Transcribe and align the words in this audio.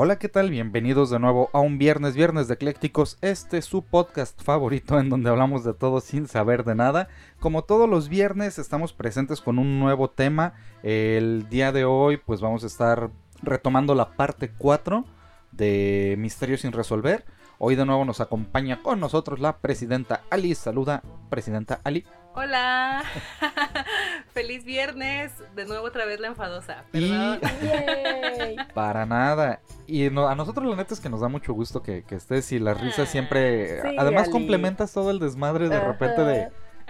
Hola, 0.00 0.20
¿qué 0.20 0.28
tal? 0.28 0.50
Bienvenidos 0.50 1.10
de 1.10 1.18
nuevo 1.18 1.50
a 1.52 1.58
un 1.58 1.76
viernes, 1.76 2.14
viernes 2.14 2.46
de 2.46 2.54
eclécticos. 2.54 3.18
Este 3.20 3.58
es 3.58 3.64
su 3.64 3.82
podcast 3.82 4.40
favorito 4.40 5.00
en 5.00 5.08
donde 5.08 5.28
hablamos 5.28 5.64
de 5.64 5.74
todo 5.74 6.00
sin 6.00 6.28
saber 6.28 6.62
de 6.62 6.76
nada. 6.76 7.08
Como 7.40 7.62
todos 7.62 7.90
los 7.90 8.08
viernes 8.08 8.60
estamos 8.60 8.92
presentes 8.92 9.40
con 9.40 9.58
un 9.58 9.80
nuevo 9.80 10.08
tema. 10.08 10.54
El 10.84 11.48
día 11.48 11.72
de 11.72 11.84
hoy 11.84 12.16
pues 12.16 12.40
vamos 12.40 12.62
a 12.62 12.68
estar 12.68 13.10
retomando 13.42 13.96
la 13.96 14.12
parte 14.12 14.52
4 14.56 15.04
de 15.50 16.14
Misterios 16.16 16.60
sin 16.60 16.70
resolver. 16.70 17.24
Hoy 17.58 17.74
de 17.74 17.84
nuevo 17.84 18.04
nos 18.04 18.20
acompaña 18.20 18.80
con 18.84 19.00
nosotros 19.00 19.40
la 19.40 19.56
presidenta 19.58 20.22
Ali. 20.30 20.54
Saluda, 20.54 21.02
presidenta 21.28 21.80
Ali. 21.82 22.06
Hola, 22.40 23.02
feliz 24.32 24.64
viernes, 24.64 25.32
de 25.56 25.64
nuevo 25.64 25.84
otra 25.84 26.04
vez 26.06 26.20
la 26.20 26.28
enfadosa. 26.28 26.84
Y... 26.92 27.10
Para 28.74 29.06
nada. 29.06 29.60
Y 29.88 30.06
a 30.06 30.10
nosotros 30.36 30.64
la 30.64 30.76
neta 30.76 30.94
es 30.94 31.00
que 31.00 31.08
nos 31.08 31.20
da 31.20 31.26
mucho 31.26 31.52
gusto 31.52 31.82
que, 31.82 32.04
estés 32.08 32.52
y 32.52 32.60
las 32.60 32.80
risas 32.80 33.08
siempre... 33.08 33.82
Sí, 33.82 33.96
Además 33.98 34.24
Ali. 34.24 34.30
complementas 34.30 34.92
todo 34.92 35.10
el 35.10 35.18
desmadre 35.18 35.68
de 35.68 35.78
Ajá. 35.78 35.88
repente 35.88 36.22
de... 36.22 36.48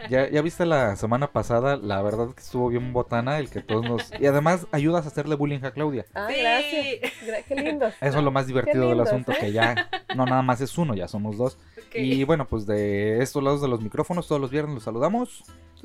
Ya, 0.08 0.28
ya 0.30 0.42
viste 0.42 0.64
la 0.66 0.96
semana 0.96 1.32
pasada, 1.32 1.76
la 1.76 2.00
verdad 2.02 2.28
que 2.34 2.40
estuvo 2.40 2.68
bien 2.68 2.92
botana 2.92 3.38
el 3.38 3.50
que 3.50 3.60
todos 3.62 3.84
nos... 3.88 4.10
Y 4.20 4.26
además 4.26 4.66
ayudas 4.72 5.04
a 5.04 5.08
hacerle 5.08 5.34
bullying 5.34 5.64
a 5.64 5.70
Claudia. 5.72 6.06
Ah, 6.14 6.28
Sí. 6.30 6.40
gracias. 6.40 7.12
Gra- 7.26 7.44
qué 7.46 7.54
lindo. 7.56 7.86
Eso 8.00 8.18
es 8.18 8.24
lo 8.24 8.30
más 8.30 8.46
divertido 8.46 8.88
del 8.88 9.00
asunto, 9.00 9.32
¿eh? 9.32 9.36
que 9.40 9.52
ya 9.52 9.88
no 10.14 10.24
nada 10.24 10.42
más 10.42 10.60
es 10.60 10.76
uno, 10.78 10.94
ya 10.94 11.08
somos 11.08 11.36
dos. 11.36 11.58
Y 11.94 12.22
bueno, 12.24 12.46
pues 12.46 12.66
de 12.66 13.22
estos 13.22 13.42
lados 13.42 13.60
de 13.62 13.68
los 13.68 13.80
micrófonos, 13.80 14.28
todos 14.28 14.40
los 14.40 14.50
viernes 14.50 14.74
los 14.74 14.82
saludamos. 14.84 15.42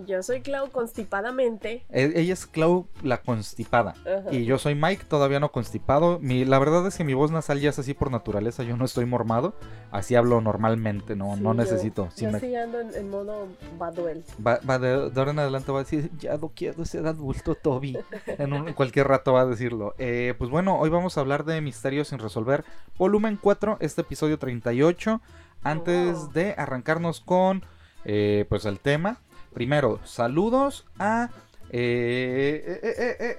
Yo 0.08 0.24
soy 0.24 0.42
Clau 0.42 0.70
constipadamente. 0.72 1.86
E- 1.92 2.14
Ella 2.16 2.34
es 2.34 2.46
Clau 2.48 2.88
la 3.04 3.22
constipada. 3.22 3.94
Y 4.32 4.46
yo 4.46 4.58
soy 4.58 4.74
Mike, 4.76 5.06
todavía 5.08 5.40
no 5.40 5.52
constipado. 5.52 6.20
Mi, 6.20 6.46
la 6.46 6.58
verdad 6.60 6.86
es 6.88 6.98
que 6.98 7.04
mi 7.04 7.14
voz 7.14 7.32
nasal 7.32 7.60
ya 7.60 7.70
es 7.70 7.78
así 7.80 7.94
por 7.94 8.10
naturaleza. 8.12 8.64
Yo 8.64 8.76
no 8.76 8.86
estoy 8.86 9.06
mormado. 9.06 9.54
Así 9.92 10.16
hablo 10.16 10.42
normalmente, 10.42 11.16
no, 11.16 11.36
Sí, 11.36 11.42
no 11.42 11.52
yo- 11.52 11.54
necesito. 11.54 12.10
Si 12.16 12.26
Yo 12.26 12.32
me- 12.32 12.40
sí 12.40 12.56
ando 12.56 12.80
en, 12.82 12.94
en 12.96 13.10
modo 13.10 13.48
va, 14.46 14.60
va 14.70 14.80
de, 14.80 15.10
de 15.10 15.20
ahora 15.20 15.32
en 15.32 15.40
adelante 15.40 15.72
va 15.72 15.80
a 15.80 15.84
decir, 15.84 16.10
ya 16.20 16.38
no 16.38 16.52
quiero 16.56 16.86
ser 16.86 17.06
adulto, 17.08 17.56
Toby. 17.56 17.98
En, 18.26 18.54
un- 18.54 18.74
cualquier 18.74 19.08
rato 19.08 19.34
va 19.34 19.42
a 19.42 19.46
decirlo. 19.46 19.96
Eh, 19.98 20.34
pues 20.38 20.50
bueno, 20.50 20.78
hoy 20.80 20.90
vamos 20.90 21.18
a 21.18 21.22
hablar 21.22 21.46
de 21.46 21.62
Misterios 21.62 22.10
sin 22.10 22.20
resolver. 22.20 22.64
Volumen 22.98 23.38
4, 23.42 23.78
este 23.80 24.02
episodio 24.02 24.38
38. 24.40 25.22
Antes 25.64 26.34
de 26.34 26.54
arrancarnos 26.58 27.22
con 27.22 27.64
eh, 28.06 28.46
pues 28.50 28.66
el 28.66 28.80
tema. 28.80 29.18
Primero, 29.54 30.00
saludos 30.04 30.86
a... 31.00 31.30
eh, 31.70 32.80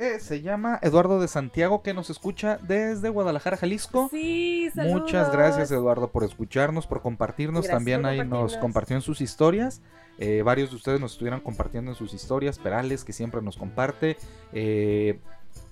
eh, 0.01 0.21
se 0.21 0.41
llama 0.43 0.79
Eduardo 0.83 1.21
de 1.21 1.29
Santiago 1.29 1.83
que 1.83 1.95
nos 1.95 2.11
escucha 2.11 2.59
desde 2.63 3.09
Guadalajara, 3.09 3.57
Jalisco. 3.57 4.09
Sí, 4.11 4.71
saludos. 4.75 5.03
Muchas 5.03 5.33
gracias 5.33 5.71
Eduardo 5.71 6.09
por 6.09 6.25
escucharnos, 6.25 6.87
por 6.87 7.03
compartirnos. 7.03 7.65
Gracias 7.65 7.77
También 7.77 8.03
por 8.03 8.11
ahí 8.11 8.25
nos 8.27 8.57
compartió 8.57 8.97
en 8.97 9.03
sus 9.03 9.21
historias. 9.21 9.83
Eh, 10.19 10.43
varios 10.43 10.71
de 10.71 10.77
ustedes 10.77 11.01
nos 11.01 11.13
estuvieron 11.13 11.41
compartiendo 11.41 11.91
en 11.91 11.97
sus 11.97 12.15
historias. 12.15 12.59
Perales, 12.59 13.05
que 13.05 13.13
siempre 13.13 13.43
nos 13.43 13.57
comparte. 13.57 14.17
Eh, 14.53 15.19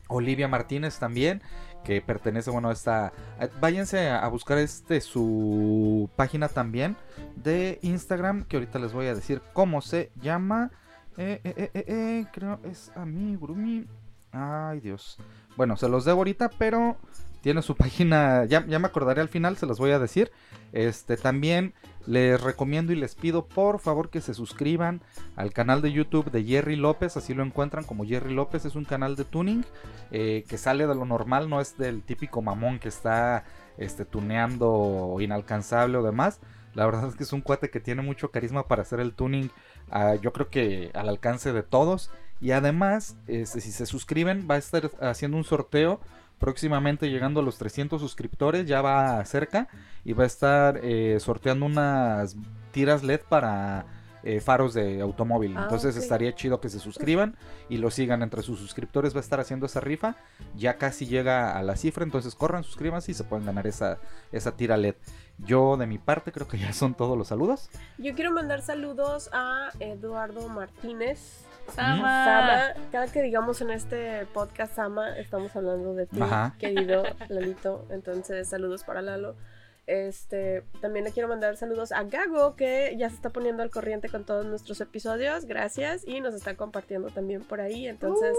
Olivia 0.08 0.46
Martínez 0.46 0.98
también, 0.98 1.42
que 1.84 2.02
pertenece, 2.02 2.50
bueno, 2.50 2.68
a 2.68 2.72
esta... 2.72 3.12
Váyanse 3.60 4.08
a, 4.08 4.24
a 4.24 4.28
buscar 4.28 4.58
este 4.58 5.00
su 5.00 6.10
página 6.16 6.48
también 6.48 6.96
de 7.36 7.78
Instagram, 7.82 8.44
que 8.44 8.56
ahorita 8.56 8.78
les 8.78 8.92
voy 8.92 9.06
a 9.06 9.14
decir 9.14 9.40
cómo 9.52 9.80
se 9.80 10.10
llama. 10.20 10.70
Eh, 11.16 11.40
eh, 11.44 11.54
eh, 11.56 11.70
eh, 11.74 11.84
eh, 11.86 12.26
creo 12.32 12.58
es 12.64 12.90
amigurumi. 12.94 13.86
Ay, 14.32 14.80
Dios. 14.80 15.18
Bueno, 15.56 15.76
se 15.76 15.88
los 15.88 16.04
debo 16.04 16.18
ahorita, 16.18 16.50
pero 16.58 16.96
tiene 17.42 17.60
su 17.60 17.76
página, 17.76 18.46
ya, 18.46 18.64
ya 18.66 18.78
me 18.78 18.86
acordaré 18.86 19.20
al 19.20 19.28
final, 19.28 19.56
se 19.56 19.66
los 19.66 19.78
voy 19.78 19.90
a 19.90 19.98
decir. 19.98 20.32
Este 20.72 21.18
también 21.18 21.74
les 22.06 22.40
recomiendo 22.40 22.92
y 22.92 22.96
les 22.96 23.14
pido 23.14 23.46
por 23.46 23.78
favor 23.78 24.08
que 24.08 24.20
se 24.20 24.32
suscriban 24.32 25.02
al 25.36 25.52
canal 25.52 25.82
de 25.82 25.92
YouTube 25.92 26.30
de 26.30 26.44
Jerry 26.44 26.76
López, 26.76 27.16
así 27.16 27.34
lo 27.34 27.44
encuentran 27.44 27.84
como 27.84 28.06
Jerry 28.06 28.32
López, 28.32 28.64
es 28.64 28.74
un 28.74 28.84
canal 28.84 29.14
de 29.14 29.24
tuning 29.24 29.64
eh, 30.10 30.44
que 30.48 30.56
sale 30.56 30.86
de 30.86 30.94
lo 30.94 31.04
normal, 31.04 31.50
no 31.50 31.60
es 31.60 31.76
del 31.76 32.02
típico 32.02 32.40
mamón 32.40 32.78
que 32.78 32.88
está 32.88 33.44
este, 33.76 34.04
tuneando 34.04 35.16
inalcanzable 35.20 35.98
o 35.98 36.02
demás. 36.02 36.40
La 36.74 36.86
verdad 36.86 37.06
es 37.06 37.16
que 37.16 37.24
es 37.24 37.32
un 37.34 37.42
cuate 37.42 37.68
que 37.68 37.80
tiene 37.80 38.00
mucho 38.00 38.30
carisma 38.30 38.66
para 38.66 38.82
hacer 38.82 39.00
el 39.00 39.12
tuning, 39.12 39.50
ah, 39.90 40.14
yo 40.14 40.32
creo 40.32 40.48
que 40.48 40.90
al 40.94 41.08
alcance 41.08 41.52
de 41.52 41.62
todos. 41.62 42.10
Y 42.40 42.50
además, 42.52 43.16
este, 43.28 43.60
si 43.60 43.70
se 43.70 43.86
suscriben, 43.86 44.48
va 44.50 44.56
a 44.56 44.58
estar 44.58 44.90
haciendo 45.00 45.36
un 45.36 45.44
sorteo 45.44 46.00
próximamente 46.42 47.08
llegando 47.08 47.38
a 47.38 47.42
los 47.44 47.56
300 47.56 48.00
suscriptores, 48.00 48.66
ya 48.66 48.82
va 48.82 49.24
cerca, 49.24 49.68
y 50.04 50.12
va 50.12 50.24
a 50.24 50.26
estar 50.26 50.80
eh, 50.82 51.18
sorteando 51.20 51.66
unas 51.66 52.34
tiras 52.72 53.04
LED 53.04 53.20
para 53.28 53.86
eh, 54.24 54.40
faros 54.40 54.74
de 54.74 55.00
automóvil. 55.00 55.56
Ah, 55.56 55.62
Entonces 55.62 55.96
estaría 55.96 56.34
chido 56.34 56.60
que 56.60 56.68
se 56.68 56.80
suscriban 56.80 57.36
y 57.68 57.78
lo 57.78 57.92
sigan 57.92 58.22
entre 58.22 58.42
sus 58.42 58.58
suscriptores. 58.58 59.14
Va 59.14 59.18
a 59.18 59.20
estar 59.20 59.38
haciendo 59.38 59.66
esa 59.66 59.78
rifa. 59.78 60.16
Ya 60.56 60.78
casi 60.78 61.06
llega 61.06 61.56
a 61.56 61.62
la 61.62 61.76
cifra. 61.76 62.02
Entonces 62.02 62.34
corran, 62.34 62.64
suscríbanse 62.64 63.12
y 63.12 63.14
se 63.14 63.22
pueden 63.22 63.46
ganar 63.46 63.68
esa, 63.68 63.98
esa 64.32 64.56
tira 64.56 64.76
LED. 64.76 64.96
Yo 65.38 65.76
de 65.76 65.86
mi 65.86 65.98
parte 65.98 66.32
creo 66.32 66.48
que 66.48 66.58
ya 66.58 66.72
son 66.72 66.94
todos 66.94 67.16
los 67.16 67.28
saludos. 67.28 67.70
Yo 67.98 68.16
quiero 68.16 68.32
mandar 68.32 68.62
saludos 68.62 69.30
a 69.32 69.70
Eduardo 69.78 70.48
Martínez. 70.48 71.46
Sama. 71.68 72.24
Sama, 72.24 72.74
cada 72.90 73.06
que 73.08 73.22
digamos 73.22 73.60
en 73.60 73.70
este 73.70 74.26
podcast 74.26 74.74
Sama, 74.74 75.16
estamos 75.18 75.54
hablando 75.56 75.94
de 75.94 76.06
ti, 76.06 76.20
Ajá. 76.20 76.54
querido 76.58 77.02
Lalito. 77.28 77.86
Entonces, 77.90 78.48
saludos 78.48 78.84
para 78.84 79.02
Lalo. 79.02 79.36
Este, 79.88 80.62
también 80.80 81.04
le 81.04 81.10
quiero 81.10 81.28
mandar 81.28 81.56
saludos 81.56 81.90
a 81.90 82.04
Gago, 82.04 82.54
que 82.54 82.94
ya 82.96 83.08
se 83.08 83.16
está 83.16 83.30
poniendo 83.30 83.64
al 83.64 83.70
corriente 83.70 84.08
con 84.08 84.24
todos 84.24 84.46
nuestros 84.46 84.80
episodios. 84.80 85.44
Gracias. 85.44 86.06
Y 86.06 86.20
nos 86.20 86.34
está 86.34 86.56
compartiendo 86.56 87.10
también 87.10 87.42
por 87.42 87.60
ahí. 87.60 87.88
Entonces, 87.88 88.36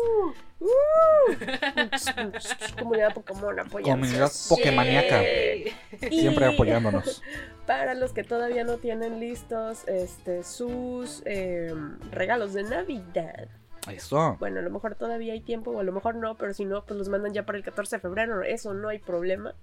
uh, 0.62 0.68
comunidad 2.80 3.14
Pokémon 3.14 3.60
apoyando. 3.60 4.06
Comunidad 4.06 4.32
Pokemaniaca. 4.48 5.22
Yay. 5.22 5.74
Siempre 6.10 6.46
apoyándonos. 6.46 7.22
Para 7.68 7.94
los 7.94 8.14
que 8.14 8.24
todavía 8.24 8.64
no 8.64 8.78
tienen 8.78 9.20
listos 9.20 9.88
este, 9.88 10.44
sus 10.44 11.24
eh, 11.26 11.74
regalos 12.12 12.54
de 12.54 12.64
Navidad. 12.64 13.50
Eso. 13.92 14.38
Bueno, 14.40 14.60
a 14.60 14.64
lo 14.64 14.70
mejor 14.70 14.96
todavía 14.96 15.34
hay 15.34 15.42
tiempo 15.42 15.72
o 15.72 15.80
a 15.80 15.84
lo 15.84 15.92
mejor 15.92 16.16
no, 16.16 16.38
pero 16.38 16.54
si 16.54 16.64
no, 16.64 16.86
pues 16.86 16.98
los 16.98 17.10
mandan 17.10 17.34
ya 17.34 17.46
para 17.46 17.58
el 17.58 17.66
14 17.66 17.98
de 17.98 18.00
febrero. 18.00 18.44
Eso 18.44 18.74
no 18.74 18.88
hay 18.88 19.00
problema. 19.00 19.54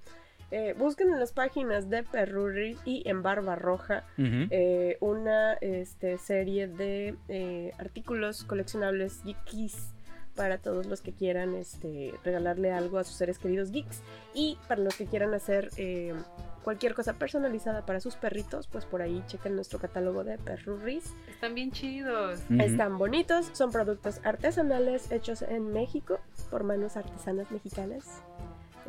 Eh, 0.51 0.75
busquen 0.77 1.11
en 1.11 1.21
las 1.21 1.33
páginas 1.33 1.89
de 1.91 2.03
Perrurri 2.03 2.77
y 2.85 3.09
en 3.09 3.23
Barba 3.23 3.55
Roja 3.55 4.05
Ujú. 4.19 4.49
eh, 4.51 4.97
una 5.01 5.55
este, 5.55 6.19
serie 6.19 6.67
de 6.67 7.15
eh, 7.29 7.73
artículos 7.79 8.45
coleccionables 8.45 9.23
geekies 9.23 9.95
para 10.35 10.59
todos 10.59 10.87
los 10.87 11.03
que 11.03 11.13
quieran 11.13 11.55
este, 11.55 12.15
regalarle 12.25 12.73
algo 12.73 12.99
a 12.99 13.05
sus 13.05 13.17
seres 13.17 13.39
queridos 13.39 13.71
geeks 13.71 14.03
y 14.35 14.57
para 14.69 14.81
los 14.81 14.97
que 14.97 15.07
quieran 15.07 15.35
hacer 15.35 15.71
eh, 15.77 16.15
cualquier 16.63 16.95
cosa 16.95 17.15
personalizada 17.15 17.85
para 17.85 18.01
sus 18.01 18.17
perritos, 18.17 18.67
pues 18.67 18.85
por 18.87 19.03
ahí 19.03 19.23
chequen 19.27 19.55
nuestro 19.55 19.79
catálogo 19.79 20.25
de 20.25 20.39
Perrurris. 20.39 21.13
Están 21.29 21.55
bien 21.55 21.73
chidos. 21.73 22.41
Están 22.59 22.97
bonitos, 22.99 23.51
son 23.53 23.71
productos 23.71 24.21
artesanales 24.25 25.11
hechos 25.13 25.43
en 25.43 25.73
México 25.73 26.21
por 26.51 26.65
manos 26.65 26.97
artesanas 26.97 27.51
mexicanas. 27.51 28.23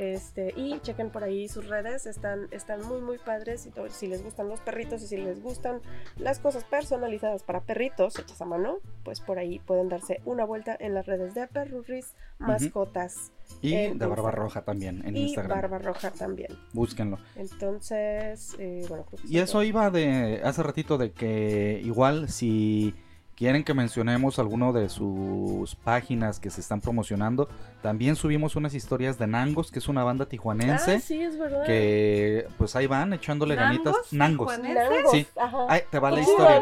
Este, 0.01 0.51
y 0.55 0.79
chequen 0.79 1.11
por 1.11 1.23
ahí 1.23 1.47
sus 1.47 1.67
redes, 1.67 2.07
están, 2.07 2.47
están 2.49 2.83
muy 2.87 3.01
muy 3.01 3.19
padres. 3.19 3.67
Y 3.67 3.71
si 3.91 4.07
les 4.07 4.23
gustan 4.23 4.49
los 4.49 4.59
perritos 4.59 5.03
y 5.03 5.07
si 5.07 5.15
les 5.17 5.43
gustan 5.43 5.79
las 6.17 6.39
cosas 6.39 6.63
personalizadas 6.63 7.43
para 7.43 7.61
perritos 7.61 8.17
hechas 8.17 8.41
a 8.41 8.45
mano, 8.45 8.79
pues 9.03 9.21
por 9.21 9.37
ahí 9.37 9.59
pueden 9.59 9.89
darse 9.89 10.19
una 10.25 10.43
vuelta 10.43 10.75
en 10.79 10.95
las 10.95 11.05
redes 11.05 11.35
de 11.35 11.45
Perrurris, 11.45 12.15
mascotas 12.39 13.31
Y 13.61 13.73
de 13.75 13.89
Barba 13.89 14.15
Instagram. 14.15 14.35
Roja 14.35 14.61
también 14.63 15.03
en 15.05 15.15
y 15.15 15.21
Instagram. 15.25 15.61
Barba 15.61 15.77
Roja 15.77 16.09
también. 16.09 16.49
Búsquenlo. 16.73 17.19
Entonces, 17.35 18.55
eh, 18.57 18.83
bueno, 18.89 19.05
creo 19.05 19.21
que 19.21 19.27
Y 19.31 19.37
eso 19.37 19.61
iba 19.61 19.91
de 19.91 20.41
hace 20.43 20.63
ratito 20.63 20.97
de 20.97 21.11
que 21.11 21.79
igual 21.85 22.27
si 22.29 22.95
quieren 23.35 23.63
que 23.63 23.73
mencionemos 23.73 24.37
alguno 24.39 24.71
de 24.73 24.89
sus 24.89 25.75
páginas 25.75 26.39
que 26.39 26.49
se 26.49 26.61
están 26.61 26.81
promocionando, 26.81 27.49
también 27.81 28.15
subimos 28.15 28.55
unas 28.55 28.73
historias 28.73 29.17
de 29.17 29.27
Nangos, 29.27 29.71
que 29.71 29.79
es 29.79 29.87
una 29.87 30.03
banda 30.03 30.27
tijuanense. 30.27 30.95
Ah, 30.95 30.99
sí, 30.99 31.21
es 31.21 31.37
verdad. 31.37 31.63
Que 31.65 32.47
pues 32.57 32.75
ahí 32.75 32.87
van 32.87 33.13
echándole 33.13 33.55
ganitas. 33.55 33.95
¿Nangos? 34.11 34.47
Nangos. 34.47 34.55
¿Tijuanenses? 34.55 34.91
Nangos, 34.95 35.11
Sí. 35.11 35.27
ajá. 35.39 35.65
Ay, 35.69 35.81
te 35.89 35.99
va 35.99 36.11
la 36.11 36.21
historia. 36.21 36.61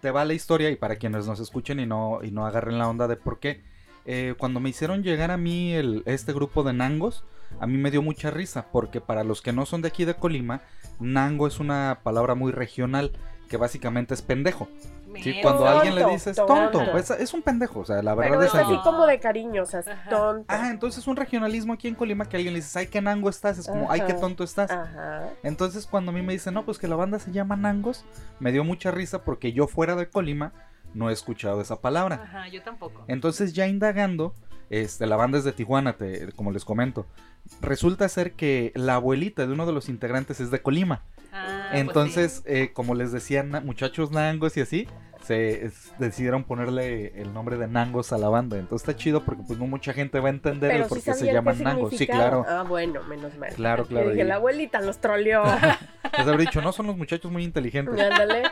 Te 0.00 0.10
va 0.10 0.24
la 0.24 0.34
historia 0.34 0.70
y 0.70 0.76
para 0.76 0.96
quienes 0.96 1.26
nos 1.26 1.40
escuchen 1.40 1.80
y 1.80 1.86
no, 1.86 2.20
y 2.22 2.30
no 2.30 2.46
agarren 2.46 2.78
la 2.78 2.88
onda 2.88 3.08
de 3.08 3.16
por 3.16 3.38
qué. 3.40 3.62
eh, 4.06 4.34
cuando 4.36 4.60
me 4.60 4.68
hicieron 4.68 5.02
llegar 5.02 5.30
a 5.30 5.38
mí 5.38 5.72
el, 5.72 6.02
este 6.04 6.34
grupo 6.34 6.62
de 6.62 6.74
Nangos, 6.74 7.24
a 7.58 7.66
mí 7.66 7.78
me 7.78 7.90
dio 7.90 8.02
mucha 8.02 8.30
risa 8.30 8.66
porque 8.70 9.00
para 9.00 9.24
los 9.24 9.40
que 9.40 9.54
no 9.54 9.64
son 9.64 9.80
de 9.80 9.88
aquí 9.88 10.04
de 10.04 10.12
Colima, 10.14 10.60
Nango 11.00 11.46
es 11.46 11.58
una 11.58 12.00
palabra 12.02 12.34
muy 12.34 12.52
regional 12.52 13.12
que 13.48 13.56
básicamente 13.56 14.12
es 14.12 14.20
pendejo. 14.20 14.68
Sí, 15.22 15.38
cuando 15.42 15.66
alguien 15.66 15.94
le 15.94 16.04
dices 16.06 16.36
tonto. 16.36 16.70
tonto, 16.70 16.92
pues, 16.92 17.10
es 17.10 17.32
un 17.34 17.42
pendejo, 17.42 17.80
o 17.80 17.84
sea, 17.84 18.02
la 18.02 18.14
verdad 18.14 18.32
Pero 18.38 18.42
es 18.44 18.54
es 18.54 18.60
así. 18.60 18.76
como 18.82 19.06
de 19.06 19.20
cariño, 19.20 19.62
o 19.62 19.66
sea, 19.66 19.80
es 19.80 19.88
Ajá. 19.88 20.10
tonto. 20.10 20.44
Ah, 20.48 20.70
entonces 20.70 20.98
es 21.02 21.06
un 21.06 21.16
regionalismo 21.16 21.72
aquí 21.74 21.88
en 21.88 21.94
Colima 21.94 22.28
que 22.28 22.36
alguien 22.36 22.54
le 22.54 22.60
dices, 22.60 22.76
ay, 22.76 22.86
qué 22.88 23.00
nango 23.00 23.28
estás, 23.28 23.58
es 23.58 23.66
como, 23.68 23.90
ay, 23.90 24.02
qué 24.06 24.14
tonto 24.14 24.44
estás. 24.44 24.70
Ajá. 24.70 25.28
Entonces 25.42 25.86
cuando 25.86 26.10
a 26.10 26.14
mí 26.14 26.22
me 26.22 26.32
dicen, 26.32 26.54
no, 26.54 26.64
pues 26.64 26.78
que 26.78 26.88
la 26.88 26.96
banda 26.96 27.18
se 27.18 27.32
llama 27.32 27.56
Nangos, 27.56 28.04
me 28.40 28.52
dio 28.52 28.64
mucha 28.64 28.90
risa 28.90 29.22
porque 29.24 29.52
yo 29.52 29.66
fuera 29.66 29.94
de 29.96 30.08
Colima 30.08 30.52
no 30.94 31.10
he 31.10 31.12
escuchado 31.12 31.60
esa 31.60 31.80
palabra. 31.80 32.20
Ajá, 32.22 32.48
yo 32.48 32.62
tampoco. 32.62 33.04
Entonces 33.08 33.52
ya 33.52 33.66
indagando, 33.66 34.34
este, 34.70 35.06
la 35.06 35.16
banda 35.16 35.38
es 35.38 35.44
de 35.44 35.52
Tijuana, 35.52 35.94
te- 35.94 36.30
como 36.32 36.52
les 36.52 36.64
comento. 36.64 37.06
Resulta 37.60 38.08
ser 38.08 38.32
que 38.32 38.72
la 38.74 38.94
abuelita 38.94 39.46
de 39.46 39.52
uno 39.52 39.66
de 39.66 39.72
los 39.72 39.88
integrantes 39.88 40.40
es 40.40 40.50
de 40.50 40.62
Colima. 40.62 41.02
Ah, 41.34 41.66
pues 41.70 41.80
Entonces, 41.80 42.42
eh, 42.46 42.70
como 42.72 42.94
les 42.94 43.10
decían 43.12 43.50
muchachos 43.64 44.10
nangos 44.12 44.56
y 44.56 44.60
así, 44.60 44.88
se 45.22 45.64
es- 45.66 45.92
decidieron 45.98 46.44
ponerle 46.44 47.20
el 47.20 47.32
nombre 47.34 47.56
de 47.56 47.66
nangos 47.66 48.12
a 48.12 48.18
la 48.18 48.28
banda. 48.28 48.56
Entonces 48.58 48.86
está 48.88 48.96
chido 48.98 49.24
porque 49.24 49.42
pues 49.46 49.58
no 49.58 49.66
mucha 49.66 49.92
gente 49.92 50.20
va 50.20 50.28
a 50.28 50.30
entender 50.30 50.70
el 50.70 50.76
Pero 50.76 50.88
por 50.88 50.98
sí 50.98 51.04
qué 51.04 51.14
se 51.14 51.32
llaman 51.32 51.62
nangos. 51.62 51.94
Sí, 51.96 52.06
claro. 52.06 52.44
Ah, 52.48 52.62
bueno, 52.68 53.02
menos 53.04 53.34
mal. 53.36 53.52
Claro, 53.54 53.86
claro. 53.86 54.10
dije, 54.10 54.22
y 54.22 54.24
la 54.24 54.36
abuelita 54.36 54.80
nos 54.80 54.98
troleó. 54.98 55.42
les 56.18 56.26
habré 56.28 56.44
dicho, 56.44 56.60
no 56.62 56.72
son 56.72 56.86
los 56.86 56.96
muchachos 56.96 57.32
muy 57.32 57.42
inteligentes. 57.42 57.98
Ándale. 57.98 58.42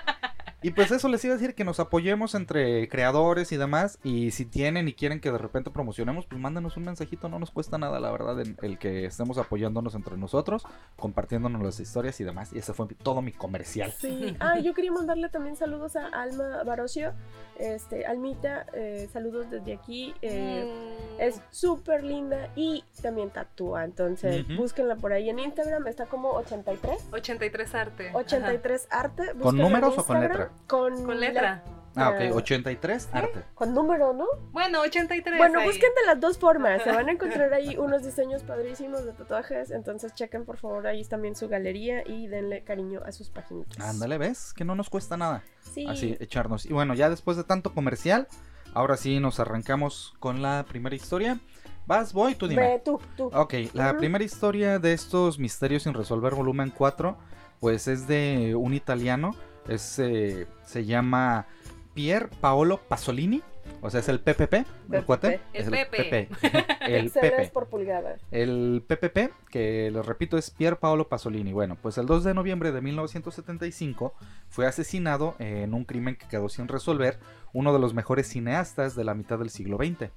Y 0.62 0.70
pues 0.70 0.91
eso 0.93 1.09
les 1.09 1.25
iba 1.25 1.35
a 1.35 1.37
decir 1.37 1.55
que 1.55 1.64
nos 1.64 1.81
apoyemos 1.81 2.35
entre 2.35 2.88
creadores 2.88 3.50
y 3.53 3.56
demás. 3.56 3.99
Y 4.05 4.31
si 4.31 4.44
tienen 4.44 4.87
y 4.88 4.93
quieren 4.94 5.20
que 5.20 5.31
de 5.32 5.38
repente 5.38 5.70
promocionemos, 5.70 6.26
pues 6.26 6.41
mándanos 6.41 6.76
un 6.76 6.85
mensajito, 6.85 7.29
no 7.29 7.38
nos 7.38 7.50
cuesta 7.50 7.79
nada, 7.79 7.99
la 8.00 8.11
verdad, 8.11 8.41
en 8.41 8.56
el 8.62 8.79
que 8.79 9.05
estemos 9.06 9.38
apoyándonos 9.38 9.94
entre 9.94 10.17
nosotros, 10.17 10.64
compartiéndonos 10.97 11.62
las 11.62 11.81
historias 11.81 12.20
y 12.20 12.25
demás. 12.25 12.53
Y 12.53 12.59
ese 12.59 12.73
fue 12.75 12.87
todo 13.03 13.23
mi 13.23 13.32
comercial. 13.32 13.93
Sí. 13.99 14.37
Ah, 14.41 14.59
yo 14.59 14.73
quería 14.75 14.93
mandarle 14.93 15.29
también 15.29 15.56
saludos 15.56 15.97
a 15.97 16.06
Alma 16.06 16.62
Barocio. 16.65 17.12
Este, 17.58 18.06
Almita, 18.06 18.67
eh, 18.73 19.08
saludos 19.12 19.50
desde 19.50 19.73
aquí. 19.75 20.15
eh, 20.23 20.62
Mm, 20.62 21.20
Es 21.20 21.41
súper 21.50 22.03
linda 22.03 22.50
y 22.56 22.85
también 23.00 23.31
tatúa. 23.31 23.85
Entonces, 23.85 24.44
Ujú. 24.44 24.56
búsquenla 24.56 24.97
por 24.97 25.12
ahí 25.12 25.29
en 25.31 25.38
Instagram. 25.38 25.87
Está 25.87 26.06
como 26.06 26.31
83. 26.32 27.06
83 27.12 27.75
arte. 27.75 28.11
83 28.15 28.88
arte. 28.91 29.26
¿Con 29.29 29.38
búsquenla 29.38 29.62
números 29.65 29.99
o 29.99 30.05
con 30.05 30.17
Instagram, 30.17 30.23
letra? 30.41 30.51
Con, 30.66 31.19
letra. 31.20 31.62
Ah, 31.66 31.72
Ah. 31.94 32.10
ok, 32.10 32.37
83, 32.37 33.10
arte. 33.12 33.44
Con 33.54 33.75
número, 33.75 34.14
¿no? 34.14 34.25
Bueno, 34.52 34.81
83. 34.81 35.37
Bueno, 35.37 35.60
ahí. 35.60 35.66
busquen 35.66 35.90
de 35.94 36.06
las 36.06 36.19
dos 36.19 36.38
formas. 36.38 36.82
Se 36.82 36.90
van 36.90 37.08
a 37.08 37.12
encontrar 37.12 37.52
ahí 37.52 37.76
unos 37.76 38.02
diseños 38.02 38.43
padrísimos 38.43 39.04
de 39.04 39.12
tatuajes. 39.12 39.70
Entonces, 39.70 40.14
chequen 40.14 40.46
por 40.46 40.56
favor 40.56 40.87
ahí 40.87 41.04
también 41.04 41.37
su 41.37 41.49
galería 41.49 42.02
y 42.08 42.28
denle 42.28 42.64
cariño 42.64 43.00
a 43.04 43.12
sus 43.12 43.28
páginas. 43.28 43.66
Ándale, 43.78 44.16
¿ves? 44.16 44.54
Que 44.54 44.64
no 44.64 44.75
nos 44.75 44.88
cuesta 44.88 45.19
nada. 45.19 45.44
Sí. 45.75 45.84
Así, 45.87 46.16
echarnos. 46.19 46.64
Y 46.64 46.72
bueno, 46.72 46.94
ya 46.94 47.10
después 47.10 47.37
de 47.37 47.44
tanto 47.44 47.75
comercial, 47.75 48.26
ahora 48.72 48.96
sí 48.96 49.20
nos 49.20 49.38
arrancamos 49.38 50.14
con 50.19 50.40
la 50.40 50.64
primera 50.66 50.96
historia. 50.96 51.40
Vas, 51.84 52.14
voy, 52.14 52.34
tú 52.37 52.48
dime. 52.48 52.62
Ve 52.62 52.82
tú, 52.82 53.00
tú. 53.19 53.31
Ok, 53.34 53.52
la 53.75 53.98
primera 53.98 54.25
historia 54.25 54.78
de 54.78 54.94
estos 54.94 55.38
misterios 55.38 55.82
sin 55.82 55.93
resolver 55.93 56.34
volumen 56.34 56.70
4, 56.75 57.19
pues 57.60 57.87
es 57.87 58.06
de 58.06 58.55
un 58.56 58.72
italiano, 58.72 59.34
es, 59.69 59.99
eh, 59.99 60.47
se 60.64 60.85
llama 60.85 61.47
Pier 61.94 62.29
Paolo 62.41 62.81
Pasolini, 62.88 63.43
o 63.81 63.91
sea, 63.91 64.00
es 64.00 64.09
el 64.09 64.20
PPP, 64.20 64.64
el 64.93 65.05
cuate. 65.05 65.41
El 65.53 65.75
es 65.75 65.87
Pepe. 65.88 66.29
el 66.87 67.50
por 67.53 67.67
pulgada. 67.67 68.17
El 68.31 68.85
PPP, 68.87 69.32
que 69.50 69.91
les 69.91 70.06
repito 70.06 70.38
es 70.38 70.50
Pier 70.50 70.76
Paolo 70.79 71.09
Pasolini. 71.09 71.53
Bueno, 71.53 71.76
pues 71.81 71.99
el 71.99 72.06
2 72.06 72.25
de 72.25 72.35
noviembre 72.35 72.70
de 72.70 72.81
1975 72.81 74.14
fue 74.49 74.67
asesinado 74.67 75.35
en 75.41 75.75
un 75.75 75.85
crimen 75.85 76.17
que 76.17 76.29
quedó 76.29 76.49
sin 76.49 76.69
resolver 76.69 77.19
uno 77.53 77.73
de 77.73 77.81
los 77.81 77.93
mejores 77.93 78.29
cineastas 78.29 78.94
de 78.94 79.05
la 79.05 79.15
mitad 79.15 79.38
del 79.38 79.50
siglo 79.50 79.79
XX. 79.79 80.11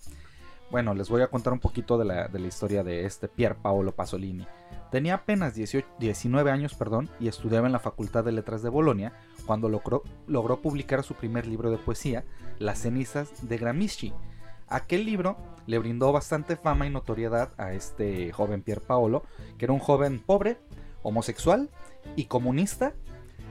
Bueno, 0.69 0.94
les 0.94 1.09
voy 1.09 1.21
a 1.21 1.27
contar 1.27 1.53
un 1.53 1.59
poquito 1.59 1.98
de 1.98 2.06
la, 2.06 2.27
de 2.27 2.39
la 2.39 2.48
historia 2.48 2.83
de 2.83 3.06
este 3.06 3.27
Pier 3.27 3.56
Paolo 3.56 3.94
Pasolini. 3.94 4.48
Tenía 4.91 5.15
apenas 5.15 5.56
18 5.56 5.88
19 6.00 6.51
años 6.51 6.74
perdón, 6.75 7.09
y 7.19 7.27
estudiaba 7.27 7.65
en 7.68 7.74
la 7.74 7.80
Facultad 7.80 8.24
de 8.24 8.31
Letras 8.31 8.62
de 8.62 8.69
Bolonia 8.69 9.13
cuando 9.45 9.69
logró, 9.69 10.03
logró 10.27 10.62
publicar 10.62 11.03
su 11.03 11.13
primer 11.13 11.45
libro 11.47 11.71
de 11.71 11.77
poesía, 11.77 12.24
Las 12.59 12.80
cenizas 12.80 13.47
de 13.47 13.57
Gramsci. 13.57 14.13
Aquel 14.68 15.06
libro 15.06 15.38
le 15.68 15.77
brindó 15.80 16.12
bastante 16.12 16.56
fama 16.56 16.88
y 16.88 16.89
notoriedad 16.89 17.50
a 17.57 17.74
este 17.74 18.31
joven 18.31 18.62
Pier 18.62 18.81
Paolo, 18.81 19.24
que 19.57 19.65
era 19.65 19.74
un 19.74 19.80
joven 19.80 20.19
pobre, 20.19 20.57
homosexual 21.03 21.69
y 22.15 22.25
comunista. 22.25 22.94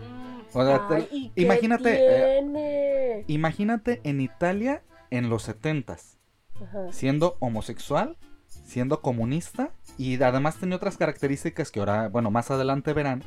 Mm, 0.00 0.56
O 0.58 0.64
sea, 0.64 0.88
te- 0.88 0.94
Ay, 0.94 1.08
¿y 1.12 1.29
qué 1.31 1.43
imagínate, 1.43 1.99
eh, 2.00 3.25
imagínate 3.29 4.00
en 4.05 4.20
Italia 4.20 4.82
en 5.11 5.29
los 5.29 5.49
70s, 5.49 6.19
Ajá. 6.61 6.93
siendo 6.93 7.37
homosexual, 7.40 8.17
siendo 8.47 9.00
comunista 9.00 9.70
y 9.99 10.20
además 10.23 10.56
tenía 10.56 10.76
otras 10.76 10.97
características 10.97 11.70
que 11.70 11.81
ahora, 11.81 12.08
bueno, 12.08 12.31
más 12.31 12.50
adelante 12.50 12.93
verán 12.93 13.23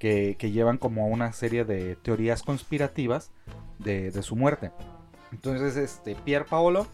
que, 0.00 0.34
que 0.36 0.50
llevan 0.50 0.78
como 0.78 1.06
una 1.06 1.32
serie 1.32 1.64
de 1.64 1.94
teorías 1.94 2.42
conspirativas 2.42 3.30
de, 3.78 4.10
de 4.10 4.22
su 4.22 4.34
muerte. 4.34 4.72
Entonces, 5.30 5.76
este 5.76 6.16
Pier 6.16 6.46
Paolo 6.46 6.88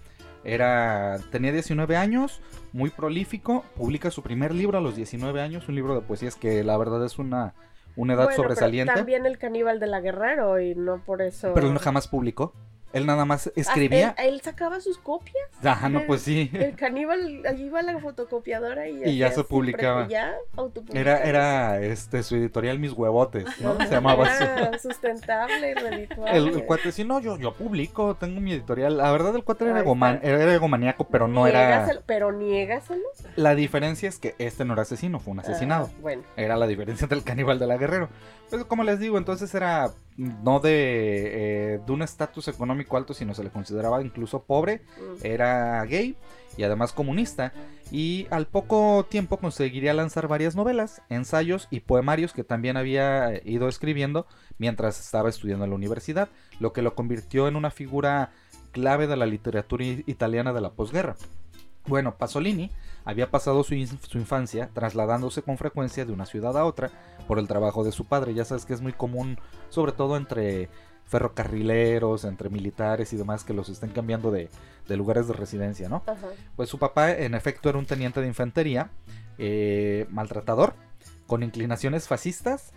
era, 0.44 1.18
tenía 1.30 1.52
19 1.52 1.96
años, 1.96 2.42
muy 2.72 2.90
prolífico, 2.90 3.64
publica 3.76 4.10
su 4.10 4.22
primer 4.22 4.54
libro 4.54 4.76
a 4.76 4.80
los 4.80 4.96
19 4.96 5.40
años, 5.40 5.68
un 5.68 5.76
libro 5.76 5.94
de 5.94 6.02
poesías 6.02 6.34
que 6.34 6.62
la 6.62 6.76
verdad 6.76 7.04
es 7.04 7.18
una, 7.18 7.54
una 7.94 8.14
edad 8.14 8.24
Bueno, 8.24 8.36
pero 8.36 8.48
sobresaliente, 8.48 8.92
pero, 8.92 9.00
también 9.00 9.24
el 9.24 9.38
caníbal 9.38 9.80
de 9.80 9.86
la 9.86 10.00
Guerrero 10.00 10.60
y 10.60 10.74
no 10.74 10.98
por 10.98 11.22
eso. 11.22 11.54
él 11.56 11.72
no 11.72 11.80
jamás 11.80 12.08
publicó. 12.08 12.52
Él 12.92 13.04
nada 13.04 13.24
más 13.24 13.48
Ah, 13.48 13.52
escribía. 13.56 14.14
¿Él, 14.18 14.34
él 14.34 14.40
sacaba 14.40 14.80
sus 14.80 14.96
copias. 14.98 15.34
Ah, 15.62 15.88
no, 15.88 16.06
pues 16.06 16.22
sí. 16.22 16.50
El 16.54 16.76
caníbal, 16.76 17.42
allí 17.46 17.64
iba 17.66 17.82
la 17.82 17.98
fotocopiadora 17.98 18.88
y, 18.88 19.04
Y 19.04 19.18
ya 19.18 19.26
hacía 19.26 19.42
se 19.42 19.44
publicaba. 19.44 20.08
Ya. 20.08 20.34
Era, 20.92 21.22
era 21.24 21.80
este, 21.80 22.22
su 22.22 22.36
editorial 22.36 22.78
Mis 22.78 22.92
Huevotes, 22.92 23.44
¿no? 23.60 23.76
Se 23.78 23.88
llamaba. 23.90 24.34
Era 24.36 24.78
sustentable 24.78 25.72
y 25.72 25.74
redituable. 25.74 26.36
El, 26.36 26.48
el 26.48 26.64
cuate, 26.64 26.92
sí, 26.92 27.04
no, 27.04 27.20
yo, 27.20 27.36
yo 27.38 27.52
publico, 27.54 28.14
tengo 28.14 28.40
mi 28.40 28.52
editorial. 28.52 28.96
La 28.96 29.10
verdad, 29.12 29.34
el 29.36 29.44
cuate 29.44 29.64
era, 29.64 29.82
egoman- 29.84 30.20
era 30.22 30.56
pero 31.10 31.28
no 31.28 31.46
era. 31.46 31.86
Pero 32.06 32.32
niégaselo. 32.32 33.02
La 33.36 33.54
diferencia 33.54 34.08
es 34.08 34.18
que 34.18 34.34
este 34.38 34.64
no 34.64 34.72
era 34.72 34.82
asesino, 34.82 35.20
fue 35.20 35.32
un 35.32 35.40
asesinado. 35.40 35.90
Ah, 35.92 35.98
bueno. 36.00 36.22
Era 36.36 36.56
la 36.56 36.66
diferencia 36.66 37.06
del 37.06 37.22
caníbal 37.24 37.58
de 37.58 37.66
la 37.66 37.76
guerrero. 37.76 38.08
Pues 38.50 38.64
como 38.64 38.84
les 38.84 39.00
digo, 39.00 39.18
entonces 39.18 39.54
era 39.54 39.92
no 40.16 40.60
de, 40.60 41.74
eh, 41.74 41.80
de 41.84 41.92
un 41.92 42.02
estatus 42.02 42.48
económico 42.48 42.96
alto, 42.96 43.12
sino 43.12 43.34
se 43.34 43.44
le 43.44 43.50
consideraba 43.50 44.02
incluso 44.02 44.42
pobre. 44.42 44.82
Mm. 44.98 45.26
Era 45.26 45.84
gay 45.84 46.16
y 46.56 46.62
además 46.62 46.92
comunista. 46.92 47.52
Y 47.90 48.26
al 48.30 48.46
poco 48.46 49.06
tiempo 49.08 49.36
conseguiría 49.36 49.94
lanzar 49.94 50.26
varias 50.28 50.56
novelas, 50.56 51.02
ensayos 51.08 51.68
y 51.70 51.80
poemarios 51.80 52.32
que 52.32 52.44
también 52.44 52.76
había 52.76 53.40
ido 53.44 53.68
escribiendo 53.68 54.26
mientras 54.58 55.00
estaba 55.00 55.28
estudiando 55.28 55.64
en 55.64 55.70
la 55.70 55.76
universidad, 55.76 56.28
lo 56.58 56.72
que 56.72 56.82
lo 56.82 56.94
convirtió 56.94 57.46
en 57.46 57.56
una 57.56 57.70
figura 57.70 58.32
clave 58.72 59.06
de 59.06 59.16
la 59.16 59.26
literatura 59.26 59.84
italiana 59.84 60.52
de 60.52 60.60
la 60.60 60.70
posguerra. 60.70 61.16
Bueno, 61.86 62.16
Pasolini 62.16 62.70
había 63.04 63.30
pasado 63.30 63.62
su, 63.64 63.74
in- 63.74 63.86
su 64.02 64.18
infancia 64.18 64.68
trasladándose 64.72 65.42
con 65.42 65.56
frecuencia 65.58 66.04
de 66.04 66.12
una 66.12 66.26
ciudad 66.26 66.56
a 66.58 66.64
otra 66.64 66.90
por 67.28 67.38
el 67.38 67.46
trabajo 67.46 67.84
de 67.84 67.92
su 67.92 68.04
padre. 68.06 68.34
Ya 68.34 68.44
sabes 68.44 68.64
que 68.66 68.74
es 68.74 68.80
muy 68.80 68.92
común, 68.92 69.38
sobre 69.70 69.92
todo 69.92 70.16
entre 70.16 70.68
ferrocarrileros, 71.04 72.24
entre 72.24 72.48
militares 72.50 73.12
y 73.12 73.16
demás, 73.16 73.44
que 73.44 73.52
los 73.54 73.68
estén 73.68 73.90
cambiando 73.90 74.30
de, 74.30 74.48
de 74.88 74.96
lugares 74.96 75.28
de 75.28 75.34
residencia, 75.34 75.88
¿no? 75.88 76.02
Pues 76.56 76.68
su 76.68 76.78
papá, 76.78 77.12
en 77.12 77.34
efecto, 77.34 77.68
era 77.68 77.78
un 77.78 77.86
teniente 77.86 78.20
de 78.20 78.26
infantería, 78.26 78.90
eh, 79.38 80.06
maltratador, 80.10 80.74
con 81.26 81.42
inclinaciones 81.42 82.08
fascistas, 82.08 82.72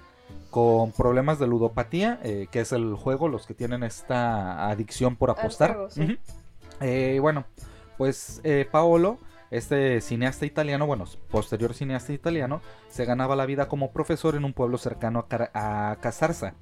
con 0.51 0.91
problemas 0.91 1.39
de 1.39 1.47
ludopatía, 1.47 2.19
eh, 2.23 2.47
que 2.51 2.59
es 2.61 2.71
el 2.71 2.93
juego, 2.95 3.27
los 3.29 3.47
que 3.47 3.53
tienen 3.55 3.81
esta 3.83 4.69
adicción 4.69 5.15
por 5.15 5.31
apostar. 5.31 5.73
juego, 5.73 5.89
sí. 5.89 6.19
Eh, 6.81 7.17
bueno, 7.21 7.45
pues 7.99 8.39
eh, 8.45 8.65
Paolo, 8.71 9.19
este 9.51 9.99
cineasta 9.99 10.45
italiano, 10.45 10.87
bueno, 10.87 11.03
posterior 11.29 11.73
cineasta 11.73 12.13
italiano, 12.13 12.61
se 12.87 13.03
ganaba 13.03 13.35
la 13.35 13.45
vida 13.45 13.67
como 13.67 13.91
profesor 13.91 14.35
en 14.35 14.45
un 14.45 14.53
pueblo 14.53 14.77
cercano 14.77 15.27
a, 15.53 15.91
a 15.91 15.95
Casarza. 15.97 16.53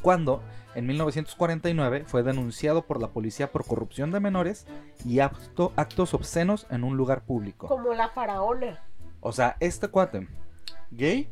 cuando 0.00 0.42
en 0.76 0.86
1949 0.86 2.04
fue 2.06 2.22
denunciado 2.22 2.82
por 2.82 3.00
la 3.00 3.08
policía 3.08 3.50
por 3.50 3.66
corrupción 3.66 4.12
de 4.12 4.20
menores 4.20 4.64
y 5.04 5.18
acto- 5.18 5.72
actos 5.74 6.14
obscenos 6.14 6.66
en 6.70 6.84
un 6.84 6.96
lugar 6.96 7.22
público. 7.22 7.66
Como 7.66 7.92
la 7.92 8.08
faraona. 8.10 8.78
O 9.20 9.32
sea, 9.32 9.56
este 9.58 9.88
cuate, 9.88 10.28
gay, 10.92 11.28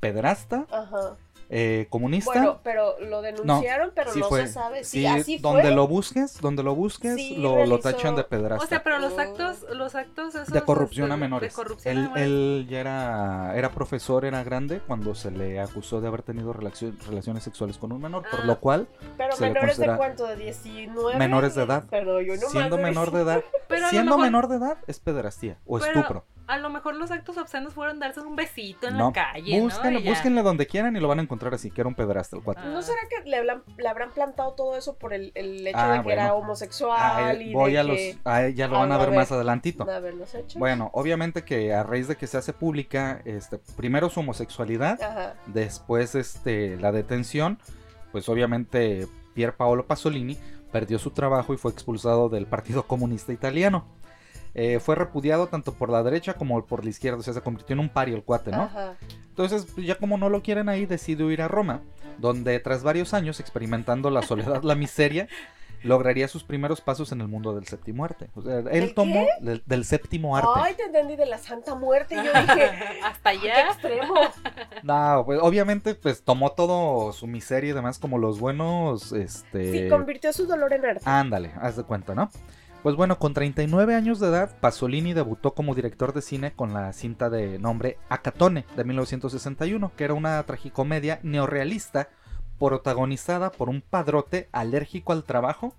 pedrasta, 0.00 0.66
Ajá. 0.72 1.16
Eh, 1.54 1.86
comunista. 1.90 2.32
Bueno, 2.32 2.60
pero 2.64 2.98
lo 3.00 3.20
denunciaron, 3.20 3.92
pero 3.94 4.10
sí 4.10 4.20
no 4.20 4.28
fue. 4.28 4.46
se 4.46 4.52
sabe. 4.54 4.84
Sí, 4.84 5.00
Sí, 5.00 5.06
así 5.06 5.38
donde 5.38 5.62
fue. 5.62 5.70
lo 5.72 5.86
busques, 5.86 6.40
donde 6.40 6.62
lo 6.62 6.74
busques, 6.74 7.14
Sí, 7.14 7.36
lo, 7.36 7.50
lo 7.50 7.56
realizó- 7.56 7.80
tachan 7.82 8.16
de 8.16 8.24
pedrasta. 8.24 8.64
O 8.64 8.68
sea, 8.68 8.82
pero 8.82 8.98
los 8.98 9.18
actos, 9.18 9.66
los 9.70 9.94
actos 9.94 10.34
esos, 10.34 10.48
de 10.48 10.62
corrupción 10.62 11.12
a 11.12 11.16
menores. 11.18 11.52
De 11.52 11.54
corrupción 11.54 11.94
a 11.96 12.00
él, 12.00 12.02
menores. 12.04 12.24
él 12.24 12.66
ya 12.70 12.80
era, 12.80 13.52
era 13.54 13.70
profesor, 13.70 14.24
era 14.24 14.42
grande 14.44 14.80
cuando 14.86 15.14
se 15.14 15.30
le 15.30 15.60
acusó 15.60 16.00
de 16.00 16.08
haber 16.08 16.22
tenido 16.22 16.54
relacio- 16.54 16.94
relaciones 17.06 17.42
sexuales 17.44 17.76
con 17.76 17.92
un 17.92 18.00
menor, 18.00 18.22
por 18.30 18.40
Ah. 18.40 18.44
lo 18.46 18.58
cual, 18.58 18.88
Pero 19.18 19.36
se 19.36 19.42
le 19.42 19.48
menores 19.50 19.76
de 19.76 19.84
considera- 19.86 19.96
cuánto, 19.98 20.26
de 20.26 20.36
19. 20.36 21.18
menores 21.18 21.54
de 21.54 21.64
edad. 21.64 21.84
Pero 21.90 22.22
yo 22.22 22.34
no 22.36 22.48
siendo 22.48 22.78
menor 22.78 23.10
de 23.10 23.20
edad, 23.22 23.42
Pero 23.68 23.80
a 23.82 23.84
lo 23.84 23.90
siendo 23.90 24.12
mejor- 24.16 24.24
menor 24.24 24.48
de 24.48 24.56
edad 24.56 24.78
es 24.86 24.98
pederastía 25.00 25.58
o 25.66 25.78
Pero 25.78 25.92
estupro. 25.92 26.24
A 26.48 26.58
lo 26.58 26.70
mejor 26.70 26.96
los 26.96 27.10
actos 27.10 27.38
obscenos 27.38 27.72
fueron 27.72 27.98
darse 28.00 28.20
un 28.20 28.34
besito 28.34 28.88
en 28.88 28.96
No, 28.98 29.06
la 29.06 29.12
calle, 29.12 29.60
búsquenle, 29.60 30.00
¿no? 30.00 30.10
Búsquenle 30.10 30.42
donde 30.42 30.66
quieran 30.66 30.96
y 30.96 31.00
lo 31.00 31.06
van 31.08 31.20
a 31.20 31.22
encontrar 31.22 31.54
así, 31.54 31.70
que 31.70 31.80
era 31.80 31.88
un 31.88 31.94
pederasta 31.94 32.36
el 32.36 32.42
cuate. 32.42 32.60
Ah. 32.64 32.68
¿No 32.68 32.82
será 32.82 32.98
que 33.08 33.28
le, 33.30 33.38
hablan- 33.38 33.62
le 33.78 33.88
habrán 33.88 34.10
plantado 34.10 34.52
todo 34.54 34.76
eso 34.76 34.96
por 34.98 35.14
el, 35.14 35.30
el 35.36 35.66
hecho 35.66 35.78
Ah, 35.78 35.98
de 35.98 36.02
que 36.02 36.12
era 36.12 36.34
homosexual 36.34 36.98
Ah, 37.00 37.32
y 37.34 37.52
voy 37.54 37.72
de 37.72 37.78
a 37.78 37.84
los, 37.84 37.96
que... 37.96 38.18
ah, 38.24 38.48
ya 38.48 38.66
lo 38.68 38.74
van 38.78 38.90
a 38.92 38.96
a 38.96 38.98
ver 38.98 39.10
ver. 39.10 39.18
más 39.20 39.30
adelantito. 39.32 39.88
A 39.88 40.00
ver, 40.00 40.14
los 40.14 40.34
hechos. 40.34 40.58
Bueno, 40.58 40.90
obviamente 40.94 41.44
que 41.44 41.72
a 41.72 41.84
raíz 41.84 42.08
de 42.08 42.16
que 42.16 42.26
se 42.26 42.36
hace 42.38 42.52
pública, 42.52 43.22
este, 43.24 43.58
primero 43.76 44.10
su 44.10 44.20
homosexualidad, 44.20 45.00
Ajá. 45.00 45.34
después 45.46 46.14
este, 46.16 46.76
la 46.78 46.90
detención, 46.92 47.58
pues 48.10 48.28
obviamente 48.28 49.06
Pier 49.34 49.54
Paolo 49.56 49.86
Pasolini 49.86 50.36
perdió 50.72 50.98
su 50.98 51.10
trabajo 51.12 51.54
y 51.54 51.56
fue 51.56 51.70
expulsado 51.70 52.28
del 52.28 52.46
Partido 52.46 52.82
Comunista 52.86 53.32
Italiano. 53.32 53.86
Eh, 54.54 54.80
fue 54.80 54.94
repudiado 54.94 55.46
tanto 55.46 55.72
por 55.72 55.88
la 55.88 56.02
derecha 56.02 56.34
como 56.34 56.64
por 56.66 56.84
la 56.84 56.90
izquierda, 56.90 57.18
o 57.18 57.22
sea, 57.22 57.32
se 57.34 57.40
convirtió 57.40 57.72
en 57.74 57.80
un 57.80 57.88
pario 57.88 58.16
el 58.16 58.22
cuate, 58.22 58.50
¿no? 58.50 58.62
Ajá. 58.62 58.94
Entonces, 59.28 59.66
pues, 59.74 59.86
ya 59.86 59.94
como 59.94 60.18
no 60.18 60.28
lo 60.28 60.42
quieren 60.42 60.68
ahí, 60.68 60.84
decidió 60.84 61.30
ir 61.30 61.40
a 61.40 61.48
Roma, 61.48 61.80
donde 62.18 62.60
tras 62.60 62.82
varios 62.82 63.14
años 63.14 63.40
experimentando 63.40 64.10
la 64.10 64.20
soledad, 64.22 64.62
la 64.62 64.74
miseria, 64.74 65.26
lograría 65.84 66.28
sus 66.28 66.44
primeros 66.44 66.80
pasos 66.80 67.10
en 67.12 67.20
el 67.22 67.28
mundo 67.28 67.54
del 67.54 67.66
séptimo 67.66 68.04
arte. 68.04 68.28
O 68.34 68.42
sea, 68.42 68.58
él 68.58 68.64
¿Del 68.64 68.94
tomó 68.94 69.26
del, 69.40 69.62
del 69.66 69.84
séptimo 69.84 70.36
arte. 70.36 70.50
Ay, 70.54 70.74
te 70.74 70.84
entendí 70.84 71.16
de 71.16 71.26
la 71.26 71.38
Santa 71.38 71.74
Muerte. 71.74 72.14
Y 72.14 72.18
yo 72.18 72.32
dije, 72.32 72.70
Hasta 73.04 73.32
¿qué 73.32 73.50
allá. 73.50 73.68
extremo? 73.68 74.14
No, 74.82 75.22
pues 75.24 75.38
obviamente 75.40 75.94
pues 75.94 76.22
tomó 76.22 76.52
todo 76.52 77.12
su 77.12 77.26
miseria 77.26 77.70
y 77.70 77.72
demás 77.72 77.98
como 78.00 78.18
los 78.18 78.40
buenos, 78.40 79.12
este... 79.12 79.72
Sí, 79.72 79.88
convirtió 79.88 80.32
su 80.32 80.46
dolor 80.46 80.72
en 80.72 80.84
arte. 80.84 81.02
Ándale, 81.04 81.52
haz 81.60 81.76
de 81.76 81.84
cuenta, 81.84 82.14
¿no? 82.16 82.30
Pues 82.82 82.96
bueno, 82.96 83.18
con 83.18 83.32
39 83.32 83.94
años 83.94 84.18
de 84.18 84.26
edad, 84.28 84.58
Pasolini 84.60 85.12
debutó 85.14 85.54
como 85.54 85.74
director 85.74 86.12
de 86.12 86.20
cine 86.20 86.52
con 86.52 86.74
la 86.74 86.92
cinta 86.92 87.30
de 87.30 87.58
nombre 87.60 87.96
Acatone 88.08 88.64
de 88.76 88.84
1961, 88.84 89.92
que 89.96 90.02
era 90.04 90.14
una 90.14 90.42
tragicomedia 90.42 91.20
neorrealista 91.22 92.08
protagonizada 92.58 93.52
por 93.52 93.68
un 93.68 93.82
padrote 93.82 94.48
alérgico 94.50 95.12
al 95.12 95.22
trabajo 95.22 95.76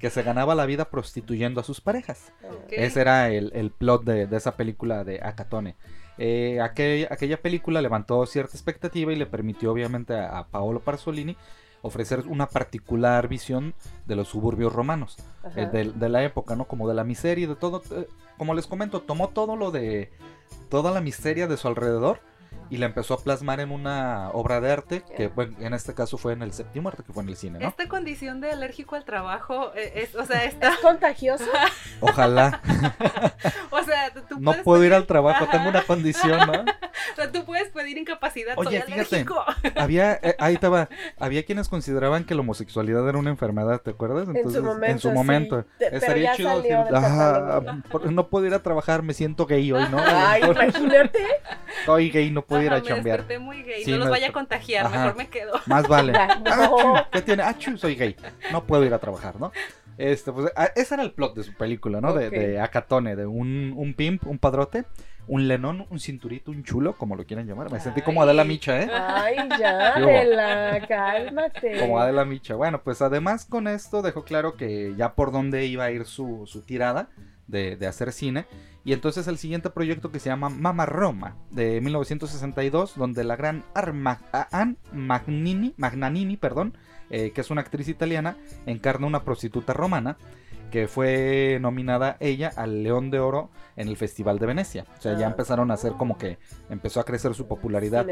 que 0.00 0.10
se 0.10 0.24
ganaba 0.24 0.56
la 0.56 0.66
vida 0.66 0.86
prostituyendo 0.86 1.60
a 1.60 1.64
sus 1.64 1.80
parejas. 1.80 2.32
Ese 2.70 3.00
era 3.00 3.30
el, 3.30 3.52
el 3.54 3.70
plot 3.70 4.02
de, 4.02 4.26
de 4.26 4.36
esa 4.36 4.56
película 4.56 5.04
de 5.04 5.20
Acatone. 5.22 5.76
Eh, 6.18 6.58
aquel- 6.60 7.06
aquella 7.10 7.40
película 7.40 7.80
levantó 7.80 8.26
cierta 8.26 8.56
expectativa 8.56 9.12
y 9.12 9.16
le 9.16 9.26
permitió 9.26 9.70
obviamente 9.70 10.14
a, 10.14 10.38
a 10.38 10.48
Paolo 10.48 10.80
Pasolini 10.80 11.36
ofrecer 11.82 12.24
una 12.28 12.48
particular 12.48 13.28
visión 13.28 13.74
de 14.06 14.16
los 14.16 14.28
suburbios 14.28 14.72
romanos, 14.72 15.16
eh, 15.56 15.66
de, 15.66 15.92
de 15.92 16.08
la 16.08 16.22
época, 16.24 16.56
¿no? 16.56 16.64
Como 16.66 16.88
de 16.88 16.94
la 16.94 17.04
miseria 17.04 17.44
y 17.44 17.48
de 17.48 17.56
todo. 17.56 17.82
eh, 17.90 18.08
como 18.38 18.54
les 18.54 18.66
comento, 18.66 19.02
tomó 19.02 19.28
todo 19.28 19.56
lo 19.56 19.70
de... 19.70 20.10
toda 20.70 20.90
la 20.90 21.00
miseria 21.00 21.46
de 21.46 21.56
su 21.56 21.68
alrededor 21.68 22.20
y 22.70 22.78
la 22.78 22.86
empezó 22.86 23.14
a 23.14 23.18
plasmar 23.22 23.60
en 23.60 23.70
una 23.70 24.30
obra 24.32 24.60
de 24.60 24.72
arte 24.72 25.02
que 25.16 25.28
bueno, 25.28 25.56
en 25.60 25.74
este 25.74 25.92
caso 25.94 26.16
fue 26.16 26.32
en 26.32 26.42
el 26.42 26.52
séptimo 26.54 26.88
arte 26.88 27.02
que 27.02 27.12
fue 27.12 27.22
en 27.22 27.28
el 27.28 27.36
cine, 27.36 27.58
¿no? 27.58 27.68
Esta 27.68 27.86
condición 27.88 28.40
de 28.40 28.50
alérgico 28.50 28.96
al 28.96 29.04
trabajo, 29.04 29.72
eh, 29.74 29.92
es, 29.96 30.14
o 30.14 30.24
sea, 30.24 30.44
está, 30.44 30.70
¿Es 30.70 30.76
contagioso? 30.82 31.44
Ojalá. 32.00 32.60
o 33.70 33.82
sea, 33.82 34.12
tú 34.28 34.36
no 34.38 34.52
puedes 34.52 34.62
puedo 34.64 34.84
ir 34.84 34.94
al 34.94 35.06
trabajo, 35.06 35.44
Ajá. 35.44 35.52
tengo 35.52 35.68
una 35.68 35.82
condición, 35.82 36.38
¿no? 36.46 36.52
O 37.12 37.14
sea, 37.16 37.30
tú 37.30 37.44
puedes 37.44 37.68
pedir 37.70 37.98
incapacidad, 37.98 38.54
Oye, 38.56 38.80
soy 38.80 38.92
fíjate. 38.92 39.16
alérgico. 39.16 39.44
Había, 39.76 40.14
eh, 40.22 40.34
ahí 40.40 40.56
te 40.56 40.68
va, 40.68 40.88
había 41.18 41.44
quienes 41.44 41.68
consideraban 41.68 42.24
que 42.24 42.34
la 42.34 42.40
homosexualidad 42.40 43.06
era 43.08 43.18
una 43.18 43.30
enfermedad, 43.30 43.80
¿te 43.82 43.90
acuerdas? 43.90 44.28
En 44.28 44.50
su 44.50 44.62
momento, 44.62 44.86
En 44.86 44.98
su 44.98 45.08
sí. 45.08 45.14
momento. 45.14 45.64
Estaría 45.78 46.30
ya 46.30 46.36
chido. 46.36 46.62
"Ah, 46.94 47.60
no 48.10 48.28
puedo 48.28 48.46
ir 48.46 48.54
a 48.54 48.62
trabajar, 48.62 49.02
me 49.02 49.12
siento 49.14 49.46
gay 49.46 49.70
hoy, 49.72 49.84
¿no? 49.90 49.98
Ay, 50.00 50.42
imagínate. 50.42 51.18
Soy 51.84 52.10
gay, 52.10 52.30
no 52.30 52.41
puedo 52.44 52.62
ir 52.62 52.72
a 52.72 52.76
me 52.76 52.82
chambear. 52.82 53.18
desperté 53.18 53.38
muy 53.38 53.62
gay, 53.62 53.84
Sí, 53.84 53.90
no 53.92 53.98
los 53.98 54.06
me 54.06 54.10
vaya 54.12 54.28
a 54.28 54.32
contagiar, 54.32 54.86
Ajá. 54.86 54.98
mejor 54.98 55.16
me 55.16 55.28
quedo. 55.28 55.52
Más 55.66 55.86
vale. 55.88 56.12
No. 56.44 56.96
¡Achú! 56.96 57.06
¿Qué 57.12 57.22
tiene? 57.22 57.42
¡Achú! 57.42 57.76
Soy 57.78 57.94
gay. 57.94 58.16
No 58.50 58.64
puedo 58.64 58.84
ir 58.84 58.94
a 58.94 58.98
trabajar, 58.98 59.38
¿no? 59.40 59.52
Este, 59.98 60.32
pues, 60.32 60.50
ah, 60.56 60.70
ese 60.74 60.94
era 60.94 61.02
el 61.02 61.12
plot 61.12 61.36
de 61.36 61.44
su 61.44 61.54
película, 61.54 62.00
¿no? 62.00 62.12
De, 62.14 62.30
de 62.30 62.60
Acatone, 62.60 63.14
de 63.14 63.26
un, 63.26 63.74
un 63.76 63.94
pimp, 63.94 64.26
un 64.26 64.38
padrote, 64.38 64.84
un 65.28 65.46
lenón, 65.46 65.86
un 65.90 66.00
cinturito, 66.00 66.50
un 66.50 66.64
chulo, 66.64 66.96
como 66.96 67.14
lo 67.14 67.24
quieran 67.24 67.46
llamar. 67.46 67.70
Me 67.70 67.78
sentí 67.78 68.00
como. 68.00 68.22
Adela 68.22 68.42
Micha, 68.44 68.82
¿eh? 68.82 68.90
Ay, 68.92 69.36
ya. 69.60 69.92
Adela, 69.96 70.80
cálmate. 70.88 71.78
Como 71.78 72.00
Adela 72.00 72.24
Micha. 72.24 72.54
Bueno, 72.54 72.82
pues 72.82 73.02
además 73.02 73.44
con 73.44 73.68
esto 73.68 74.02
dejó 74.02 74.24
claro 74.24 74.56
que 74.56 74.94
ya 74.96 75.14
por 75.14 75.30
dónde 75.30 75.66
iba 75.66 75.84
a 75.84 75.90
ir 75.90 76.06
su, 76.06 76.44
su 76.46 76.62
tirada 76.62 77.08
de, 77.46 77.76
de 77.76 77.86
hacer 77.86 78.12
cine. 78.12 78.46
Y 78.84 78.92
entonces 78.92 79.28
el 79.28 79.38
siguiente 79.38 79.70
proyecto 79.70 80.10
que 80.10 80.18
se 80.18 80.28
llama 80.28 80.48
Mama 80.48 80.86
Roma, 80.86 81.36
de 81.50 81.80
1962, 81.80 82.94
donde 82.96 83.24
la 83.24 83.36
gran 83.36 83.64
Arma, 83.74 84.20
a- 84.32 84.48
Ann 84.50 84.76
Magnini, 84.92 85.74
Magnanini, 85.76 86.36
perdón, 86.36 86.76
eh, 87.10 87.30
que 87.32 87.40
es 87.42 87.50
una 87.50 87.60
actriz 87.60 87.88
italiana, 87.88 88.36
encarna 88.66 89.06
una 89.06 89.22
prostituta 89.24 89.72
romana 89.72 90.16
que 90.70 90.88
fue 90.88 91.58
nominada 91.60 92.16
ella 92.18 92.50
al 92.56 92.82
León 92.82 93.10
de 93.10 93.20
Oro 93.20 93.50
en 93.76 93.88
el 93.88 93.96
Festival 93.98 94.38
de 94.38 94.46
Venecia. 94.46 94.86
O 94.98 95.02
sea, 95.02 95.18
ya 95.18 95.26
Ah. 95.26 95.30
empezaron 95.30 95.70
a 95.70 95.74
hacer 95.74 95.92
como 95.92 96.16
que 96.16 96.38
empezó 96.70 96.98
a 96.98 97.04
crecer 97.04 97.34
su 97.34 97.46
popularidad. 97.46 98.06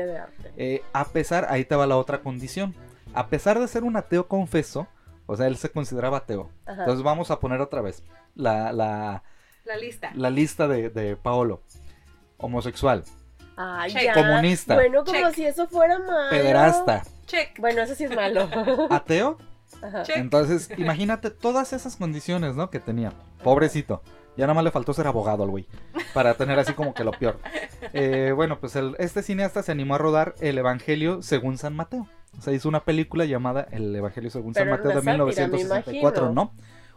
Eh, 0.58 0.82
a 0.92 1.06
pesar, 1.06 1.46
ahí 1.48 1.64
te 1.64 1.74
va 1.74 1.86
la 1.86 1.96
otra 1.96 2.20
condición. 2.20 2.74
A 3.14 3.28
pesar 3.28 3.58
de 3.58 3.66
ser 3.66 3.82
un 3.82 3.96
ateo 3.96 4.28
confeso, 4.28 4.86
o 5.30 5.36
sea, 5.36 5.46
él 5.46 5.56
se 5.56 5.70
consideraba 5.70 6.18
ateo. 6.18 6.50
Ajá. 6.66 6.80
Entonces 6.82 7.02
vamos 7.02 7.30
a 7.30 7.40
poner 7.40 7.60
otra 7.60 7.80
vez 7.80 8.02
la, 8.34 8.72
la, 8.72 9.22
La 9.64 9.76
lista. 9.76 10.10
la 10.14 10.30
lista 10.30 10.68
de, 10.68 10.90
de 10.90 11.16
Paolo. 11.16 11.62
Homosexual, 12.38 13.04
Ay, 13.56 13.92
Check. 13.92 14.02
ya. 14.04 14.14
Comunista. 14.14 14.74
Bueno, 14.74 15.04
como 15.04 15.18
Check. 15.18 15.34
si 15.34 15.44
eso 15.46 15.66
fuera 15.66 15.98
malo. 15.98 16.30
pederasta, 16.30 17.02
Check. 17.26 17.58
Bueno, 17.58 17.82
eso 17.82 17.94
sí 17.94 18.04
es 18.04 18.14
malo. 18.14 18.48
ateo. 18.90 19.36
Ajá. 19.82 20.02
Check. 20.02 20.16
Entonces, 20.16 20.70
imagínate 20.78 21.30
todas 21.30 21.72
esas 21.74 21.96
condiciones, 21.96 22.56
¿no? 22.56 22.70
Que 22.70 22.80
tenía. 22.80 23.12
Pobrecito. 23.44 24.02
Ya 24.36 24.46
nada 24.46 24.54
más 24.54 24.64
le 24.64 24.70
faltó 24.70 24.94
ser 24.94 25.06
abogado 25.06 25.42
al 25.42 25.50
güey. 25.50 25.66
Para 26.14 26.34
tener 26.34 26.58
así 26.58 26.72
como 26.72 26.94
que 26.94 27.04
lo 27.04 27.10
peor. 27.10 27.38
Eh, 27.92 28.32
bueno, 28.34 28.58
pues 28.58 28.74
el- 28.76 28.96
este 28.98 29.22
cineasta 29.22 29.62
se 29.62 29.72
animó 29.72 29.96
a 29.96 29.98
rodar 29.98 30.34
El 30.40 30.56
Evangelio 30.56 31.20
según 31.22 31.58
San 31.58 31.74
Mateo. 31.76 32.06
O 32.40 32.42
sea, 32.42 32.54
hizo 32.54 32.68
una 32.70 32.80
película 32.80 33.26
llamada 33.26 33.68
El 33.70 33.94
Evangelio 33.94 34.30
según 34.30 34.54
San 34.54 34.70
Mateo 34.70 34.92
de 34.92 34.98
una 34.98 35.00
sátira, 35.02 35.12
me 35.12 35.24
1964, 35.58 36.22
imagino. 36.24 36.32
¿no? 36.34 36.52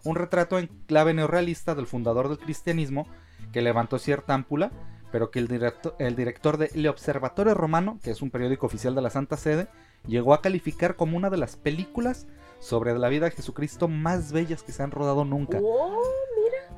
Un 0.10 0.16
retrato 0.16 0.58
en 0.58 0.68
clave 0.88 1.14
neorrealista 1.14 1.76
del 1.76 1.86
fundador 1.86 2.30
del 2.30 2.40
cristianismo 2.40 3.08
que 3.52 3.62
levantó 3.62 4.00
cierta 4.00 4.34
ámpula, 4.34 4.72
pero 5.12 5.32
que 5.32 5.40
el, 5.40 5.48
directo- 5.50 5.96
el 6.00 6.16
director 6.16 6.56
de 6.58 6.72
El 6.74 6.88
Observatorio 6.88 7.54
Romano, 7.54 8.00
que 8.02 8.12
es 8.12 8.22
un 8.22 8.32
periódico 8.32 8.66
oficial 8.66 8.96
de 8.96 9.02
la 9.02 9.10
Santa 9.10 9.36
Sede, 9.38 9.68
llegó 10.08 10.34
a 10.34 10.42
calificar 10.42 10.96
como 10.96 11.18
una 11.18 11.30
de 11.30 11.38
las 11.38 11.56
películas 11.58 12.26
sobre 12.64 12.98
la 12.98 13.10
vida 13.10 13.26
de 13.26 13.32
Jesucristo 13.32 13.88
más 13.88 14.32
bellas 14.32 14.64
que 14.64 14.72
se 14.72 14.82
han 14.84 14.92
rodado 14.92 15.26
nunca. 15.26 15.60
Oh, 15.62 16.00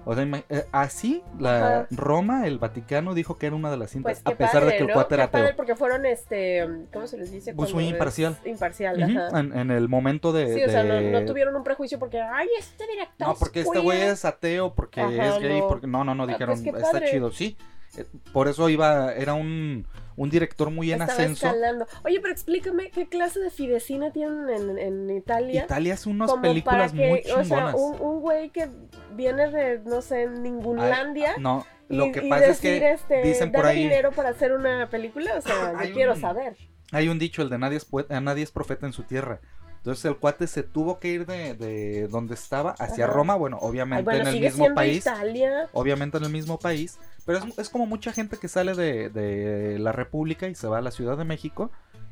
O 0.08 0.14
sea, 0.14 0.24
eh, 0.50 0.66
así 0.72 1.24
la 1.40 1.58
Ajá. 1.80 1.88
Roma, 1.92 2.46
el 2.46 2.60
Vaticano, 2.60 3.14
dijo 3.16 3.38
que 3.38 3.48
era 3.48 3.56
una 3.56 3.72
de 3.72 3.78
las 3.78 3.90
cintas, 3.92 4.22
pues 4.24 4.34
a 4.36 4.38
pesar 4.38 4.62
de 4.62 4.68
padre, 4.68 4.78
que 4.78 4.82
el 4.84 4.88
¿no? 4.90 4.94
cuate 4.94 5.16
era 5.16 5.26
Qué 5.26 5.32
padre, 5.32 5.46
ateo. 5.48 5.56
porque 5.58 5.76
fueron, 5.76 6.06
este, 6.06 6.68
¿cómo 6.94 7.08
se 7.08 7.18
les 7.18 7.32
dice? 7.32 7.54
Pues 7.56 7.72
es 7.74 7.82
imparcial. 7.82 8.38
Imparcial, 8.46 9.04
Ujú, 9.04 9.20
ajá. 9.20 9.40
en, 9.40 9.58
en 9.58 9.72
el 9.72 9.90
momento 9.90 10.32
de... 10.32 10.54
Sí, 10.54 10.64
o 10.64 10.70
sea, 10.70 10.84
no, 10.84 10.94
de- 10.96 11.12
no 11.12 11.26
tuvieron 11.26 11.56
un 11.56 11.64
prejuicio 11.64 11.98
porque, 11.98 12.22
ay, 12.22 12.48
este 12.60 12.86
director 12.88 13.28
No, 13.28 13.34
porque 13.36 13.62
este 13.62 13.72
queer". 13.72 13.84
güey 13.84 14.02
es 14.02 14.26
ateo, 14.26 14.74
porque 14.76 15.02
Ajá, 15.02 15.38
es 15.38 15.40
gay, 15.40 15.60
no. 15.62 15.68
porque 15.68 15.88
no, 15.88 16.04
no, 16.04 16.14
no, 16.14 16.24
Ah, 16.24 16.28
dijeron, 16.28 16.62
pues 16.62 16.76
qué 16.76 16.82
está 16.82 17.04
chido, 17.06 17.32
sí. 17.32 17.58
Eh, 17.98 18.06
Por 18.32 18.48
eso 18.48 18.70
iba, 18.70 19.12
era 19.14 19.34
un, 19.34 19.88
un 20.18 20.30
director 20.30 20.70
muy 20.72 20.92
en 20.92 21.02
Estaba 21.02 21.14
ascenso. 21.20 21.46
escalando. 21.48 21.88
Oye, 22.04 22.20
pero 22.22 22.32
explícame 22.34 22.90
qué 22.92 23.08
clase 23.08 23.40
de 23.40 23.50
fidecina 23.50 24.12
tienen 24.12 24.50
en, 24.50 24.78
en 24.80 25.10
Italia. 25.18 25.64
Italia 25.66 25.94
hace 25.96 26.10
unas 26.10 26.30
como 26.30 26.42
para 26.42 26.52
películas 26.54 26.92
que, 26.94 27.10
muy 27.10 27.20
o 27.20 27.24
sea, 27.24 27.44
chingonas. 27.44 27.76
un, 27.76 28.02
un 28.02 28.20
güey 28.22 28.50
que 28.50 28.70
viene 29.14 29.50
de, 29.52 29.80
no 29.80 30.02
sé, 30.02 30.28
Ningunlandia. 30.30 31.36
No, 31.38 31.66
y, 31.90 31.96
lo 31.98 32.12
que 32.12 32.26
y 32.26 32.30
pasa 32.30 32.46
es 32.48 32.62
decir, 32.62 32.80
que 32.80 32.92
este, 32.92 33.22
dicen 33.24 33.52
por 33.52 33.66
ahí, 33.66 33.84
dinero 33.84 34.12
para 34.12 34.30
hacer 34.30 34.54
una 34.54 34.90
película, 34.90 35.36
o 35.38 35.42
sea, 35.42 35.74
yo 35.86 35.94
quiero 35.94 36.14
un- 36.14 36.22
saber. 36.22 36.56
hay 36.92 37.10
un 37.10 37.20
dicho, 37.20 37.42
el 37.42 37.50
de 37.50 37.58
nadie 37.58 37.78
es, 37.78 37.88
eh, 38.10 38.22
nadie 38.22 38.44
es 38.44 38.52
profeta 38.52 38.86
en 38.86 38.94
su 38.94 39.04
tierra. 39.04 39.42
Entonces 39.86 40.06
el 40.06 40.18
cuate 40.18 40.48
se 40.48 40.64
tuvo 40.64 40.98
que 40.98 41.10
ir 41.10 41.28
de, 41.28 41.54
de 41.54 42.08
donde 42.08 42.34
estaba 42.34 42.72
hacia 42.72 43.06
Ajá. 43.06 43.14
Roma, 43.14 43.36
bueno, 43.36 43.60
Ay, 43.62 43.70
obviamente 43.70 44.04
bueno, 44.04 44.22
en 44.22 44.36
el 44.36 44.42
mismo 44.42 44.74
país, 44.74 44.98
Italia. 45.06 45.70
obviamente 45.74 46.18
en 46.18 46.24
el 46.24 46.32
mismo 46.32 46.58
país, 46.58 46.98
pero 47.24 47.38
es, 47.38 47.60
es 47.60 47.70
como 47.70 47.86
mucha 47.86 48.12
gente 48.12 48.38
que 48.38 48.48
sale 48.48 48.74
de, 48.74 49.10
de 49.12 49.78
la 49.78 49.92
República 49.92 50.48
y 50.48 50.56
se 50.56 50.66
va 50.68 50.80
a 50.80 50.82
la 50.82 50.90
Ciudad 50.90 51.20
de 51.20 51.24
México 51.24 51.70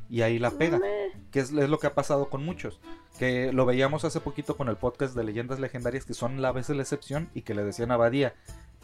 y 0.08 0.22
ahí 0.22 0.38
la 0.38 0.52
pega, 0.52 0.80
que 1.32 1.40
es, 1.40 1.50
es 1.50 1.68
lo 1.68 1.80
que 1.80 1.88
ha 1.88 1.94
pasado 1.94 2.30
con 2.30 2.44
muchos, 2.44 2.78
que 3.18 3.52
lo 3.52 3.66
veíamos 3.66 4.04
hace 4.04 4.20
poquito 4.20 4.56
con 4.56 4.68
el 4.68 4.76
podcast 4.76 5.16
de 5.16 5.24
leyendas 5.24 5.58
legendarias 5.58 6.04
que 6.04 6.14
son 6.14 6.40
la 6.42 6.52
vez 6.52 6.68
la 6.68 6.80
excepción 6.80 7.28
y 7.34 7.42
que 7.42 7.54
le 7.54 7.64
decían 7.64 7.90
a 7.90 7.96
Badía, 7.96 8.34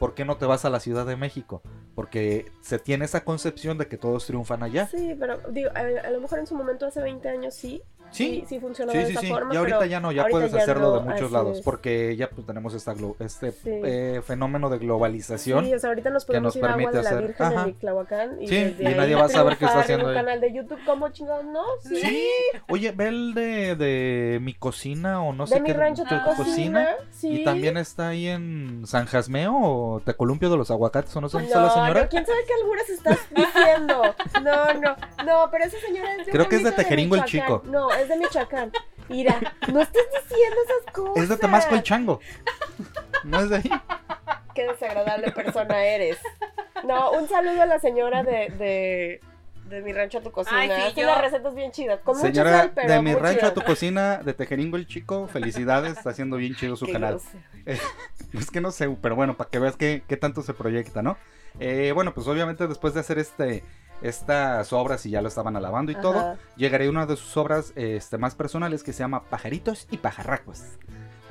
¿por 0.00 0.14
qué 0.14 0.24
no 0.24 0.36
te 0.36 0.46
vas 0.46 0.64
a 0.64 0.70
la 0.70 0.80
Ciudad 0.80 1.06
de 1.06 1.14
México? 1.14 1.62
Porque 1.94 2.50
se 2.60 2.80
tiene 2.80 3.04
esa 3.04 3.22
concepción 3.22 3.78
de 3.78 3.86
que 3.86 3.98
todos 3.98 4.26
triunfan 4.26 4.64
allá. 4.64 4.88
Sí, 4.88 5.14
pero 5.16 5.38
digo, 5.50 5.70
a, 5.76 6.06
a 6.08 6.10
lo 6.10 6.20
mejor 6.20 6.40
en 6.40 6.48
su 6.48 6.56
momento 6.56 6.86
hace 6.86 7.00
20 7.00 7.28
años 7.28 7.54
sí. 7.54 7.82
Sí, 8.10 8.40
Sí, 8.40 8.44
sí 8.48 8.60
funcionaba 8.60 8.92
Sí, 8.92 8.98
de 8.98 9.06
sí, 9.18 9.26
esa 9.26 9.34
forma. 9.34 9.54
Y 9.54 9.56
ahorita 9.56 9.78
pero 9.78 9.90
ya 9.90 10.00
no, 10.00 10.12
ya 10.12 10.26
puedes 10.26 10.52
hacerlo 10.54 10.92
de 10.92 10.98
no, 11.00 11.04
muchos 11.06 11.22
así 11.24 11.32
lados, 11.32 11.56
es. 11.58 11.62
porque 11.64 12.16
ya 12.16 12.28
pues, 12.30 12.46
tenemos 12.46 12.74
esta 12.74 12.94
este 13.20 13.52
eh, 13.64 14.20
fenómeno 14.26 14.68
de 14.68 14.78
globalización. 14.78 15.64
Sí, 15.64 15.74
o 15.74 15.78
sea, 15.78 15.90
ahorita 15.90 16.10
nos 16.10 16.24
podemos 16.24 16.46
nos 16.54 16.56
ir 16.56 16.64
a 16.64 16.68
permite 16.68 16.96
de 16.96 17.02
la 17.02 17.10
hacer- 17.10 17.26
Virgen 17.26 17.46
Ajá. 17.46 17.62
en 17.64 18.42
y 18.42 18.48
Sí, 18.48 18.54
desde 18.56 18.82
y 18.82 18.86
ahí 18.86 18.94
nadie 18.94 19.14
va 19.14 19.24
a 19.24 19.28
saber 19.28 19.56
qué 19.56 19.64
está 19.64 19.80
haciendo 19.80 20.04
en 20.06 20.10
un 20.12 20.16
ahí. 20.18 20.24
canal 20.24 20.40
de 20.40 20.52
YouTube, 20.52 20.78
¿cómo 20.84 21.08
chingados 21.10 21.44
no? 21.44 21.62
Sí. 21.82 21.96
Sí. 22.00 22.26
Oye, 22.68 22.92
ve 22.92 23.08
el 23.08 23.34
de, 23.34 23.76
de 23.76 24.38
mi 24.40 24.54
cocina 24.54 25.22
o 25.22 25.32
no 25.32 25.46
sé 25.46 25.54
de 25.56 25.60
mi 25.60 25.66
qué 25.68 25.74
rancho 25.74 26.04
tu 26.04 26.14
tu 26.16 26.36
cocina, 26.36 26.88
sí. 27.10 27.40
Y 27.40 27.44
también 27.44 27.76
está 27.76 28.08
ahí 28.08 28.26
en 28.28 28.82
San 28.86 29.06
Jasmeo 29.06 29.54
o 29.56 30.00
te 30.04 30.14
columpio 30.14 30.50
de 30.50 30.56
los 30.56 30.70
aguacates 30.70 31.14
o 31.16 31.20
no 31.20 31.28
sé 31.28 31.34
dónde 31.38 31.48
está 31.48 31.62
la 31.62 31.70
señora. 31.70 32.02
no, 32.02 32.08
quién 32.08 32.26
sabe 32.26 32.38
qué 32.46 32.54
alburas 32.62 32.88
estás 32.90 33.18
diciendo. 33.34 34.02
No, 34.40 34.72
no, 34.74 34.96
no, 35.26 35.48
pero 35.50 35.64
esa 35.64 35.76
señora 35.80 36.14
es 36.16 36.26
de 36.26 36.32
Creo 36.32 36.48
que 36.48 36.56
es 36.56 36.64
de 36.64 36.72
Tejeringo 36.72 37.14
el. 37.16 37.24
Chico. 37.24 37.62
No, 37.66 37.90
es 38.02 38.08
de 38.08 38.16
Michoacán. 38.16 38.72
Mira, 39.08 39.38
no 39.72 39.80
estés 39.80 40.04
diciendo 40.22 40.56
esas 40.64 40.92
cosas. 40.94 41.22
Es 41.24 41.28
de 41.28 41.36
Temasco 41.36 41.74
el 41.74 41.82
Chango. 41.82 42.20
No 43.24 43.40
es 43.40 43.50
de 43.50 43.56
ahí. 43.56 43.70
Qué 44.54 44.66
desagradable 44.66 45.30
persona 45.32 45.82
eres. 45.84 46.18
No, 46.84 47.12
un 47.12 47.28
saludo 47.28 47.62
a 47.62 47.66
la 47.66 47.78
señora 47.78 48.22
de, 48.22 48.48
de, 48.58 49.20
de 49.68 49.82
mi 49.82 49.92
rancho 49.92 50.18
a 50.18 50.20
tu 50.22 50.30
cocina. 50.30 50.60
Ay, 50.60 50.68
sí, 50.70 50.82
Hace 50.82 51.00
yo- 51.02 51.08
unas 51.08 51.20
recetas 51.22 51.54
bien 51.54 51.72
chidas. 51.72 52.00
Con 52.00 52.16
Señora 52.16 52.50
sal, 52.58 52.72
pero 52.74 52.92
de 52.92 53.02
mi 53.02 53.14
rancho 53.14 53.46
a 53.46 53.54
tu 53.54 53.62
cocina 53.62 54.18
de 54.18 54.32
Tejeringo 54.34 54.76
el 54.76 54.86
Chico, 54.86 55.28
felicidades, 55.28 55.96
está 55.98 56.10
haciendo 56.10 56.36
bien 56.36 56.54
chido 56.54 56.76
su 56.76 56.86
Qué 56.86 56.92
canal. 56.92 57.20
grosero. 57.20 57.80
Es 58.32 58.50
que 58.50 58.60
no 58.60 58.70
sé, 58.70 58.88
pero 59.02 59.16
bueno, 59.16 59.36
para 59.36 59.50
que 59.50 59.58
veas 59.58 59.76
qué, 59.76 60.02
qué 60.08 60.16
tanto 60.16 60.42
se 60.42 60.54
proyecta, 60.54 61.02
¿no? 61.02 61.16
Eh, 61.58 61.90
bueno, 61.94 62.14
pues 62.14 62.26
obviamente 62.28 62.66
después 62.68 62.94
de 62.94 63.00
hacer 63.00 63.18
este 63.18 63.64
estas 64.02 64.72
obras 64.72 65.04
y 65.06 65.10
ya 65.10 65.22
lo 65.22 65.28
estaban 65.28 65.56
alabando 65.56 65.92
y 65.92 65.96
todo, 65.96 66.36
llegaré 66.56 66.86
a 66.86 66.90
una 66.90 67.06
de 67.06 67.16
sus 67.16 67.36
obras 67.36 67.72
este, 67.76 68.18
más 68.18 68.34
personales 68.34 68.82
que 68.82 68.92
se 68.92 69.00
llama 69.00 69.24
Pajaritos 69.24 69.86
y 69.90 69.98
Pajarracos 69.98 70.62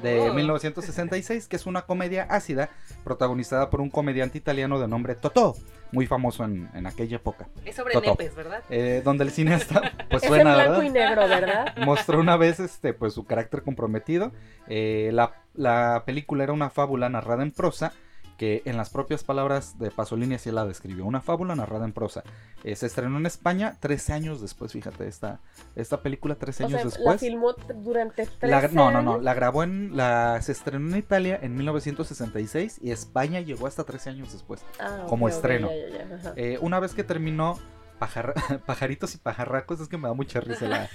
de 0.02 0.30
Oh. 0.30 0.34
1966, 0.34 1.50
que 1.50 1.58
es 1.58 1.66
una 1.66 1.82
comedia 1.82 2.24
ácida 2.30 2.70
protagonizada 3.04 3.70
por 3.70 3.82
un 3.82 3.90
comediante 3.90 4.38
italiano 4.38 4.80
de 4.80 4.88
nombre 4.88 5.14
Totò, 5.16 5.56
muy 5.92 6.06
famoso 6.08 6.46
en, 6.46 6.70
en 6.74 6.86
aquella 6.88 7.18
época, 7.18 7.50
Es 7.66 7.76
sobre 7.76 8.00
nepes, 8.00 8.34
¿verdad? 8.34 8.64
eh, 8.70 9.02
donde 9.04 9.26
el 9.26 9.32
cineasta, 9.32 9.82
pues 10.10 10.24
Es 10.24 10.30
en 10.30 10.36
suena, 10.36 10.54
blanco 10.54 10.72
¿verdad? 10.72 10.86
y 10.86 10.90
negro, 10.92 11.28
¿verdad? 11.28 11.76
mostró 11.86 12.20
una 12.22 12.38
vez 12.38 12.62
este 12.62 12.94
pues 12.94 13.14
su 13.14 13.26
carácter 13.26 13.62
comprometido. 13.62 14.32
Eh, 14.68 15.10
la, 15.12 15.34
la 15.54 16.04
película 16.06 16.46
era 16.46 16.54
una 16.54 16.70
fábula 16.70 17.10
narrada 17.10 17.44
en 17.44 17.52
prosa 17.52 17.92
que 18.40 18.64
en 18.66 18.78
las 18.78 18.90
propias 18.90 19.24
palabras 19.24 19.78
de 19.78 19.92
Pasolini 19.92 20.34
así 20.36 20.50
la 20.50 20.66
describió. 20.66 21.06
Una 21.06 21.20
fábula 21.22 21.56
narrada 21.56 21.86
en 21.86 21.92
prosa. 21.94 22.24
Eh, 22.64 22.76
se 22.76 22.86
estrenó 22.88 23.18
en 23.18 23.26
España 23.26 23.76
13 23.80 24.14
años 24.14 24.42
después, 24.42 24.72
fíjate, 24.72 25.08
esta, 25.08 25.42
esta 25.76 26.02
película 26.02 26.36
13 26.36 26.64
O 26.64 26.68
años 26.68 26.82
sea, 26.82 26.90
la 26.90 26.96
después. 26.96 27.20
filmó 27.20 27.54
durante 27.84 28.26
tres 28.26 28.50
La- 28.50 28.68
no, 28.70 28.90
no, 28.92 29.02
no, 29.02 29.20
la 29.20 29.34
grabó 29.34 29.62
en 29.64 29.96
la 29.96 30.42
se 30.42 30.54
estrenó 30.54 30.90
en 30.90 30.98
Italia 30.98 31.38
en 31.42 31.54
1966 31.56 32.80
y 32.82 32.92
España 32.92 33.42
llegó 33.42 33.68
hasta 33.68 33.84
13 33.84 34.10
años 34.12 34.32
después. 34.34 34.62
Ah, 34.80 35.06
como 35.08 35.28
estreno. 35.30 35.70
ya, 35.70 35.98
ya, 36.00 36.08
ya, 36.10 36.16
ajá. 36.16 36.34
Eh, 36.36 36.58
una 36.62 36.80
vez 36.80 36.94
que 36.94 37.04
terminó 37.04 37.60
Pajar- 38.00 38.34
Pajaritos 38.66 39.14
y 39.16 39.18
Pajarracos, 39.18 39.80
es 39.82 39.90
que 39.90 39.98
me 39.98 40.08
da 40.08 40.14
mucha 40.14 40.40
risa 40.40 40.66
la, 40.68 40.90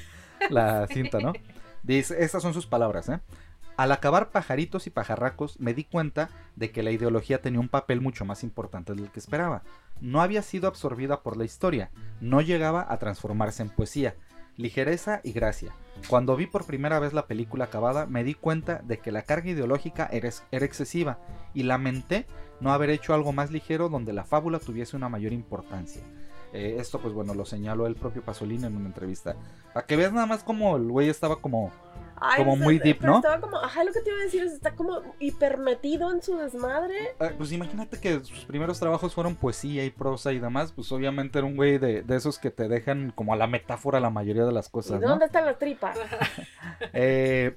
la 0.51 0.87
cinta, 0.89 1.19
¿no? 1.21 1.35
Dice, 1.83 2.25
estas 2.25 2.43
son 2.43 2.55
sus 2.55 2.67
palabras, 2.67 3.09
¿eh? 3.11 3.21
Al 3.77 3.91
acabar 3.91 4.31
Pajaritos 4.31 4.87
y 4.87 4.91
Pajarracos, 4.91 5.59
me 5.59 5.75
di 5.75 5.85
cuenta 5.85 6.31
de 6.55 6.71
que 6.71 6.85
la 6.85 6.93
ideología 6.93 7.43
tenía 7.43 7.59
un 7.59 7.69
papel 7.69 8.01
mucho 8.01 8.25
más 8.25 8.45
importante 8.45 8.95
del 8.95 9.11
que 9.11 9.19
esperaba. 9.19 9.63
No 10.01 10.23
había 10.23 10.43
sido 10.43 10.69
absorbida 10.69 11.23
por 11.23 11.37
la 11.37 11.45
historia, 11.45 11.91
no 12.21 12.41
llegaba 12.41 12.87
a 12.89 12.99
transformarse 12.99 13.63
en 13.63 13.71
poesía. 13.71 14.15
Ligereza 14.57 15.21
y 15.25 15.33
gracia. 15.33 15.73
Cuando 16.09 16.37
vi 16.37 16.47
por 16.47 16.65
primera 16.65 17.01
vez 17.01 17.13
la 17.13 17.27
película 17.27 17.65
acabada, 17.65 18.07
me 18.07 18.23
di 18.23 18.35
cuenta 18.35 18.81
de 18.85 18.99
que 18.99 19.11
la 19.11 19.23
carga 19.23 19.51
ideológica 19.51 20.09
era, 20.13 20.29
ex- 20.29 20.45
era 20.53 20.65
excesiva 20.65 21.19
y 21.55 21.65
lamenté 21.65 22.27
no 22.61 22.73
haber 22.73 22.91
hecho 22.91 23.15
algo 23.15 23.33
más 23.33 23.51
ligero 23.51 23.89
donde 23.89 24.13
la 24.13 24.23
fábula 24.23 24.61
tuviese 24.61 24.95
una 24.97 25.09
mayor 25.09 25.33
importancia. 25.33 26.03
Eh, 26.55 26.77
esto, 26.79 27.01
pues 27.01 27.13
bueno, 27.13 27.35
lo 27.35 27.45
señaló 27.45 27.89
el 27.89 27.97
propio 27.97 28.23
Pasolini 28.23 28.65
en 28.67 28.77
una 28.77 28.87
entrevista. 28.87 29.35
Para 29.73 29.85
que 29.87 29.97
veas 29.97 30.13
nada 30.13 30.27
más 30.27 30.45
como 30.45 30.77
el 30.77 30.89
güey 30.89 31.09
estaba 31.09 31.37
como. 31.37 31.73
Ay, 32.17 32.45
como 32.45 32.55
muy 32.57 32.79
deep, 32.79 33.03
¿no? 33.03 33.17
Estaba 33.17 33.41
como, 33.41 33.59
ajá, 33.59 33.83
lo 33.83 33.93
que 33.93 34.01
te 34.01 34.11
iba 34.11 34.21
a 34.21 34.23
decir 34.23 34.45
es, 34.45 34.53
está 34.53 34.77
como 34.77 35.03
hipermetido 35.19 36.13
en 36.13 36.23
su 36.23 36.37
desmadre. 36.37 36.95
eh, 37.19 37.35
pues 37.37 37.51
imagínate 37.51 37.99
que 37.99 38.23
sus 38.25 38.45
primeros 38.45 38.79
trabajos 38.79 39.13
fueron 39.13 39.35
poesía 39.35 39.85
y 39.85 39.91
prosa 39.91 40.33
y 40.33 40.39
demás. 40.39 40.71
Pues 40.71 40.93
obviamente 40.93 41.39
era 41.41 41.47
un 41.47 41.57
güey 41.57 41.79
de, 41.79 42.03
de 42.03 42.17
esos 42.17 42.39
que 42.39 42.53
te 42.53 42.69
dejan 42.69 43.11
como 43.17 43.33
a 43.35 43.37
la 43.37 43.49
metáfora 43.49 43.99
la 43.99 44.11
mayoría 44.11 44.45
de 44.45 44.53
las 44.53 44.69
¿Y 44.69 44.71
cosas, 44.71 45.01
¿no? 45.01 45.09
dónde 45.09 45.27
están 45.27 45.45
las 45.45 45.59
tripas? 45.59 45.99
Eh, 46.93 47.57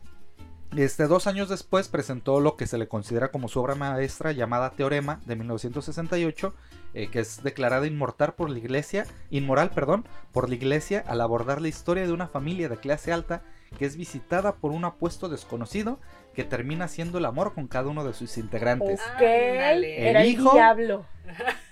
este, 0.76 1.08
dos 1.08 1.28
años 1.28 1.50
después 1.50 1.88
presentó 1.88 2.40
lo 2.40 2.56
que 2.58 2.68
se 2.68 2.78
le 2.78 2.88
considera 2.88 3.30
como 3.32 3.48
su 3.48 3.60
obra 3.60 3.76
maestra 3.76 4.32
llamada 4.32 4.72
Teorema 4.72 5.22
de 5.26 5.36
1968, 5.36 6.54
eh, 6.94 7.08
que 7.10 7.20
es 7.20 7.44
declarada 7.44 7.86
inmortal 7.88 8.34
por 8.34 8.50
la 8.50 8.58
iglesia, 8.58 9.06
inmoral, 9.30 9.70
perdón, 9.72 10.06
por 10.32 10.50
la 10.50 10.56
iglesia 10.56 11.04
al 11.08 11.22
abordar 11.22 11.62
la 11.62 11.68
historia 11.68 12.06
de 12.06 12.14
una 12.14 12.28
familia 12.28 12.70
de 12.70 12.78
clase 12.78 13.12
alta 13.14 13.42
que 13.78 13.86
es 13.86 13.98
visitada 13.98 14.56
por 14.56 14.72
un 14.72 14.86
apuesto 14.86 15.28
desconocido 15.30 16.00
que 16.34 16.44
termina 16.46 16.86
haciendo 16.86 17.18
el 17.18 17.26
amor 17.26 17.54
con 17.54 17.68
cada 17.68 17.90
uno 17.90 18.04
de 18.06 18.14
sus 18.14 18.38
integrantes. 18.38 19.00
Ok, 19.02 19.22
Ándale. 19.22 20.10
era 20.10 20.22
El 20.22 20.28
el, 20.28 20.32
hijo. 20.34 20.54
diablo. 20.54 21.06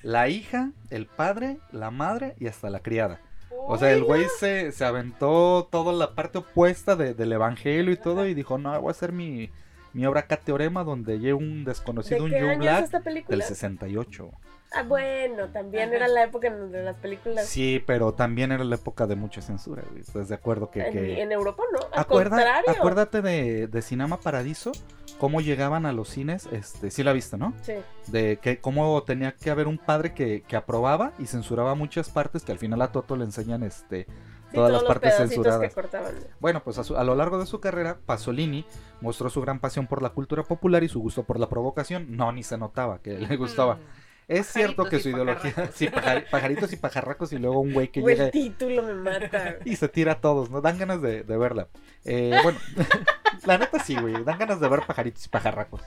La 0.04 0.28
hija, 0.28 0.72
el 0.90 1.06
padre, 1.08 1.58
la 1.72 1.92
madre 1.92 2.36
y 2.40 2.48
hasta 2.48 2.70
la 2.70 2.80
criada. 2.82 3.22
O 3.68 3.78
sea, 3.78 3.92
el 3.94 4.04
güey 4.04 4.26
se, 4.40 4.72
se 4.74 4.86
aventó 4.86 5.68
toda 5.72 5.94
la 5.94 6.14
parte 6.14 6.38
opuesta 6.40 6.96
de- 6.96 7.14
del 7.14 7.32
evangelio 7.32 7.94
y 7.94 7.98
todo 7.98 8.28
y 8.28 8.34
dijo, 8.34 8.58
no, 8.58 8.80
voy 8.82 8.90
a 8.90 8.92
hacer 8.92 9.12
mi, 9.12 9.50
mi 9.94 10.06
obra 10.06 10.20
acá 10.22 10.38
teorema 10.38 10.84
donde 10.84 11.18
llega 11.20 11.36
un 11.36 11.64
¿De 11.64 11.72
desconocido, 11.72 12.26
un 12.26 12.30
qué 12.32 12.42
Joe 12.42 12.58
Black 12.58 12.90
del 12.92 13.02
película? 13.04 13.44
68. 13.46 14.30
Ah, 14.74 14.84
bueno, 14.84 15.48
también 15.54 15.94
era 15.94 16.08
la 16.10 16.24
época 16.24 16.50
donde 16.50 16.84
las 16.84 16.98
películas 16.98 17.46
Sí, 17.46 17.82
pero 17.86 18.14
también 18.14 18.52
era 18.52 18.64
la 18.66 18.76
época 18.76 19.08
de 19.08 19.16
mucha 19.16 19.42
censura, 19.42 19.84
güey. 19.90 20.02
¿Estás 20.02 20.28
de 20.28 20.36
acuerdo 20.36 20.70
que... 20.70 20.82
en, 20.86 20.92
que- 20.94 21.22
en 21.22 21.32
Europa 21.32 21.64
no, 21.72 21.80
al 21.94 22.00
Acuerda- 22.00 22.30
contrario. 22.32 22.72
acuérdate 22.72 23.22
de, 23.22 23.68
de 23.68 23.82
Cinema 23.82 24.18
Paradiso, 24.20 24.74
cómo 25.18 25.40
llegaban 25.40 25.86
a 25.86 25.94
los 25.94 26.10
cines, 26.10 26.48
este, 26.52 26.92
sí 26.92 27.04
la 27.04 27.14
viste, 27.14 27.38
¿no? 27.38 27.54
Sí. 27.62 27.74
De 28.08 28.38
que 28.42 28.60
cómo 28.60 29.02
tenía 29.04 29.32
que 29.34 29.50
haber 29.50 29.68
un 29.68 29.78
padre 29.78 30.14
que, 30.14 30.42
que 30.42 30.56
aprobaba 30.58 31.14
y 31.20 31.28
censuraba 31.28 31.74
muchas 31.76 32.10
partes 32.10 32.44
que 32.44 32.52
al 32.52 32.58
final 32.60 32.82
a 32.82 32.92
Toto 32.92 33.16
le 33.16 33.24
enseñan 33.24 33.64
este 33.64 34.08
todas 34.54 34.72
las 34.72 34.84
partes 34.84 35.16
censuradas. 35.16 35.62
que 35.62 35.70
cortaban. 35.70 36.14
Bueno, 36.42 36.62
pues 36.64 36.78
a, 36.80 36.84
su- 36.84 36.98
a 36.98 37.04
lo 37.06 37.16
largo 37.16 37.40
de 37.40 37.46
su 37.46 37.62
carrera, 37.62 37.98
Pasolini 38.06 38.66
mostró 39.00 39.30
su 39.30 39.42
gran 39.42 39.60
pasión 39.60 39.88
por 39.88 40.02
la 40.02 40.10
cultura 40.10 40.44
popular 40.44 40.84
y 40.84 40.90
su 40.90 41.00
gusto 41.00 41.24
por 41.24 41.40
la 41.40 41.48
provocación. 41.48 42.18
No, 42.18 42.32
ni 42.34 42.44
se 42.44 42.58
notaba 42.58 43.00
que 43.02 43.18
le 43.18 43.36
gustaba. 43.38 43.76
Mm. 43.76 43.80
Es 44.28 44.48
cierto 44.48 44.86
que 44.86 45.00
su 45.00 45.10
ideología, 45.10 45.52
pajarracos. 45.56 45.76
sí, 45.76 45.88
pajar- 45.88 46.30
pajaritos 46.32 46.74
y 46.74 46.76
pajarracos 46.78 47.32
y 47.34 47.38
luego 47.38 47.60
un 47.60 47.74
güey 47.74 47.90
que 47.90 48.02
Güey, 48.02 48.16
llega 48.16 48.26
el 48.26 48.32
título 48.32 48.82
me 48.84 48.94
mata. 48.96 49.58
y 49.66 49.76
se 49.76 49.88
tira 49.88 50.14
a 50.14 50.22
todos, 50.22 50.50
¿no? 50.50 50.62
Dan 50.62 50.78
ganas 50.80 51.02
de, 51.02 51.24
de 51.24 51.38
verla. 51.38 51.68
Eh, 52.06 52.38
bueno, 52.44 52.58
la 53.46 53.58
neta 53.60 53.80
sí, 53.80 53.96
güey, 53.96 54.24
dan 54.24 54.40
ganas 54.40 54.60
de 54.60 54.68
ver 54.68 54.82
pajaritos 54.88 55.26
y 55.26 55.30
pajarracos. 55.30 55.82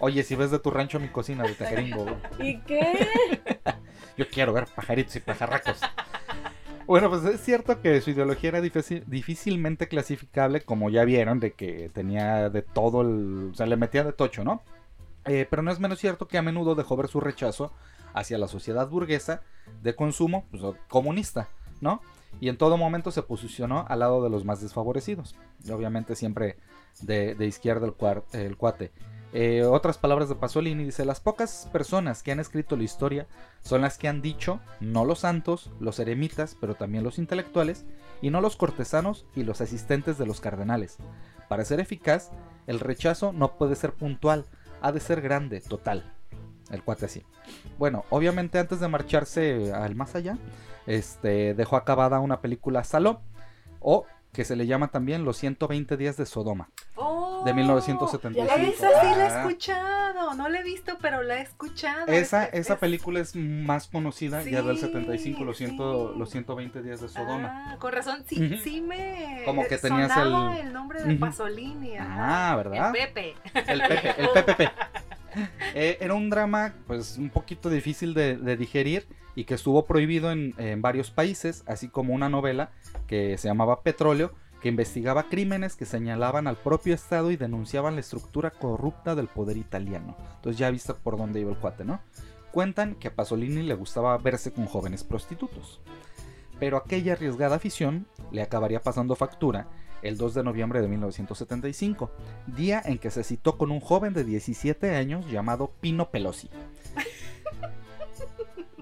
Oye, 0.00 0.22
si 0.24 0.34
ves 0.34 0.50
de 0.50 0.58
tu 0.58 0.70
rancho 0.70 1.00
mi 1.00 1.08
cocina 1.08 1.44
de 1.44 1.54
Tejeringo, 1.54 2.04
güey. 2.04 2.16
¿Y 2.50 2.58
qué? 2.60 3.08
Yo 4.18 4.28
quiero 4.28 4.52
ver 4.52 4.66
pajaritos 4.74 5.16
y 5.16 5.20
pajarracos. 5.20 5.80
Bueno, 6.86 7.08
pues 7.10 7.24
es 7.24 7.40
cierto 7.40 7.80
que 7.80 8.00
su 8.00 8.10
ideología 8.10 8.48
era 8.50 8.60
difícil- 8.60 9.02
difícilmente 9.06 9.88
clasificable, 9.88 10.60
como 10.60 10.88
ya 10.90 11.04
vieron, 11.04 11.40
de 11.40 11.52
que 11.52 11.90
tenía 11.92 12.48
de 12.50 12.62
todo 12.62 13.00
el... 13.02 13.50
O 13.52 13.54
sea, 13.54 13.66
le 13.66 13.76
metía 13.76 14.04
de 14.04 14.12
tocho, 14.12 14.44
¿no? 14.44 14.62
Eh, 15.26 15.46
pero 15.48 15.62
no 15.62 15.70
es 15.70 15.80
menos 15.80 15.98
cierto 15.98 16.28
que 16.28 16.38
a 16.38 16.42
menudo 16.42 16.74
dejó 16.74 16.96
ver 16.96 17.08
su 17.08 17.20
rechazo 17.20 17.72
hacia 18.14 18.38
la 18.38 18.48
sociedad 18.48 18.88
burguesa 18.88 19.42
de 19.82 19.94
consumo 19.94 20.46
pues, 20.50 20.62
comunista, 20.88 21.48
¿no? 21.80 22.00
Y 22.40 22.48
en 22.48 22.56
todo 22.56 22.76
momento 22.76 23.10
se 23.10 23.22
posicionó 23.22 23.86
al 23.88 24.00
lado 24.00 24.22
de 24.22 24.30
los 24.30 24.44
más 24.44 24.60
desfavorecidos. 24.60 25.34
Y 25.64 25.70
obviamente 25.70 26.14
siempre 26.14 26.56
de, 27.02 27.36
izquierda 27.46 27.86
el 28.32 28.56
cuate. 28.56 28.92
Eh, 29.32 29.64
otras 29.64 29.98
palabras 29.98 30.28
de 30.28 30.34
Pasolini 30.34 30.84
dice, 30.84 31.04
las 31.04 31.20
pocas 31.20 31.68
personas 31.72 32.22
que 32.22 32.32
han 32.32 32.40
escrito 32.40 32.76
la 32.76 32.84
historia 32.84 33.26
son 33.60 33.82
las 33.82 33.98
que 33.98 34.08
han 34.08 34.22
dicho, 34.22 34.60
no 34.80 35.04
los 35.04 35.20
santos, 35.20 35.70
los 35.80 35.98
eremitas, 35.98 36.56
pero 36.60 36.74
también 36.74 37.04
los 37.04 37.18
intelectuales, 37.18 37.84
y 38.22 38.30
no 38.30 38.40
los 38.40 38.56
cortesanos 38.56 39.26
y 39.34 39.42
los 39.42 39.60
asistentes 39.60 40.16
de 40.16 40.26
los 40.26 40.40
cardenales. 40.40 40.96
Para 41.48 41.64
ser 41.64 41.80
eficaz, 41.80 42.30
el 42.66 42.80
rechazo 42.80 43.32
no 43.32 43.58
puede 43.58 43.74
ser 43.76 43.92
puntual, 43.92 44.46
ha 44.80 44.92
de 44.92 45.00
ser 45.00 45.20
grande, 45.20 45.60
total. 45.60 46.12
El 46.70 46.82
cuate 46.82 47.06
así. 47.06 47.22
Bueno, 47.78 48.04
obviamente 48.10 48.58
antes 48.58 48.80
de 48.80 48.88
marcharse 48.88 49.72
al 49.72 49.94
más 49.94 50.14
allá, 50.14 50.36
este, 50.86 51.54
dejó 51.54 51.76
acabada 51.76 52.20
una 52.20 52.40
película 52.40 52.84
Saló, 52.84 53.20
o 53.80 54.06
que 54.36 54.44
se 54.44 54.54
le 54.54 54.66
llama 54.66 54.88
también 54.88 55.24
Los 55.24 55.38
120 55.38 55.96
días 55.96 56.16
de 56.18 56.26
Sodoma, 56.26 56.68
Oh, 56.94 57.42
de 57.46 57.54
1975. 57.54 58.54
Esa 58.54 59.00
sí 59.00 59.06
la 59.16 59.24
he 59.24 59.28
Ah. 59.28 59.40
escuchado. 59.40 60.34
No 60.34 60.48
la 60.50 60.60
he 60.60 60.62
visto, 60.62 60.98
pero 61.00 61.22
la 61.22 61.38
he 61.38 61.42
escuchado. 61.42 62.06
Esa, 62.06 62.44
Es- 62.44 62.60
esa 62.66 62.74
es- 62.74 62.78
película 62.78 63.20
es 63.20 63.34
más 63.34 63.88
conocida, 63.88 64.42
ya 64.42 64.60
del 64.62 64.76
Sí, 64.76 64.82
75, 64.86 65.42
los, 65.44 65.56
100 65.56 65.70
sí. 65.70 65.76
los 65.78 66.30
120 66.30 66.82
días 66.82 67.00
de 67.00 67.08
Sodoma. 67.08 67.72
Ah, 67.72 67.76
con 67.78 67.92
razón, 67.92 68.24
sí, 68.28 68.58
sí 68.62 68.80
me. 68.82 69.42
Como 69.46 69.66
que 69.66 69.78
tenías 69.78 70.12
sonaba 70.12 70.58
el- 70.58 70.66
el... 70.66 70.72
nombre 70.74 71.02
de. 71.02 71.14
Pasolini. 71.16 71.94
Ah, 71.98 72.54
¿verdad? 72.56 72.88
El 72.88 72.92
Pepe. 72.92 73.34
El 73.66 73.80
Pepe, 73.80 74.14
el 74.20 74.28
PPP. 74.28 74.70
Eh, 75.74 75.98
era 76.00 76.14
un 76.14 76.30
drama, 76.30 76.72
pues, 76.86 77.18
un 77.18 77.28
poquito 77.28 77.68
difícil 77.68 78.14
de, 78.14 78.38
de 78.38 78.56
digerir 78.56 79.06
y 79.34 79.44
que 79.44 79.52
estuvo 79.52 79.84
prohibido 79.84 80.30
en, 80.32 80.54
en 80.56 80.80
varios 80.80 81.10
países, 81.10 81.62
así 81.66 81.88
como 81.88 82.14
una 82.14 82.30
novela 82.30 82.70
que 83.06 83.38
se 83.38 83.48
llamaba 83.48 83.82
Petróleo, 83.82 84.32
que 84.60 84.68
investigaba 84.68 85.28
crímenes 85.28 85.76
que 85.76 85.84
señalaban 85.84 86.46
al 86.46 86.56
propio 86.56 86.94
Estado 86.94 87.30
y 87.30 87.36
denunciaban 87.36 87.94
la 87.94 88.00
estructura 88.00 88.50
corrupta 88.50 89.14
del 89.14 89.28
poder 89.28 89.56
italiano. 89.56 90.16
Entonces 90.36 90.58
ya 90.58 90.70
viste 90.70 90.94
por 90.94 91.16
dónde 91.16 91.40
iba 91.40 91.50
el 91.50 91.58
cuate, 91.58 91.84
¿no? 91.84 92.00
Cuentan 92.52 92.94
que 92.94 93.08
a 93.08 93.14
Pasolini 93.14 93.62
le 93.62 93.74
gustaba 93.74 94.16
verse 94.18 94.52
con 94.52 94.66
jóvenes 94.66 95.04
prostitutos. 95.04 95.80
Pero 96.58 96.78
aquella 96.78 97.12
arriesgada 97.12 97.56
afición 97.56 98.06
le 98.32 98.42
acabaría 98.42 98.80
pasando 98.80 99.14
factura 99.14 99.68
el 100.02 100.16
2 100.16 100.34
de 100.34 100.44
noviembre 100.44 100.80
de 100.80 100.88
1975, 100.88 102.10
día 102.46 102.80
en 102.84 102.98
que 102.98 103.10
se 103.10 103.24
citó 103.24 103.58
con 103.58 103.70
un 103.70 103.80
joven 103.80 104.14
de 104.14 104.24
17 104.24 104.94
años 104.94 105.30
llamado 105.30 105.72
Pino 105.80 106.10
Pelosi. 106.10 106.48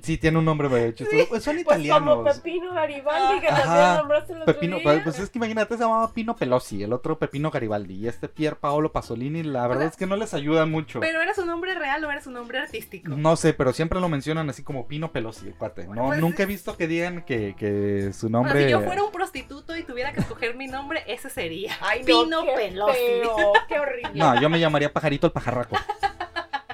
Sí, 0.03 0.19
tiene 0.19 0.39
un 0.39 0.45
nombre 0.45 0.69
medio 0.69 0.93
chistoso. 0.93 1.27
Pues 1.29 1.43
son 1.45 1.55
Pues 1.55 1.63
italianos. 1.67 2.17
como 2.17 2.25
Pepino 2.25 2.73
Garibaldi, 2.75 3.41
que 3.41 3.49
Ajá. 3.49 3.63
también 3.65 3.97
nombraste 3.99 4.33
el 4.33 4.43
otro 4.43 4.55
Pepino, 4.55 4.79
día. 4.79 5.01
pues 5.05 5.19
es 5.19 5.31
que 5.31 5.39
imagínate, 5.39 5.77
se 5.77 5.83
llamaba 5.83 6.13
Pino 6.13 6.37
Pelosi, 6.37 6.83
el 6.83 6.93
otro 6.93 7.19
Pepino 7.19 7.51
Garibaldi, 7.51 7.95
y 7.95 8.09
este 8.09 8.29
Pier 8.29 8.57
Paolo 8.57 8.93
Pasolini, 8.93 9.43
la 9.43 9.67
verdad 9.67 9.85
es 9.87 9.97
que 9.97 10.07
no 10.07 10.17
les 10.17 10.35
ayuda 10.35 10.67
mucho. 10.67 11.01
¿Pero 11.01 11.21
era 11.21 11.33
su 11.35 11.47
nombre 11.47 11.75
real 11.75 12.05
o 12.05 12.11
era 12.11 12.21
su 12.21 12.31
nombre 12.31 12.59
artístico? 12.59 13.09
No 13.11 13.37
sé, 13.37 13.55
pero 13.55 13.73
siempre 13.73 14.01
lo 14.01 14.09
mencionan 14.09 14.51
así 14.51 14.63
como 14.63 14.87
Pino 14.89 15.13
Pelosi, 15.13 15.47
el 15.49 15.55
cuate. 15.55 15.85
No, 15.87 16.07
Pues 16.07 16.21
nunca 16.21 16.43
he 16.43 16.47
visto 16.47 16.77
que 16.77 16.87
digan 16.89 17.23
que, 17.23 17.55
que 17.57 18.13
su 18.13 18.29
nombre. 18.29 18.65
si 18.65 18.71
yo 18.71 18.81
fuera 18.81 19.03
un 19.03 19.13
prostituto 19.13 19.77
y 19.77 19.85
tuviera 19.85 20.13
que 20.13 20.21
escoger 20.21 20.57
mi 20.57 20.67
nombre, 20.67 21.03
ese 21.07 21.31
sería. 21.31 21.73
Ay, 21.81 22.01
no, 22.01 22.07
Pino 22.25 22.43
qué 22.45 22.53
Pelosi. 22.57 22.99
feo, 22.99 23.53
qué 23.69 23.79
horrible. 23.81 24.11
No, 24.15 24.41
yo 24.41 24.51
me 24.51 24.59
llamaría 24.61 24.93
Pajarito 24.93 25.27
el 25.29 25.33
Pajarraco. 25.33 25.77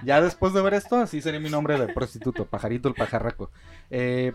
Ya 0.04 0.20
después 0.20 0.52
de 0.52 0.62
ver 0.62 0.74
esto, 0.74 0.96
así 0.96 1.20
sería 1.20 1.40
mi 1.40 1.50
nombre 1.50 1.78
de 1.78 1.92
prostituto, 1.92 2.46
Pajarito 2.46 2.88
el 2.88 2.94
Pajarraco. 2.94 3.50
Eh, 3.90 4.32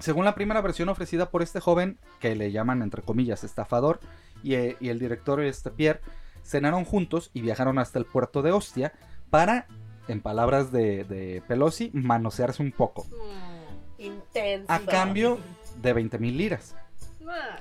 según 0.00 0.24
la 0.24 0.34
primera 0.34 0.60
versión 0.60 0.88
ofrecida 0.88 1.30
por 1.30 1.42
este 1.42 1.60
joven, 1.60 1.98
que 2.20 2.34
le 2.34 2.52
llaman 2.52 2.82
entre 2.82 3.02
comillas 3.02 3.44
estafador, 3.44 4.00
y, 4.42 4.54
eh, 4.54 4.76
y 4.80 4.88
el 4.88 4.98
director 4.98 5.40
este 5.40 5.70
Pierre, 5.70 6.00
cenaron 6.44 6.84
juntos 6.84 7.30
y 7.34 7.40
viajaron 7.40 7.78
hasta 7.78 7.98
el 7.98 8.04
puerto 8.04 8.42
de 8.42 8.52
Ostia 8.52 8.92
para, 9.30 9.66
en 10.08 10.20
palabras 10.20 10.70
de, 10.70 11.04
de 11.04 11.42
Pelosi, 11.48 11.90
manosearse 11.92 12.62
un 12.62 12.72
poco. 12.72 13.04
Mm, 13.04 14.02
Intenso. 14.02 14.72
A 14.72 14.80
cambio 14.80 15.38
de 15.80 15.92
20 15.92 16.18
mil 16.18 16.36
liras. 16.36 16.76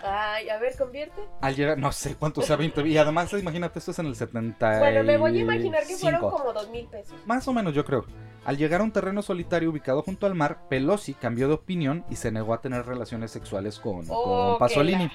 Ay, 0.04 0.50
a 0.50 0.60
ver, 0.60 0.76
convierte. 0.78 1.22
Al 1.42 1.56
llegar, 1.56 1.78
no 1.78 1.92
sé 1.92 2.16
cuánto 2.16 2.42
sea 2.42 2.56
20 2.56 2.88
Y 2.88 2.98
además, 2.98 3.34
imagínate, 3.34 3.80
esto 3.80 3.92
es 3.92 4.00
en 4.00 4.08
el 4.08 4.16
70. 4.16 4.80
Bueno, 4.80 5.04
me 5.04 5.18
voy 5.18 5.38
a 5.38 5.42
imaginar 5.42 5.86
que 5.86 5.96
fueron 5.98 6.22
como 6.22 6.54
dos 6.54 6.70
mil 6.70 6.88
pesos. 6.88 7.16
Más 7.26 7.48
o 7.48 7.54
menos, 7.54 7.74
yo 7.74 7.86
creo. 7.86 8.06
Al 8.46 8.58
llegar 8.58 8.82
a 8.82 8.84
un 8.84 8.92
terreno 8.92 9.22
solitario 9.22 9.72
ubicado 9.72 10.04
junto 10.04 10.28
al 10.28 10.36
mar, 10.36 10.68
Pelosi 10.70 11.16
cambió 11.16 11.48
de 11.48 11.56
opinión 11.56 12.06
y 12.10 12.16
se 12.16 12.32
negó 12.32 12.54
a 12.54 12.62
tener 12.62 12.86
relaciones 12.86 13.32
sexuales 13.32 13.80
con, 13.80 14.06
Oh, 14.10 14.52
con 14.52 14.60
Pasolini. 14.60 15.10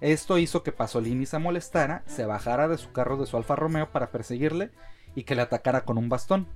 Esto 0.00 0.38
hizo 0.38 0.62
que 0.62 0.70
Pasolini 0.70 1.26
se 1.26 1.38
molestara, 1.40 2.04
se 2.06 2.24
bajara 2.24 2.68
de 2.68 2.78
su 2.78 2.92
carro 2.92 3.16
de 3.16 3.26
su 3.26 3.36
Alfa 3.36 3.56
Romeo 3.56 3.90
para 3.90 4.12
perseguirle 4.12 4.70
y 5.16 5.24
que 5.24 5.34
le 5.34 5.42
atacara 5.42 5.84
con 5.84 5.98
un 5.98 6.08
bastón. 6.08 6.46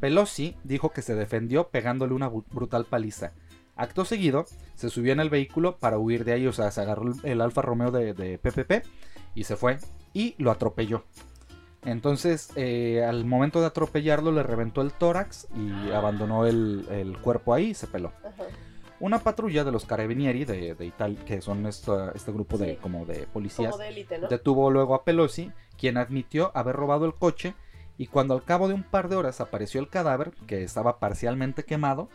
Pelosi 0.00 0.56
dijo 0.64 0.90
que 0.90 1.02
se 1.02 1.14
defendió 1.14 1.68
pegándole 1.68 2.14
una 2.14 2.28
brutal 2.28 2.84
paliza. 2.84 3.32
Acto 3.76 4.04
seguido, 4.04 4.46
se 4.74 4.88
subió 4.90 5.12
en 5.12 5.20
el 5.20 5.30
vehículo 5.30 5.76
para 5.78 5.98
huir 5.98 6.24
de 6.24 6.32
ahí, 6.32 6.46
o 6.46 6.52
sea, 6.52 6.70
se 6.70 6.80
agarró 6.80 7.12
el- 7.24 7.40
Alfa 7.40 7.62
Romeo 7.62 7.90
de, 7.90 8.14
de 8.14 8.38
PPP 8.38 8.82
y 9.34 9.44
se 9.44 9.56
fue 9.56 9.78
y 10.12 10.34
lo 10.38 10.50
atropelló. 10.50 11.04
Entonces, 11.84 12.50
eh, 12.56 13.04
al 13.06 13.24
momento 13.24 13.60
de 13.60 13.66
atropellarlo, 13.66 14.32
le 14.32 14.42
reventó 14.42 14.80
el 14.80 14.92
tórax 14.92 15.48
y 15.54 15.90
abandonó 15.90 16.46
el, 16.46 16.86
el 16.90 17.18
cuerpo 17.18 17.52
ahí 17.52 17.70
y 17.70 17.74
se 17.74 17.86
peló. 17.86 18.12
Ajá. 18.24 18.44
Una 19.00 19.18
patrulla 19.18 19.64
de 19.64 19.72
los 19.72 19.84
carabinieri 19.84 20.44
de, 20.46 20.74
de 20.74 20.86
Italia, 20.86 21.18
que 21.26 21.42
son 21.42 21.66
esta- 21.66 22.12
este 22.14 22.32
grupo 22.32 22.56
de, 22.56 22.70
Sí. 22.74 22.78
como 22.80 23.04
de 23.04 23.26
policías, 23.26 23.72
Como 23.72 23.82
de 23.82 23.88
élite, 23.90 24.18
¿no? 24.18 24.28
detuvo 24.28 24.70
luego 24.70 24.94
a 24.94 25.04
Pelosi, 25.04 25.50
quien 25.76 25.98
admitió 25.98 26.52
haber 26.56 26.76
robado 26.76 27.04
el 27.04 27.12
coche 27.14 27.54
y 27.98 28.06
cuando 28.06 28.32
al 28.34 28.44
cabo 28.44 28.66
de 28.68 28.74
un 28.74 28.82
par 28.84 29.08
de 29.08 29.16
horas 29.16 29.40
apareció 29.42 29.80
el 29.80 29.88
cadáver, 29.88 30.30
que 30.46 30.62
estaba 30.62 30.98
parcialmente 31.00 31.64
quemado, 31.64 32.08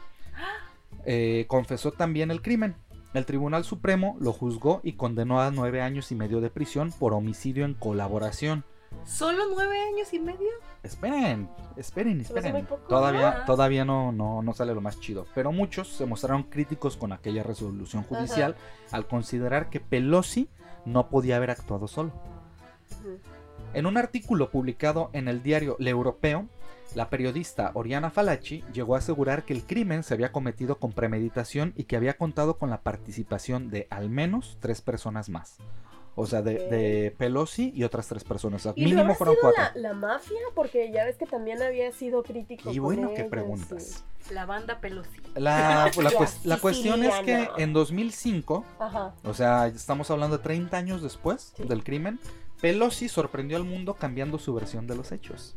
eh, 1.06 1.46
confesó 1.48 1.92
también 1.92 2.32
el 2.32 2.42
crimen. 2.42 2.76
El 3.14 3.26
Tribunal 3.26 3.64
Supremo 3.64 4.18
lo 4.20 4.34
juzgó 4.34 4.82
y 4.84 4.94
condenó 4.94 5.42
a 5.42 5.50
nueve 5.52 5.82
años 5.82 6.12
y 6.12 6.16
medio 6.16 6.42
de 6.42 6.50
prisión 6.50 6.92
por 6.92 7.14
homicidio 7.14 7.66
en 7.66 7.74
colaboración. 7.74 8.64
¿Solo 9.04 9.44
nueve 9.54 9.80
años 9.80 10.14
y 10.14 10.20
medio? 10.20 10.50
Esperen, 10.84 11.50
esperen, 11.76 12.22
esperen. 12.22 12.68
Todavía, 12.88 13.46
todavía 13.46 13.86
no, 13.86 14.12
no, 14.12 14.42
no 14.42 14.54
sale 14.54 14.74
lo 14.76 14.82
más 14.82 15.00
chido. 15.00 15.26
Pero 15.34 15.52
muchos 15.52 15.88
se 15.88 16.06
mostraron 16.06 16.44
críticos 16.44 16.98
con 16.98 17.12
aquella 17.12 17.44
resolución 17.44 18.04
judicial 18.04 18.56
al 18.92 19.08
considerar 19.08 19.70
que 19.70 19.80
Pelosi 19.80 20.50
no 20.86 21.10
podía 21.10 21.38
haber 21.38 21.52
actuado 21.52 21.88
solo. 21.88 22.12
En 23.74 23.86
un 23.86 23.98
artículo 23.98 24.50
publicado 24.50 25.10
en 25.14 25.28
el 25.28 25.44
diario 25.44 25.76
Le 25.80 25.92
Europeo, 25.92 26.48
la 26.96 27.10
periodista 27.10 27.72
Oriana 27.76 28.10
Falaci 28.10 28.64
llegó 28.74 28.96
a 28.96 28.98
asegurar 28.98 29.44
que 29.44 29.54
el 29.54 29.64
crimen 29.64 30.02
se 30.04 30.16
había 30.16 30.32
cometido 30.32 30.80
con 30.80 30.92
premeditación 30.92 31.74
y 31.76 31.84
que 31.84 31.96
había 31.96 32.18
contado 32.18 32.58
con 32.58 32.70
la 32.72 32.82
participación 32.82 33.70
de 33.70 33.88
al 33.92 34.10
menos 34.10 34.58
tres 34.60 34.82
personas 34.82 35.30
más. 35.30 35.58
O 36.16 36.26
sea, 36.26 36.42
de, 36.42 37.14
Pelosi 37.18 37.72
y 37.76 37.84
otras 37.84 38.08
tres 38.08 38.24
personas. 38.26 38.62
O 38.62 38.64
sea, 38.64 38.74
¿Y 38.76 38.84
mínimo 38.86 39.04
habrá 39.04 39.16
fueron 39.16 39.36
sido 39.36 39.54
cuatro. 39.54 39.64
la, 39.80 39.90
la 39.90 39.94
mafia? 39.94 40.38
Porque 40.56 40.92
ya 40.92 41.06
ves 41.06 41.16
que 41.16 41.26
también 41.28 41.62
había 41.62 41.92
sido 41.94 42.24
crítico. 42.24 42.72
Y 42.72 42.76
con 42.78 42.84
bueno, 42.84 43.10
¿qué 43.10 43.20
ellos, 43.22 43.30
preguntas? 43.30 44.04
La 44.32 44.46
banda 44.46 44.82
Pelosi. 44.82 45.22
La, 45.36 45.90
la, 45.96 46.04
La 46.04 46.12
cues- 46.12 46.40
la 46.44 46.58
cuestión 46.58 47.04
es 47.04 47.14
que 47.20 47.48
en 47.58 47.72
2005, 47.72 48.66
sí. 48.68 48.76
Ajá. 48.80 49.14
o 49.24 49.34
sea, 49.34 49.68
estamos 49.68 50.10
hablando 50.12 50.38
de 50.38 50.44
30 50.44 50.76
años 50.76 51.02
después 51.04 51.54
Sí. 51.56 51.64
del 51.64 51.84
crimen, 51.86 52.20
Pelosi 52.62 53.08
sorprendió 53.10 53.58
al 53.58 53.64
mundo 53.64 53.94
cambiando 53.96 54.38
su 54.40 54.54
versión 54.54 54.86
de 54.88 54.96
los 54.96 55.12
hechos, 55.12 55.56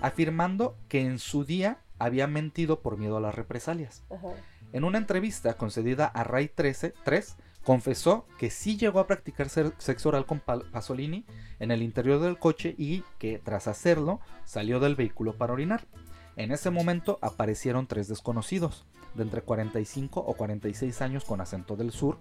afirmando 0.00 0.76
que 0.88 1.00
en 1.00 1.18
su 1.18 1.44
día 1.44 1.78
había 1.98 2.26
mentido 2.26 2.80
por 2.80 2.96
miedo 2.98 3.16
a 3.16 3.20
las 3.20 3.34
represalias. 3.34 4.04
Ajá. 4.10 4.28
En 4.72 4.84
una 4.84 4.98
entrevista 4.98 5.54
concedida 5.54 6.06
a 6.06 6.24
Ray 6.24 6.48
13, 6.48 6.94
3, 7.04 7.36
confesó 7.64 8.26
que 8.38 8.50
sí 8.50 8.76
llegó 8.76 9.00
a 9.00 9.06
practicar 9.06 9.48
sexo 9.48 10.08
oral 10.10 10.26
con 10.26 10.40
Pa- 10.40 10.60
Pasolini 10.70 11.24
en 11.58 11.70
el 11.70 11.82
interior 11.82 12.20
del 12.20 12.38
coche 12.38 12.74
y 12.78 13.02
que 13.18 13.38
tras 13.42 13.66
hacerlo 13.66 14.20
salió 14.44 14.78
del 14.80 14.94
vehículo 14.94 15.34
para 15.36 15.52
orinar. 15.54 15.86
En 16.36 16.52
ese 16.52 16.70
momento 16.70 17.18
aparecieron 17.20 17.86
tres 17.86 18.06
desconocidos, 18.08 18.86
de 19.18 19.24
entre 19.24 19.42
45 19.42 20.20
o 20.20 20.34
46 20.34 21.02
años 21.02 21.24
con 21.24 21.40
acento 21.42 21.76
del 21.76 21.92
sur, 21.92 22.16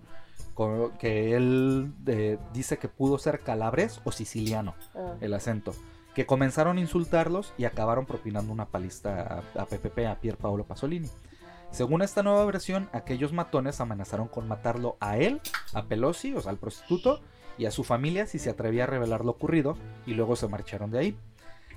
co- 0.53 0.91
que 0.99 1.35
él 1.35 1.93
eh, 2.07 2.37
dice 2.53 2.77
que 2.77 2.89
pudo 2.89 3.17
ser 3.17 3.39
calabres 3.39 4.01
o 4.03 4.11
siciliano 4.11 4.75
Ah. 4.95 5.13
el 5.21 5.33
acento, 5.33 5.73
que 6.13 6.25
comenzaron 6.25 6.77
a 6.77 6.81
insultarlos 6.81 7.53
y 7.57 7.65
acabaron 7.65 8.05
propinando 8.05 8.51
una 8.51 8.65
paliza 8.65 9.21
a, 9.55 9.61
a 9.61 9.65
PPP, 9.65 9.99
a 10.07 10.15
Pier 10.19 10.35
Paolo 10.37 10.65
Pasolini. 10.65 11.09
Según 11.71 12.01
esta 12.01 12.23
nueva 12.23 12.43
versión, 12.45 12.89
aquellos 12.93 13.33
matones 13.33 13.79
amenazaron 13.81 14.27
con 14.29 14.47
matarlo 14.47 14.97
a 14.99 15.17
él, 15.17 15.41
a 15.73 15.83
Pelosi, 15.83 16.33
o 16.33 16.41
sea, 16.41 16.51
al 16.51 16.57
prostituto, 16.57 17.19
y 17.57 17.65
a 17.65 17.71
su 17.71 17.83
familia 17.83 18.25
si 18.25 18.39
se 18.39 18.49
atrevía 18.49 18.85
a 18.85 18.87
revelar 18.87 19.25
lo 19.25 19.31
ocurrido, 19.31 19.77
y 20.05 20.13
luego 20.13 20.35
se 20.35 20.47
marcharon 20.47 20.91
de 20.91 20.99
ahí. 20.99 21.17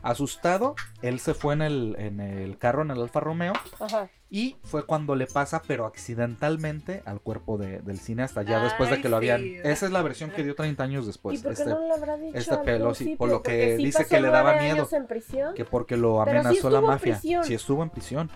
Asustado, 0.02 0.76
él 1.02 1.18
se 1.20 1.34
fue 1.34 1.54
en 1.54 1.62
el, 1.62 1.96
en 1.98 2.20
el 2.20 2.56
carro, 2.56 2.82
en 2.82 2.90
el 2.90 3.00
Alfa 3.02 3.20
Romeo, 3.20 3.52
Ajá. 3.80 4.08
Y 4.30 4.56
fue 4.62 4.86
cuando 4.86 5.16
le 5.16 5.26
pasa, 5.26 5.60
pero 5.66 5.86
accidentalmente, 5.86 7.02
al 7.04 7.20
cuerpo 7.20 7.58
de- 7.58 7.80
del 7.80 7.98
cineasta, 7.98 8.42
ya 8.42 8.62
después 8.62 8.88
de 8.90 9.00
que 9.00 9.08
lo 9.08 9.16
habían... 9.16 9.42
sí. 9.42 9.56
Esa 9.64 9.86
es 9.86 9.92
la 9.92 10.02
versión 10.02 10.30
que 10.30 10.44
dio 10.44 10.54
30 10.54 10.82
años 10.84 11.06
después. 11.06 11.40
¿Y 11.40 11.42
por 11.42 11.54
qué 11.54 11.62
este, 11.62 11.74
no 11.74 11.80
le 11.86 11.92
habrá 11.92 12.16
dicho 12.16 12.38
este 12.38 12.94
sí, 12.94 13.16
por 13.16 13.28
lo 13.28 13.42
que 13.42 13.76
sí 13.76 13.84
dice 13.84 14.06
que 14.06 14.20
le 14.20 14.28
daba 14.28 14.54
miedo. 14.60 14.74
años 14.76 14.92
en 14.92 15.06
prisión. 15.06 15.54
que 15.54 15.64
porque 15.64 15.96
lo 15.96 16.22
sí 16.24 16.30
amenazó 16.30 16.70
la 16.70 16.80
mafia. 16.80 17.14
prisión. 17.18 17.44
Sí 17.44 17.54
estuvo 17.54 17.82
en 17.82 17.90
prisión. 17.90 18.30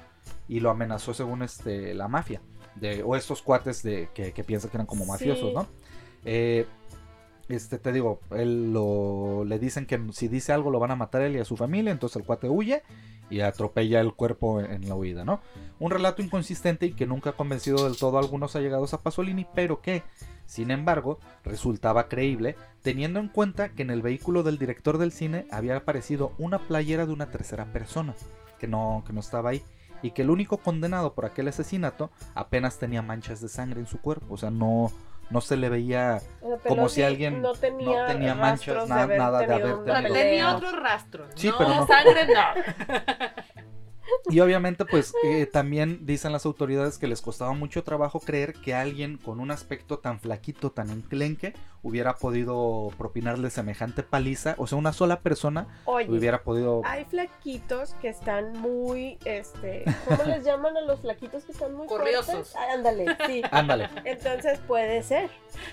Y 0.48 0.61
lo 0.61 0.70
amenazó 0.70 1.14
según 1.14 1.42
este 1.42 1.94
la 1.94 2.09
mafia. 2.09 2.40
De, 2.74 3.02
o 3.04 3.14
estos 3.14 3.40
cuates 3.40 3.83
de, 3.85 4.09
que, 4.14 4.33
que 4.33 4.42
piensan 4.42 4.70
que 4.70 4.76
eran 4.78 4.87
como 4.87 5.04
Sí. 5.04 5.11
mafiosos, 5.11 5.54
¿no? 5.54 5.68
Eh, 6.24 6.66
este, 7.48 7.78
te 7.78 7.92
digo, 7.92 8.20
él 8.30 8.72
lo, 8.72 9.44
le 9.44 9.59
dicen 9.59 9.87
que 9.87 10.00
si 10.12 10.28
dice 10.28 10.52
algo 10.52 10.70
lo 10.70 10.78
van 10.78 10.90
a 10.90 10.96
matar 10.96 11.22
él 11.22 11.37
y 11.37 11.38
a 11.38 11.44
su 11.44 11.57
familia, 11.57 11.92
entonces 11.92 12.16
el 12.16 12.24
cuate 12.24 12.48
huye 12.48 12.83
y 13.30 13.40
atropella 13.40 14.00
el 14.00 14.14
cuerpo 14.14 14.61
en, 14.61 14.70
en 14.70 14.88
la 14.88 14.94
huida, 14.94 15.24
¿no? 15.24 15.40
Un 15.78 15.90
relato 15.90 16.22
inconsistente 16.22 16.87
y 16.87 16.92
que 16.92 17.07
nunca 17.07 17.30
ha 17.30 17.37
convencido 17.37 17.85
del 17.85 17.96
todo 17.96 18.16
a 18.16 18.20
algunos 18.20 18.57
allegados 18.57 18.94
a 18.94 19.02
Pasolini, 19.02 19.46
pero 19.54 19.80
que, 19.80 20.02
sin 20.46 20.70
embargo, 20.70 21.18
resultaba 21.44 22.09
creíble, 22.09 22.57
teniendo 22.83 23.20
en 23.20 23.28
cuenta 23.28 23.70
que 23.70 23.83
en 23.83 23.90
el 23.90 24.02
vehículo 24.02 24.42
del 24.42 24.59
director 24.59 24.98
del 24.98 25.12
cine 25.12 25.46
había 25.50 25.76
aparecido 25.76 26.33
una 26.38 26.59
playera 26.59 27.07
de 27.07 27.12
una 27.12 27.30
tercera 27.30 27.66
persona, 27.66 28.14
que 28.59 28.68
no, 28.68 29.02
que 29.07 29.12
no 29.12 29.20
estaba 29.20 29.50
ahí, 29.50 29.62
y 30.02 30.11
que 30.11 30.22
el 30.22 30.30
único 30.30 30.59
condenado 30.59 31.14
por 31.14 31.24
aquel 31.24 31.48
asesinato 31.48 32.11
apenas 32.35 32.78
tenía 32.78 33.00
manchas 33.00 33.40
de 33.40 33.48
sangre 33.48 33.80
en 33.80 33.87
su 33.87 34.00
cuerpo, 34.00 34.35
o 34.35 34.37
sea, 34.37 34.50
no, 34.50 34.92
no 35.30 35.40
se 35.40 35.56
le 35.56 35.68
veía 35.68 36.20
como 36.68 36.88
si 36.88 37.02
alguien 37.02 37.40
no 37.42 37.52
tenía, 37.54 38.02
no 38.02 38.06
tenía 38.06 38.34
rastros 38.34 38.76
manchas, 38.76 38.88
de 38.88 38.94
na- 38.94 39.02
haber 39.02 39.18
nada 39.18 39.38
de 39.40 39.44
haber 39.54 39.84
tenido. 39.84 40.12
tenía 40.14 40.56
otro 40.56 40.72
rastro. 40.80 41.26
Sí, 41.34 41.48
no, 41.48 41.58
pero 41.58 41.70
no- 41.70 41.87
sangre 41.87 42.26
no. 42.26 42.94
Y 44.30 44.40
obviamente, 44.40 44.84
pues 44.84 45.12
eh, 45.24 45.46
también 45.46 46.06
dicen 46.06 46.32
las 46.32 46.46
autoridades 46.46 46.98
que 46.98 47.06
les 47.06 47.20
costaba 47.20 47.52
mucho 47.52 47.82
trabajo 47.82 48.20
creer 48.20 48.54
que 48.54 48.74
alguien 48.74 49.18
con 49.18 49.40
un 49.40 49.50
aspecto 49.50 49.98
tan 49.98 50.18
flaquito, 50.18 50.72
tan 50.72 50.90
enclenque, 50.90 51.54
hubiera 51.82 52.14
podido 52.16 52.90
propinarle 52.96 53.50
semejante 53.50 54.02
paliza. 54.02 54.54
O 54.58 54.66
sea, 54.66 54.78
una 54.78 54.92
sola 54.92 55.20
persona 55.20 55.80
Oye, 55.84 56.10
hubiera 56.10 56.42
podido. 56.42 56.82
hay 56.84 57.04
flaquitos 57.04 57.94
que 58.00 58.08
están 58.08 58.52
muy, 58.54 59.18
este, 59.24 59.84
¿cómo 60.08 60.24
les 60.24 60.44
llaman 60.44 60.76
a 60.76 60.80
los 60.80 61.00
flaquitos 61.00 61.44
que 61.44 61.52
están 61.52 61.74
muy 61.74 61.86
Corriosos. 61.86 62.54
Ah, 62.56 62.74
ándale, 62.74 63.06
sí. 63.26 63.42
Ándale. 63.50 63.88
Entonces 64.04 64.58
puede 64.66 65.02
ser. 65.02 65.30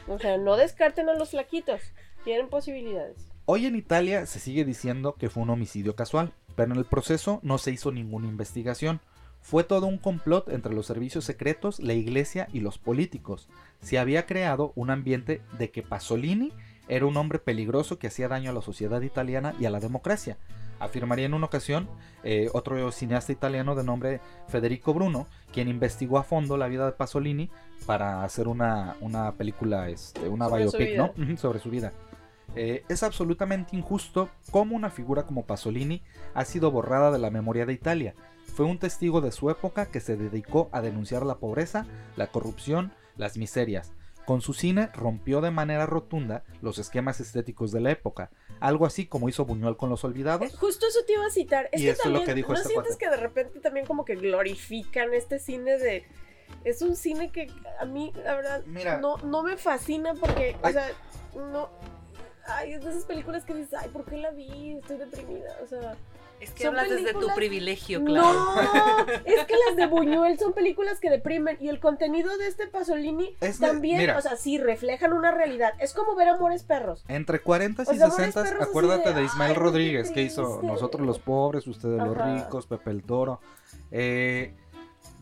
O 0.08 0.20
sea, 0.20 0.38
no 0.38 0.58
descarten 0.58 1.10
a 1.10 1.14
los 1.14 1.32
flaquitos. 1.32 1.82
Tienen 2.24 2.50
posibilidades. 2.50 3.32
Hoy 3.46 3.66
en 3.66 3.76
Italia 3.76 4.26
se 4.28 4.40
sigue 4.40 4.64
diciendo 4.64 5.16
que 5.16 5.30
fue 5.30 5.44
un 5.44 5.50
homicidio 5.50 5.96
casual, 5.96 6.34
pero 6.56 6.72
en 6.74 6.78
el 6.78 6.86
proceso 6.86 7.40
no 7.44 7.58
se 7.58 7.72
hizo 7.72 7.92
ninguna 7.92 8.28
investigación. 8.28 9.00
Fue 9.42 9.64
todo 9.64 9.88
un 9.88 9.98
complot 9.98 10.50
entre 10.50 10.74
los 10.74 10.86
servicios 10.86 11.26
secretos, 11.26 11.80
la 11.80 11.94
iglesia 11.94 12.48
y 12.54 12.60
los 12.60 12.78
políticos. 12.78 13.50
Se 13.82 13.98
había 13.98 14.26
creado 14.26 14.72
un 14.76 14.92
ambiente 14.92 15.42
de 15.58 15.72
que 15.72 15.82
Pasolini 15.82 16.54
era 16.88 17.06
un 17.06 17.18
hombre 17.18 17.40
peligroso 17.40 17.98
que 17.98 18.08
hacía 18.08 18.28
daño 18.28 18.52
a 18.52 18.54
la 18.54 18.62
sociedad 18.62 19.02
italiana 19.02 19.56
y 19.60 19.66
a 19.66 19.70
la 19.70 19.80
democracia. 19.80 20.38
Afirmaría 20.80 21.26
en 21.26 21.34
una 21.34 21.46
ocasión 21.46 21.88
eh, 22.24 22.50
otro 22.54 22.92
cineasta 22.92 23.32
italiano 23.32 23.76
de 23.76 23.84
nombre 23.84 24.20
Federico 24.48 24.94
Bruno, 24.94 25.28
quien 25.54 25.68
investigó 25.68 26.18
a 26.18 26.24
fondo 26.24 26.58
la 26.58 26.68
vida 26.68 26.86
de 26.86 26.92
Pasolini 26.92 27.50
para 27.86 28.24
hacer 28.24 28.48
una, 28.48 28.96
una 29.00 29.32
película, 29.34 29.90
este, 29.90 30.28
una 30.28 30.50
Sobre 30.50 30.64
biopic, 30.64 30.98
¿no? 30.98 31.38
Sobre 31.38 31.60
su 31.60 31.70
vida. 31.70 31.94
Eh, 32.56 32.84
es 32.90 33.04
absolutamente 33.04 33.76
injusto 33.76 34.30
cómo 34.52 34.76
una 34.76 34.90
figura 34.90 35.24
como 35.26 35.46
Pasolini 35.46 36.04
ha 36.34 36.44
sido 36.46 36.70
borrada 36.72 37.12
de 37.12 37.20
la 37.20 37.30
memoria 37.30 37.66
de 37.66 37.74
Italia. 37.74 38.14
Fue 38.56 38.66
un 38.66 38.78
testigo 38.80 39.22
de 39.22 39.32
su 39.32 39.50
época 39.50 39.86
que 39.86 40.02
se 40.02 40.18
dedicó 40.18 40.70
a 40.74 40.82
denunciar 40.82 41.26
la 41.26 41.38
pobreza, 41.38 41.86
la 42.18 42.28
corrupción, 42.28 42.92
las 43.16 43.38
miserias. 43.38 43.94
Con 44.26 44.42
su 44.42 44.54
cine 44.54 44.90
rompió 44.94 45.42
de 45.42 45.50
manera 45.52 45.86
rotunda 45.86 46.44
los 46.62 46.78
esquemas 46.78 47.20
estéticos 47.22 47.72
de 47.72 47.80
la 47.82 47.92
época, 47.92 48.30
algo 48.60 48.86
así 48.86 49.08
como 49.08 49.30
hizo 49.30 49.46
Buñuel 49.46 49.78
con 49.78 49.90
Los 49.90 50.04
Eh, 50.04 50.08
Olvidados. 50.08 50.56
Justo 50.58 50.86
eso 50.88 51.00
te 51.08 51.14
iba 51.14 51.26
a 51.26 51.30
citar. 51.32 51.70
Es 51.72 51.82
Y 51.82 51.86
que 51.86 51.90
eso 51.92 52.04
es 52.06 52.12
lo 52.12 52.24
que 52.24 52.34
dijo 52.36 52.50
¿no 52.54 52.56
este 52.60 52.70
sientes 52.70 52.98
cuate? 52.98 53.06
que 53.06 53.10
de 53.10 53.18
repente 53.18 53.60
también 53.62 53.86
como 53.86 54.06
que 54.06 54.16
glorifican 54.16 55.14
este 55.14 55.40
cine 55.40 55.78
de... 55.78 56.06
Es 56.66 56.82
un 56.82 56.96
cine 56.98 57.32
que 57.32 57.48
a 57.80 57.86
mí, 57.86 58.12
la 58.24 58.36
verdad, 58.36 58.64
Mira. 58.68 58.98
no, 59.00 59.18
no 59.18 59.42
me 59.42 59.56
fascina 59.58 60.14
porque, 60.14 60.56
o 60.62 60.70
sea, 60.70 60.88
no... 61.36 61.70
Ay, 62.58 62.74
es 62.74 62.84
de 62.84 62.90
esas 62.92 63.06
películas 63.06 63.44
que 63.46 63.54
dices, 63.54 63.74
ay, 63.80 63.90
¿por 63.90 64.06
qué 64.06 64.18
la 64.18 64.32
vi? 64.32 64.74
Estoy 64.82 64.98
deprimida, 64.98 65.56
o 65.64 65.68
sea... 65.68 65.96
Es 66.40 66.50
que 66.54 66.64
Son 66.64 66.70
hablas 66.76 66.90
desde 66.90 67.14
tu 67.14 67.28
privilegio, 67.36 68.04
claro. 68.04 68.34
No, 68.34 68.62
es 69.26 69.46
que 69.46 69.54
las 69.68 69.76
de 69.76 69.86
Buñuel 69.86 70.40
son 70.40 70.54
películas 70.54 71.00
que 71.00 71.12
deprimen 71.12 71.56
y 71.62 71.70
el 71.70 71.80
contenido 71.80 72.36
de 72.36 72.48
este 72.48 72.66
Pasolini 72.66 73.36
Es 73.42 73.60
de- 73.60 73.68
también, 73.68 74.00
mira. 74.00 74.18
o 74.18 74.22
sea, 74.22 74.36
sí, 74.38 74.58
reflejan 74.58 75.14
una 75.14 75.30
realidad. 75.30 75.74
Es 75.80 75.94
como 75.94 76.16
ver 76.16 76.30
Amores 76.30 76.64
Perros. 76.64 77.04
Entre 77.08 77.42
40 77.42 77.84
y 77.84 77.86
O 77.86 77.94
sea, 77.94 78.06
Amores 78.08 78.16
60, 78.16 78.42
Perros 78.44 78.62
así 78.64 78.70
acuérdate 78.72 79.10
de, 79.10 79.20
de, 79.20 79.24
Ismael 79.26 79.52
"Ay, 79.52 79.54
qué 79.56 79.60
Rodríguez, 79.60 80.10
que 80.10 80.24
hizo 80.24 80.48
triste". 80.48 80.66
Nosotros 80.66 81.06
los 81.06 81.20
pobres, 81.20 81.68
ustedes 81.68 82.00
los 82.02 82.18
Ajá. 82.18 82.34
ricos, 82.34 82.66
Pepe 82.66 82.90
el 82.90 83.04
Toro. 83.04 83.40
Eh, 83.92 84.56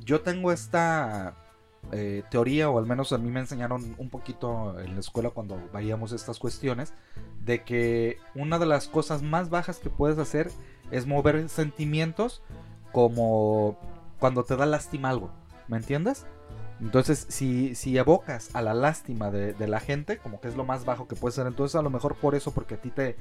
yo 0.05 0.21
tengo 0.21 0.53
esta 0.53 1.35
eh, 1.91 2.23
teoría, 2.29 2.69
o 2.69 2.77
al 2.77 2.85
menos 2.85 3.11
a 3.13 3.17
mí 3.17 3.29
me 3.29 3.39
enseñaron 3.39 3.95
un 3.97 4.09
poquito 4.09 4.79
en 4.79 4.93
la 4.93 4.99
escuela 4.99 5.31
cuando 5.31 5.61
veíamos 5.73 6.11
estas 6.11 6.39
cuestiones, 6.39 6.93
de 7.43 7.63
que 7.63 8.17
una 8.35 8.59
de 8.59 8.65
las 8.65 8.87
cosas 8.87 9.21
más 9.21 9.49
bajas 9.49 9.79
que 9.79 9.89
puedes 9.89 10.17
hacer 10.17 10.51
es 10.91 11.07
mover 11.07 11.49
sentimientos 11.49 12.41
como 12.91 13.77
cuando 14.19 14.43
te 14.43 14.55
da 14.55 14.65
lástima 14.65 15.09
algo, 15.09 15.31
¿me 15.67 15.77
entiendes? 15.77 16.25
Entonces, 16.81 17.25
si, 17.29 17.75
si 17.75 17.97
evocas 17.97 18.55
a 18.55 18.61
la 18.61 18.73
lástima 18.73 19.31
de, 19.31 19.53
de 19.53 19.67
la 19.67 19.79
gente, 19.79 20.17
como 20.17 20.39
que 20.39 20.47
es 20.47 20.55
lo 20.55 20.63
más 20.63 20.85
bajo 20.85 21.07
que 21.07 21.15
puede 21.15 21.33
ser, 21.33 21.45
entonces 21.45 21.75
a 21.75 21.81
lo 21.81 21.89
mejor 21.89 22.15
por 22.15 22.35
eso, 22.35 22.51
porque 22.51 22.75
a 22.75 22.81
ti 22.81 22.89
te, 22.89 23.17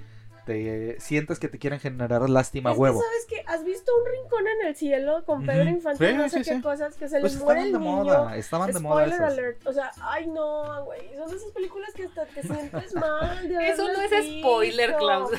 te 0.48 0.98
sientes 0.98 1.38
que 1.38 1.48
te 1.48 1.58
quieren 1.58 1.78
generar 1.78 2.28
lástima 2.30 2.70
Es 2.70 2.76
que, 2.76 2.80
huevo. 2.80 3.00
¿sabes 3.02 3.26
qué? 3.28 3.44
¿Has 3.46 3.62
visto 3.64 3.92
un 3.94 4.10
rincón 4.10 4.48
en 4.48 4.66
el 4.68 4.74
cielo 4.76 5.22
con 5.26 5.44
Pedro 5.44 5.64
Ujú. 5.64 5.70
Infante? 5.72 6.08
Sí, 6.08 6.14
no 6.16 6.28
sé 6.30 6.38
sí, 6.42 6.50
qué 6.50 6.56
sí. 6.56 6.62
cosas, 6.62 6.94
que 6.96 7.08
se 7.08 7.20
Pues 7.20 7.34
les 7.34 7.42
muere 7.42 7.60
estaban 7.60 7.66
el 7.66 7.72
de 7.72 7.78
niño. 7.78 8.04
moda, 8.04 8.36
estaban 8.38 8.72
de 8.72 8.80
moda 8.80 9.06
Spoiler 9.06 9.22
alert. 9.22 9.66
O 9.66 9.72
sea, 9.74 9.90
ay 10.00 10.26
no, 10.28 10.84
güey. 10.86 11.00
Son 11.16 11.28
esas 11.28 11.52
películas 11.52 11.92
que 11.94 12.04
hasta 12.04 12.24
te 12.26 12.42
sientes 12.42 12.94
mal 12.94 13.46
de 13.48 13.68
Eso 13.70 13.84
no 13.92 14.00
es 14.00 14.10
spoiler. 14.40 14.96
Klaus. 14.96 15.30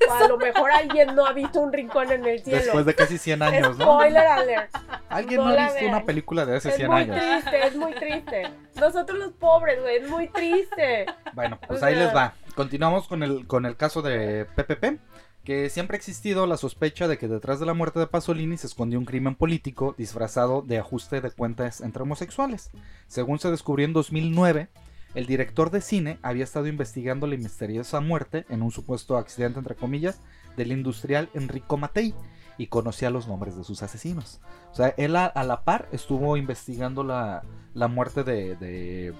O 0.08 0.12
a 0.12 0.28
lo 0.28 0.36
mejor 0.38 0.70
alguien 0.70 1.14
no 1.14 1.24
ha 1.26 1.32
visto 1.32 1.60
un 1.60 1.72
rincón 1.72 2.10
en 2.10 2.24
el 2.26 2.40
cielo. 2.42 2.58
Después 2.58 2.84
de 2.86 2.94
casi 2.94 3.18
100 3.18 3.42
años, 3.42 3.78
¿no? 3.78 3.84
Spoiler 3.84 4.26
alert. 4.26 4.74
Alguien 5.08 5.40
no 5.40 5.48
no, 5.48 5.50
ha 5.50 5.64
visto 5.64 5.74
vean. 5.80 5.94
una 5.94 6.04
película 6.04 6.46
de 6.46 6.56
hace 6.56 6.68
Es 6.70 6.76
100 6.76 6.90
muy 6.90 7.00
años. 7.02 7.16
triste, 7.16 7.66
es 7.66 7.76
muy 7.76 7.92
triste. 7.94 8.42
Nosotros 8.80 9.18
los 9.18 9.32
pobres, 9.32 9.80
güey, 9.80 9.96
es 9.98 10.08
muy 10.08 10.28
triste. 10.28 11.06
Bueno, 11.34 11.58
pues 11.66 11.82
O 11.82 11.84
ahí 11.84 11.94
les 11.94 12.14
va. 12.14 12.34
Continuamos 12.54 13.06
con 13.08 13.22
el, 13.22 13.46
con 13.46 13.64
el 13.66 13.76
caso 13.76 14.02
de 14.02 14.46
PPP, 14.56 15.00
que 15.44 15.70
siempre 15.70 15.96
ha 15.96 15.98
existido 15.98 16.46
la 16.46 16.56
sospecha 16.56 17.08
de 17.08 17.18
que 17.18 17.28
detrás 17.28 17.58
de 17.60 17.66
la 17.66 17.74
muerte 17.74 17.98
de 17.98 18.06
Pasolini 18.06 18.56
se 18.56 18.66
escondió 18.66 18.98
un 18.98 19.04
crimen 19.04 19.34
político 19.34 19.94
disfrazado 19.98 20.62
de 20.62 20.78
ajuste 20.78 21.20
de 21.20 21.30
cuentas 21.30 21.80
entre 21.80 22.02
homosexuales. 22.02 22.70
Según 23.08 23.38
se 23.38 23.50
descubrió 23.50 23.86
en 23.86 23.92
2009, 23.92 24.68
el 25.14 25.26
director 25.26 25.70
de 25.70 25.80
cine 25.80 26.18
había 26.22 26.44
estado 26.44 26.66
investigando 26.66 27.26
la 27.26 27.36
misteriosa 27.36 28.00
muerte 28.00 28.46
en 28.48 28.62
un 28.62 28.70
supuesto 28.70 29.16
accidente, 29.16 29.58
entre 29.58 29.74
comillas, 29.74 30.20
del 30.56 30.72
industrial 30.72 31.28
Enrico 31.34 31.76
Matei 31.76 32.14
y 32.58 32.66
conocía 32.68 33.10
los 33.10 33.28
nombres 33.28 33.56
de 33.56 33.64
sus 33.64 33.82
asesinos. 33.82 34.40
O 34.70 34.74
sea, 34.74 34.94
él 34.96 35.16
a, 35.16 35.32
la 35.34 35.64
par 35.64 35.88
estuvo 35.92 36.36
investigando 36.36 37.04
la, 37.04 37.42
la 37.74 37.88
muerte 37.88 38.24
de, 38.24 38.56
de 38.56 39.14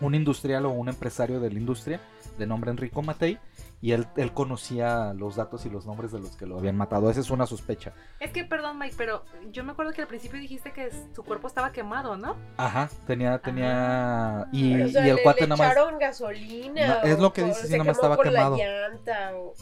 un 0.00 0.14
industrial 0.14 0.66
o 0.66 0.70
un 0.70 0.88
empresario 0.88 1.40
de 1.40 1.50
la 1.50 1.58
industria 1.58 2.00
de 2.38 2.46
nombre 2.46 2.70
Enrico 2.70 3.02
Matei 3.02 3.38
y 3.80 3.92
él, 3.92 4.06
él 4.16 4.32
conocía 4.32 5.12
los 5.14 5.36
datos 5.36 5.64
y 5.66 5.70
los 5.70 5.86
nombres 5.86 6.10
de 6.10 6.18
los 6.18 6.36
que 6.36 6.46
lo 6.46 6.58
habían 6.58 6.76
matado. 6.76 7.10
Esa 7.10 7.20
es 7.20 7.30
una 7.30 7.46
sospecha. 7.46 7.92
Es 8.18 8.32
que, 8.32 8.44
perdón, 8.44 8.78
Mike, 8.78 8.94
pero 8.98 9.24
yo 9.52 9.62
me 9.62 9.72
acuerdo 9.72 9.92
que 9.92 10.02
al 10.02 10.08
principio 10.08 10.40
dijiste 10.40 10.72
que 10.72 10.90
su 11.14 11.22
cuerpo 11.22 11.46
estaba 11.46 11.70
quemado, 11.70 12.16
¿no? 12.16 12.36
Ajá, 12.56 12.88
tenía, 13.06 13.38
tenía... 13.38 14.48
Y, 14.52 14.72
Pero, 14.74 14.86
o 14.86 14.88
sea, 14.88 15.06
y 15.06 15.10
el 15.10 15.16
le, 15.16 15.22
cuate 15.22 15.40
le 15.42 15.46
nada 15.48 15.58
más... 15.64 15.72
echaron 15.72 15.98
gasolina. 15.98 16.86
No, 16.88 17.02
es 17.08 17.18
lo 17.18 17.32
que 17.32 17.44
dice, 17.44 17.66
se 17.68 17.72
nada 17.78 17.84
más 17.84 17.96
estaba 17.96 18.16
por 18.16 18.24
quemado. 18.28 18.56
La 18.56 18.88
llanta, 18.88 19.30
o- 19.36 19.54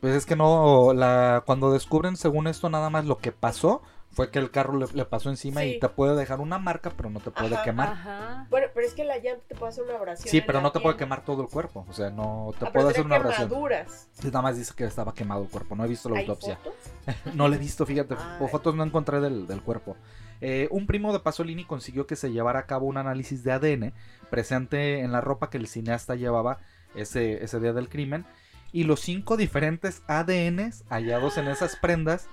Pues 0.00 0.14
es 0.16 0.26
que 0.26 0.36
no, 0.36 0.92
la, 0.92 1.42
cuando 1.46 1.72
descubren 1.72 2.16
según 2.16 2.48
esto 2.48 2.68
nada 2.68 2.90
más 2.90 3.04
lo 3.06 3.18
que 3.18 3.32
pasó 3.32 3.82
fue 4.12 4.30
que 4.30 4.38
el 4.38 4.50
carro 4.50 4.76
le, 4.76 4.86
le 4.92 5.04
pasó 5.04 5.30
encima 5.30 5.62
Sí. 5.62 5.74
y 5.76 5.80
te 5.80 5.88
puede 5.88 6.14
dejar 6.16 6.40
una 6.40 6.58
marca 6.58 6.92
pero 6.96 7.08
no 7.10 7.18
te 7.20 7.30
puede 7.30 7.54
Ajá, 7.54 7.64
quemar. 7.64 7.88
Ajá. 7.88 8.46
Bueno, 8.50 8.66
pero 8.74 8.86
es 8.86 8.92
que 8.94 9.04
la 9.04 9.16
llanta 9.18 9.42
te 9.48 9.54
puede 9.54 9.70
hacer 9.70 9.84
una 9.84 9.94
abrasión. 9.94 10.28
Sí, 10.28 10.40
pero 10.40 10.60
no 10.60 10.70
te 10.72 10.80
puede 10.80 10.96
quemar 10.96 11.24
todo 11.24 11.42
el 11.42 11.48
cuerpo. 11.48 11.84
O 11.88 11.92
sea, 11.92 12.10
no 12.10 12.52
te 12.58 12.66
Ah, 12.66 12.72
puede 12.72 12.90
hacer 12.90 13.04
una 13.06 13.16
abrasión. 13.16 13.48
quemaduras. 13.48 14.08
Sí, 14.12 14.26
Nada 14.28 14.42
más 14.42 14.56
dice 14.56 14.72
que 14.76 14.84
estaba 14.84 15.14
quemado 15.14 15.42
el 15.44 15.48
cuerpo. 15.48 15.74
No 15.74 15.84
he 15.84 15.88
visto 15.88 16.08
la 16.08 16.16
¿Hay 16.18 16.22
autopsia. 16.26 16.58
No 17.34 17.48
le 17.48 17.56
he 17.56 17.58
visto, 17.58 17.84
fíjate. 17.86 18.14
Ay. 18.18 18.38
Por 18.38 18.48
fotos 18.50 18.74
no 18.74 18.84
encontré 18.84 19.20
del, 19.20 19.46
del 19.46 19.62
cuerpo. 19.62 19.96
Eh, 20.40 20.68
un 20.70 20.86
primo 20.86 21.12
de 21.12 21.20
Pasolini 21.20 21.64
consiguió 21.64 22.06
que 22.06 22.16
se 22.16 22.32
llevara 22.32 22.58
a 22.60 22.66
cabo 22.66 22.86
un 22.86 22.96
análisis 22.98 23.44
de 23.44 23.52
ADN 23.52 23.92
presente 24.28 25.00
en 25.00 25.12
la 25.12 25.20
ropa 25.20 25.50
que 25.50 25.56
el 25.58 25.68
cineasta 25.68 26.14
llevaba 26.16 26.58
ese, 26.94 27.42
ese 27.44 27.60
día 27.60 27.72
del 27.72 27.88
crimen. 27.88 28.26
Y 28.72 28.84
los 28.84 29.00
cinco 29.00 29.36
diferentes 29.36 30.02
ADNs 30.08 30.84
hallados 30.88 31.36
en 31.38 31.48
esas 31.48 31.76
prendas 31.76 32.26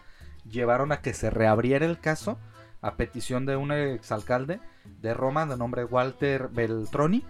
llevaron 0.50 0.92
a 0.92 1.02
que 1.02 1.14
se 1.14 1.30
reabriera 1.30 1.86
el 1.86 2.00
caso 2.00 2.38
a 2.82 2.96
petición 2.96 3.46
de 3.46 3.56
un 3.56 3.72
exalcalde 3.72 4.60
de 5.02 5.14
Roma 5.14 5.46
de 5.46 5.58
nombre 5.58 5.84
Walter 5.86 6.50
Beltroni. 6.50 7.26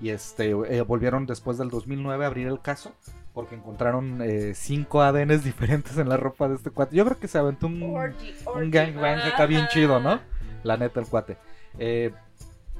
Y 0.00 0.10
este 0.10 0.50
eh, 0.50 0.80
volvieron 0.82 1.26
después 1.26 1.58
del 1.58 1.68
2009 1.68 2.24
a 2.24 2.26
abrir 2.28 2.46
el 2.46 2.60
caso 2.60 2.94
porque 3.34 3.54
encontraron 3.54 4.20
eh, 4.22 4.52
cinco 4.54 5.02
ADNs 5.02 5.44
diferentes 5.44 5.96
en 5.98 6.08
la 6.08 6.16
ropa 6.16 6.48
de 6.48 6.56
este 6.56 6.70
cuate. 6.70 6.96
Yo 6.96 7.04
creo 7.04 7.18
que 7.18 7.28
se 7.28 7.38
aventó 7.38 7.66
un, 7.66 7.82
Orgy, 7.82 8.34
un 8.46 8.58
orgy. 8.58 8.70
gangbang 8.70 9.20
acá 9.20 9.46
bien 9.46 9.66
chido, 9.68 10.00
¿no? 10.00 10.20
La 10.62 10.76
neta, 10.76 11.00
el 11.00 11.06
cuate. 11.06 11.36
Eh, 11.78 12.12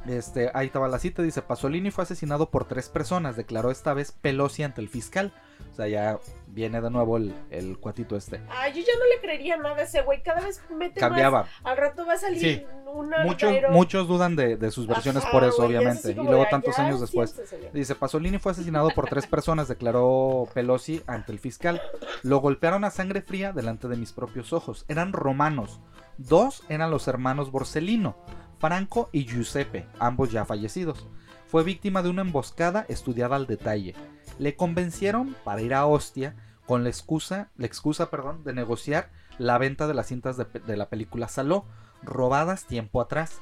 este, 0.07 0.51
ahí 0.55 0.67
estaba 0.67 0.89
la 0.89 0.99
cita, 0.99 1.23
dice, 1.23 1.43
Pasolini 1.43 1.91
fue 1.91 2.05
asesinado 2.05 2.51
por 2.51 2.65
tres 2.65 2.89
personas, 2.89 3.37
declaró 3.37 3.71
esta 3.71 3.95
vez 3.95 4.13
Pelosi 4.13 4.63
ante 4.63 4.81
el 4.81 4.89
fiscal. 4.89 5.33
Sea, 5.81 5.89
ya 5.89 6.19
viene 6.49 6.81
de 6.81 6.91
nuevo 6.91 7.17
el, 7.17 7.35
el 7.51 7.79
cuatito 7.79 8.17
este. 8.17 8.41
Ay, 8.51 8.73
yo 8.75 8.81
ya 8.81 8.93
no 8.99 9.07
le 9.15 9.21
creería 9.21 9.57
nada 9.57 9.77
a 9.77 9.83
ese 9.83 10.03
güey. 10.03 10.23
Cada 10.23 10.41
vez 10.43 10.63
mete 10.77 11.01
Cambiaba. 11.01 11.43
más. 11.45 11.51
Al 11.65 11.77
rato 11.79 12.05
va 12.05 12.13
a 12.15 12.19
salir 12.19 12.39
Sí. 12.39 12.67
una. 12.93 13.25
Muchos, 13.25 13.53
muchos 13.71 14.09
dudan 14.09 14.37
de, 14.37 14.57
de 14.57 14.71
sus 14.71 14.87
versiones 14.87 15.23
Ajá, 15.23 15.33
por 15.33 15.45
eso, 15.45 15.57
güey, 15.57 15.69
obviamente. 15.77 16.11
Y 16.11 16.15
luego 16.17 16.45
tantos 16.51 16.77
"Ya, 16.77 16.85
años 16.87 17.01
después. 17.01 17.31
siéntese, 17.31 17.57
señor". 17.57 17.73
Dice, 17.73 17.95
Pasolini 17.95 18.39
fue 18.39 18.53
asesinado 18.53 18.91
por 18.91 19.09
tres 19.09 19.27
personas, 19.27 19.69
declaró 19.69 20.49
Pelosi 20.53 21.03
ante 21.07 21.33
el 21.33 21.39
fiscal. 21.39 21.81
Lo 22.23 22.39
golpearon 22.41 22.85
a 22.85 22.91
sangre 22.91 23.23
fría 23.23 23.53
delante 23.53 23.89
de 23.89 23.97
mis 23.97 24.13
propios 24.13 24.53
ojos. 24.53 24.85
Eran 24.89 25.13
romanos. 25.15 25.81
Dos 26.19 26.65
eran 26.69 26.91
los 26.91 27.09
hermanos 27.09 27.51
Borsellino, 27.51 28.17
Franco 28.59 29.09
y 29.13 29.25
Giuseppe, 29.25 29.87
ambos 29.99 30.31
ya 30.31 30.45
fallecidos. 30.45 31.07
Fue 31.51 31.65
víctima 31.65 32.03
de 32.03 32.11
una 32.11 32.23
emboscada 32.23 32.87
estudiada 32.89 33.35
al 33.35 33.49
detalle. 33.49 33.97
Le 34.39 34.55
convencieron 34.55 35.35
para 35.43 35.61
ir 35.61 35.75
a 35.75 35.85
Ostia 35.85 36.37
con 36.65 36.85
la 36.85 36.91
excusa, 36.91 37.51
la 37.57 37.67
excusa 37.67 38.09
perdón, 38.09 38.45
de 38.45 38.53
negociar 38.53 39.11
la 39.37 39.59
venta 39.59 39.89
de 39.89 39.95
las 39.95 40.07
cintas 40.07 40.37
de, 40.37 40.77
la 40.77 40.89
película 40.89 41.27
Saló, 41.27 41.65
robadas 42.05 42.67
tiempo 42.67 43.01
atrás. 43.01 43.41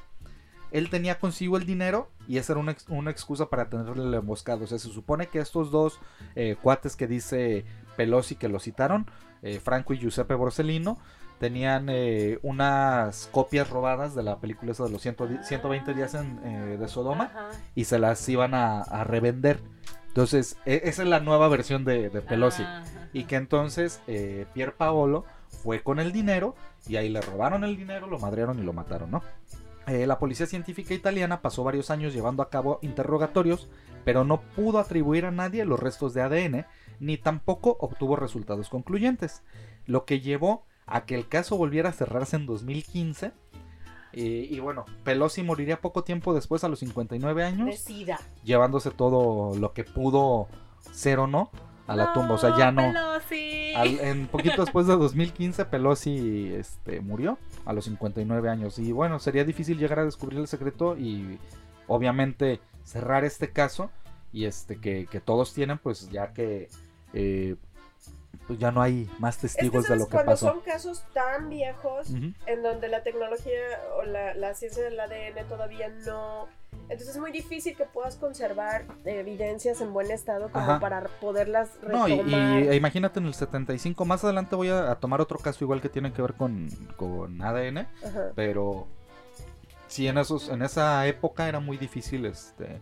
Él 0.71 0.89
tenía 0.89 1.19
consigo 1.19 1.55
el 1.55 1.67
dinero 1.67 2.09
y 2.27 2.37
esa 2.37 2.53
era 2.53 2.75
una 2.87 3.11
excusa 3.11 3.51
para 3.51 3.69
tenerle 3.69 4.03
el 4.03 4.13
emboscado. 4.15 4.63
O 4.63 4.67
sea, 4.67 4.79
se 4.79 4.89
supone 4.89 5.27
que 5.27 5.37
estos 5.37 5.69
dos 5.69 5.99
eh, 6.35 6.55
cuates 6.59 6.95
que 6.95 7.05
dice 7.05 7.63
Pelosi 7.95 8.35
que 8.35 8.49
lo 8.49 8.59
citaron, 8.59 9.05
eh, 9.43 9.59
Franco 9.59 9.93
y 9.93 9.99
Giuseppe 9.99 10.33
Borsellino, 10.33 10.97
tenían 11.39 11.87
eh, 11.89 12.37
unas 12.43 13.27
copias 13.31 13.69
robadas 13.69 14.13
de 14.15 14.23
la 14.23 14.39
película 14.39 14.71
esa 14.73 14.83
de 14.83 14.89
los 14.91 15.01
100 15.01 15.15
di- 15.29 15.43
120 15.43 15.93
días 15.93 16.13
en, 16.13 16.39
eh, 16.45 16.77
de 16.77 16.87
Sodoma 16.87 17.25
Ajá. 17.25 17.49
y 17.75 17.85
se 17.85 17.97
las 17.99 18.27
iban 18.29 18.53
a, 18.53 18.81
a 18.81 19.03
revender. 19.03 19.59
Entonces, 20.07 20.57
e- 20.65 20.81
esa 20.85 21.03
es 21.03 21.07
la 21.07 21.19
nueva 21.19 21.47
versión 21.47 21.85
de, 21.85 22.09
de 22.09 22.21
Pelosi. 22.21 22.63
Ajá. 22.63 22.83
Y 23.13 23.23
que 23.23 23.37
entonces 23.37 24.01
eh, 24.07 24.45
Pier 24.53 24.75
Paolo 24.75 25.25
fue 25.63 25.81
con 25.81 25.99
el 25.99 26.11
dinero 26.11 26.55
y 26.87 26.97
ahí 26.97 27.09
le 27.09 27.21
robaron 27.21 27.63
el 27.63 27.77
dinero, 27.77 28.07
lo 28.07 28.19
madrearon 28.19 28.59
y 28.59 28.63
lo 28.63 28.73
mataron, 28.73 29.09
¿no? 29.11 29.23
Eh, 29.87 30.05
la 30.05 30.19
policía 30.19 30.45
científica 30.45 30.93
italiana 30.93 31.41
pasó 31.41 31.63
varios 31.63 31.89
años 31.89 32.13
llevando 32.13 32.43
a 32.43 32.49
cabo 32.49 32.77
interrogatorios, 32.83 33.67
pero 34.05 34.23
no 34.23 34.41
pudo 34.41 34.77
atribuir 34.79 35.25
a 35.25 35.31
nadie 35.31 35.65
los 35.65 35.79
restos 35.79 36.13
de 36.13 36.21
ADN, 36.21 36.65
ni 36.99 37.17
tampoco 37.17 37.75
obtuvo 37.79 38.15
resultados 38.15 38.69
concluyentes, 38.69 39.41
lo 39.87 40.05
que 40.05 40.19
llevó 40.19 40.65
a 40.91 41.05
que 41.05 41.15
el 41.15 41.27
caso 41.27 41.57
volviera 41.57 41.89
a 41.89 41.93
cerrarse 41.93 42.35
en 42.35 42.45
2015. 42.45 43.31
Eh, 44.13 44.47
y 44.49 44.59
bueno, 44.59 44.85
Pelosi 45.03 45.43
moriría 45.43 45.81
poco 45.81 46.03
tiempo 46.03 46.33
después, 46.33 46.63
a 46.63 46.67
los 46.67 46.79
59 46.79 47.43
años 47.43 47.67
De 47.67 47.77
sida. 47.77 48.19
llevándose 48.43 48.89
todo 48.89 49.55
lo 49.57 49.73
que 49.73 49.83
pudo 49.83 50.47
ser 50.91 51.19
o 51.19 51.27
no 51.27 51.51
a 51.85 51.95
la 51.95 52.11
tumba. 52.13 52.35
O 52.35 52.37
sea, 52.39 52.57
ya 52.57 52.71
no. 52.71 52.81
Pelosi. 52.81 53.73
Al- 53.75 53.99
en 54.01 54.27
poquito 54.27 54.63
después 54.63 54.87
de 54.87 54.93
2015, 54.95 55.65
Pelosi 55.65 56.51
este, 56.55 57.01
murió 57.01 57.37
a 57.65 57.73
los 57.73 57.85
59 57.85 58.49
años. 58.49 58.79
Y 58.79 58.91
bueno, 58.91 59.19
sería 59.19 59.43
difícil 59.43 59.77
llegar 59.77 59.99
a 59.99 60.05
descubrir 60.05 60.39
el 60.39 60.47
secreto 60.47 60.97
y 60.97 61.37
obviamente 61.87 62.59
cerrar 62.83 63.25
este 63.25 63.51
caso. 63.51 63.91
Y 64.31 64.45
este 64.45 64.77
que, 64.79 65.07
que 65.09 65.19
todos 65.19 65.53
tienen, 65.53 65.77
pues 65.79 66.09
ya 66.11 66.33
que 66.33 66.69
eh, 67.13 67.55
pues 68.49 68.57
ya 68.57 68.71
no 68.71 68.81
hay 68.81 69.07
más 69.19 69.35
Es 69.43 69.53
que, 69.53 69.61
testigos 69.61 69.87
de 69.87 69.95
lo 69.95 70.05
que 70.05 70.11
cuando 70.13 70.31
pasó. 70.31 70.47
son 70.49 70.61
casos 70.61 71.03
tan 71.13 71.49
viejos 71.49 72.09
en 72.09 72.63
donde 72.63 72.87
la 72.87 73.03
tecnología 73.03 73.53
o 73.99 74.03
la, 74.05 74.33
la 74.33 74.55
ciencia 74.55 74.83
del 74.83 74.99
ADN 74.99 75.47
todavía 75.47 75.89
no... 76.07 76.47
Entonces 76.89 77.09
es 77.09 77.17
muy 77.21 77.31
difícil 77.31 77.77
que 77.77 77.85
puedas 77.85 78.15
conservar 78.15 78.85
evidencias 79.05 79.81
en 79.81 79.93
buen 79.93 80.09
estado 80.09 80.49
como 80.51 80.65
Ajá. 80.65 80.79
para 80.79 81.03
poderlas 81.21 81.69
No, 81.87 82.07
y, 82.07 82.17
retomar. 82.17 82.63
y, 82.63 82.67
e 82.69 82.75
imagínate 82.75 83.19
en 83.19 83.27
el 83.27 83.35
75, 83.35 84.03
más 84.05 84.23
adelante 84.23 84.55
voy 84.55 84.69
a, 84.69 84.89
a 84.89 84.95
tomar 84.95 85.21
otro 85.21 85.37
caso 85.37 85.63
igual 85.63 85.79
que 85.79 85.89
tiene 85.89 86.11
que 86.11 86.23
ver 86.23 86.33
con, 86.33 86.67
con 86.97 87.39
ADN. 87.39 87.77
Ajá. 88.03 88.31
pero 88.35 88.87
sí 89.87 90.07
en 90.07 90.17
esos 90.17 90.49
en 90.49 90.63
esa 90.63 91.05
época 91.05 91.47
era 91.47 91.59
muy 91.59 91.77
difícil 91.77 92.25
este 92.25 92.81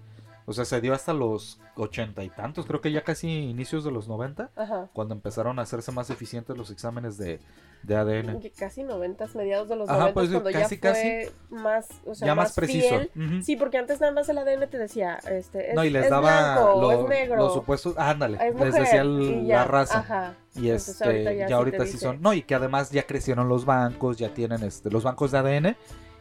o 0.49 0.53
sea 0.53 0.63
se 0.63 0.79
dio 0.79 0.93
hasta 0.93 1.13
los 1.13 1.59
ochenta 1.75 2.23
y 2.23 2.29
tantos 2.29 2.65
creo 2.65 2.79
que 2.79 2.89
ya 2.91 3.03
casi 3.03 3.27
inicios 3.29 3.83
de 3.83 3.91
los 3.91 4.07
90 4.07 4.49
Ajá. 4.55 4.89
cuando 4.93 5.13
empezaron 5.13 5.59
a 5.59 5.63
hacerse 5.63 5.91
más 5.91 6.09
eficientes 6.09 6.57
los 6.57 6.71
exámenes 6.71 7.17
de, 7.17 7.39
de 7.83 7.95
ADN 7.97 8.41
Casi 8.57 8.83
noventas, 8.83 9.35
mediados 9.35 9.67
de 9.67 9.75
los 9.75 9.89
Ajá, 9.89 9.99
noventas, 10.11 10.13
pues, 10.13 10.29
cuando 10.31 10.51
casi, 10.51 10.79
ya 10.79 10.93
fue 10.93 11.31
más, 11.49 11.87
o 12.05 12.15
sea, 12.15 12.25
ya 12.27 12.33
más, 12.35 12.53
preciso 12.53 12.87
fiel. 13.13 13.43
Sí, 13.43 13.57
porque 13.57 13.77
antes 13.77 13.99
nada 13.99 14.13
más 14.13 14.29
el 14.29 14.37
ADN 14.37 14.67
te 14.69 14.77
decía, 14.77 15.19
este, 15.29 15.69
es, 15.71 15.75
no 15.75 15.83
y 15.83 15.89
les 15.89 16.05
es 16.05 16.09
daba 16.09 16.53
blanco, 16.55 16.81
lo- 16.81 16.91
es 17.03 17.09
negro, 17.09 17.35
los 17.35 17.53
supuestos 17.53 17.97
ándale 17.97 18.37
es 18.41 18.55
les 18.55 18.73
decía 18.73 19.01
el- 19.01 19.21
y 19.21 19.47
ya, 19.47 19.57
la 19.57 19.63
raza 19.65 19.99
Ajá. 19.99 20.35
y 20.55 20.69
Entonces, 20.69 20.89
este 20.89 21.03
ahorita 21.05 21.33
ya, 21.33 21.39
ya 21.39 21.47
sí 21.47 21.53
ahorita 21.53 21.85
sí 21.85 21.91
dice. 21.91 21.97
son 22.05 22.21
no 22.21 22.33
y 22.33 22.41
que 22.43 22.55
además 22.55 22.89
ya 22.91 23.05
crecieron 23.05 23.49
los 23.49 23.65
bancos 23.65 24.17
ya 24.17 24.33
tienen 24.33 24.63
este 24.63 24.89
los 24.89 25.03
bancos 25.03 25.31
de 25.31 25.37
ADN 25.39 25.75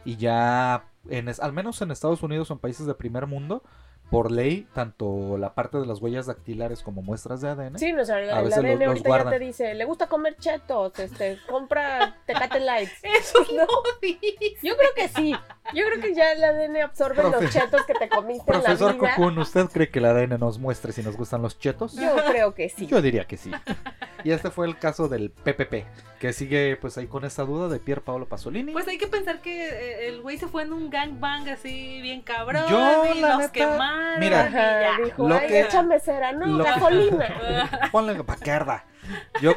y 0.05 0.17
ya 0.17 0.83
en 1.09 1.29
al 1.29 1.53
menos 1.53 1.81
en 1.81 1.91
Estados 1.91 2.21
Unidos 2.23 2.51
o 2.51 2.53
en 2.55 2.59
países 2.59 2.85
de 2.85 2.93
primer 2.93 3.25
mundo 3.25 3.63
por 4.09 4.31
ley 4.31 4.65
tanto 4.73 5.37
la 5.37 5.53
parte 5.53 5.77
de 5.77 5.85
las 5.85 6.01
huellas 6.01 6.27
dactilares 6.27 6.81
como 6.81 7.01
muestras 7.01 7.41
de 7.41 7.49
ADN 7.49 7.77
Sí, 7.77 7.91
no, 7.91 8.03
o 8.03 8.05
sea, 8.05 8.19
el, 8.21 8.29
A 8.29 8.39
el 8.39 8.45
veces 8.45 8.59
ADN 8.59 8.69
los- 8.69 8.79
los 8.79 8.87
ahorita 8.87 9.09
guardan. 9.09 9.33
ya 9.33 9.39
te 9.39 9.45
dice, 9.45 9.73
le 9.73 9.85
gusta 9.85 10.07
comer 10.07 10.35
chetos, 10.37 10.97
este, 10.99 11.37
compra 11.49 12.15
Tecate 12.25 12.59
Lights. 12.61 12.93
Eso 13.03 13.39
no 13.55 13.67
dice. 14.01 14.55
Yo 14.63 14.75
creo 14.77 14.89
que 14.95 15.07
sí. 15.09 15.33
Yo 15.73 15.85
creo 15.85 15.99
que 16.01 16.13
ya 16.15 16.31
el 16.31 16.43
ADN 16.43 16.77
absorbe 16.81 17.21
Profe- 17.23 17.41
los 17.41 17.51
chetos 17.53 17.85
que 17.85 17.93
te 17.93 18.09
comiste 18.09 18.43
Profesor 18.45 18.91
en 18.91 18.97
la 18.97 19.03
vida. 19.03 19.15
Cocoon, 19.15 19.37
¿usted 19.39 19.65
cree 19.65 19.89
que 19.89 19.99
el 19.99 20.05
ADN 20.05 20.37
nos 20.39 20.59
muestre 20.59 20.91
si 20.93 21.03
nos 21.03 21.17
gustan 21.17 21.41
los 21.41 21.59
chetos? 21.59 21.93
Yo 21.93 22.15
creo 22.27 22.53
que 22.53 22.69
sí. 22.69 22.87
Yo 22.87 23.01
diría 23.01 23.25
que 23.25 23.37
sí. 23.37 23.51
Y 24.23 24.31
este 24.31 24.49
fue 24.49 24.65
el 24.67 24.77
caso 24.77 25.07
del 25.07 25.29
PPP, 25.31 25.85
que 26.19 26.33
sigue 26.33 26.77
pues 26.79 26.97
ahí 26.97 27.07
con 27.07 27.25
esta 27.25 27.43
duda 27.43 27.67
de 27.69 27.79
Pier 27.79 28.01
Paolo 28.01 28.27
Pasolini. 28.27 28.71
Pues 28.73 28.87
hay 28.87 28.97
que 28.97 29.07
pensar 29.07 29.41
que 29.41 29.67
eh, 29.69 30.07
el 30.07 30.21
güey 30.21 30.37
se 30.37 30.47
fue 30.47 30.63
en 30.63 30.73
un 30.73 30.89
gangbang 30.89 31.47
así 31.49 32.01
bien 32.01 32.21
cabrón. 32.21 32.63
Yo, 32.69 33.05
y 33.13 33.19
la 33.21 33.29
los 33.29 33.37
neta, 33.39 33.51
quemaron. 33.51 34.19
mira, 34.19 34.43
y 34.43 34.47
Ajá, 34.47 34.81
ya. 34.97 35.03
dijo, 35.05 35.27
Lo 35.27 35.35
ay, 35.35 35.47
que- 35.47 35.59
échame 35.61 35.99
cera, 35.99 36.31
no, 36.31 36.57
que- 36.63 36.69
gasolina. 36.71 37.69
Ponle 37.91 38.23
paquerda. 38.23 38.85
Yo, 39.41 39.53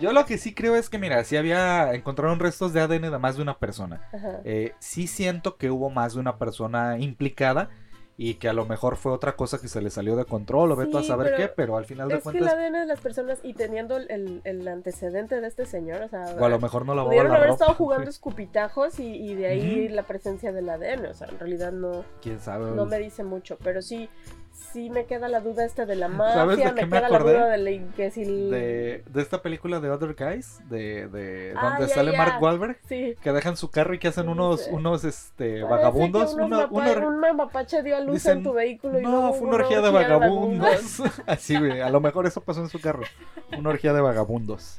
yo 0.00 0.12
lo 0.12 0.24
que 0.24 0.38
sí 0.38 0.54
creo 0.54 0.76
es 0.76 0.88
que, 0.88 0.98
mira, 0.98 1.24
si 1.24 1.36
había, 1.36 1.92
encontraron 1.94 2.38
restos 2.38 2.72
de 2.72 2.80
ADN 2.80 3.10
de 3.10 3.18
más 3.18 3.36
de 3.36 3.42
una 3.42 3.58
persona. 3.58 4.02
Eh, 4.44 4.72
sí 4.78 5.06
siento 5.06 5.56
que 5.56 5.70
hubo 5.70 5.90
más 5.90 6.14
de 6.14 6.20
una 6.20 6.38
persona 6.38 6.98
implicada 6.98 7.70
y 8.22 8.34
que 8.34 8.50
a 8.50 8.52
lo 8.52 8.66
mejor 8.66 8.96
fue 8.96 9.12
otra 9.12 9.34
cosa 9.34 9.58
que 9.58 9.68
se 9.68 9.80
le 9.80 9.88
salió 9.88 10.14
de 10.14 10.26
control 10.26 10.72
o 10.72 10.76
veto 10.76 10.98
a 10.98 11.02
Sí, 11.02 11.08
saber 11.08 11.26
pero 11.28 11.36
qué, 11.38 11.48
pero 11.48 11.76
al 11.78 11.86
final 11.86 12.08
de 12.08 12.16
Es 12.16 12.22
que 12.22 12.28
el 12.36 12.44
cuentas, 12.44 12.52
ADN 12.58 12.72
de 12.80 12.84
las 12.86 13.00
personas 13.00 13.38
y 13.42 13.54
teniendo 13.54 13.96
el, 13.96 14.42
el 14.44 14.68
antecedente 14.68 15.40
de 15.40 15.46
este 15.48 15.64
señor, 15.64 16.02
o 16.02 16.08
sea, 16.08 16.36
o 16.38 16.44
a 16.44 16.48
lo 16.50 16.58
mejor 16.60 16.84
no 16.84 16.94
lavaba 16.94 17.08
pudieron 17.08 17.30
la 17.32 17.38
haber 17.38 17.48
ropa. 17.48 17.64
estado 17.64 17.74
jugando 17.78 18.10
escupitajos 18.10 19.00
y, 19.00 19.06
y 19.16 19.34
de 19.36 19.46
ahí 19.46 19.88
la 19.88 20.02
presencia 20.02 20.52
del 20.52 20.68
ADN, 20.68 21.06
o 21.06 21.14
sea, 21.14 21.28
en 21.28 21.38
realidad 21.38 21.72
no, 21.72 22.04
Quién 22.20 22.40
sabe. 22.40 22.70
no 22.72 22.84
me 22.84 22.98
dice 22.98 23.24
mucho, 23.24 23.56
pero 23.64 23.80
sí, 23.80 24.10
sí 24.52 24.90
me 24.90 25.04
queda 25.06 25.28
la 25.28 25.40
duda 25.40 25.64
esta 25.64 25.84
de 25.86 25.96
la 25.96 26.06
¿Sabes 26.08 26.58
de 26.58 26.64
mafia, 26.64 26.74
qué 26.74 26.82
me 26.82 26.86
me 26.86 26.96
queda 26.98 27.08
la 27.08 27.16
acordé? 27.16 27.32
duda 27.34 27.48
de 27.48 27.58
la- 27.58 27.92
que 27.94 28.10
si 28.10 28.22
el- 28.22 28.50
de, 28.50 29.04
de 29.06 29.22
esta 29.22 29.42
película 29.42 29.80
de 29.80 29.90
Other 29.90 30.14
Guys, 30.14 30.60
de, 30.68 31.08
de 31.08 31.54
Ah, 31.56 31.76
donde 31.78 31.92
sale. 31.92 32.16
Mark 32.16 32.40
Wahlberg, 32.42 32.78
Sí. 32.88 33.14
que 33.22 33.32
dejan 33.32 33.56
su 33.56 33.70
carro 33.70 33.94
y 33.94 33.98
que 33.98 34.08
hacen 34.08 34.28
unos, 34.28 34.62
sí. 34.64 34.70
unos 34.72 35.04
este, 35.04 35.62
Parece 35.62 35.64
vagabundos. 35.64 36.30
que 36.34 36.42
unos 36.42 36.46
Uno, 36.46 36.56
mapa- 36.68 36.92
uno- 36.98 37.08
un 37.08 37.36
mapache 37.36 37.82
dio 37.82 37.96
a 37.96 38.00
luz 38.00 38.14
dicen, 38.14 38.38
en 38.38 38.44
tu 38.44 38.52
vehículo 38.52 38.98
y 39.00 39.02
no, 39.02 39.32
fue 39.32 39.48
una 39.48 39.56
orgía 39.56 39.80
de 39.80 39.90
vagabundos. 39.90 41.00
Así, 41.26 41.58
güey, 41.58 41.80
a 41.80 41.90
lo 41.90 42.00
mejor 42.00 42.26
eso 42.26 42.40
pasó 42.40 42.60
en 42.60 42.68
su 42.68 42.80
carro. 42.80 43.02
Una 43.58 43.70
orgía 43.70 43.92
de 43.92 44.00
vagabundos. 44.00 44.78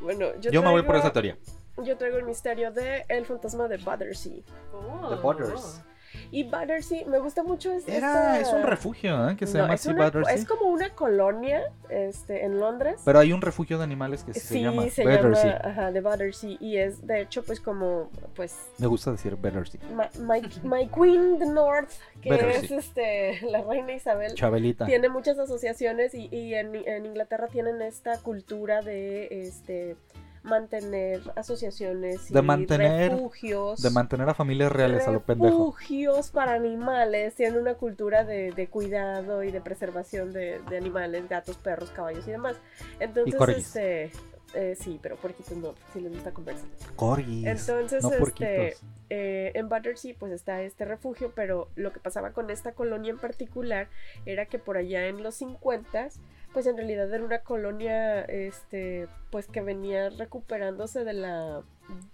Bueno, 0.00 0.26
yo, 0.40 0.50
Yo, 0.50 0.62
me 0.62 0.70
voy 0.70 0.82
por 0.82 0.96
esa 0.96 1.12
teoría. 1.12 1.36
Yo 1.82 1.96
traigo 1.96 2.18
el 2.18 2.24
misterio 2.24 2.70
de 2.70 3.04
El 3.08 3.26
fantasma 3.26 3.66
de 3.66 3.78
Battersea. 3.78 4.34
Oh. 4.72 5.08
The 5.08 5.16
Butters. 5.16 5.82
Y 6.30 6.44
Battersea, 6.44 7.06
me 7.06 7.18
gusta 7.18 7.42
mucho 7.42 7.72
es- 7.72 7.86
Era, 7.88 8.38
esta- 8.38 8.40
es 8.40 8.52
un 8.52 8.62
refugio, 8.62 9.28
¿eh? 9.30 9.36
Que 9.36 9.46
se 9.46 9.58
No, 9.58 9.64
llama 9.64 9.74
así 9.74 9.88
una- 9.88 10.04
Battersea. 10.04 10.34
es 10.34 10.44
como 10.46 10.66
una 10.66 10.90
colonia 10.94 11.62
este, 11.88 12.44
en 12.44 12.58
Londres. 12.60 13.00
Pero 13.04 13.18
hay 13.18 13.32
un 13.32 13.40
refugio 13.40 13.78
de 13.78 13.84
animales 13.84 14.24
que 14.24 14.34
se 14.34 14.40
sí, 14.40 14.62
llama 14.62 14.88
se 14.88 15.04
Battersea. 15.04 15.58
llama 15.62 15.70
ajá, 15.70 15.92
de 15.92 16.00
Battersea. 16.00 16.56
Y 16.60 16.76
es, 16.78 17.06
de 17.06 17.20
hecho, 17.22 17.42
pues 17.42 17.60
como, 17.60 18.10
pues, 18.34 18.56
Me 18.78 18.86
gusta 18.86 19.12
decir 19.12 19.36
Battersea. 19.36 19.80
My, 19.94 20.06
my, 20.20 20.42
my 20.62 20.88
Queen 20.88 21.38
the 21.38 21.46
North, 21.46 21.90
que 22.20 22.30
Battersea. 22.30 22.62
es 22.62 22.70
este, 22.70 23.40
la 23.46 23.62
reina 23.62 23.92
Isabel. 23.94 24.34
Chabelita. 24.34 24.86
Tiene 24.86 25.08
muchas 25.08 25.38
asociaciones 25.38 26.14
y, 26.14 26.28
y 26.32 26.54
en, 26.54 26.74
en 26.74 27.06
Inglaterra 27.06 27.48
tienen 27.48 27.80
esta 27.82 28.18
cultura 28.18 28.80
de 28.82 29.28
este 29.46 29.96
mantener 30.44 31.20
asociaciones 31.36 32.30
y 32.30 32.34
De 32.34 32.42
mantener- 32.42 33.10
refugios. 33.12 33.82
De 33.82 33.90
mantener 33.90 34.28
a 34.28 34.34
familias 34.34 34.70
reales 34.70 35.08
a 35.08 35.10
lo 35.12 35.20
pendejo. 35.22 35.50
refugios 35.50 36.30
para 36.30 36.52
animales. 36.54 37.34
Tienen 37.34 37.58
una 37.60 37.74
cultura 37.74 38.24
de, 38.24 38.52
de 38.52 38.68
cuidado 38.68 39.42
y 39.42 39.50
de 39.50 39.60
preservación 39.60 40.32
de, 40.32 40.60
de 40.70 40.76
animales, 40.76 41.28
gatos, 41.28 41.56
perros, 41.56 41.90
caballos 41.90 42.26
y 42.28 42.30
demás. 42.30 42.56
Entonces, 43.00 43.34
corgis. 43.34 43.66
este. 43.74 44.10
eh, 44.54 44.76
sí, 44.78 45.00
pero 45.02 45.16
porquitos 45.16 45.56
no, 45.56 45.74
si 45.92 46.00
les 46.00 46.12
gusta 46.12 46.30
conversar. 46.32 46.68
Corgis. 46.94 47.46
Entonces, 47.46 48.02
no 48.04 48.12
este, 48.12 48.76
eh, 49.10 49.50
en 49.54 49.68
Battersea 49.68 50.14
pues 50.18 50.30
está 50.32 50.62
este 50.62 50.84
refugio, 50.84 51.32
pero 51.34 51.68
lo 51.74 51.92
que 51.92 52.00
pasaba 52.00 52.30
con 52.32 52.50
esta 52.50 52.72
colonia 52.72 53.10
en 53.10 53.18
particular 53.18 53.88
era 54.26 54.46
que 54.46 54.58
por 54.58 54.76
allá 54.76 55.06
en 55.06 55.22
los 55.22 55.34
50 55.36 56.08
pues 56.54 56.66
en 56.66 56.76
realidad 56.78 57.12
era 57.12 57.22
una 57.22 57.40
colonia 57.40 58.22
este 58.22 59.08
pues 59.30 59.46
que 59.48 59.60
venía 59.60 60.08
recuperándose 60.10 61.04
de 61.04 61.12
la 61.12 61.62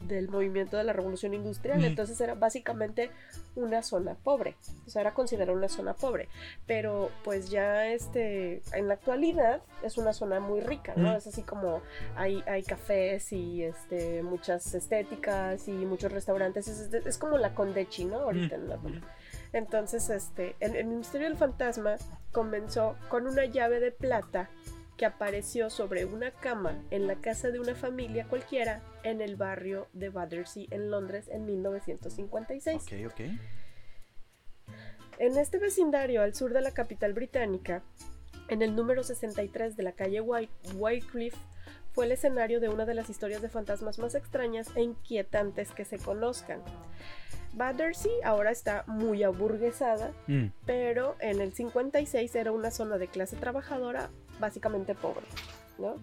del 0.01 0.29
movimiento 0.29 0.77
de 0.77 0.83
la 0.83 0.93
revolución 0.93 1.33
industrial, 1.33 1.79
Mm. 1.79 1.85
entonces 1.85 2.21
era 2.21 2.35
básicamente 2.35 3.11
una 3.55 3.85
zona 3.85 4.15
pobre, 4.17 4.57
o 4.85 4.91
sea, 4.91 5.03
era 5.03 5.15
considerada 5.15 5.57
una 5.57 5.69
zona 5.69 5.95
pobre, 5.95 6.29
pero 6.67 7.09
pues 7.23 7.51
ya 7.51 7.87
este 7.87 8.63
en 8.73 8.89
la 8.89 8.95
actualidad 8.95 9.61
es 9.85 9.97
una 9.97 10.13
zona 10.13 10.41
muy 10.41 10.59
rica, 10.61 10.95
¿no? 10.97 11.13
Mm. 11.13 11.17
Es 11.19 11.27
así 11.29 11.43
como 11.43 11.83
hay, 12.17 12.43
hay 12.49 12.65
cafés 12.65 13.33
y 13.33 13.63
este 13.63 14.25
muchas 14.25 14.75
estéticas 14.75 15.69
y 15.69 15.73
muchos 15.73 16.11
restaurantes, 16.11 16.67
es, 16.67 16.93
es- 16.93 17.19
como 17.19 17.39
la 17.39 17.55
Condechi, 17.55 18.07
¿no? 18.07 18.19
Ahorita 18.19 18.57
en 18.57 18.69
la. 18.69 18.79
Entonces, 19.53 20.11
este, 20.11 20.57
el, 20.61 20.77
el 20.77 20.87
Ministerio 20.87 21.29
del 21.29 21.37
Fantasma 21.37 21.97
comenzó 22.33 22.97
con 23.09 23.27
una 23.27 23.45
llave 23.45 23.81
de 23.81 23.91
plata 23.91 24.49
que 25.01 25.07
apareció 25.07 25.71
sobre 25.71 26.05
una 26.05 26.31
cama 26.31 26.79
en 26.91 27.07
la 27.07 27.15
casa 27.15 27.51
de 27.51 27.59
una 27.59 27.75
familia 27.75 28.27
cualquiera 28.29 28.83
en 29.03 29.23
el 29.23 29.37
barrio 29.37 29.89
de 29.95 30.11
Battersea 30.11 30.67
en 30.71 30.91
Londres 30.91 31.29
en 31.33 31.47
1956. 31.47 32.83
Ok, 32.83 33.11
ok. 33.11 33.21
En 35.19 35.39
este 35.39 35.59
vecindario 35.59 36.23
al 36.23 36.35
sur 36.35 36.53
de 36.53 36.61
la 36.61 36.73
capital 36.73 37.15
británica, 37.15 37.83
en 38.49 38.61
el 38.61 38.77
número 38.77 39.03
63 39.03 39.77
de 39.77 39.83
la 39.83 39.93
calle 39.93 40.21
White, 40.21 40.53
Wycliffe, 40.75 41.39
fue 41.93 42.05
el 42.05 42.13
escenario 42.13 42.61
de 42.61 42.69
una 42.69 42.85
de 42.85 42.95
las 42.95 43.09
historias 43.11 43.43
de 43.43 43.49
fantasmas 43.49 43.99
más 43.99 44.15
extrañas 44.15 44.69
e 44.77 44.83
inquietantes 44.83 45.73
que 45.73 45.85
se 45.85 45.99
conozcan. 45.99 46.63
Battersea 47.55 48.13
ahora 48.25 48.51
está 48.51 48.85
muy 48.87 49.23
aburguesada, 49.23 50.13
Mm. 50.27 50.47
pero 50.67 51.17
en 51.21 51.41
el 51.41 51.53
56 51.53 52.35
era 52.37 52.53
una 52.53 52.71
zona 52.71 52.99
de 52.99 53.09
clase 53.09 53.37
trabajadora 53.37 54.11
básicamente 54.39 54.95
pobre, 54.95 55.27
¿no? 55.79 55.97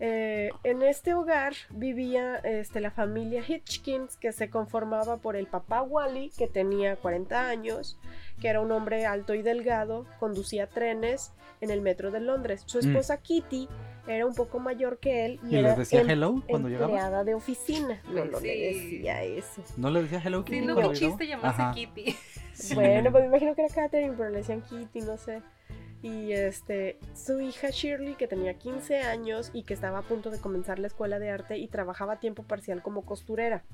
Eh, 0.00 0.50
en 0.62 0.82
este 0.82 1.14
hogar 1.14 1.54
vivía 1.70 2.36
este, 2.36 2.80
la 2.80 2.90
familia 2.92 3.42
Hitchkins, 3.46 4.16
que 4.16 4.32
se 4.32 4.48
conformaba 4.48 5.16
por 5.16 5.34
el 5.34 5.46
papá 5.48 5.82
Wally, 5.82 6.30
que 6.38 6.46
tenía 6.46 6.94
40 6.96 7.48
años, 7.48 7.98
que 8.40 8.48
era 8.48 8.60
un 8.60 8.70
hombre 8.70 9.06
alto 9.06 9.34
y 9.34 9.42
delgado, 9.42 10.06
conducía 10.20 10.68
trenes 10.68 11.32
en 11.60 11.70
el 11.70 11.80
metro 11.80 12.12
de 12.12 12.20
Londres. 12.20 12.62
Su 12.66 12.78
Mm. 12.78 12.90
esposa 12.90 13.16
Kitty 13.20 13.68
era 14.06 14.24
un 14.24 14.34
poco 14.34 14.60
mayor 14.60 14.98
que 15.00 15.24
él 15.26 15.40
y, 15.42 15.54
¿Y 15.54 15.58
era 15.58 15.70
les 15.70 15.78
decía 15.78 16.00
em- 16.02 16.10
hello 16.10 16.42
cuando 16.48 16.68
empleada 16.68 17.24
de 17.24 17.34
oficina. 17.34 18.00
No, 18.08 18.24
no 18.24 18.38
le 18.38 18.72
Sí. 18.72 18.90
decía 18.92 19.22
eso. 19.24 19.62
¿No 19.76 19.90
le 19.90 20.02
decía 20.02 20.22
hello 20.24 20.38
Sí, 20.38 20.44
Kitty 20.52 20.60
no, 20.60 20.74
mi 20.76 20.80
llegaba? 20.82 20.94
chiste 20.94 21.26
llamarse. 21.26 21.62
Kitty. 21.74 22.16
Sí. 22.58 22.74
Bueno, 22.74 23.12
pues 23.12 23.22
me 23.22 23.28
imagino 23.28 23.54
que 23.54 23.64
era 23.64 23.72
Catherine, 23.72 24.14
pero 24.16 24.30
le 24.30 24.38
decían 24.38 24.62
Kitty, 24.62 25.02
no 25.02 25.16
sé. 25.16 25.42
Y 26.02 26.32
este, 26.32 26.98
su 27.14 27.40
hija 27.40 27.70
Shirley, 27.70 28.14
que 28.14 28.28
tenía 28.28 28.54
15 28.54 29.00
años 29.00 29.50
y 29.52 29.64
que 29.64 29.74
estaba 29.74 29.98
a 29.98 30.02
punto 30.02 30.30
de 30.30 30.38
comenzar 30.38 30.78
la 30.78 30.86
escuela 30.86 31.18
de 31.18 31.30
arte 31.30 31.58
y 31.58 31.66
trabajaba 31.68 32.14
a 32.14 32.20
tiempo 32.20 32.44
parcial 32.44 32.82
como 32.82 33.04
costurera. 33.04 33.64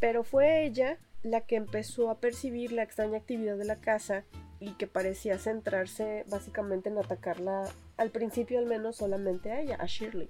Pero 0.00 0.24
fue 0.24 0.64
ella 0.64 0.98
la 1.22 1.42
que 1.42 1.56
empezó 1.56 2.10
a 2.10 2.20
percibir 2.20 2.72
la 2.72 2.82
extraña 2.82 3.18
actividad 3.18 3.56
de 3.56 3.64
la 3.64 3.76
casa 3.76 4.24
y 4.60 4.72
que 4.72 4.86
parecía 4.86 5.38
centrarse 5.38 6.24
básicamente 6.28 6.88
en 6.88 6.98
atacarla, 6.98 7.64
al 7.96 8.10
principio 8.10 8.58
al 8.58 8.66
menos 8.66 8.96
solamente 8.96 9.52
a 9.52 9.60
ella, 9.60 9.76
a 9.78 9.86
Shirley. 9.86 10.28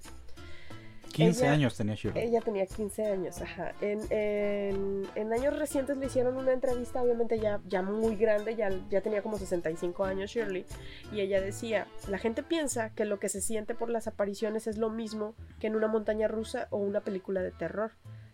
15 1.13 1.43
Ella- 1.43 1.51
años 1.53 1.75
tenía 1.75 1.95
Shirley. 1.95 2.23
Ella 2.27 2.41
tenía 2.41 2.65
15 2.65 3.05
años, 3.05 3.41
ajá. 3.41 3.73
En, 3.81 3.99
en- 4.11 5.07
en 5.15 5.33
años 5.33 5.57
recientes 5.57 5.97
le 5.97 6.05
hicieron 6.05 6.37
una 6.37 6.51
entrevista, 6.53 7.01
obviamente 7.01 7.39
ya, 7.39 7.59
ya 7.67 7.81
muy 7.81 8.15
grande, 8.15 8.55
ya, 8.55 8.69
ya 8.89 9.01
tenía 9.01 9.21
como 9.21 9.37
65 9.37 10.05
años 10.05 10.31
Shirley, 10.31 10.65
y 11.11 11.21
ella 11.21 11.41
decía, 11.41 11.87
la 12.07 12.17
gente 12.19 12.43
piensa 12.43 12.91
que 12.91 13.05
lo 13.05 13.19
que 13.19 13.29
se 13.29 13.41
siente 13.41 13.75
por 13.75 13.89
las 13.89 14.07
apariciones 14.07 14.67
es 14.67 14.77
lo 14.77 14.89
mismo 14.89 15.35
que 15.59 15.67
en 15.67 15.75
una 15.75 15.87
montaña 15.87 16.27
rusa 16.27 16.67
o 16.69 16.77
una 16.77 17.01
película 17.01 17.41
de 17.41 17.51
terror. 17.51 17.91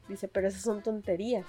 Dice, 0.08 0.28
pero 0.28 0.48
esas 0.48 0.62
son 0.62 0.84
tonterías. 0.84 1.46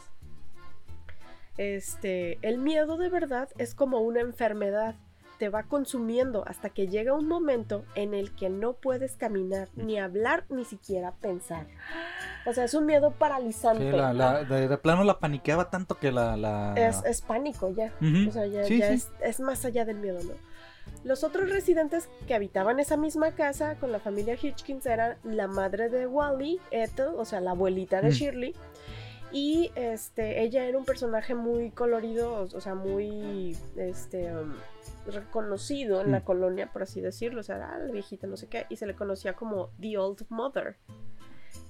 Este, 1.58 2.38
el 2.42 2.58
miedo 2.58 2.96
de 2.98 3.08
verdad 3.08 3.48
es 3.58 3.74
como 3.74 4.00
una 4.00 4.20
enfermedad. 4.20 4.94
Te 5.38 5.48
va 5.50 5.64
consumiendo 5.64 6.44
hasta 6.46 6.70
que 6.70 6.88
llega 6.88 7.12
un 7.12 7.28
momento 7.28 7.84
en 7.94 8.14
el 8.14 8.34
que 8.34 8.48
no 8.48 8.72
puedes 8.72 9.16
caminar, 9.16 9.68
ni 9.76 9.98
hablar, 9.98 10.44
ni 10.48 10.64
siquiera 10.64 11.12
pensar. 11.12 11.66
O 12.46 12.52
sea, 12.54 12.64
es 12.64 12.72
un 12.74 12.86
miedo 12.86 13.10
paralizante. 13.10 13.90
Sí, 13.90 13.96
la- 13.96 14.12
la- 14.14 14.44
de, 14.44 14.66
de 14.68 14.78
plano 14.78 15.04
la 15.04 15.18
paniqueaba 15.18 15.68
tanto 15.68 15.98
que 15.98 16.10
la... 16.12 16.36
la... 16.36 16.72
Es, 16.76 17.02
es 17.04 17.20
pánico 17.20 17.70
ya. 17.74 17.92
O 18.28 18.32
sea, 18.32 18.46
ya, 18.46 18.64
Sí, 18.64 18.78
ya 18.78 18.88
sí. 18.88 18.94
Es, 18.94 19.10
es 19.20 19.40
más 19.40 19.64
allá 19.66 19.84
del 19.84 19.96
miedo, 19.98 20.20
¿no? 20.24 20.32
Los 21.04 21.22
otros 21.24 21.50
residentes 21.50 22.08
que 22.26 22.34
habitaban 22.34 22.78
esa 22.80 22.96
misma 22.96 23.32
casa 23.32 23.74
con 23.76 23.92
la 23.92 23.98
familia 24.00 24.36
Hitchkins 24.40 24.86
eran 24.86 25.16
la 25.24 25.48
madre 25.48 25.88
de 25.88 26.06
Wally, 26.06 26.60
Ethel, 26.70 27.08
o 27.16 27.24
sea, 27.24 27.40
la 27.40 27.50
abuelita 27.50 28.00
de 28.00 28.08
Mm. 28.08 28.12
Shirley. 28.12 28.54
Y 29.32 29.70
este, 29.74 30.42
ella 30.42 30.64
era 30.64 30.78
un 30.78 30.84
personaje 30.84 31.34
muy 31.34 31.70
colorido, 31.70 32.48
o, 32.52 32.60
sea, 32.60 32.74
muy 32.74 33.56
este, 33.76 34.32
um, 34.34 34.54
reconocido 35.12 36.00
en 36.00 36.12
la 36.12 36.20
Mm. 36.20 36.24
colonia, 36.24 36.72
por 36.72 36.82
así 36.82 37.00
decirlo. 37.00 37.40
O 37.40 37.44
sea, 37.44 37.56
ah, 37.74 37.78
la 37.78 37.92
viejita, 37.92 38.26
no 38.26 38.36
sé 38.36 38.46
qué. 38.48 38.66
Y 38.68 38.76
se 38.76 38.86
le 38.86 38.94
conocía 38.94 39.34
como 39.34 39.70
The 39.80 39.98
Old 39.98 40.24
Mother. 40.28 40.76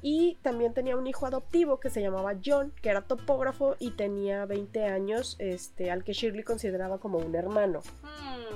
Y 0.03 0.37
también 0.43 0.75
tenía 0.75 0.97
un 0.97 1.07
hijo 1.07 1.27
adoptivo 1.27 1.81
que 1.81 1.91
se 1.91 2.01
llamaba 2.03 2.35
John, 2.45 2.73
que 2.83 2.91
era 2.91 3.03
topógrafo 3.03 3.77
y 3.79 3.93
tenía 3.93 4.45
20 4.45 4.85
años, 4.85 5.37
este, 5.39 5.91
al 5.91 6.05
que 6.05 6.13
Shirley 6.13 6.45
consideraba 6.45 6.99
como 6.99 7.19
un 7.19 7.35
hermano. 7.35 7.81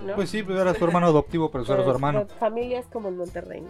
¿no? 0.05 0.15
Pues 0.15 0.31
sí, 0.31 0.43
pues 0.43 0.59
era 0.59 0.75
su 0.75 0.85
hermano 0.85 1.07
adoptivo, 1.07 1.51
pero 1.51 1.65
eso 1.65 1.73
era 1.73 1.83
su 1.83 1.87
Pues, 1.87 1.95
hermano. 1.97 2.27
familias 2.39 2.87
como 2.93 3.09
en 3.09 3.17
Monterrey, 3.17 3.63
¿no? 3.63 3.69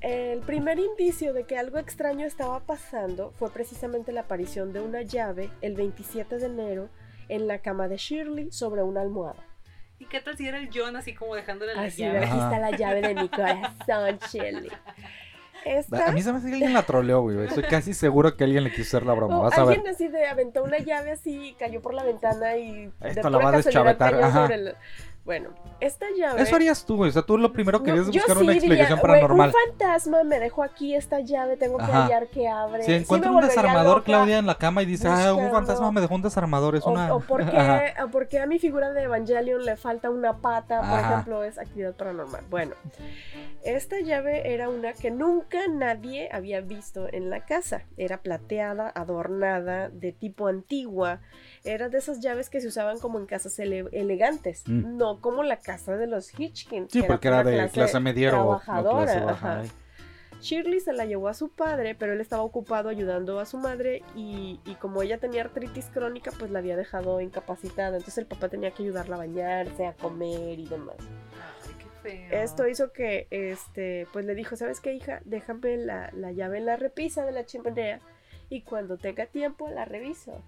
El 0.00 0.40
primer 0.40 0.78
indicio 0.78 1.32
de 1.32 1.44
que 1.44 1.56
algo 1.58 1.78
extraño 1.78 2.26
estaba 2.26 2.60
pasando 2.60 3.32
fue 3.38 3.50
precisamente 3.50 4.12
la 4.12 4.22
aparición 4.22 4.72
de 4.72 4.80
una 4.80 5.02
llave 5.02 5.50
el 5.62 5.74
27 5.74 6.38
de 6.38 6.46
enero 6.46 6.88
en 7.28 7.46
la 7.46 7.58
cama 7.58 7.88
de 7.88 7.96
Shirley 7.96 8.50
sobre 8.52 8.82
una 8.82 9.00
almohada. 9.00 9.42
¿Y 9.98 10.06
qué 10.06 10.20
tal 10.20 10.36
si 10.36 10.46
era 10.48 10.58
el 10.58 10.68
John 10.74 10.96
así 10.96 11.14
como 11.14 11.34
dejándole 11.34 11.74
la 11.74 11.82
Así, 11.82 12.02
llave? 12.02 12.18
aquí 12.18 12.36
está 12.36 12.58
la 12.58 12.70
llave 12.76 13.00
de 13.00 13.14
mi 13.14 13.28
corazón, 13.28 14.18
Shirley. 14.30 14.70
Esta, 15.64 16.08
A 16.08 16.12
mí 16.12 16.20
se 16.20 16.30
me 16.30 16.38
hace 16.38 16.48
que 16.48 16.54
alguien 16.54 16.74
la 16.74 16.82
troleó, 16.82 17.22
güey. 17.22 17.38
Estoy 17.46 17.62
casi 17.62 17.94
seguro 17.94 18.36
que 18.36 18.44
alguien 18.44 18.64
le 18.64 18.70
quiso 18.70 18.98
hacer 18.98 19.06
la 19.06 19.14
broma. 19.14 19.38
Vas 19.38 19.56
a 19.56 19.64
ver. 19.64 19.76
alguien 19.78 19.94
así 19.94 20.08
de 20.08 20.26
aventó 20.26 20.62
una 20.62 20.76
llave 20.78 21.12
así, 21.12 21.56
cayó 21.58 21.80
por 21.80 21.94
la 21.94 22.02
ventana 22.04 22.56
y 22.58 22.86
de 22.86 22.92
Esto 23.08 23.30
la 23.30 23.38
pura 23.38 23.50
va 23.50 23.54
a 23.54 23.62
deschavetar, 23.62 24.14
ajá. 24.22 24.42
sobre 24.42 24.54
el- 24.56 24.74
Bueno, 25.24 25.48
esta 25.80 26.04
llave... 26.14 26.42
Eso 26.42 26.54
harías 26.54 26.84
tú, 26.84 26.96
güey. 26.96 27.08
O 27.08 27.12
sea, 27.12 27.22
tú 27.22 27.38
lo 27.38 27.50
primero 27.50 27.78
No, 27.78 27.84
querías 27.84 28.06
yo 28.08 28.12
buscar 28.20 28.36
sí 28.36 28.42
una 28.42 28.52
diría, 28.52 28.56
explicación 28.68 28.98
"Güey, 29.00 29.12
paranormal. 29.12 29.48
Un 29.48 29.54
fantasma 29.70 30.22
me 30.22 30.38
dejó 30.38 30.62
aquí 30.62 30.94
esta 30.94 31.20
llave, 31.20 31.56
tengo 31.56 31.78
que 31.78 31.84
Ajá. 31.84 32.04
hallar 32.04 32.26
que 32.28 32.46
abre. 32.46 32.82
Si 32.82 32.90
Sí 32.90 32.96
encuentra 32.98 33.30
me 33.30 33.38
un 33.38 33.42
desarmador, 33.42 33.96
loca. 33.98 34.04
Claudia, 34.04 34.36
en 34.38 34.44
la 34.46 34.56
cama 34.56 34.82
y 34.82 34.86
dice, 34.86 35.08
ah, 35.08 35.32
un 35.32 35.44
buscando- 35.44 35.52
fantasma 35.52 35.92
me 35.92 36.00
dejó 36.02 36.14
un 36.14 36.20
desarmador. 36.22 36.76
Es 36.76 36.84
O, 36.86 36.90
una. 36.90 37.14
o 37.14 37.20
por 37.20 37.40
Ajá. 37.42 37.84
qué, 37.96 38.02
o 38.02 38.08
por 38.08 38.28
qué 38.28 38.38
a 38.40 38.46
mi 38.46 38.58
figura 38.58 38.92
de 38.92 39.02
Evangelion 39.04 39.64
le 39.64 39.76
falta 39.76 40.10
una 40.10 40.36
pata, 40.42 40.80
por 40.80 40.98
Ajá. 40.98 41.12
ejemplo, 41.12 41.42
es 41.42 41.58
actividad 41.58 41.94
paranormal. 41.94 42.44
Bueno, 42.50 42.74
esta 43.64 44.00
llave 44.00 44.52
era 44.52 44.68
una 44.68 44.92
que 44.92 45.10
nunca 45.10 45.58
nadie 45.70 46.28
había 46.32 46.60
visto 46.60 47.08
en 47.10 47.30
la 47.30 47.46
casa. 47.46 47.84
Era 47.96 48.18
plateada, 48.18 48.92
adornada, 48.94 49.88
de 49.88 50.12
tipo 50.12 50.48
antigua. 50.48 51.20
Era 51.64 51.88
de 51.88 51.96
esas 51.98 52.20
llaves 52.20 52.50
que 52.50 52.60
se 52.60 52.68
usaban 52.68 52.98
como 52.98 53.18
en 53.18 53.24
casas 53.26 53.58
ele- 53.58 53.88
elegantes, 53.92 54.62
Mm. 54.66 54.96
no 54.98 55.20
como 55.20 55.42
la 55.42 55.56
casa 55.58 55.96
de 55.96 56.06
los 56.06 56.38
Hitchkins. 56.38 56.92
Sí, 56.92 57.00
que 57.00 57.06
porque 57.08 57.28
era 57.28 57.42
de 57.42 57.68
clase 57.70 57.98
mediero 58.00 58.36
trabajadora. 58.36 59.04
clase 59.04 59.20
baja. 59.20 59.32
ajá. 59.52 59.60
ay. 59.62 59.70
Shirley 60.42 60.78
se 60.80 60.92
la 60.92 61.06
llevó 61.06 61.28
a 61.28 61.34
su 61.34 61.48
padre, 61.48 61.94
pero 61.94 62.12
él 62.12 62.20
estaba 62.20 62.42
ocupado 62.42 62.90
ayudando 62.90 63.40
a 63.40 63.46
su 63.46 63.56
madre 63.56 64.02
y, 64.14 64.60
y 64.66 64.74
como 64.74 65.00
ella 65.02 65.16
tenía 65.16 65.40
artritis 65.40 65.86
crónica, 65.86 66.32
pues 66.38 66.50
la 66.50 66.58
había 66.58 66.76
dejado 66.76 67.22
incapacitada. 67.22 67.96
Entonces 67.96 68.18
el 68.18 68.26
papá 68.26 68.50
tenía 68.50 68.70
que 68.72 68.82
ayudarla 68.82 69.14
a 69.14 69.18
bañarse, 69.20 69.86
a 69.86 69.94
comer 69.94 70.58
y 70.58 70.66
demás. 70.68 70.96
Ay, 70.98 71.74
qué 71.78 71.86
feo. 72.28 72.42
Esto 72.42 72.68
hizo 72.68 72.92
que, 72.92 73.26
este, 73.30 74.06
pues 74.12 74.26
le 74.26 74.34
dijo, 74.34 74.54
¿sabes 74.56 74.80
qué, 74.80 74.92
hija? 74.92 75.22
Déjame 75.24 75.78
la, 75.78 76.10
la 76.12 76.30
llave 76.32 76.58
en 76.58 76.66
la 76.66 76.76
repisa 76.76 77.24
de 77.24 77.32
la 77.32 77.46
chimenea 77.46 78.00
y 78.54 78.60
cuando 78.60 78.96
tenga 78.96 79.26
tiempo 79.26 79.68
la 79.68 79.84
reviso. 79.84 80.40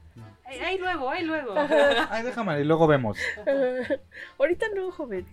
Ay, 0.44 0.58
ay, 0.64 0.78
luego, 0.78 1.10
ay, 1.10 1.24
luego. 1.24 1.54
Ay, 2.10 2.22
déjame, 2.22 2.60
y 2.60 2.64
luego 2.64 2.86
vemos. 2.86 3.18
Ahorita 4.38 4.66
no, 4.76 4.92
joven. 4.92 5.26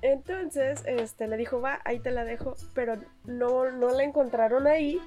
Entonces, 0.00 0.84
este, 0.86 1.26
le 1.26 1.36
dijo, 1.36 1.60
va, 1.60 1.80
ahí 1.84 1.98
te 1.98 2.12
la 2.12 2.24
dejo, 2.24 2.54
pero 2.72 2.96
no, 3.24 3.70
no 3.72 3.88
la 3.90 4.04
encontraron 4.04 4.68
ahí. 4.68 5.00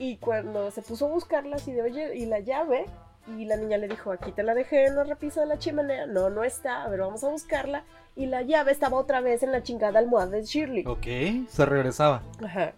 Y 0.00 0.16
cuando 0.16 0.72
se 0.72 0.82
puso 0.82 1.06
a 1.06 1.10
buscarla, 1.10 1.56
así 1.56 1.70
de, 1.70 1.82
oye, 1.82 2.16
y 2.16 2.26
la 2.26 2.40
llave, 2.40 2.86
y 3.28 3.44
la 3.44 3.56
niña 3.56 3.78
le 3.78 3.86
dijo, 3.86 4.10
aquí 4.10 4.32
te 4.32 4.42
la 4.42 4.54
dejé 4.54 4.86
en 4.86 4.96
la 4.96 5.04
repisa 5.04 5.42
de 5.42 5.46
la 5.46 5.60
chimenea. 5.60 6.06
No, 6.06 6.28
no 6.28 6.42
está, 6.42 6.82
a 6.82 6.88
ver, 6.88 7.00
vamos 7.00 7.22
a 7.22 7.28
buscarla. 7.28 7.84
Y 8.16 8.26
la 8.26 8.42
llave 8.42 8.72
estaba 8.72 8.96
otra 8.96 9.20
vez 9.20 9.44
en 9.44 9.52
la 9.52 9.62
chingada 9.62 10.00
almohada 10.00 10.32
de 10.32 10.42
Shirley. 10.42 10.84
Ok, 10.88 11.46
se 11.48 11.66
regresaba. 11.66 12.22
Ajá. 12.44 12.72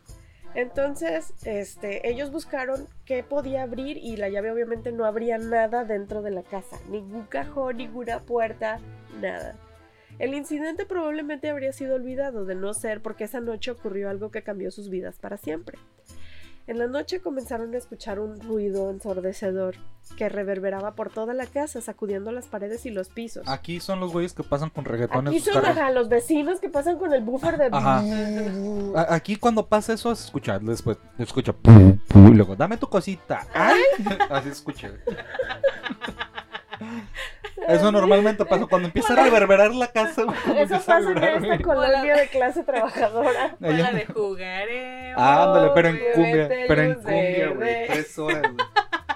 Entonces, 0.55 1.35
este, 1.45 2.09
ellos 2.09 2.31
buscaron 2.31 2.87
qué 3.05 3.25
podía 3.25 3.65
abrir 3.65 3.97
y 3.97 4.17
la 4.17 4.29
llave 4.29 4.53
obviamente 4.53 4.93
no 4.93 5.05
abría 5.05 5.37
nada 5.37 5.85
dentro 5.85 6.23
de 6.23 6.31
la 6.31 6.43
casa, 6.43 6.79
ningún 6.89 7.27
cajón, 7.27 7.79
ninguna 7.79 8.21
puerta, 8.21 8.79
nada. 9.21 9.57
El 10.21 10.33
incidente 10.33 10.87
probablemente 10.87 11.51
habría 11.51 11.73
sido 11.73 11.97
olvidado 11.97 12.45
de 12.45 12.55
no 12.55 12.73
ser 12.73 13.03
porque 13.03 13.25
esa 13.25 13.41
noche 13.41 13.73
ocurrió 13.73 14.09
algo 14.09 14.31
que 14.31 14.43
cambió 14.43 14.71
sus 14.71 14.89
vidas 14.89 15.19
para 15.19 15.39
siempre. 15.39 15.77
En 16.67 16.79
la 16.79 16.87
noche 16.87 17.21
comenzaron 17.21 17.75
a 17.75 17.77
escuchar 17.77 18.19
un 18.19 18.41
ruido 18.41 18.91
ensordecedor 18.91 19.77
que 20.17 20.31
reverberaba 20.31 20.95
por 20.95 21.11
toda 21.11 21.35
la 21.35 21.47
casa, 21.47 21.83
sacudiendo 21.83 22.33
las 22.33 22.47
paredes 22.47 22.87
y 22.87 22.91
los 22.91 23.11
pisos. 23.11 23.47
Aquí 23.47 23.81
son 23.81 24.01
los 24.01 24.13
güeyes 24.13 24.33
que 24.33 24.43
pasan 24.45 24.71
con 24.71 24.87
reggaetón 24.87 25.29
Aquí 25.29 25.41
son 25.41 25.65
ajá, 25.65 25.91
los 25.91 26.09
vecinos 26.09 26.61
que 26.61 26.71
pasan 26.71 26.99
con 26.99 27.13
el 27.13 27.23
buffer 27.23 27.59
de... 27.59 27.69
Ajá. 27.71 28.03
Aquí 29.15 29.37
cuando 29.37 29.67
pasa 29.67 29.93
eso, 29.93 30.15
se 30.15 30.25
escucha, 30.25 30.59
después 30.59 30.97
escucha 31.19 31.53
pu, 31.53 31.99
pu, 32.09 32.29
y 32.29 32.35
luego, 32.35 32.57
dame 32.57 32.79
tu 32.79 32.89
cosita. 32.89 33.47
Ay. 33.53 33.83
Así 34.31 34.49
se 34.49 34.53
escucha. 34.53 34.91
Eso 37.69 37.93
normalmente 37.93 38.45
pasa 38.45 38.67
cuando 38.67 38.89
empieza 38.89 39.13
a 39.15 39.25
reverberar 39.25 39.75
la 39.75 39.89
casa. 39.89 40.23
Eso 40.57 40.81
pasa 40.87 41.11
en 41.11 41.45
esta 41.45 41.59
colonia 41.65 42.17
de 42.17 42.29
clase 42.29 42.63
trabajadora. 42.65 43.57
Con 43.61 43.79
la 43.79 43.93
de 43.93 44.07
jugaremos. 44.07 45.23
Ándale, 45.23 45.71
pero 45.75 45.89
en 45.89 45.99
cumbia, 46.15 46.49
pero 46.69 46.83
en 46.83 46.95
cumbia, 46.95 47.49
güey. 47.55 47.87
Tres 47.87 48.19
horas, 48.19 48.43
güey. 48.43 48.67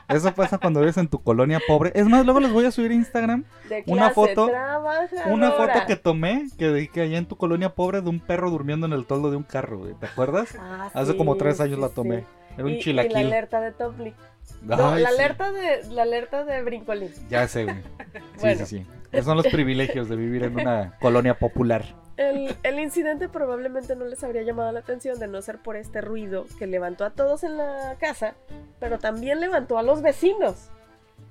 Eso 0.09 0.33
pasa 0.35 0.57
cuando 0.57 0.81
vives 0.81 0.97
en 0.97 1.07
tu 1.09 1.23
colonia 1.23 1.61
pobre. 1.67 1.93
Es 1.95 2.07
más, 2.07 2.25
luego 2.25 2.41
les 2.41 2.51
voy 2.51 2.65
a 2.65 2.71
subir 2.71 2.93
a 2.93 2.95
Instagram 2.95 3.45
De 3.69 3.85
Una 3.87 4.09
foto- 4.09 4.47
trabajadora. 4.49 5.27
una 5.27 5.51
foto 5.53 5.81
que 5.87 5.97
tomé 5.97 6.47
que 6.59 6.69
dije 6.73 7.03
allá 7.03 7.19
en 7.19 7.27
tu 7.27 7.37
colonia 7.37 7.75
pobre 7.75 8.01
de 8.01 8.09
un 8.09 8.19
perro 8.19 8.49
durmiendo 8.51 8.87
en 8.87 8.95
el 8.95 9.05
toldo 9.05 9.31
de 9.31 9.37
un 9.37 9.43
carro, 9.43 9.79
güey. 9.81 9.93
¿Te 10.01 10.07
acuerdas? 10.07 10.57
Ah, 10.59 10.89
Hace 10.95 11.13
sí, 11.13 11.19
como 11.19 11.37
tres 11.37 11.61
años 11.61 11.75
sí, 11.77 11.81
la 11.83 11.89
sí. 11.89 11.95
tomé. 11.95 12.25
Era 12.57 12.65
un 12.65 12.71
Y- 12.71 12.73
Y, 12.73 12.77
la 12.77 12.81
chilaquil. 12.83 13.17
alerta 13.27 13.61
de 13.61 13.73
Topli. 13.73 14.15
No, 14.63 14.91
Ay, 14.93 15.03
la 15.03 15.11
sí. 15.11 15.15
alerta 15.17 15.53
de 15.53 15.85
la 15.91 16.03
alerta 16.03 16.45
de 16.45 16.63
Brincolín. 16.63 17.13
Ya 17.31 17.47
sé, 17.49 17.65
güey. 17.65 17.77
Sí, 18.37 18.41
Bueno. 18.41 18.67
sí, 18.67 18.79
sí. 18.79 18.87
Esos 19.13 19.27
son 19.27 19.37
los 19.37 19.47
privilegios 19.49 20.09
de 20.09 20.17
vivir 20.17 20.43
en 20.45 20.59
una 20.61 20.97
colonia 21.01 21.39
popular. 21.39 21.85
El, 22.17 22.57
el 22.63 22.79
incidente 22.81 23.29
probablemente 23.29 23.95
no 23.97 24.05
les 24.07 24.23
habría 24.25 24.43
llamado 24.43 24.73
la 24.73 24.81
atención 24.81 25.19
de 25.19 25.29
no 25.29 25.41
ser 25.43 25.59
por 25.59 25.77
este 25.77 26.01
ruido 26.01 26.47
que 26.59 26.67
levantó 26.67 27.05
a 27.05 27.11
todos 27.11 27.45
en 27.45 27.57
la 27.57 27.97
casa, 28.01 28.35
pero 28.81 28.99
también 28.99 29.41
levantó 29.41 29.79
a 29.79 29.83
los 29.83 30.03
vecinos. 30.03 30.71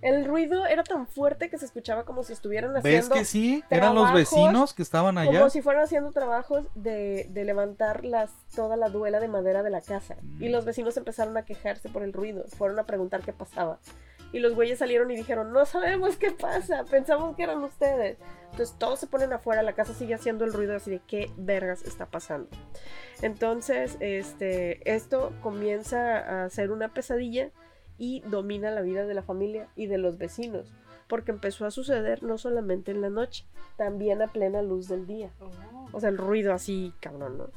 El 0.01 0.25
ruido 0.25 0.65
era 0.65 0.83
tan 0.83 1.07
fuerte 1.07 1.49
que 1.49 1.57
se 1.57 1.65
escuchaba 1.65 2.05
como 2.05 2.23
si 2.23 2.33
estuvieran 2.33 2.73
¿Ves 2.73 2.83
haciendo 2.83 3.15
que 3.15 3.25
sí? 3.25 3.63
Eran 3.69 3.95
los 3.95 4.13
vecinos 4.13 4.73
que 4.73 4.83
estaban 4.83 5.17
allá. 5.17 5.39
como 5.39 5.49
si 5.49 5.61
fueran 5.61 5.83
haciendo 5.83 6.11
trabajos 6.11 6.67
de, 6.75 7.27
de 7.31 7.43
levantar 7.45 8.05
las, 8.05 8.31
toda 8.55 8.77
la 8.77 8.89
duela 8.89 9.19
de 9.19 9.27
madera 9.27 9.63
de 9.63 9.69
la 9.69 9.81
casa. 9.81 10.15
Mm. 10.21 10.43
Y 10.43 10.49
los 10.49 10.65
vecinos 10.65 10.97
empezaron 10.97 11.35
a 11.37 11.45
quejarse 11.45 11.89
por 11.89 12.03
el 12.03 12.13
ruido. 12.13 12.45
Fueron 12.57 12.79
a 12.79 12.85
preguntar 12.85 13.21
qué 13.21 13.33
pasaba. 13.33 13.79
Y 14.33 14.39
los 14.39 14.55
güeyes 14.55 14.79
salieron 14.79 15.09
y 15.11 15.15
dijeron, 15.15 15.53
no 15.53 15.65
sabemos 15.65 16.17
qué 16.17 16.31
pasa, 16.31 16.83
pensamos 16.83 17.35
que 17.35 17.43
eran 17.43 17.63
ustedes. 17.63 18.17
Entonces 18.51 18.75
todos 18.77 18.99
se 18.99 19.07
ponen 19.07 19.31
afuera, 19.33 19.63
la 19.63 19.73
casa 19.73 19.93
sigue 19.93 20.15
haciendo 20.15 20.45
el 20.45 20.53
ruido 20.53 20.75
así 20.75 20.91
de 20.91 21.01
qué 21.07 21.31
vergas 21.37 21.83
está 21.83 22.07
pasando. 22.07 22.49
Entonces, 23.21 23.97
este, 23.99 24.93
esto 24.93 25.33
comienza 25.41 26.43
a 26.43 26.49
ser 26.49 26.71
una 26.71 26.89
pesadilla 26.89 27.51
y 27.97 28.21
domina 28.21 28.71
la 28.71 28.81
vida 28.81 29.05
de 29.05 29.13
la 29.13 29.23
familia 29.23 29.67
y 29.75 29.87
de 29.87 29.97
los 29.97 30.17
vecinos. 30.17 30.71
Porque 31.07 31.31
empezó 31.31 31.65
a 31.65 31.71
suceder 31.71 32.21
no 32.23 32.37
solamente 32.37 32.91
en 32.91 33.01
la 33.01 33.09
noche, 33.09 33.45
también 33.77 34.21
a 34.21 34.27
plena 34.27 34.61
luz 34.61 34.87
del 34.87 35.07
día. 35.07 35.31
Oh. 35.39 35.49
O 35.93 35.99
sea, 35.99 36.09
el 36.09 36.17
ruido 36.17 36.53
así, 36.53 36.93
cabrón, 36.99 37.37
¿no? 37.37 37.49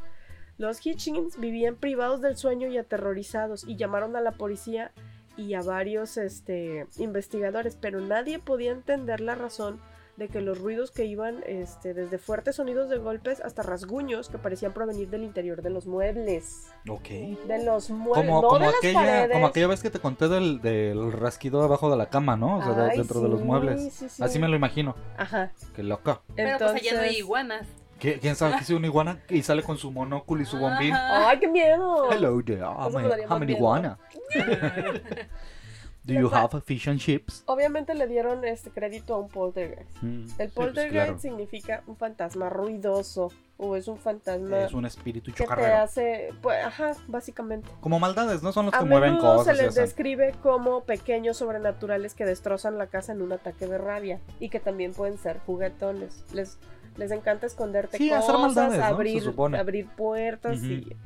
Los 0.57 0.85
Hitchings 0.85 1.41
vivían 1.41 1.77
privados 1.77 2.21
del 2.21 2.37
sueño 2.37 2.69
y 2.69 2.77
aterrorizados 2.77 3.65
y 3.67 3.77
llamaron 3.77 4.15
a 4.15 4.21
la 4.21 4.33
policía 4.33 4.93
y 5.37 5.55
a 5.55 5.63
varios 5.63 6.19
este, 6.19 6.87
investigadores, 6.99 7.77
pero 7.81 8.01
nadie 8.01 8.39
podía 8.39 8.73
entender 8.73 9.21
la 9.21 9.35
razón 9.35 9.81
de 10.17 10.29
que 10.29 10.41
los 10.41 10.59
ruidos 10.61 10.91
que 10.91 11.05
iban 11.07 11.43
este, 11.47 11.95
desde 11.95 12.19
fuertes 12.19 12.57
sonidos 12.57 12.89
de 12.91 12.99
golpes 12.99 13.41
hasta 13.41 13.63
rasguños 13.63 14.29
que 14.29 14.37
parecían 14.39 14.73
provenir 14.73 15.09
del 15.09 15.25
interior 15.25 15.63
de 15.63 15.71
los 15.71 15.87
muebles. 15.87 16.69
Ok. 16.89 17.09
De 17.49 17.65
los 17.65 17.91
muebles, 17.91 18.27
Como, 18.27 18.43
no 18.43 18.49
como, 18.49 18.59
de 18.61 18.67
las 18.67 18.75
aquella, 18.77 18.95
paredes. 19.01 19.33
como 19.33 19.47
aquella 19.47 19.67
vez 19.69 19.83
que 19.83 19.91
te 19.91 19.99
conté 19.99 20.29
del, 20.29 20.61
del 20.61 21.13
rasquido 21.13 21.63
debajo 21.63 21.91
de 21.91 21.97
la 21.97 22.11
cama, 22.11 22.37
¿no? 22.37 22.59
O 22.59 22.63
sea, 22.63 22.73
de- 22.75 22.91
Ay, 22.91 22.99
dentro 22.99 23.21
de 23.21 23.29
los 23.29 23.41
sí, 23.41 23.47
muebles. 23.47 23.93
sí, 23.95 24.09
sí. 24.09 24.23
Así 24.23 24.39
me 24.39 24.49
lo 24.49 24.57
imagino. 24.57 24.95
Ajá. 25.17 25.53
Qué 25.75 25.83
loco. 25.83 26.23
Pero 26.37 26.59
pues 26.59 26.71
allá 26.71 26.75
no 26.75 26.79
hay 26.79 26.89
Entonces- 26.89 27.19
iguanas. 27.19 27.67
¿Qué- 27.99 28.19
¿Quién 28.19 28.35
sabe 28.35 28.57
que 28.57 28.63
es 28.63 28.71
una 28.71 28.87
iguana 28.87 29.21
y 29.29 29.43
sale 29.43 29.63
con 29.63 29.77
su 29.77 29.91
monóculo 29.91 30.41
y 30.43 30.47
su 30.47 30.59
bombín? 30.59 30.95
¡Ay, 30.95 31.39
qué 31.39 31.47
miedo! 31.49 32.11
Hello 32.11 32.43
there, 32.43 32.61
I'm, 32.63 32.97
an 33.43 33.51
iguana. 33.51 33.99
Do 36.03 36.15
you 36.15 36.31
have 36.33 36.61
fish 36.63 36.89
and 36.89 36.99
chips? 36.99 37.43
Obviamente 37.47 37.95
le 37.95 38.07
dieron 38.07 38.45
este 38.45 38.71
crédito 38.71 39.15
a 39.15 39.19
un 39.19 39.29
poltergeist. 39.29 39.91
Mm, 40.03 40.23
El 40.23 40.27
sí, 40.27 40.35
pues, 40.37 40.51
poltergeist 40.53 40.93
claro. 41.07 41.19
significa 41.21 41.83
un 41.87 41.97
fantasma 41.97 42.49
ruidoso 42.49 43.31
o 43.59 43.77
es 43.77 43.87
un 43.87 43.99
fantasma 43.99 44.65
Es 44.65 44.73
un 44.73 44.87
espíritu 44.87 45.31
que 45.31 45.37
te 45.37 45.43
chocarrero. 45.45 45.77
hace, 45.83 46.31
pues, 46.41 46.65
ajá, 46.65 46.93
básicamente. 47.07 47.69
Como 47.81 47.99
maldades, 48.01 48.43
¿no? 48.43 48.53
Son 48.53 48.67
los 48.67 48.75
A 48.75 48.79
que 48.79 48.85
mueven 48.87 49.19
cosas. 49.19 49.57
se 49.57 49.63
les 49.63 49.75
describe 49.75 50.35
como 50.43 50.85
pequeños 50.85 51.37
sobrenaturales 51.37 52.15
que 52.15 52.25
destrozan 52.25 52.79
la 52.79 52.87
casa 52.87 53.13
en 53.13 53.21
un 53.21 53.33
ataque 53.33 53.67
de 53.67 53.77
rabia 53.77 54.21
y 54.41 54.49
que 54.49 54.59
también 54.61 54.95
pueden 54.95 55.19
ser 55.19 55.39
juguetones. 55.41 56.25
Les, 56.33 56.59
les 56.97 57.11
encanta 57.11 57.47
esconderte 57.47 57.99
Sí, 57.99 58.11
hacer 58.11 58.35
cosas, 58.35 58.41
maldades, 58.41 58.79
¿no? 58.79 58.87
Se 58.87 58.93
abrir, 58.93 59.23
supone. 59.23 59.59
abrir 59.59 59.87
puertas 59.87 60.57
Ujú. 60.59 60.67
y... 60.67 60.97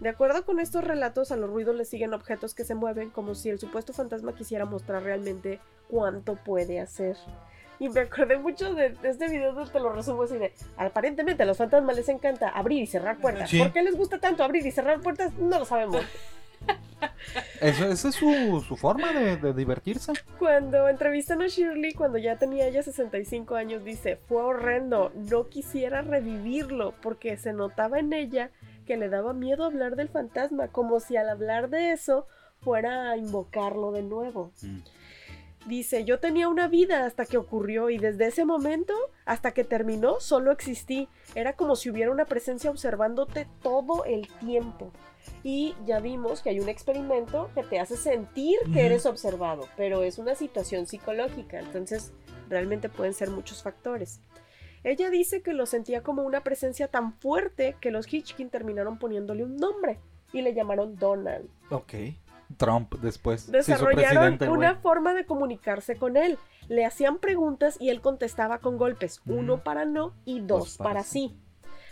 De 0.00 0.08
acuerdo 0.10 0.44
con 0.44 0.60
estos 0.60 0.84
relatos, 0.84 1.32
a 1.32 1.36
los 1.36 1.48
ruidos 1.50 1.74
les 1.74 1.88
siguen 1.88 2.12
objetos 2.12 2.54
que 2.54 2.64
se 2.64 2.74
mueven 2.74 3.10
como 3.10 3.34
si 3.34 3.48
el 3.48 3.58
supuesto 3.58 3.92
fantasma 3.92 4.34
quisiera 4.34 4.66
mostrar 4.66 5.02
realmente 5.02 5.58
cuánto 5.88 6.36
puede 6.36 6.80
hacer. 6.80 7.16
Y 7.78 7.88
me 7.88 8.00
acordé 8.00 8.38
mucho 8.38 8.74
de, 8.74 8.94
este 9.02 9.28
video 9.28 9.52
donde 9.52 9.70
te 9.70 9.80
lo 9.80 9.92
resumo 9.92 10.22
así 10.22 10.38
de, 10.38 10.52
aparentemente 10.76 11.42
a 11.42 11.46
los 11.46 11.58
fantasmas 11.58 11.96
les 11.96 12.08
encanta 12.08 12.48
abrir 12.48 12.82
y 12.82 12.86
cerrar 12.86 13.18
puertas. 13.18 13.50
Sí. 13.50 13.58
¿Por 13.58 13.72
qué 13.72 13.82
les 13.82 13.96
gusta 13.96 14.18
tanto 14.18 14.44
abrir 14.44 14.66
y 14.66 14.70
cerrar 14.70 15.00
puertas? 15.00 15.32
No 15.34 15.58
lo 15.58 15.64
sabemos. 15.64 16.02
Eso- 17.60 17.86
Esa 17.86 18.08
es 18.08 18.14
su, 18.14 18.64
su 18.66 18.76
forma 18.76 19.12
de, 19.12 19.36
de 19.36 19.52
divertirse. 19.52 20.12
Cuando 20.38 20.88
entrevistan 20.88 21.42
a 21.42 21.48
Shirley, 21.48 21.92
cuando 21.92 22.16
ya 22.18 22.36
tenía 22.36 22.66
ella 22.66 22.82
65 22.82 23.54
años, 23.54 23.84
dice, 23.84 24.16
fue 24.28 24.42
horrendo, 24.42 25.12
no 25.14 25.48
quisiera 25.48 26.00
revivirlo 26.02 26.94
porque 27.02 27.36
se 27.36 27.52
notaba 27.52 27.98
en 27.98 28.12
ella 28.14 28.50
que 28.86 28.96
le 28.96 29.08
daba 29.08 29.34
miedo 29.34 29.64
hablar 29.64 29.96
del 29.96 30.08
fantasma, 30.08 30.68
como 30.68 31.00
si 31.00 31.16
al 31.16 31.28
hablar 31.28 31.68
de 31.68 31.92
eso 31.92 32.26
fuera 32.60 33.10
a 33.10 33.16
invocarlo 33.16 33.92
de 33.92 34.02
nuevo. 34.02 34.52
Mm. 34.62 34.78
Dice, 35.66 36.04
yo 36.04 36.20
tenía 36.20 36.48
una 36.48 36.68
vida 36.68 37.04
hasta 37.06 37.26
que 37.26 37.36
ocurrió 37.36 37.90
y 37.90 37.98
desde 37.98 38.28
ese 38.28 38.44
momento 38.44 38.94
hasta 39.24 39.50
que 39.50 39.64
terminó 39.64 40.20
solo 40.20 40.52
existí. 40.52 41.08
Era 41.34 41.54
como 41.54 41.74
si 41.74 41.90
hubiera 41.90 42.12
una 42.12 42.24
presencia 42.24 42.70
observándote 42.70 43.48
todo 43.62 44.04
el 44.04 44.28
tiempo. 44.38 44.92
Y 45.42 45.74
ya 45.84 45.98
vimos 45.98 46.40
que 46.40 46.50
hay 46.50 46.60
un 46.60 46.68
experimento 46.68 47.50
que 47.52 47.64
te 47.64 47.80
hace 47.80 47.96
sentir 47.96 48.58
que 48.72 48.86
eres 48.86 49.06
observado, 49.06 49.68
pero 49.76 50.04
es 50.04 50.18
una 50.18 50.36
situación 50.36 50.86
psicológica, 50.86 51.58
entonces 51.58 52.12
realmente 52.48 52.88
pueden 52.88 53.12
ser 53.12 53.30
muchos 53.30 53.64
factores. 53.64 54.20
Ella 54.86 55.10
dice 55.10 55.42
que 55.42 55.52
lo 55.52 55.66
sentía 55.66 56.04
como 56.04 56.22
una 56.22 56.44
presencia 56.44 56.86
tan 56.86 57.12
fuerte 57.14 57.74
que 57.80 57.90
los 57.90 58.06
Hitchkin 58.06 58.50
terminaron 58.50 59.00
poniéndole 59.00 59.42
un 59.42 59.56
nombre 59.56 59.98
y 60.32 60.42
le 60.42 60.54
llamaron 60.54 60.94
Donald 60.94 61.48
Ok. 61.70 61.94
Trump 62.56 62.94
después. 63.00 63.50
Desarrollaron 63.50 64.38
una 64.48 64.76
forma 64.76 65.12
de 65.12 65.26
comunicarse 65.26 65.96
con 65.96 66.16
él. 66.16 66.38
Le 66.68 66.84
hacían 66.84 67.18
preguntas 67.18 67.76
y 67.80 67.88
él 67.90 68.00
contestaba 68.00 68.60
con 68.60 68.78
golpes, 68.78 69.20
uno 69.26 69.64
para 69.64 69.84
no 69.84 70.14
y 70.24 70.38
dos, 70.38 70.60
Dos 70.60 70.76
para 70.76 70.90
para 70.90 71.02
sí. 71.02 71.30
sí. 71.30 71.36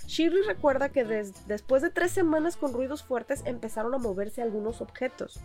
Shirley 0.06 0.42
recuerda 0.42 0.90
que 0.90 1.04
des- 1.04 1.46
después 1.48 1.82
de 1.82 1.90
tres 1.90 2.12
semanas 2.12 2.56
con 2.56 2.72
ruidos 2.72 3.02
fuertes 3.02 3.42
empezaron 3.46 3.94
a 3.94 3.98
moverse 3.98 4.42
algunos 4.42 4.80
objetos. 4.80 5.40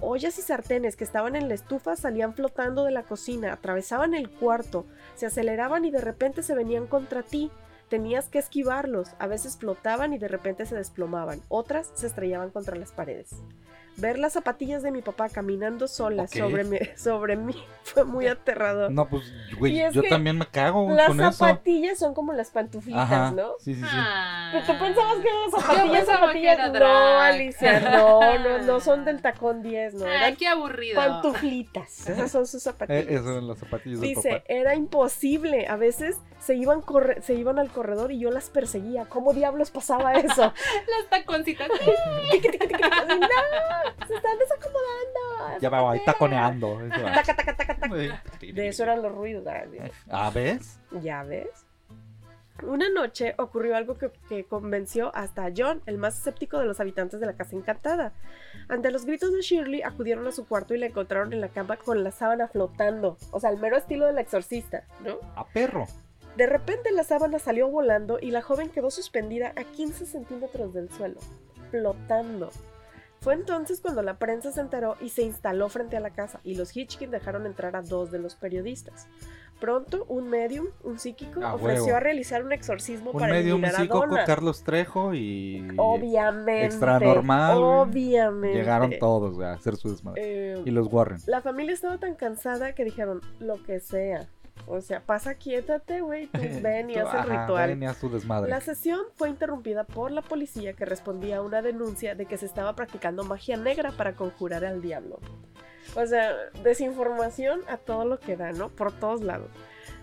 Ollas 0.00 0.38
y 0.38 0.42
sartenes 0.42 0.96
que 0.96 1.04
estaban 1.04 1.36
en 1.36 1.48
la 1.48 1.54
estufa 1.54 1.96
salían 1.96 2.34
flotando 2.34 2.84
de 2.84 2.90
la 2.92 3.02
cocina, 3.02 3.52
atravesaban 3.52 4.14
el 4.14 4.30
cuarto, 4.30 4.86
se 5.14 5.26
aceleraban 5.26 5.84
y 5.84 5.90
de 5.90 6.00
repente 6.00 6.42
se 6.42 6.54
venían 6.54 6.86
contra 6.86 7.22
ti. 7.22 7.50
Tenías 7.90 8.28
que 8.28 8.38
esquivarlos, 8.38 9.10
a 9.18 9.26
veces 9.26 9.56
flotaban 9.56 10.12
y 10.14 10.18
de 10.18 10.28
repente 10.28 10.64
se 10.64 10.76
desplomaban, 10.76 11.42
otras 11.48 11.90
se 11.94 12.06
estrellaban 12.06 12.50
contra 12.50 12.76
las 12.76 12.92
paredes. 12.92 13.30
Ver 13.96 14.18
las 14.18 14.32
zapatillas 14.32 14.82
de 14.82 14.90
mi 14.92 15.02
papá 15.02 15.28
caminando 15.28 15.86
solas 15.86 16.30
Ok. 16.30 16.38
sobre, 16.38 16.64
mí, 16.64 16.78
sobre 16.96 17.36
mí 17.36 17.54
fue 17.82 18.04
muy 18.04 18.26
aterrador. 18.28 18.90
No, 18.90 19.06
pues, 19.08 19.24
güey, 19.58 19.76
yo 19.92 20.02
también 20.08 20.38
me 20.38 20.46
cago 20.46 20.90
las 20.94 21.08
con 21.08 21.20
eso. 21.20 21.32
zapatillas 21.32 21.98
son 21.98 22.14
como 22.14 22.32
las 22.32 22.50
pantuflitas, 22.50 23.02
Ajá. 23.02 23.30
¿no? 23.32 23.50
Sí, 23.58 23.74
sí, 23.74 23.80
sí. 23.82 23.86
Ah. 23.90 24.50
Pero 24.52 24.66
tú 24.66 24.84
pensabas 24.84 25.16
que 25.18 25.28
eran 25.28 25.50
zapatillas, 25.50 26.06
zapatillas. 26.06 26.56
que 26.56 26.62
era 26.76 26.78
No. 26.78 27.20
Alicia, 27.20 27.80
no, 27.80 28.38
no, 28.38 28.58
no 28.62 28.80
son 28.80 29.04
del 29.04 29.20
tacón 29.20 29.62
10, 29.62 29.94
no. 29.94 30.06
Ay, 30.06 30.16
Eran 30.16 30.36
qué 30.36 30.48
aburrido. 30.48 30.96
pantuflitas. 30.96 32.08
Esas 32.08 32.30
son 32.30 32.46
sus 32.46 32.62
Eh, 32.62 32.70
zapatillas. 32.70 33.06
eso 33.06 33.38
en 33.38 33.48
las 33.48 33.58
zapatillas 33.58 34.00
del 34.00 34.08
Dice, 34.14 34.30
papá. 34.30 34.44
era 34.48 34.74
imposible. 34.74 35.66
A 35.68 35.76
veces 35.76 36.16
se 36.38 36.54
iban, 36.54 36.80
corre- 36.80 37.20
se 37.22 37.34
iban 37.34 37.58
al 37.58 37.68
corredor 37.70 38.12
y 38.12 38.18
yo 38.20 38.30
las 38.30 38.48
perseguía. 38.50 39.04
¿Cómo 39.10 39.34
diablos 39.34 39.70
pasaba 39.70 40.14
eso? 40.14 40.42
Las 40.88 41.10
taconcitas. 41.10 41.68
No, 43.20 43.26
se 44.06 44.14
están 44.14 44.38
desacomodando. 44.38 45.60
Ya 45.60 45.70
me 45.70 45.80
voy 45.80 45.98
zapatera". 45.98 46.12
taconeando. 46.12 46.78
Taca, 46.88 47.36
taca, 47.36 47.56
taca, 47.56 47.76
taca. 47.76 47.94
De 48.40 48.68
eso 48.68 48.82
eran 48.82 49.02
los 49.02 49.12
ruidos. 49.12 49.44
¿verdad? 49.44 49.90
Ah, 50.10 50.30
¿ves? 50.34 50.80
¿Ya 51.02 51.22
ves? 51.22 51.48
Una 52.62 52.90
noche 52.90 53.34
ocurrió 53.38 53.74
algo 53.74 53.96
que, 53.96 54.10
que 54.28 54.44
convenció 54.44 55.10
hasta 55.14 55.46
a 55.46 55.52
John, 55.56 55.80
el 55.86 55.96
más 55.96 56.18
escéptico 56.18 56.58
de 56.58 56.66
los 56.66 56.78
habitantes 56.78 57.18
de 57.18 57.26
la 57.26 57.32
casa 57.32 57.56
encantada. 57.56 58.12
Ante 58.68 58.90
los 58.90 59.06
gritos 59.06 59.32
de 59.32 59.40
Shirley, 59.40 59.82
acudieron 59.82 60.26
a 60.26 60.32
su 60.32 60.46
cuarto 60.46 60.74
y 60.74 60.78
la 60.78 60.86
encontraron 60.86 61.32
en 61.32 61.40
la 61.40 61.48
cama 61.48 61.76
con 61.78 62.04
la 62.04 62.10
sábana 62.10 62.48
flotando. 62.48 63.16
O 63.30 63.40
sea, 63.40 63.50
el 63.50 63.58
mero 63.58 63.76
estilo 63.76 64.06
del 64.06 64.18
exorcista, 64.18 64.84
¿no? 65.04 65.16
A 65.36 65.46
perro. 65.46 65.86
De 66.36 66.46
repente 66.46 66.90
la 66.92 67.02
sábana 67.04 67.38
salió 67.38 67.68
volando 67.68 68.18
y 68.20 68.30
la 68.30 68.42
joven 68.42 68.68
quedó 68.68 68.90
suspendida 68.90 69.52
a 69.56 69.64
15 69.64 70.06
centímetros 70.06 70.72
del 70.74 70.90
suelo, 70.90 71.18
flotando. 71.70 72.50
Fue 73.20 73.34
entonces 73.34 73.80
cuando 73.80 74.02
la 74.02 74.18
prensa 74.18 74.50
se 74.50 74.60
enteró 74.60 74.96
y 75.00 75.10
se 75.10 75.22
instaló 75.22 75.68
frente 75.68 75.96
a 75.96 76.00
la 76.00 76.10
casa 76.10 76.40
y 76.42 76.54
los 76.54 76.74
Hitchkin 76.74 77.10
dejaron 77.10 77.44
entrar 77.46 77.76
a 77.76 77.82
dos 77.82 78.10
de 78.10 78.18
los 78.18 78.34
periodistas. 78.34 79.08
Pronto, 79.60 80.06
un 80.08 80.30
medium, 80.30 80.68
un 80.84 80.98
psíquico, 80.98 81.44
A 81.44 81.54
ofreció 81.54 81.84
huevo. 81.84 81.96
a 81.98 82.00
realizar 82.00 82.42
un 82.42 82.52
exorcismo 82.52 83.10
Un 83.10 83.20
para 83.20 83.34
medio 83.34 83.56
eliminar 83.56 83.74
a 83.74 83.76
psíquico, 83.76 83.98
Donna. 84.06 84.24
Carlos 84.24 84.64
Trejo 84.64 85.12
y. 85.12 85.68
Obviamente. 85.76 86.64
Extra 86.64 86.98
normal. 86.98 87.58
Obviamente. 87.62 88.56
Llegaron 88.56 88.98
todos 88.98 89.38
a 89.42 89.52
hacer 89.52 89.76
su 89.76 89.90
desmadre. 89.90 90.22
Eh, 90.54 90.62
Y 90.64 90.70
los 90.70 90.90
Warren. 90.90 91.18
la 91.26 91.42
familia 91.42 91.74
estaba 91.74 91.98
tan 91.98 92.14
cansada 92.14 92.74
que 92.74 92.84
dijeron, 92.84 93.20
lo 93.38 93.62
que 93.62 93.80
sea. 93.80 94.26
O 94.72 94.80
sea, 94.80 95.00
pasa, 95.00 95.34
quiétate, 95.34 96.00
güey, 96.00 96.28
tú 96.28 96.40
ven 96.62 96.90
y 96.90 96.94
haz 96.94 97.12
el 97.12 97.24
ritual. 97.24 97.70
ven 97.70 97.82
y 97.82 97.86
haz 97.86 97.98
tu 97.98 98.08
desmadre. 98.08 98.48
La 98.48 98.60
sesión 98.60 99.00
fue 99.16 99.28
interrumpida 99.28 99.82
por 99.82 100.12
la 100.12 100.22
policía 100.22 100.74
que 100.74 100.84
respondía 100.84 101.38
a 101.38 101.42
una 101.42 101.60
denuncia 101.60 102.14
de 102.14 102.26
que 102.26 102.36
se 102.36 102.46
estaba 102.46 102.76
practicando 102.76 103.24
magia 103.24 103.56
negra 103.56 103.90
para 103.90 104.14
conjurar 104.14 104.64
al 104.64 104.80
diablo. 104.80 105.18
O 105.96 106.06
sea, 106.06 106.32
desinformación 106.62 107.62
a 107.68 107.78
todo 107.78 108.04
lo 108.04 108.20
que 108.20 108.36
da, 108.36 108.52
¿no? 108.52 108.68
Por 108.68 108.92
todos 108.92 109.22
lados. 109.22 109.50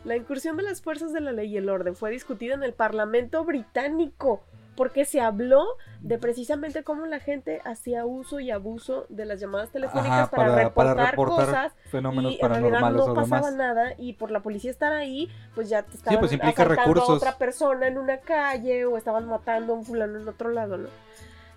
La 0.03 0.18
incursión 0.18 0.57
de 0.57 0.63
las 0.63 0.82
fuerzas 0.82 1.13
de 1.13 1.22
la 1.22 1.32
ley 1.32 1.53
y 1.53 1.57
el 1.57 1.70
orden 1.70 1.95
fue 1.95 2.11
discutida 2.11 2.53
en 2.53 2.63
el 2.63 2.74
Parlamento 2.74 3.45
británico 3.45 4.43
porque 4.78 5.03
se 5.03 5.19
habló 5.19 5.65
de 5.99 6.17
precisamente 6.17 6.84
cómo 6.84 7.05
la 7.07 7.19
gente 7.19 7.61
hacía 7.65 8.05
uso 8.05 8.39
y 8.39 8.51
abuso 8.51 9.05
de 9.09 9.25
las 9.25 9.41
llamadas 9.41 9.71
telefónicas 9.71 10.11
Ajá, 10.11 10.30
para, 10.32 10.47
para- 10.55 10.73
para 10.73 10.93
reportar, 10.93 11.11
reportar 11.11 11.45
cosas 11.47 11.73
Fenómenos 11.89 12.32
y 12.32 12.39
en 12.39 12.49
realidad 12.49 12.91
no 12.91 13.13
pasaba 13.13 13.51
nada 13.51 13.93
y 13.97 14.13
por 14.13 14.32
la 14.32 14.41
policía 14.41 14.71
estar 14.71 14.93
ahí, 14.93 15.30
pues 15.55 15.67
ya 15.67 15.84
te 15.84 15.97
estaban 15.97 16.19
pues 16.19 16.32
implica 16.32 16.63
asaltando 16.63 17.01
a 17.01 17.11
otra 17.11 17.38
persona 17.38 17.88
en 17.88 17.97
una 17.97 18.19
calle 18.19 18.86
o 18.86 18.95
estaban 18.95 19.28
matando 19.28 19.73
a 19.73 19.75
un 19.75 19.84
fulano 19.84 20.19
en 20.19 20.30
otro 20.30 20.51
lado, 20.51 20.78
¿no? 20.78 20.88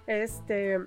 Este 0.06 0.78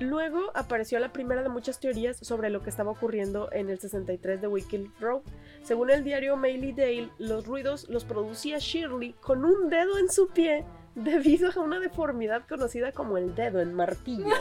Luego 0.00 0.40
apareció 0.54 0.98
la 0.98 1.12
primera 1.12 1.42
de 1.42 1.48
muchas 1.50 1.78
teorías 1.78 2.16
sobre 2.16 2.48
lo 2.50 2.62
que 2.62 2.70
estaba 2.70 2.90
ocurriendo 2.90 3.50
en 3.52 3.68
el 3.68 3.78
63 3.78 4.40
de 4.40 4.48
Wicked 4.48 4.86
Road. 4.98 5.20
Según 5.62 5.90
el 5.90 6.02
diario 6.02 6.36
Maily 6.36 6.72
Dale, 6.72 7.10
los 7.18 7.46
ruidos 7.46 7.88
los 7.90 8.04
producía 8.04 8.56
Shirley 8.58 9.12
con 9.20 9.44
un 9.44 9.68
dedo 9.68 9.98
en 9.98 10.10
su 10.10 10.28
pie 10.28 10.64
debido 10.94 11.50
a 11.50 11.60
una 11.60 11.80
deformidad 11.80 12.42
conocida 12.48 12.92
como 12.92 13.18
el 13.18 13.34
dedo 13.34 13.60
en 13.60 13.74
martillo. 13.74 14.34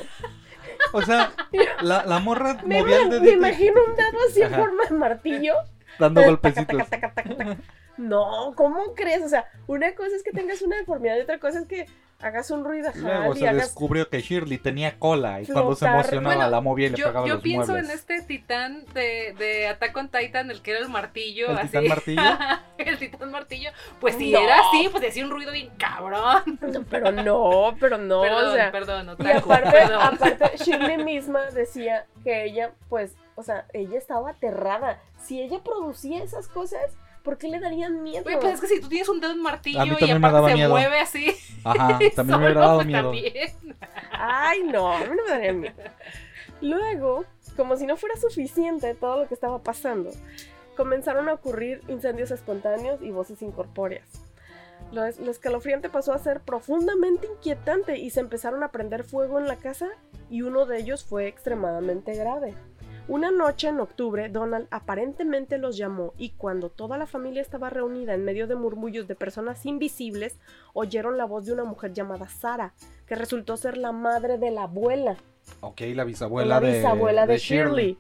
O 0.94 1.02
sea, 1.02 1.32
la, 1.82 2.06
la 2.06 2.20
morra 2.20 2.62
Me, 2.66 2.80
movía 2.80 3.02
el 3.02 3.10
me 3.10 3.16
dedito 3.16 3.34
imagino 3.34 3.82
un 3.88 3.96
dedo 3.96 4.18
así 4.30 4.42
en 4.42 4.52
forma 4.52 4.84
de 4.90 4.96
martillo 4.96 5.54
dando 6.00 6.24
golpecitos. 6.24 6.78
taca, 6.90 7.12
taca, 7.12 7.14
taca, 7.14 7.36
taca. 7.36 7.58
No, 7.98 8.54
¿cómo 8.56 8.94
crees? 8.96 9.22
O 9.24 9.30
sea, 9.30 9.46
una 9.68 9.94
cosa 9.94 10.16
es 10.16 10.24
que 10.24 10.32
tengas 10.32 10.62
una 10.62 10.78
deformidad 10.78 11.18
y 11.18 11.22
otra 11.22 11.40
cosa 11.40 11.60
es 11.60 11.68
que 11.68 11.86
hagas 12.24 12.52
un 12.52 12.64
ruido 12.64 12.92
Luego 12.96 13.36
se 13.36 13.48
hagas 13.48 13.64
descubrió 13.68 14.10
que 14.10 14.22
Shirley 14.22 14.58
tenía 14.58 14.98
cola 15.00 15.42
y 15.42 15.46
cuando 15.48 15.76
se 15.76 15.86
emocionaba 15.86 16.36
Bueno, 16.36 16.50
la 16.52 16.62
movía 16.62 16.88
y 16.88 16.90
le 16.92 16.98
Yo, 16.98 17.08
pegaba 17.08 17.28
yo 17.28 17.34
los 17.36 17.44
pienso 17.44 17.72
muebles. 17.72 17.90
en 17.92 17.96
este 17.98 18.22
titán 18.22 18.86
de, 18.94 19.34
de 19.38 19.68
Attack 19.68 19.96
on 19.98 20.10
Titan, 20.10 20.52
el 20.52 20.62
que 20.62 20.72
era 20.72 20.80
el 20.82 20.90
martillo. 20.90 21.50
¿El 21.52 21.58
así. 21.58 21.68
titán 21.68 21.88
martillo? 21.88 22.22
el 22.78 22.98
titán 22.98 23.32
martillo. 23.32 23.72
Pues 24.00 24.16
si 24.16 24.32
No. 24.32 24.40
era 24.40 24.56
así, 24.68 24.88
pues 24.90 25.02
decía 25.02 25.24
un 25.26 25.32
ruido 25.32 25.52
bien 25.52 25.70
cabrón. 25.78 26.60
No, 26.62 26.84
pero 26.90 27.12
no, 27.12 27.76
pero 27.80 27.98
no, 27.98 28.22
perdón, 28.22 28.46
o 28.48 28.54
sea, 28.56 28.72
perdón, 28.72 29.18
y 29.20 29.32
aparte, 29.32 29.72
perdón. 29.72 30.02
aparte 30.02 30.58
Shirley 30.64 31.04
misma 31.04 31.42
decía 31.52 32.06
que 32.24 32.46
ella, 32.46 32.72
pues, 32.90 33.14
o 33.36 33.44
sea, 33.44 33.66
ella 33.74 33.98
estaba 33.98 34.32
aterrada. 34.32 35.00
Si 35.22 35.42
ella 35.42 35.60
producía 35.64 36.24
esas 36.24 36.48
cosas, 36.48 36.82
¿por 37.24 37.38
qué 37.38 37.48
le 37.48 37.60
darían 37.60 38.02
miedo? 38.04 38.24
Güey, 38.24 38.40
pues 38.40 38.56
es 38.56 38.62
que 38.62 38.68
si 38.68 38.82
tú 38.82 38.90
tienes 38.90 39.08
un 39.10 39.20
dedo 39.20 39.32
en 39.32 39.42
martillo 39.42 39.82
A 39.82 39.86
mí 39.86 39.92
y 40.00 40.10
aparte 40.12 40.20
daba 40.34 40.50
se 40.50 40.54
miedo. 40.56 40.70
mueve 40.72 41.00
así. 41.00 41.36
Ajá, 41.64 42.00
también 42.16 42.40
me 42.40 42.46
hubiera 42.46 42.62
dado 42.62 42.76
pues, 42.78 42.88
miedo. 42.88 43.04
también. 43.12 43.76
Ay, 44.12 44.64
no, 44.64 44.92
a 44.94 45.00
mí 45.00 45.06
no 45.16 45.24
me 45.24 45.30
daría 45.30 45.54
miedo. 45.54 45.76
Luego, 46.62 47.26
como 47.58 47.76
si 47.78 47.86
no 47.86 47.98
fuera 47.98 48.16
suficiente 48.18 48.94
todo 48.96 49.22
lo 49.22 49.28
que 49.28 49.34
estaba 49.34 49.60
pasando, 49.60 50.12
comenzaron 50.78 51.30
a 51.30 51.34
ocurrir 51.34 51.82
incendios 51.88 52.32
espontáneos 52.32 53.02
y 53.02 53.12
voces 53.12 53.42
incorpóreas. 53.42 54.08
Lo, 54.92 55.06
es- 55.06 55.20
lo 55.20 55.32
escalofriante 55.32 55.90
pasó 55.90 56.14
a 56.14 56.20
ser 56.20 56.42
profundamente 56.42 57.28
inquietante 57.28 57.98
y 57.98 58.10
se 58.10 58.20
empezaron 58.20 58.64
a 58.64 58.72
prender 58.72 59.04
fuego 59.04 59.40
en 59.40 59.48
la 59.48 59.56
casa 59.58 59.90
y 60.30 60.42
uno 60.42 60.66
de 60.66 60.80
ellos 60.80 61.04
fue 61.04 61.28
extremadamente 61.28 62.14
grave. 62.16 62.56
Una 63.08 63.32
noche 63.32 63.68
en 63.68 63.80
octubre, 63.80 64.30
Donald 64.30 64.68
aparentemente 64.72 65.58
los 65.58 65.76
llamó 65.76 66.14
y 66.18 66.30
cuando 66.32 66.70
toda 66.70 66.98
la 66.98 67.08
familia 67.08 67.42
estaba 67.42 67.70
reunida 67.70 68.14
en 68.14 68.24
medio 68.24 68.48
de 68.48 68.56
murmullos 68.56 69.08
de 69.08 69.16
personas 69.16 69.66
invisibles, 69.66 70.40
oyeron 70.74 71.18
la 71.18 71.26
voz 71.26 71.46
de 71.46 71.54
una 71.54 71.64
mujer 71.64 71.94
llamada 71.94 72.30
Sara, 72.30 72.74
que 73.08 73.16
resultó 73.16 73.58
ser 73.58 73.78
la 73.78 73.92
madre 73.92 74.38
de 74.38 74.52
la 74.52 74.64
abuela, 74.64 75.18
Ok, 75.60 75.82
la 75.94 76.04
bisabuela, 76.04 76.60
la 76.60 76.72
bisabuela 76.72 77.26
de, 77.26 77.34
de 77.34 77.40
Shirley. 77.40 77.98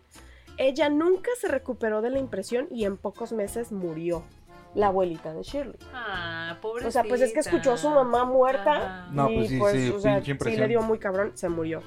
Ella 0.58 0.90
nunca 0.90 1.32
se 1.40 1.48
recuperó 1.48 2.02
de 2.02 2.10
la 2.10 2.20
impresión 2.20 2.68
y 2.70 2.86
en 2.86 2.98
pocos 2.98 3.32
meses 3.32 3.72
murió. 3.72 4.24
La 4.74 4.88
abuelita 4.88 5.34
de 5.34 5.44
Shirley. 5.44 5.78
Ah, 5.94 6.58
pobrecita. 6.62 6.88
O 6.88 6.92
sea, 6.92 7.04
pues 7.04 7.20
es 7.20 7.34
que 7.34 7.42
escuchó 7.42 7.74
a 7.74 7.78
su 7.78 7.90
mamá 7.90 8.24
muerta 8.24 8.76
Ajá. 8.76 9.10
No, 9.12 9.30
y 9.30 9.36
pues 9.36 9.50
sí, 9.50 9.58
pues, 9.60 9.74
sí, 9.74 9.90
o 9.90 10.00
sea, 10.00 10.14
pinche 10.14 10.26
sí 10.26 10.32
impresión. 10.32 10.62
le 10.62 10.68
dio 10.70 10.82
muy 10.82 10.98
cabrón, 10.98 11.32
se 11.34 11.50
murió. 11.50 11.82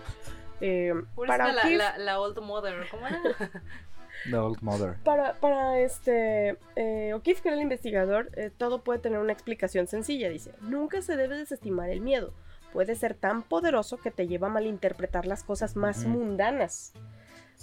Eh, 0.66 0.94
para 1.26 1.52
la, 1.52 1.68
la, 1.68 1.98
la 1.98 2.20
old 2.20 2.40
mother, 2.40 2.86
¿cómo 2.90 3.06
era? 3.06 3.20
The 4.30 4.36
Old 4.36 4.62
Mother. 4.62 4.96
Para, 5.04 5.34
para 5.34 5.78
este 5.80 6.56
eh, 6.76 7.12
O'Keefe, 7.12 7.42
que 7.42 7.48
era 7.48 7.56
el 7.56 7.62
investigador, 7.62 8.30
eh, 8.36 8.50
todo 8.56 8.82
puede 8.82 8.98
tener 8.98 9.18
una 9.18 9.34
explicación 9.34 9.86
sencilla. 9.86 10.30
Dice: 10.30 10.52
Nunca 10.62 11.02
se 11.02 11.16
debe 11.16 11.36
desestimar 11.36 11.90
el 11.90 12.00
miedo. 12.00 12.32
Puede 12.72 12.94
ser 12.94 13.12
tan 13.14 13.42
poderoso 13.42 13.98
que 13.98 14.10
te 14.10 14.26
lleva 14.26 14.46
a 14.46 14.50
malinterpretar 14.50 15.26
las 15.26 15.44
cosas 15.44 15.76
más 15.76 16.06
mundanas. 16.06 16.94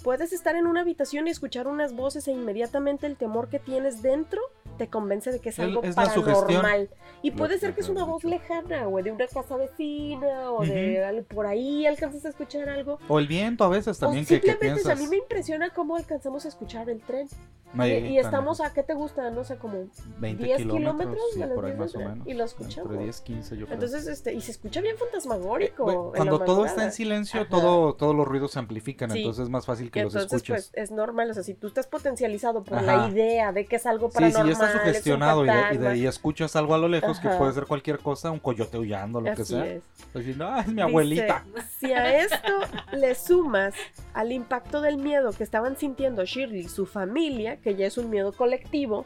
Puedes 0.04 0.32
estar 0.32 0.54
en 0.54 0.66
una 0.66 0.82
habitación 0.82 1.26
y 1.26 1.30
escuchar 1.30 1.66
unas 1.66 1.94
voces 1.94 2.28
e 2.28 2.32
inmediatamente 2.32 3.06
el 3.06 3.16
temor 3.16 3.48
que 3.48 3.58
tienes 3.58 4.00
dentro 4.00 4.40
te 4.82 4.88
convence 4.88 5.30
de 5.30 5.38
que 5.38 5.50
es 5.50 5.58
algo 5.60 5.80
es 5.82 5.94
paranormal. 5.94 6.90
Y 7.22 7.30
puede 7.30 7.54
que 7.54 7.60
ser 7.60 7.74
que 7.74 7.82
es 7.82 7.88
una 7.88 8.04
voz 8.04 8.24
lejana, 8.24 8.88
o 8.88 9.00
de 9.00 9.12
una 9.12 9.28
casa 9.28 9.56
vecina, 9.56 10.50
o 10.50 10.64
de 10.64 11.04
al- 11.04 11.22
por 11.22 11.46
ahí 11.46 11.86
alcanzas 11.86 12.24
a 12.24 12.30
escuchar 12.30 12.68
algo. 12.68 12.98
O 13.08 13.20
el 13.20 13.28
viento 13.28 13.62
a 13.62 13.68
veces 13.68 13.96
también 13.98 14.24
o 14.24 14.28
que, 14.28 14.40
que 14.40 14.48
simplemente, 14.50 14.80
o 14.80 14.84
sea, 14.84 14.92
a 14.92 14.96
piensas. 14.96 15.10
mí 15.10 15.16
me 15.16 15.22
impresiona 15.22 15.70
cómo 15.70 15.94
alcanzamos 15.96 16.44
a 16.44 16.48
escuchar 16.48 16.90
el 16.90 17.00
tren. 17.00 17.28
Y, 17.74 18.18
estamos 18.18 18.60
a, 18.60 18.72
¿qué 18.72 18.82
te 18.82 18.94
gusta? 18.94 19.30
No 19.30 19.44
sé, 19.44 19.56
como 19.56 19.86
20 20.18 20.44
10 20.44 20.58
kilómetros, 20.58 20.78
kilómetros 20.78 21.24
sí, 21.34 21.40
por 21.54 21.64
ahí 21.66 21.76
más 21.76 21.94
o 21.94 21.98
menos. 22.00 22.26
y 22.28 22.34
lo 22.34 22.44
escuchamos. 22.44 22.90
Entre 22.90 23.04
10, 23.04 23.20
15 23.22 23.56
yo 23.56 23.64
creo. 23.66 23.74
Entonces, 23.74 24.06
este, 24.06 24.34
y 24.34 24.40
se 24.42 24.50
escucha 24.50 24.80
bien 24.80 24.96
fantasmagórico. 24.98 25.90
En 25.90 25.96
la 26.12 26.16
cuando 26.16 26.38
todo 26.40 26.64
está 26.66 26.84
en 26.84 26.92
silencio, 26.92 27.40
Ajá. 27.42 27.50
todo, 27.50 27.94
todos 27.94 28.14
los 28.14 28.26
ruidos 28.28 28.52
se 28.52 28.58
amplifican, 28.58 29.10
Sí. 29.10 29.18
entonces 29.18 29.44
es 29.44 29.48
más 29.50 29.64
fácil 29.66 29.86
Y 29.86 29.90
que 29.90 30.02
los 30.02 30.14
entonces, 30.14 30.36
escuches. 30.36 30.70
pues, 30.72 30.84
es 30.84 30.90
normal, 30.90 31.30
o 31.30 31.34
sea, 31.34 31.42
si 31.42 31.54
tú 31.54 31.66
estás 31.68 31.86
potencializado 31.86 32.62
por 32.62 32.78
Ajá. 32.78 32.84
la 33.06 33.08
idea 33.08 33.52
de 33.52 33.64
que 33.66 33.76
es 33.76 33.86
algo 33.86 34.08
Sí, 34.10 34.14
paranormal, 34.14 34.42
si 34.44 34.48
ya 34.48 34.52
estás 34.52 34.74
es 34.74 34.80
sugestionado 34.88 35.44
y, 35.44 35.48
de- 35.48 35.74
y, 35.74 35.76
de- 35.78 35.96
y 35.98 36.06
escuchas 36.06 36.54
algo 36.56 36.74
a 36.74 36.78
lo 36.78 36.88
lejos 36.88 37.20
que 37.20 37.28
Ajá. 37.28 37.38
puede 37.38 37.52
ser 37.52 37.66
cualquier 37.66 37.98
cosa, 38.00 38.30
un 38.30 38.38
coyote 38.38 38.76
aullando, 38.76 39.20
lo 39.20 39.34
que 39.34 39.42
así 39.42 39.54
sea. 39.54 39.66
es. 39.66 39.82
Decir, 40.12 40.36
no, 40.36 40.58
es 40.58 40.66
mi 40.66 40.72
Dice, 40.74 40.82
abuelita. 40.82 41.44
si 41.80 41.92
a 41.92 42.18
esto 42.20 42.52
le 42.92 43.14
sumas 43.14 43.74
al 44.12 44.30
impacto 44.32 44.80
del 44.82 44.98
miedo 44.98 45.32
que 45.32 45.42
estaban 45.42 45.76
sintiendo 45.76 46.24
Shirley 46.24 46.60
y 46.60 46.68
su 46.68 46.84
familia, 46.86 47.56
que 47.62 47.74
ya 47.74 47.86
es 47.86 47.98
un 47.98 48.10
miedo 48.10 48.32
colectivo, 48.32 49.04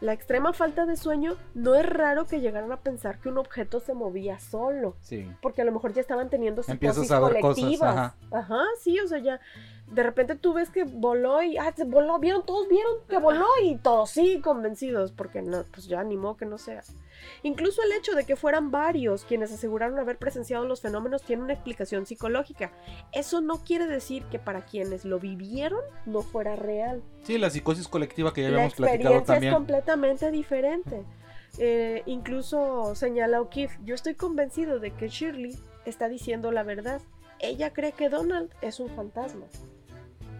la 0.00 0.12
extrema 0.12 0.52
falta 0.52 0.84
de 0.86 0.96
sueño, 0.96 1.36
no 1.54 1.74
es 1.74 1.86
raro 1.86 2.26
que 2.26 2.40
llegaran 2.40 2.70
a 2.72 2.76
pensar 2.76 3.18
que 3.20 3.28
un 3.28 3.38
objeto 3.38 3.80
se 3.80 3.94
movía 3.94 4.38
solo. 4.38 4.96
Sí. 5.00 5.30
Porque 5.40 5.62
a 5.62 5.64
lo 5.64 5.72
mejor 5.72 5.94
ya 5.94 6.00
estaban 6.00 6.28
teniendo 6.28 6.62
psicosis 6.62 7.10
a 7.10 7.20
ver 7.20 7.40
cosas, 7.40 7.62
colectivas. 7.62 7.96
ajá. 7.96 8.16
Ajá, 8.30 8.62
sí, 8.80 8.98
o 9.00 9.08
sea, 9.08 9.18
ya 9.18 9.40
de 9.86 10.02
repente 10.02 10.34
tú 10.34 10.52
ves 10.52 10.70
que 10.70 10.84
voló 10.84 11.42
y 11.42 11.56
ah, 11.56 11.72
se 11.74 11.84
voló, 11.84 12.18
vieron, 12.18 12.44
todos 12.44 12.68
vieron 12.68 12.92
que 13.08 13.18
voló 13.18 13.46
y 13.62 13.76
todos 13.76 14.10
sí 14.10 14.40
convencidos, 14.40 15.12
porque 15.12 15.42
no, 15.42 15.64
pues 15.72 15.86
ya 15.86 16.02
ni 16.04 16.16
modo 16.16 16.36
que 16.36 16.46
no 16.46 16.58
sea. 16.58 16.82
Incluso 17.42 17.82
el 17.82 17.92
hecho 17.92 18.14
de 18.14 18.24
que 18.24 18.36
fueran 18.36 18.70
varios 18.70 19.24
quienes 19.24 19.52
aseguraron 19.52 19.98
haber 19.98 20.18
presenciado 20.18 20.64
los 20.64 20.80
fenómenos 20.80 21.22
tiene 21.22 21.42
una 21.42 21.52
explicación 21.52 22.06
psicológica. 22.06 22.72
Eso 23.12 23.40
no 23.40 23.64
quiere 23.64 23.86
decir 23.86 24.24
que 24.24 24.38
para 24.38 24.64
quienes 24.64 25.04
lo 25.04 25.18
vivieron 25.18 25.80
no 26.06 26.22
fuera 26.22 26.56
real. 26.56 27.02
Sí, 27.22 27.38
la 27.38 27.50
psicosis 27.50 27.88
colectiva 27.88 28.32
que 28.32 28.42
ya 28.42 28.48
La 28.48 28.54
habíamos 28.56 28.74
platicado 28.74 29.14
experiencia 29.16 29.34
es 29.34 29.36
también. 29.36 29.54
completamente 29.54 30.30
diferente. 30.30 31.04
Eh, 31.58 32.02
incluso 32.06 32.94
señala 32.96 33.40
O'Keefe, 33.40 33.78
yo 33.84 33.94
estoy 33.94 34.14
convencido 34.14 34.80
de 34.80 34.90
que 34.90 35.08
Shirley 35.08 35.56
está 35.84 36.08
diciendo 36.08 36.50
la 36.50 36.62
verdad. 36.64 37.00
Ella 37.40 37.72
cree 37.72 37.92
que 37.92 38.08
Donald 38.08 38.50
es 38.60 38.80
un 38.80 38.88
fantasma. 38.90 39.44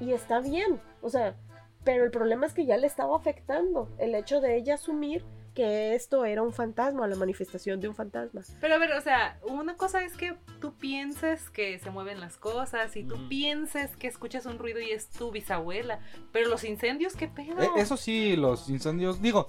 Y 0.00 0.12
está 0.12 0.40
bien, 0.40 0.80
o 1.02 1.10
sea, 1.10 1.36
pero 1.84 2.04
el 2.04 2.10
problema 2.10 2.46
es 2.46 2.54
que 2.54 2.66
ya 2.66 2.76
le 2.76 2.86
estaba 2.86 3.16
afectando 3.16 3.88
el 3.98 4.14
hecho 4.14 4.40
de 4.40 4.56
ella 4.56 4.74
asumir 4.74 5.24
que 5.54 5.94
esto 5.94 6.24
era 6.24 6.42
un 6.42 6.52
fantasma, 6.52 7.06
la 7.06 7.16
manifestación 7.16 7.80
de 7.80 7.88
un 7.88 7.94
fantasma. 7.94 8.42
Pero 8.60 8.74
a 8.74 8.78
ver, 8.78 8.92
o 8.92 9.00
sea, 9.00 9.38
una 9.42 9.76
cosa 9.76 10.02
es 10.02 10.16
que 10.16 10.34
tú 10.60 10.74
pienses 10.74 11.48
que 11.50 11.78
se 11.78 11.90
mueven 11.90 12.20
las 12.20 12.36
cosas 12.36 12.96
y 12.96 13.04
tú 13.04 13.14
Ujú. 13.14 13.28
pienses 13.28 13.96
que 13.96 14.08
escuchas 14.08 14.46
un 14.46 14.58
ruido 14.58 14.80
y 14.80 14.90
es 14.90 15.08
tu 15.10 15.30
bisabuela. 15.30 16.00
Pero 16.32 16.48
los 16.48 16.64
incendios, 16.64 17.14
¿qué 17.14 17.28
pedo? 17.28 17.62
Eh, 17.62 17.70
eso 17.76 17.96
sí, 17.96 18.36
los 18.36 18.68
incendios, 18.68 19.22
digo, 19.22 19.48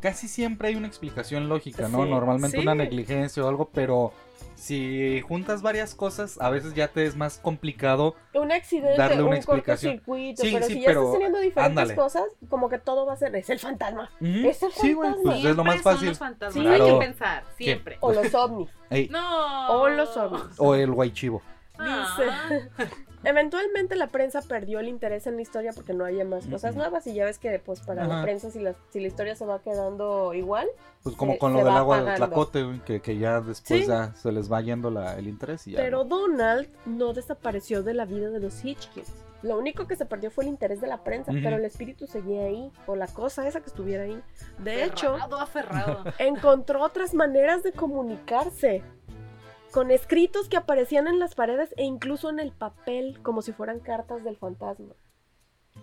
casi 0.00 0.28
siempre 0.28 0.68
hay 0.68 0.76
una 0.76 0.86
explicación 0.86 1.48
lógica, 1.48 1.88
¿no? 1.88 2.04
Sí, 2.04 2.10
Normalmente 2.10 2.56
sí. 2.56 2.62
una 2.62 2.74
negligencia 2.74 3.44
o 3.44 3.48
algo, 3.48 3.70
pero 3.72 4.12
si 4.54 5.20
juntas 5.22 5.62
varias 5.62 5.94
cosas, 5.94 6.36
a 6.40 6.50
veces 6.50 6.74
ya 6.74 6.88
te 6.88 7.06
es 7.06 7.14
más 7.16 7.38
complicado. 7.38 8.16
Un 8.34 8.50
accidente, 8.50 8.96
Darle 8.98 9.22
una 9.22 9.30
un 9.30 9.36
explicación. 9.36 9.98
cortocircuito, 9.98 10.42
Sí, 10.42 10.50
pero 10.52 10.66
sí, 10.66 10.72
si 10.74 10.80
ya 10.80 10.86
pero 10.86 11.00
estás 11.00 11.12
teniendo 11.14 11.38
diferentes 11.38 11.70
ándale. 11.82 11.94
cosas, 11.94 12.24
como 12.48 12.68
que 12.68 12.78
todo 12.78 13.06
va 13.06 13.12
a 13.12 13.16
ser, 13.16 13.34
es 13.36 13.48
el 13.50 13.58
fantasma. 13.60 14.10
Es 14.20 14.62
el 14.62 14.72
Sí, 14.72 14.92
güey, 14.94 15.10
fantasma. 15.10 15.32
pues 15.32 15.44
es 15.44 15.56
lo 15.56 15.64
más 15.64 15.74
son 15.76 15.82
fácil. 15.92 16.08
los 16.08 16.18
fantasmas, 16.18 16.64
Sí. 16.64 16.66
hay 16.68 16.90
que 16.92 16.98
pensar, 16.98 17.44
siempre. 17.56 17.96
O 18.00 18.12
los 18.12 18.34
ovnis. 18.34 18.68
Ey, 18.90 19.08
No. 19.10 19.68
O 19.80 19.88
los 19.88 20.16
ovnis. 20.16 20.42
O 20.58 20.74
el 20.74 20.90
guaychivo. 20.92 21.40
Ah. 21.78 22.16
Eventualmente 23.24 23.96
la 23.96 24.06
prensa 24.08 24.40
perdió 24.42 24.80
el 24.80 24.88
interés 24.88 25.26
en 25.26 25.36
la 25.36 25.42
historia 25.42 25.72
porque 25.72 25.92
no 25.92 26.04
había 26.04 26.24
más 26.24 26.46
cosas 26.46 26.74
nuevas 26.76 27.06
y 27.06 27.14
ya 27.14 27.24
ves 27.24 27.38
que 27.38 27.58
pues 27.58 27.80
para 27.80 28.06
la 28.06 28.22
prensa 28.22 28.50
si 28.50 28.60
la, 28.60 28.74
si 28.90 29.00
la 29.00 29.08
historia 29.08 29.34
se 29.36 29.44
va 29.44 29.60
quedando 29.60 30.34
igual, 30.34 30.68
Pues 31.02 31.16
como 31.16 31.32
Se- 31.32 31.38
con 31.38 31.52
lo 31.52 31.58
del 31.64 31.68
agua 31.68 32.02
del 32.02 32.14
tlacote, 32.16 32.80
que, 32.84 33.00
que 33.00 33.18
ya 33.18 33.40
después 33.40 33.80
Sí. 33.82 33.86
ya 33.86 34.14
se 34.14 34.32
les 34.32 34.50
va 34.50 34.60
yendo 34.60 34.90
la- 34.90 35.16
el 35.18 35.28
interés 35.28 35.66
y 35.66 35.72
ya. 35.72 35.78
pero 35.78 36.04
Donald 36.04 36.68
no 36.86 37.12
desapareció 37.12 37.82
de 37.82 37.94
la 37.94 38.04
vida 38.04 38.30
de 38.30 38.40
los 38.40 38.64
Hitchkins. 38.64 39.12
Lo 39.42 39.56
único 39.56 39.86
que 39.86 39.94
se 39.94 40.04
perdió 40.04 40.32
fue 40.32 40.42
el 40.42 40.50
interés 40.50 40.80
de 40.80 40.88
la 40.88 41.04
prensa, 41.04 41.30
pero 41.32 41.56
el 41.56 41.64
espíritu 41.64 42.08
seguía 42.08 42.46
ahí, 42.46 42.72
o 42.88 42.96
la 42.96 43.06
cosa 43.06 43.46
esa 43.46 43.60
que 43.60 43.66
estuviera 43.66 44.02
ahí. 44.02 44.20
De 44.58 44.82
hecho, 44.82 45.14
aferrado. 45.38 46.02
encontró 46.18 46.82
otras 46.82 47.14
maneras 47.14 47.62
de 47.62 47.70
comunicarse. 47.72 48.82
Con 49.72 49.90
escritos 49.90 50.48
que 50.48 50.56
aparecían 50.56 51.08
en 51.08 51.18
las 51.18 51.34
paredes 51.34 51.74
e 51.76 51.84
incluso 51.84 52.30
en 52.30 52.40
el 52.40 52.52
papel, 52.52 53.18
como 53.22 53.42
si 53.42 53.52
fueran 53.52 53.80
cartas 53.80 54.24
del 54.24 54.36
fantasma. 54.36 54.94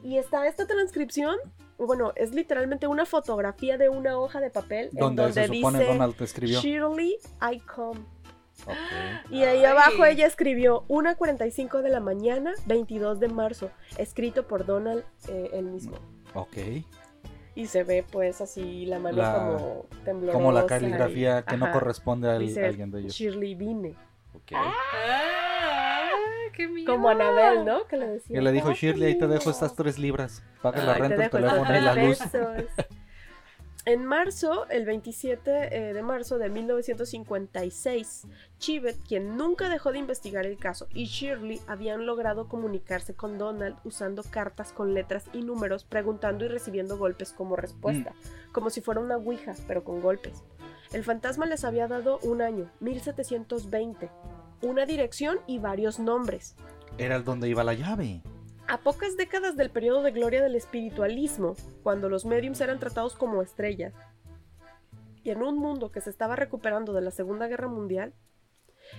Y 0.04 0.18
está 0.18 0.48
esta 0.48 0.68
transcripción, 0.68 1.36
bueno, 1.78 2.12
es 2.16 2.34
literalmente 2.34 2.88
una 2.88 3.06
fotografía 3.06 3.78
de 3.78 3.90
una 3.90 4.18
hoja 4.18 4.40
de 4.40 4.50
papel 4.50 4.90
en 4.92 4.98
donde, 4.98 5.24
donde 5.24 5.48
se 5.48 5.54
supone 5.54 5.80
dice 5.80 5.92
Donald 5.92 6.16
te 6.16 6.24
escribió. 6.24 6.60
Shirley, 6.60 7.18
I 7.42 7.60
come. 7.60 8.02
Y 9.30 9.44
ahí 9.44 9.60
Ay. 9.60 9.66
abajo 9.66 10.06
ella 10.06 10.26
escribió 10.26 10.86
1.45 10.88 11.82
de 11.82 11.90
la 11.90 12.00
mañana, 12.00 12.54
22 12.66 13.20
de 13.20 13.28
marzo, 13.28 13.70
escrito 13.98 14.48
por 14.48 14.66
Donald 14.66 15.04
eh, 15.28 15.50
él 15.54 15.66
mismo. 15.66 15.98
Ok. 16.34 16.58
Y 17.56 17.68
se 17.68 17.84
ve 17.84 18.04
pues 18.12 18.42
así 18.42 18.86
la 18.86 19.00
mano 19.00 19.18
La- 19.18 19.34
como 19.34 19.86
temblorosa. 20.04 20.38
Como 20.38 20.52
la 20.52 20.64
y- 20.64 20.68
caligrafía 20.68 21.42
que 21.44 21.56
no 21.58 21.66
ajá. 21.66 21.74
corresponde 21.74 22.30
a 22.30 22.38
Dice, 22.38 22.66
alguien 22.66 22.92
de 22.92 23.00
ellos. 23.00 23.14
Shirley 23.14 23.56
vine. 23.56 23.96
Ok. 24.34 24.52
Ah, 24.54 26.10
qué 26.54 26.68
miedo. 26.68 26.92
Como 26.92 27.10
Anabel, 27.10 27.64
¿no? 27.66 27.86
Que 27.88 27.98
le 27.98 28.08
decía. 28.08 28.36
Que 28.36 28.42
le 28.42 28.52
dijo 28.52 28.70
"Ah, 28.70 28.74
Shirley, 28.74 29.08
ahí 29.08 29.14
te 29.18 29.28
dejo 29.28 29.44
conmigo". 29.44 29.52
estas 29.52 29.76
tres 29.76 29.98
libras. 29.98 30.44
Paga 30.62 30.84
la 30.84 30.94
Ay, 30.96 31.02
te 31.02 31.08
renta, 31.08 31.24
el 31.26 31.30
teléfono 31.32 31.78
y 31.78 31.82
la 31.82 31.94
luz. 31.96 32.20
En 33.88 34.04
marzo, 34.04 34.68
el 34.72 34.84
27 34.84 35.90
eh, 35.90 35.94
de 35.94 36.02
marzo 36.02 36.40
de 36.40 36.50
1956, 36.50 38.26
Chivet, 38.58 38.98
quien 39.08 39.38
nunca 39.38 39.70
dejó 39.70 39.92
de 39.92 40.00
investigar 40.00 40.48
el 40.48 40.58
caso, 40.58 40.88
y 40.92 41.06
Shirley 41.06 41.62
habían 41.68 42.08
logrado 42.08 42.48
comunicarse 42.48 43.14
con 43.14 43.38
Donald 43.38 43.78
usando 43.84 44.24
cartas 44.24 44.72
con 44.72 44.96
letras 44.96 45.26
y 45.34 45.44
números, 45.44 45.84
preguntando 45.84 46.46
y 46.46 46.48
recibiendo 46.48 46.98
golpes 46.98 47.32
como 47.32 47.56
respuesta, 47.56 48.16
como 48.52 48.72
si 48.72 48.82
fuera 48.82 49.02
una 49.02 49.18
ouija, 49.18 49.54
pero 49.68 49.84
con 49.84 50.02
golpes. 50.02 50.42
El 50.92 51.04
fantasma 51.04 51.46
les 51.46 51.64
había 51.64 51.88
dado 51.88 52.18
un 52.24 52.42
año, 52.42 52.72
1720, 52.80 54.10
una 54.64 54.88
dirección 54.88 55.38
y 55.46 55.60
varios 55.60 56.00
nombres. 56.00 56.56
Era 56.98 57.18
el 57.18 57.24
donde 57.24 57.50
iba 57.50 57.64
la 57.64 57.76
llave. 57.76 58.24
A 58.68 58.80
pocas 58.80 59.16
décadas 59.16 59.56
del 59.56 59.70
periodo 59.70 60.02
de 60.02 60.12
gloria 60.12 60.42
del 60.42 60.56
espiritualismo, 60.56 61.56
cuando 61.84 62.10
los 62.10 62.26
mediums 62.26 62.62
eran 62.62 62.80
tratados 62.80 63.16
como 63.16 63.42
estrellas, 63.42 63.94
y 65.24 65.30
en 65.30 65.44
un 65.44 65.58
mundo 65.58 65.92
que 65.92 66.02
se 66.02 66.10
estaba 66.10 66.36
recuperando 66.36 66.94
de 66.94 67.02
la 67.02 67.12
Segunda 67.12 67.48
Guerra 67.48 67.68
Mundial, 67.68 68.14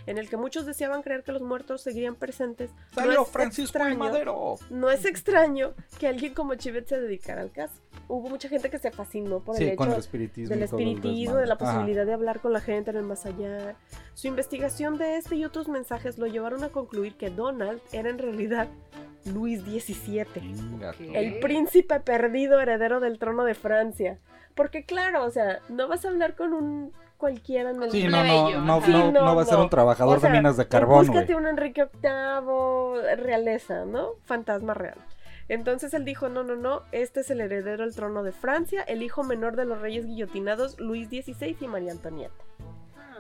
en 0.07 0.19
el 0.19 0.29
que 0.29 0.37
muchos 0.37 0.67
deseaban 0.67 1.03
creer 1.03 1.23
que 1.23 1.31
los 1.33 1.43
muertos 1.43 1.81
seguirían 1.83 2.17
presentes, 2.17 2.71
no 2.73 3.03
¡Salió 3.03 3.23
es 3.23 3.29
Francisco 3.29 3.79
extraño- 3.79 3.99
Madero! 3.99 4.55
No 4.71 4.91
es 4.91 5.05
extraño 5.05 5.75
que 6.01 6.09
alguien 6.09 6.35
como 6.35 6.55
Chivet 6.57 6.89
se 6.89 7.01
dedicara 7.01 7.43
al 7.43 7.53
caso. 7.53 7.81
Hubo 8.09 8.29
mucha 8.29 8.49
gente 8.49 8.69
que 8.71 8.79
se 8.79 8.91
fascinó 8.93 9.41
por 9.45 9.55
el 9.57 9.59
Sí, 9.63 9.69
hecho 9.69 9.77
con 9.77 9.93
el 9.93 9.99
espiritismo. 9.99 10.49
del 10.51 10.59
el 10.59 10.65
espiritismo, 10.65 11.37
de 11.37 11.47
la 11.47 11.55
Ajá. 11.55 11.65
posibilidad 11.65 12.07
de 12.07 12.13
hablar 12.13 12.41
con 12.41 12.53
la 12.53 12.61
gente 12.61 12.91
en 12.91 12.97
el 12.97 13.05
más 13.05 13.27
allá. 13.27 13.77
Su 14.15 14.27
investigación 14.29 14.97
de 14.99 15.17
este 15.19 15.37
y 15.37 15.45
otros 15.45 15.69
mensajes 15.69 16.19
lo 16.19 16.27
llevaron 16.27 16.63
a 16.65 16.69
concluir 16.71 17.17
que 17.17 17.31
Donald 17.31 17.81
era 17.93 18.11
en 18.11 18.19
realidad 18.19 18.69
Luis 19.27 19.63
XVII, 19.63 20.27
el 21.15 21.39
príncipe 21.41 22.01
perdido 22.01 22.61
heredero 22.61 23.01
del 23.01 23.19
trono 23.19 23.45
de 23.45 23.55
Francia. 23.55 24.19
Porque 24.55 24.85
claro, 24.85 25.25
o 25.25 25.31
sea, 25.31 25.61
no 25.69 25.87
vas 25.87 26.05
a 26.05 26.09
hablar 26.09 26.35
con 26.35 26.55
un 26.55 26.93
cualquiera 27.17 27.71
en 27.71 27.83
el 27.83 27.91
Sí, 27.91 28.09
no, 28.09 28.25
no, 28.25 28.61
no, 28.61 28.81
Sí, 28.81 28.93
no 28.93 29.11
no, 29.11 29.37
va 29.37 29.43
a 29.43 29.47
ser 29.47 29.59
un 29.59 29.71
trabajador 29.71 30.19
O 30.19 30.21
sea, 30.21 30.31
de 30.31 30.37
minas 30.37 30.57
de 30.57 30.67
carbón, 30.69 31.07
Búscate 31.07 31.35
un 31.35 31.47
Enrique 31.47 31.89
VIII, 32.03 33.17
realeza, 33.17 33.85
¿no? 33.85 34.13
Fantasma 34.25 34.75
real. 34.75 34.99
Entonces 35.49 35.95
él 35.95 36.05
dijo, 36.05 36.29
no, 36.29 36.43
no, 36.43 36.57
no, 36.57 36.83
este 36.91 37.21
es 37.21 37.31
el 37.31 37.41
heredero 37.41 37.85
del 37.85 37.95
trono 37.95 38.23
de 38.25 38.33
Francia, 38.33 38.83
el 38.83 39.03
hijo 39.03 39.23
menor 39.23 39.55
de 39.57 39.65
los 39.65 39.81
reyes 39.81 40.07
guillotinados 40.07 40.79
Luis 40.81 41.09
XVI 41.09 41.57
y 41.61 41.69
María 41.69 41.93
Antonieta. 41.93 42.35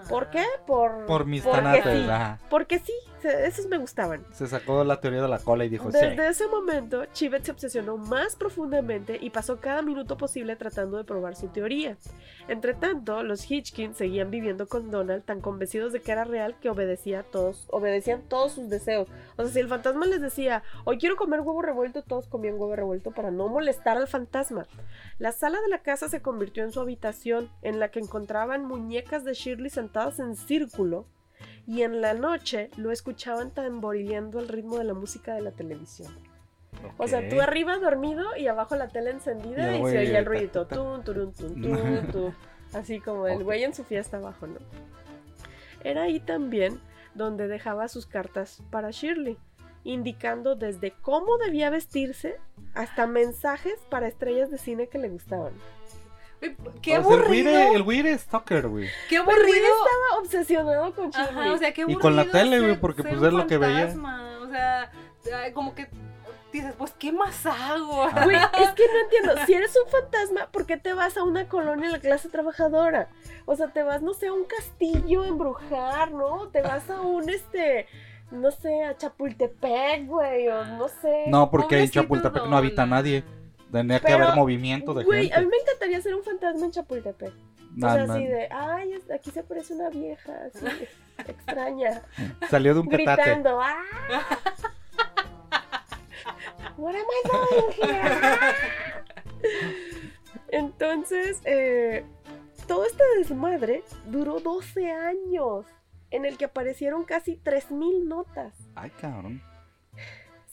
¿Por 0.09 0.31
qué? 0.31 0.45
Por, 0.67 1.07
Por 1.07 1.27
mis 1.27 1.43
porque 1.43 1.61
tanates, 1.61 2.05
sí. 2.05 2.11
ajá. 2.11 2.39
Porque 2.49 2.79
sí, 2.79 2.93
esos 3.25 3.67
me 3.67 3.79
gustaban. 3.79 4.25
Se 4.33 4.47
sacó 4.47 4.85
la 4.85 5.01
teoría 5.01 5.23
de 5.23 5.29
la 5.29 5.39
cola 5.39 5.65
y 5.65 5.69
dijo, 5.69 5.91
Desde 5.91 6.15
sí. 6.15 6.21
ese 6.21 6.49
momento, 6.49 7.05
Chivet 7.07 7.45
se 7.45 7.53
obsesionó 7.53 7.97
más 7.97 8.37
profundamente 8.37 9.19
y 9.21 9.31
pasó 9.31 9.61
cada 9.61 9.83
minuto 9.83 10.17
posible 10.17 10.57
tratando 10.57 10.97
de 10.97 11.05
probar 11.05 11.37
su 11.37 11.49
teoría. 11.49 11.97
Entre 12.49 12.75
tanto, 12.75 13.23
los 13.23 13.51
Hitchkins 13.51 13.97
seguían 13.97 14.31
viviendo 14.31 14.67
con 14.67 14.91
Donald 14.91 15.25
tan 15.25 15.41
convencidos 15.41 15.93
de 15.93 16.01
que 16.01 16.13
era 16.13 16.25
real 16.25 16.57
que 16.61 16.71
obedecía 16.71 17.21
a 17.21 17.23
todos, 17.25 17.67
obedecían 17.71 18.23
todos 18.23 18.53
sus 18.53 18.69
deseos. 18.69 19.09
O 19.37 19.43
sea, 19.43 19.53
si 19.53 19.59
el 19.61 19.69
fantasma 19.69 20.07
les 20.07 20.21
decía, 20.21 20.63
hoy 20.85 20.99
quiero 20.99 21.17
comer 21.17 21.41
huevo 21.41 21.63
revuelto, 21.63 22.03
todos 22.03 22.29
comían 22.29 22.55
huevo 22.55 22.77
revuelto 22.77 23.11
para 23.11 23.31
no 23.31 23.49
molestar 23.49 23.97
al 23.97 24.09
fantasma. 24.09 24.67
La 25.19 25.33
sala 25.33 25.61
de 25.61 25.69
la 25.69 25.83
casa 25.83 26.09
se 26.09 26.23
convirtió 26.23 26.63
en 26.63 26.73
su 26.73 26.81
habitación, 26.81 27.51
en 27.63 27.81
la 27.81 27.91
que 27.91 27.99
encontraban 27.99 28.65
muñecas 28.65 29.25
de 29.25 29.35
Shirley 29.35 29.71
sentadas 29.71 30.19
en 30.21 30.37
círculo, 30.37 31.07
y 31.67 31.83
en 31.83 32.01
la 32.01 32.15
noche 32.15 32.71
lo 32.77 32.93
escuchaban 32.93 33.51
tamborileando 33.51 34.39
al 34.39 34.49
ritmo 34.49 34.79
de 34.79 34.85
la 34.85 34.95
música 34.95 35.35
de 35.35 35.43
la 35.43 35.53
televisión. 35.53 36.13
O 36.99 37.09
sea, 37.09 37.29
tú 37.29 37.41
arriba 37.41 37.79
dormido 37.79 38.37
y 38.37 38.49
abajo 38.49 38.77
la 38.77 38.89
tele 38.89 39.11
encendida 39.11 39.73
Y 39.73 39.77
el 39.77 39.83
y, 39.83 39.91
se 39.91 39.99
oía 39.99 40.19
el 40.19 40.27
ruidito. 40.27 40.67
Tun, 40.67 41.03
turun, 41.05 41.33
tun, 41.33 41.61
tun, 41.61 42.13
tun. 42.13 42.35
Así 42.73 43.01
como 43.01 43.27
el 43.27 43.43
güey 43.45 43.65
en 43.65 43.75
su 43.75 43.85
fiesta 43.85 44.19
abajo, 44.19 44.47
¿no? 44.47 44.59
Era 45.83 46.03
ahí 46.03 46.21
también 46.21 46.81
donde 47.15 47.49
dejaba 47.49 47.89
sus 47.89 48.07
cartas 48.07 48.63
para 48.71 48.91
Shirley, 48.91 49.39
indicando 49.85 50.55
desde 50.55 50.91
cómo 50.91 51.39
debía 51.39 51.71
vestirse 51.71 52.39
hasta 52.75 53.07
mensajes 53.07 53.79
para 53.89 54.09
estrellas 54.09 54.51
de 54.51 54.59
cine 54.59 54.89
que 54.89 54.99
le 54.99 55.09
gustaban. 55.09 55.55
Qué 56.83 56.99
O 56.99 57.03
sea, 57.03 57.15
el 57.17 57.23
güey 57.23 57.41
aburrido. 57.41 57.51
era- 57.51 57.73
el 57.73 57.83
güey 57.83 57.99
era 58.01 58.19
stalker, 58.19 58.69
güey. 58.69 58.89
Qué 59.09 59.17
aburrido. 59.17 59.47
estaba 59.49 60.21
obsesionado 60.21 60.95
con 60.95 61.11
Shirley. 61.11 61.45
Ajá, 61.45 61.53
o 61.53 61.59
sea, 61.59 61.73
qué 61.73 61.85
Y 61.89 61.95
con 61.95 62.15
la 62.17 62.25
tele, 62.27 62.61
güey, 62.61 62.81
porque, 62.81 63.03
pues, 63.03 63.15
es 63.15 63.33
lo 63.33 63.47
que 63.47 63.59
veía. 63.59 63.79
fantasma, 63.89 64.39
O 64.43 64.49
sea, 64.49 64.91
como 65.55 65.75
que 65.75 65.89
dices, 66.53 66.75
pues, 66.79 66.93
¿qué 66.99 67.11
más 67.13 67.45
hago? 67.47 68.09
Güey, 68.25 68.37
es 68.37 68.71
que 68.71 68.85
no 68.87 69.01
entiendo. 69.05 69.35
Si 69.47 69.55
eres 69.55 69.77
un 69.85 69.91
fantasma, 69.91 70.47
¿por 70.53 70.67
qué 70.67 70.77
te 70.77 70.95
vas 70.95 71.17
a 71.17 71.25
una 71.25 71.49
colonia 71.49 71.87
de 71.87 71.93
la 71.93 72.01
clase 72.01 72.29
trabajadora? 72.29 73.09
O 73.45 73.57
sea, 73.57 73.69
te 73.69 73.83
vas, 73.83 74.03
no 74.03 74.15
sé, 74.15 74.29
a 74.29 74.33
un 74.33 74.45
castillo 74.45 75.23
a 75.23 75.27
embrujar, 75.29 76.13
¿no? 76.13 76.49
Te 76.49 76.63
vas 76.63 76.89
a 76.91 77.01
un, 77.01 77.29
este, 77.29 77.87
no 78.31 78.51
sé, 78.51 78.85
a 78.85 78.97
Chapultepec, 78.97 80.07
güey, 80.07 80.49
o 80.49 80.65
no 80.65 80.89
sé. 80.89 81.25
No, 81.29 81.51
porque 81.51 81.83
en 81.83 81.91
Chapultepec 81.91 82.45
no 82.47 82.57
habita 82.57 82.87
nadie. 82.87 83.25
Tendría 83.73 84.01
que 84.01 84.13
haber 84.13 84.35
movimiento 84.35 84.95
de 84.95 85.05
Güey, 85.05 85.19
a 85.19 85.23
mí 85.23 85.29
gente. 85.31 85.47
me 85.49 85.57
encantaría 85.57 86.01
ser 86.01 86.15
un 86.15 86.23
fantasma 86.23 86.67
en 86.67 86.73
Chapultepec. 86.73 87.33
Nah, 87.75 87.89
o 87.89 87.95
sea, 87.95 88.07
nah. 88.07 88.15
así 88.15 88.27
de, 88.27 88.49
ay, 88.51 88.91
aquí 89.15 89.31
se 89.31 89.41
aparece 89.41 89.75
una 89.75 89.91
vieja, 89.91 90.33
así, 90.47 90.67
extraña, 91.29 92.03
Salió 92.49 92.73
de 92.75 92.81
un 92.81 92.89
petate. 92.89 93.23
gritando, 93.23 93.61
¡ah! 93.61 93.83
What 96.79 96.95
am 96.95 97.03
I 97.03 97.29
doing 97.29 97.91
here? 97.91 98.55
Entonces, 100.49 101.41
eh, 101.45 102.05
todo 102.67 102.85
este 102.85 103.03
desmadre 103.19 103.83
duró 104.07 104.41
12 104.41 104.91
años, 104.91 105.67
en 106.11 106.25
el 106.25 106.37
que 106.39 106.45
aparecieron 106.47 107.05
casi 107.05 107.37
3.000 107.37 108.05
notas. 108.07 108.55
Ay, 108.75 108.91
cabrón. 109.01 109.43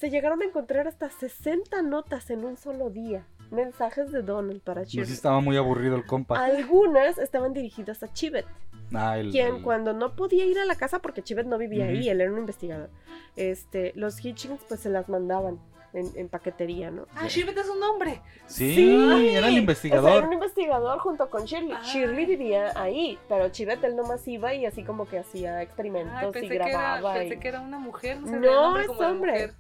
Se 0.03 0.09
llegaron 0.09 0.41
a 0.41 0.45
encontrar 0.45 0.85
hasta 0.85 1.09
60 1.09 1.81
notas 1.81 2.29
en 2.29 2.43
un 2.43 2.57
solo 2.57 2.89
día. 2.89 3.25
Mensajes 3.51 4.11
de 4.11 4.21
Donald 4.21 4.59
para 4.61 4.81
No, 4.81 4.85
Shirley. 4.87 5.05
sí 5.07 5.13
estaba 5.13 5.39
muy 5.39 5.55
aburrido 5.55 5.95
el 5.95 6.05
compa. 6.05 6.43
Algunas 6.43 7.17
estaban 7.17 7.53
dirigidas 7.53 8.03
a 8.03 8.11
Chivet, 8.11 8.45
Ah, 8.93 9.17
el- 9.17 9.31
quien 9.31 9.55
el- 9.55 9.61
cuando 9.61 9.93
no 9.93 10.13
podía 10.17 10.43
ir 10.43 10.59
a 10.59 10.65
la 10.65 10.75
casa 10.75 10.99
porque 10.99 11.21
Chivet 11.21 11.45
no 11.47 11.57
vivía 11.57 11.85
ahí, 11.85 12.01
Ujú. 12.01 12.09
él 12.09 12.19
era 12.19 12.33
un 12.33 12.37
investigador. 12.39 12.89
Este, 13.37 13.93
los 13.95 14.19
Hitchings 14.25 14.59
pues 14.67 14.81
se 14.81 14.89
las 14.89 15.07
mandaban 15.07 15.57
en, 15.93 16.07
en 16.17 16.27
paquetería, 16.27 16.91
¿no? 16.91 17.07
Ah, 17.15 17.27
Shivet 17.29 17.57
es 17.57 17.69
un 17.69 17.81
hombre. 17.81 18.19
Sí, 18.47 18.75
Sí. 18.75 18.89
era 18.89 18.97
el 18.97 19.13
O 19.13 19.17
sea, 19.29 19.37
era 19.37 19.51
investigador. 19.51 20.25
un 20.25 20.33
investigador 20.33 20.99
junto 20.99 21.29
con 21.29 21.45
Shirley. 21.45 21.71
Ay. 21.79 21.85
Shirley 21.93 22.25
vivía 22.25 22.73
ahí, 22.75 23.17
pero 23.29 23.47
Chivet 23.47 23.81
él 23.85 23.95
nomás 23.95 24.27
iba 24.27 24.53
y 24.53 24.65
así 24.65 24.83
como 24.83 25.07
que 25.07 25.19
hacía 25.19 25.61
experimentos 25.61 26.13
Ay, 26.13 26.27
y 26.27 26.31
pensé, 26.33 26.49
que 26.49 26.55
era, 26.57 26.67
grababa. 26.67 27.13
pensé 27.13 27.35
y- 27.35 27.39
que 27.39 27.47
era 27.47 27.61
una 27.61 27.79
mujer. 27.79 28.19
No, 28.19 28.31
No, 28.31 28.35
el 28.35 28.41
nombre 28.43 28.83
es 28.83 28.89
hombre. 28.89 29.31
mujer. 29.31 29.53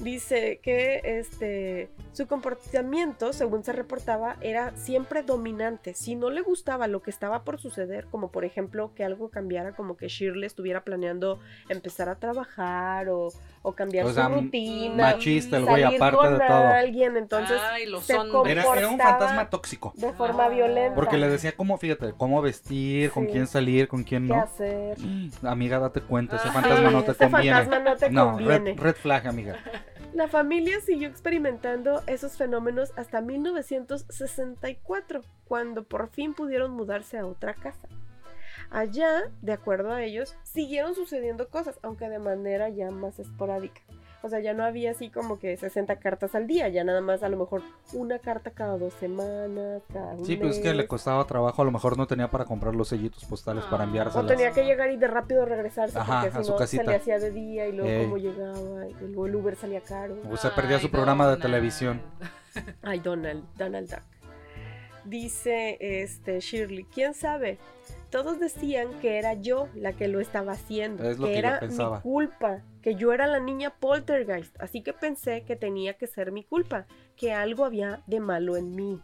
Dice 0.00 0.60
que 0.62 1.00
este 1.04 1.90
su 2.12 2.26
comportamiento, 2.26 3.32
según 3.32 3.62
se 3.64 3.72
reportaba, 3.72 4.36
era 4.40 4.72
siempre 4.76 5.22
dominante. 5.22 5.94
Si 5.94 6.16
no 6.16 6.30
le 6.30 6.40
gustaba 6.40 6.88
lo 6.88 7.02
que 7.02 7.10
estaba 7.10 7.44
por 7.44 7.60
suceder, 7.60 8.06
como 8.10 8.30
por 8.32 8.44
ejemplo 8.44 8.92
que 8.94 9.04
algo 9.04 9.30
cambiara, 9.30 9.72
como 9.74 9.96
que 9.96 10.08
Shirley 10.08 10.46
estuviera 10.46 10.82
planeando 10.84 11.38
empezar 11.68 12.08
a 12.08 12.16
trabajar 12.16 13.08
o, 13.10 13.28
o 13.62 13.72
cambiar 13.74 14.06
O 14.06 14.12
su 14.12 14.20
rutina, 14.22 15.12
Machista 15.12 15.58
el 15.58 15.66
güey, 15.66 15.82
salir 15.82 16.02
aparte 16.02 16.16
con 16.16 16.38
de 16.38 16.46
todo. 16.46 16.66
alguien, 16.68 17.16
entonces 17.16 17.60
Ay, 17.70 17.86
los 17.86 18.04
se. 18.04 18.14
Era, 18.46 18.64
era 18.76 18.88
un 18.88 18.98
fantasma 18.98 19.50
tóxico. 19.50 19.92
de 19.96 20.12
forma 20.14 20.44
Ah. 20.46 20.48
violenta. 20.48 20.94
Porque 20.94 21.18
le 21.18 21.28
decía 21.28 21.52
cómo, 21.52 21.76
fíjate, 21.78 22.12
cómo 22.16 22.40
vestir, 22.42 23.10
con 23.10 23.26
quién 23.26 23.46
salir, 23.46 23.86
con 23.86 24.02
quién 24.02 24.26
qué 24.26 24.34
no. 24.34 24.42
hacer. 24.42 24.96
Amiga, 25.42 25.78
date 25.78 26.00
cuenta, 26.00 26.36
ese 26.36 26.48
fantasma 26.50 26.90
no 26.90 27.04
te 27.04 27.12
ese 27.12 27.24
conviene. 27.30 27.56
fantasma 27.58 27.78
no 27.90 27.96
te 27.96 28.10
No, 28.10 28.30
conviene. 28.32 28.72
red, 28.72 28.80
red 28.80 28.94
flag, 28.96 29.26
amiga. 29.28 29.56
La 30.12 30.26
familia 30.26 30.80
siguió 30.80 31.08
experimentando 31.08 32.02
esos 32.08 32.36
fenómenos 32.36 32.92
hasta 32.96 33.20
1964, 33.20 35.20
cuando 35.44 35.84
por 35.84 36.08
fin 36.08 36.34
pudieron 36.34 36.72
mudarse 36.72 37.16
a 37.16 37.26
otra 37.26 37.54
casa. 37.54 37.86
Allá, 38.70 39.30
de 39.40 39.52
acuerdo 39.52 39.92
a 39.92 40.02
ellos, 40.02 40.36
siguieron 40.42 40.96
sucediendo 40.96 41.48
cosas, 41.48 41.78
aunque 41.82 42.08
de 42.08 42.18
manera 42.18 42.68
ya 42.68 42.90
más 42.90 43.20
esporádica. 43.20 43.82
O 44.22 44.28
sea, 44.28 44.38
ya 44.40 44.52
no 44.52 44.64
había 44.64 44.90
así 44.90 45.08
como 45.08 45.38
que 45.38 45.56
60 45.56 45.96
cartas 45.96 46.34
al 46.34 46.46
día, 46.46 46.68
ya 46.68 46.84
nada 46.84 47.00
más 47.00 47.22
a 47.22 47.30
lo 47.30 47.38
mejor 47.38 47.62
una 47.94 48.18
carta 48.18 48.50
cada 48.50 48.76
dos 48.76 48.92
semanas, 49.00 49.80
cada 49.90 50.12
un 50.12 50.26
Sí, 50.26 50.36
pues 50.36 50.58
es 50.58 50.62
que 50.62 50.74
le 50.74 50.86
costaba 50.86 51.24
trabajo, 51.26 51.62
a 51.62 51.64
lo 51.64 51.70
mejor 51.70 51.96
no 51.96 52.06
tenía 52.06 52.28
para 52.28 52.44
comprar 52.44 52.74
los 52.76 52.88
sellitos 52.88 53.24
postales 53.24 53.64
para 53.64 53.84
Ah. 53.84 53.86
O 53.86 53.88
enviárselas. 53.88 54.26
tenía 54.26 54.50
que 54.52 54.64
llegar 54.64 54.90
y 54.90 54.98
de 54.98 55.06
rápido 55.06 55.46
regresarse 55.46 55.98
Ajá, 55.98 56.20
porque 56.22 56.38
a 56.38 56.44
su 56.44 56.50
no 56.52 56.58
se 56.58 56.62
casita. 56.64 56.82
le 56.84 56.96
hacía 56.96 57.18
de 57.18 57.30
día 57.30 57.66
y 57.68 57.72
luego 57.72 57.88
Ey. 57.90 58.02
cómo 58.04 58.18
llegaba 58.18 58.86
y 58.88 58.94
luego 59.06 59.26
el 59.26 59.34
Uber 59.36 59.56
salía 59.56 59.80
caro. 59.80 60.16
O 60.30 60.36
sea, 60.36 60.54
perdía 60.54 60.78
su 60.78 60.90
programa 60.90 61.24
de 61.24 61.30
Donald. 61.36 61.42
televisión. 61.42 62.02
Ay, 62.82 63.00
Donald, 63.00 63.42
Donald 63.56 63.88
Duck. 63.88 64.02
Dice 65.04 65.78
este 65.80 66.40
Shirley, 66.40 66.84
¿quién 66.84 67.14
sabe? 67.14 67.58
Todos 68.10 68.40
decían 68.40 68.88
que 69.00 69.18
era 69.18 69.34
yo 69.34 69.68
la 69.74 69.92
que 69.92 70.08
lo 70.08 70.20
estaba 70.20 70.52
haciendo, 70.52 71.08
Es 71.08 71.18
lo 71.18 71.26
que 71.26 71.38
era 71.38 71.60
pensaba. 71.60 71.96
mi 71.98 72.02
culpa, 72.02 72.62
que 72.82 72.96
yo 72.96 73.12
era 73.12 73.26
la 73.26 73.38
niña 73.40 73.70
poltergeist, 73.70 74.60
así 74.60 74.82
que 74.82 74.92
pensé 74.92 75.44
que 75.44 75.54
tenía 75.56 75.94
que 75.94 76.06
ser 76.06 76.32
mi 76.32 76.42
culpa, 76.44 76.86
que 77.16 77.32
algo 77.32 77.64
había 77.64 78.02
de 78.06 78.18
malo 78.20 78.56
en 78.56 78.74
mí. 78.74 79.00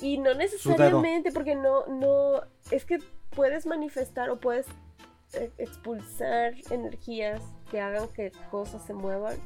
Y 0.00 0.18
no 0.18 0.34
necesariamente, 0.34 1.30
porque 1.32 1.54
no, 1.54 1.86
no, 1.86 2.42
es 2.70 2.84
que 2.84 2.98
puedes 3.34 3.66
manifestar 3.66 4.30
o 4.30 4.38
puedes 4.38 4.66
eh, 5.34 5.50
expulsar 5.58 6.54
energías 6.70 7.42
que 7.70 7.80
hagan 7.80 8.08
que 8.08 8.32
cosas 8.50 8.82
se 8.84 8.92
muevan. 8.94 9.36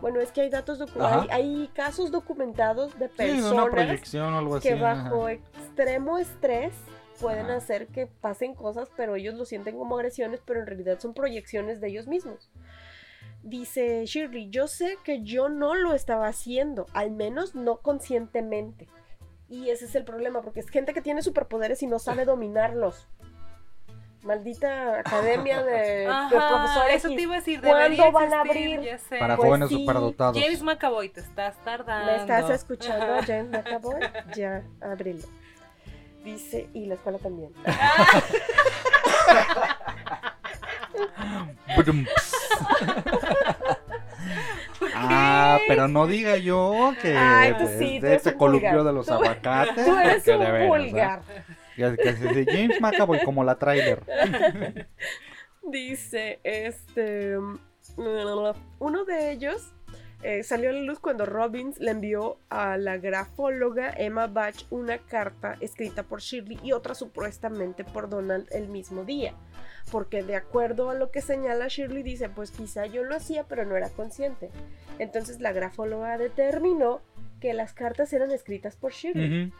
Bueno, 0.00 0.20
es 0.20 0.30
que 0.30 0.42
hay 0.42 0.50
datos 0.50 0.78
hay, 1.00 1.28
hay 1.30 1.70
casos 1.74 2.10
documentados 2.10 2.98
de 2.98 3.08
Sí, 3.08 3.14
de 3.16 3.32
una 3.32 3.40
personas 3.40 3.68
proyección 3.70 4.34
o 4.34 4.38
algo 4.38 4.56
así. 4.56 4.68
que 4.68 4.74
ajá. 4.74 4.82
bajo 5.04 5.28
extremo 5.30 6.18
estrés 6.18 6.72
pueden 7.20 7.46
Ajá. 7.46 7.56
hacer 7.56 7.86
que 7.88 8.06
pasen 8.06 8.54
cosas, 8.54 8.88
pero 8.96 9.16
ellos 9.16 9.34
lo 9.34 9.44
sienten 9.44 9.76
como 9.78 9.96
agresiones, 9.96 10.40
pero 10.44 10.60
en 10.60 10.66
realidad 10.66 10.98
son 10.98 11.14
proyecciones 11.14 11.80
de 11.80 11.88
ellos 11.88 12.06
mismos. 12.06 12.50
Dice 13.42 14.04
Shirley, 14.04 14.50
yo 14.50 14.66
sé 14.68 14.98
que 15.04 15.22
yo 15.22 15.48
no 15.48 15.74
lo 15.74 15.94
estaba 15.94 16.26
haciendo, 16.26 16.86
al 16.92 17.10
menos 17.10 17.54
no 17.54 17.78
conscientemente. 17.78 18.88
Y 19.48 19.70
ese 19.70 19.86
es 19.86 19.94
el 19.94 20.04
problema, 20.04 20.42
porque 20.42 20.60
es 20.60 20.68
gente 20.68 20.92
que 20.92 21.00
tiene 21.00 21.22
superpoderes 21.22 21.82
y 21.82 21.86
no 21.86 21.98
sabe 21.98 22.24
dominarlos. 22.26 23.06
Maldita 24.22 24.98
academia 24.98 25.62
de, 25.62 26.08
profesores. 26.28 26.96
eso 26.96 27.08
te 27.08 27.22
iba 27.22 27.34
a 27.34 27.38
decir. 27.38 27.60
¿Cuándo 27.62 28.12
van 28.12 28.34
a 28.34 28.40
abrir? 28.40 28.80
ya 28.80 28.98
sé. 28.98 29.16
Para 29.18 29.36
Pues 29.36 29.46
jóvenes 29.46 29.68
sí, 29.68 29.76
superdotados. 29.76 30.36
James 30.42 30.62
McAvoy, 30.62 31.08
te 31.08 31.20
estás 31.20 31.56
tardando. 31.64 32.10
¿Me 32.10 32.16
estás 32.18 32.50
escuchando. 32.50 33.22
James 33.24 33.48
McAvoy? 33.50 34.00
Ya, 34.34 34.64
ábrelo. 34.80 35.22
Dice, 36.32 36.68
y 36.74 36.86
la 36.86 36.94
escuela 36.94 37.18
también. 37.18 37.52
Ah, 44.94 45.58
pero 45.66 45.88
no 45.88 46.06
diga 46.06 46.36
yo 46.36 46.92
que 47.00 47.16
Ay, 47.16 47.54
tú 47.56 47.64
es 47.64 47.78
sí, 47.78 47.98
tú 48.00 48.06
de 48.06 48.12
eres 48.12 48.20
ese 48.22 48.30
un 48.30 48.38
columpio 48.38 48.68
vulgar. 48.70 48.86
de 48.86 48.92
los 48.92 49.06
Tú- 49.06 49.14
aguacates. 49.14 49.84
Tú 49.86 49.96
eres 49.98 50.22
que 50.22 50.32
un 50.32 50.38
de 50.40 50.50
veras, 50.52 50.62
¿eh? 50.62 50.68
vulgar. 50.68 51.22
Que, 51.76 51.96
que 51.96 52.12
se 52.14 52.28
dice 52.28 52.46
James 52.52 52.80
McAvoy 52.80 53.20
como 53.24 53.44
la 53.44 53.56
trailer. 53.56 54.02
Dice, 55.62 56.40
este... 56.44 57.36
Uno 58.78 59.04
de 59.04 59.32
ellos 59.32 59.72
eh, 60.22 60.42
salió 60.42 60.70
a 60.70 60.72
la 60.72 60.80
luz 60.82 60.98
cuando 60.98 61.26
Robbins 61.26 61.78
le 61.78 61.92
envió 61.92 62.38
a 62.50 62.76
la 62.76 62.96
grafóloga 62.98 63.92
Emma 63.96 64.26
Batch 64.26 64.64
una 64.70 64.98
carta 64.98 65.56
escrita 65.60 66.02
por 66.02 66.20
Shirley 66.20 66.58
y 66.62 66.72
otra 66.72 66.94
supuestamente 66.94 67.84
por 67.84 68.08
Donald 68.08 68.48
el 68.50 68.68
mismo 68.68 69.04
día. 69.04 69.34
Porque 69.92 70.22
de 70.22 70.34
acuerdo 70.36 70.90
a 70.90 70.94
lo 70.94 71.10
que 71.10 71.20
señala 71.22 71.68
Shirley 71.68 72.02
dice, 72.02 72.28
pues 72.28 72.50
quizá 72.50 72.86
yo 72.86 73.04
lo 73.04 73.14
hacía 73.14 73.44
pero 73.44 73.64
no 73.64 73.76
era 73.76 73.90
consciente. 73.90 74.50
Entonces 74.98 75.40
la 75.40 75.52
grafóloga 75.52 76.18
determinó 76.18 77.00
que 77.40 77.54
las 77.54 77.72
cartas 77.72 78.12
eran 78.12 78.32
escritas 78.32 78.74
por 78.76 78.92
Shirley. 78.92 79.44
Ujú. 79.46 79.54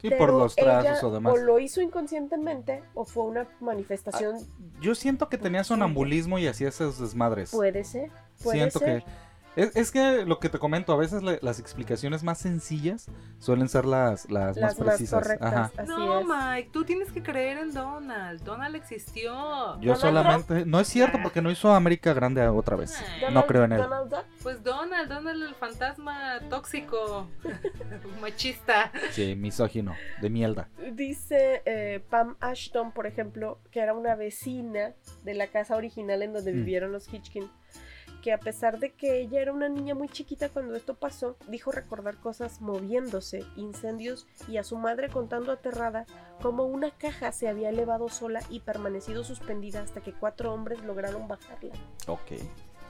Sí, 0.00 0.08
Pero 0.08 0.18
por 0.18 0.32
los 0.32 0.56
trazos 0.56 0.98
ella 0.98 1.06
o 1.06 1.12
demás. 1.12 1.32
O 1.34 1.36
lo 1.36 1.58
hizo 1.60 1.82
inconscientemente 1.82 2.82
o 2.94 3.04
fue 3.04 3.24
una 3.24 3.46
manifestación. 3.60 4.38
Yo 4.80 4.94
siento 4.94 5.28
que 5.28 5.36
tenía 5.38 5.62
sonambulismo 5.62 6.38
y 6.38 6.46
hacía 6.46 6.68
esos 6.68 6.98
desmadres. 6.98 7.50
puede 7.50 7.84
ser. 7.84 8.10
Puede 8.42 8.56
Siento 8.58 8.78
ser. 8.78 9.04
que 9.04 9.10
Es, 9.56 9.74
es 9.74 9.90
que 9.90 10.24
lo 10.26 10.38
que 10.38 10.48
te 10.48 10.58
comento, 10.58 10.92
a 10.92 10.96
veces 10.96 11.22
le- 11.22 11.38
las 11.42 11.58
explicaciones 11.58 12.22
más 12.22 12.38
sencillas 12.38 13.06
suelen 13.38 13.68
ser 13.68 13.84
las, 13.84 14.30
las, 14.30 14.56
Las 14.56 14.78
más 14.78 14.86
más 14.86 14.88
precisas. 14.96 15.22
correctas. 15.22 15.52
Ajá. 15.52 15.72
Así 15.76 15.88
no, 15.90 16.20
es. 16.20 16.26
Mike, 16.26 16.70
tú 16.72 16.84
tienes 16.84 17.10
que 17.10 17.22
creer 17.22 17.58
en 17.58 17.72
Donald. 17.74 18.42
Donald 18.42 18.76
existió. 18.76 19.32
Yo 19.80 19.94
Donald 19.94 20.00
solamente... 20.00 20.64
No 20.66 20.78
es 20.80 20.86
cierto 20.88 21.18
porque 21.22 21.42
no 21.42 21.50
hizo 21.50 21.72
América 21.72 22.12
Grande 22.14 22.46
otra 22.48 22.76
vez. 22.76 22.94
Ah. 23.26 23.30
No 23.30 23.44
creo 23.46 23.64
en 23.64 23.72
él. 23.72 23.78
Donald 23.80 24.08
Duck. 24.10 24.24
Pues 24.42 24.62
Donald, 24.62 25.08
Donald 25.08 25.42
el 25.42 25.54
fantasma 25.56 26.38
tóxico, 26.48 27.28
machista. 28.20 28.92
Sí, 29.12 29.34
misógino, 29.36 29.94
de 30.20 30.30
mierda. 30.30 30.68
Dice 30.92 31.62
eh, 31.64 32.04
Pam 32.08 32.36
Ashton, 32.40 32.92
por 32.92 33.06
ejemplo, 33.06 33.58
que 33.70 33.80
era 33.80 33.94
una 33.94 34.14
vecina 34.14 34.92
de 35.24 35.34
la 35.34 35.48
casa 35.48 35.76
original 35.76 36.22
en 36.22 36.32
donde 36.32 36.52
Mm. 36.52 36.56
vivieron 36.56 36.92
los 36.92 37.12
Hitchkin, 37.12 37.50
que 38.20 38.32
a 38.32 38.38
pesar 38.38 38.78
de 38.78 38.92
que 38.92 39.20
ella 39.20 39.40
era 39.40 39.52
una 39.52 39.68
niña 39.68 39.94
muy 39.94 40.08
chiquita 40.08 40.48
cuando 40.48 40.76
esto 40.76 40.94
pasó, 40.94 41.36
dijo 41.48 41.72
recordar 41.72 42.16
cosas 42.18 42.60
moviéndose, 42.60 43.44
incendios 43.56 44.26
y 44.48 44.56
a 44.58 44.64
su 44.64 44.76
madre 44.76 45.08
contando 45.08 45.52
aterrada 45.52 46.06
cómo 46.42 46.64
una 46.64 46.90
caja 46.90 47.32
se 47.32 47.48
había 47.48 47.70
elevado 47.70 48.08
sola 48.08 48.40
y 48.50 48.60
permanecido 48.60 49.24
suspendida 49.24 49.80
hasta 49.82 50.00
que 50.00 50.12
cuatro 50.12 50.52
hombres 50.52 50.82
lograron 50.84 51.28
bajarla. 51.28 51.72
Ok. 52.06 52.32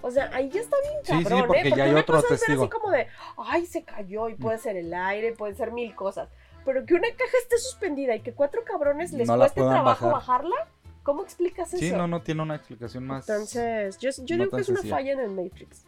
O 0.03 0.11
sea, 0.11 0.31
ahí 0.33 0.49
ya 0.49 0.61
está 0.62 0.76
bien 0.83 0.95
Sí, 1.05 1.16
sí, 1.18 1.24
cabrón, 1.24 1.47
porque 1.47 1.68
¿eh? 1.68 1.72
ya 1.76 1.85
hay 1.85 1.91
una 1.91 2.01
otro 2.01 2.16
cosa 2.16 2.28
testigo. 2.28 2.62
así 2.62 2.70
como 2.70 2.91
de, 2.91 3.07
ay, 3.37 3.66
se 3.66 3.85
cayó 3.85 4.28
y 4.31 4.35
puede 4.35 4.57
ser 4.59 4.76
el 4.76 4.93
aire, 4.95 5.33
puede 5.33 5.55
ser 5.55 5.72
mil 5.72 5.95
cosas. 5.95 6.31
Pero 6.64 6.85
que 6.87 6.95
una 6.95 7.09
caja 7.09 7.37
esté 7.43 7.59
suspendida 7.59 8.14
y 8.14 8.20
que 8.20 8.33
cuatro 8.33 8.62
cabrones 8.64 9.12
les 9.12 9.28
No 9.28 9.37
cueste 9.37 9.61
trabajo 9.61 10.07
bajar. 10.07 10.12
bajarla, 10.45 10.68
¿cómo 11.03 11.22
explicas 11.22 11.68
eso? 11.72 11.78
Sí, 11.78 11.92
no, 11.92 12.07
no 12.07 12.22
tiene 12.22 12.42
una 12.42 12.57
explicación 12.57 13.07
más. 13.07 13.28
Entonces, 13.28 13.98
yo, 13.98 14.11
yo 14.24 14.36
no 14.36 14.44
digo 14.44 14.57
que 14.57 14.62
es 14.62 14.68
una 14.68 14.82
falla 14.82 15.12
en 15.12 15.20
el 15.20 15.30
Matrix. 15.30 15.84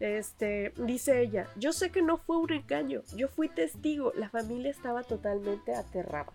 Este, 0.00 0.72
dice 0.76 1.20
ella, 1.20 1.48
yo 1.56 1.72
sé 1.72 1.90
que 1.90 2.02
no 2.02 2.18
fue 2.18 2.36
un 2.36 2.52
engaño, 2.52 3.02
yo 3.16 3.28
fui 3.28 3.48
testigo, 3.48 4.12
la 4.16 4.28
familia 4.28 4.70
estaba 4.70 5.02
totalmente 5.02 5.74
aterrada. 5.74 6.32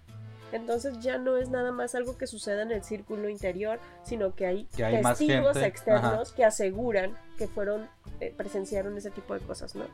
Entonces 0.51 0.99
ya 0.99 1.17
no 1.17 1.37
es 1.37 1.49
nada 1.49 1.71
más 1.71 1.95
algo 1.95 2.15
que 2.15 2.27
suceda 2.27 2.61
en 2.61 2.71
el 2.71 2.83
círculo 2.83 3.27
interior, 3.27 3.79
sino 4.03 4.35
que 4.35 4.45
hay, 4.45 4.65
Que 4.65 4.85
hay 4.85 5.01
más 5.01 5.17
testigos 5.17 5.57
externos 5.57 6.31
que 6.31 6.45
aseguran 6.45 7.17
que 7.37 7.47
fueron, 7.47 7.87
eh, 8.19 8.33
presenciaron 8.35 8.97
ese 8.97 9.11
tipo 9.11 9.33
de 9.33 9.39
cosas, 9.41 9.75
¿no? 9.75 9.85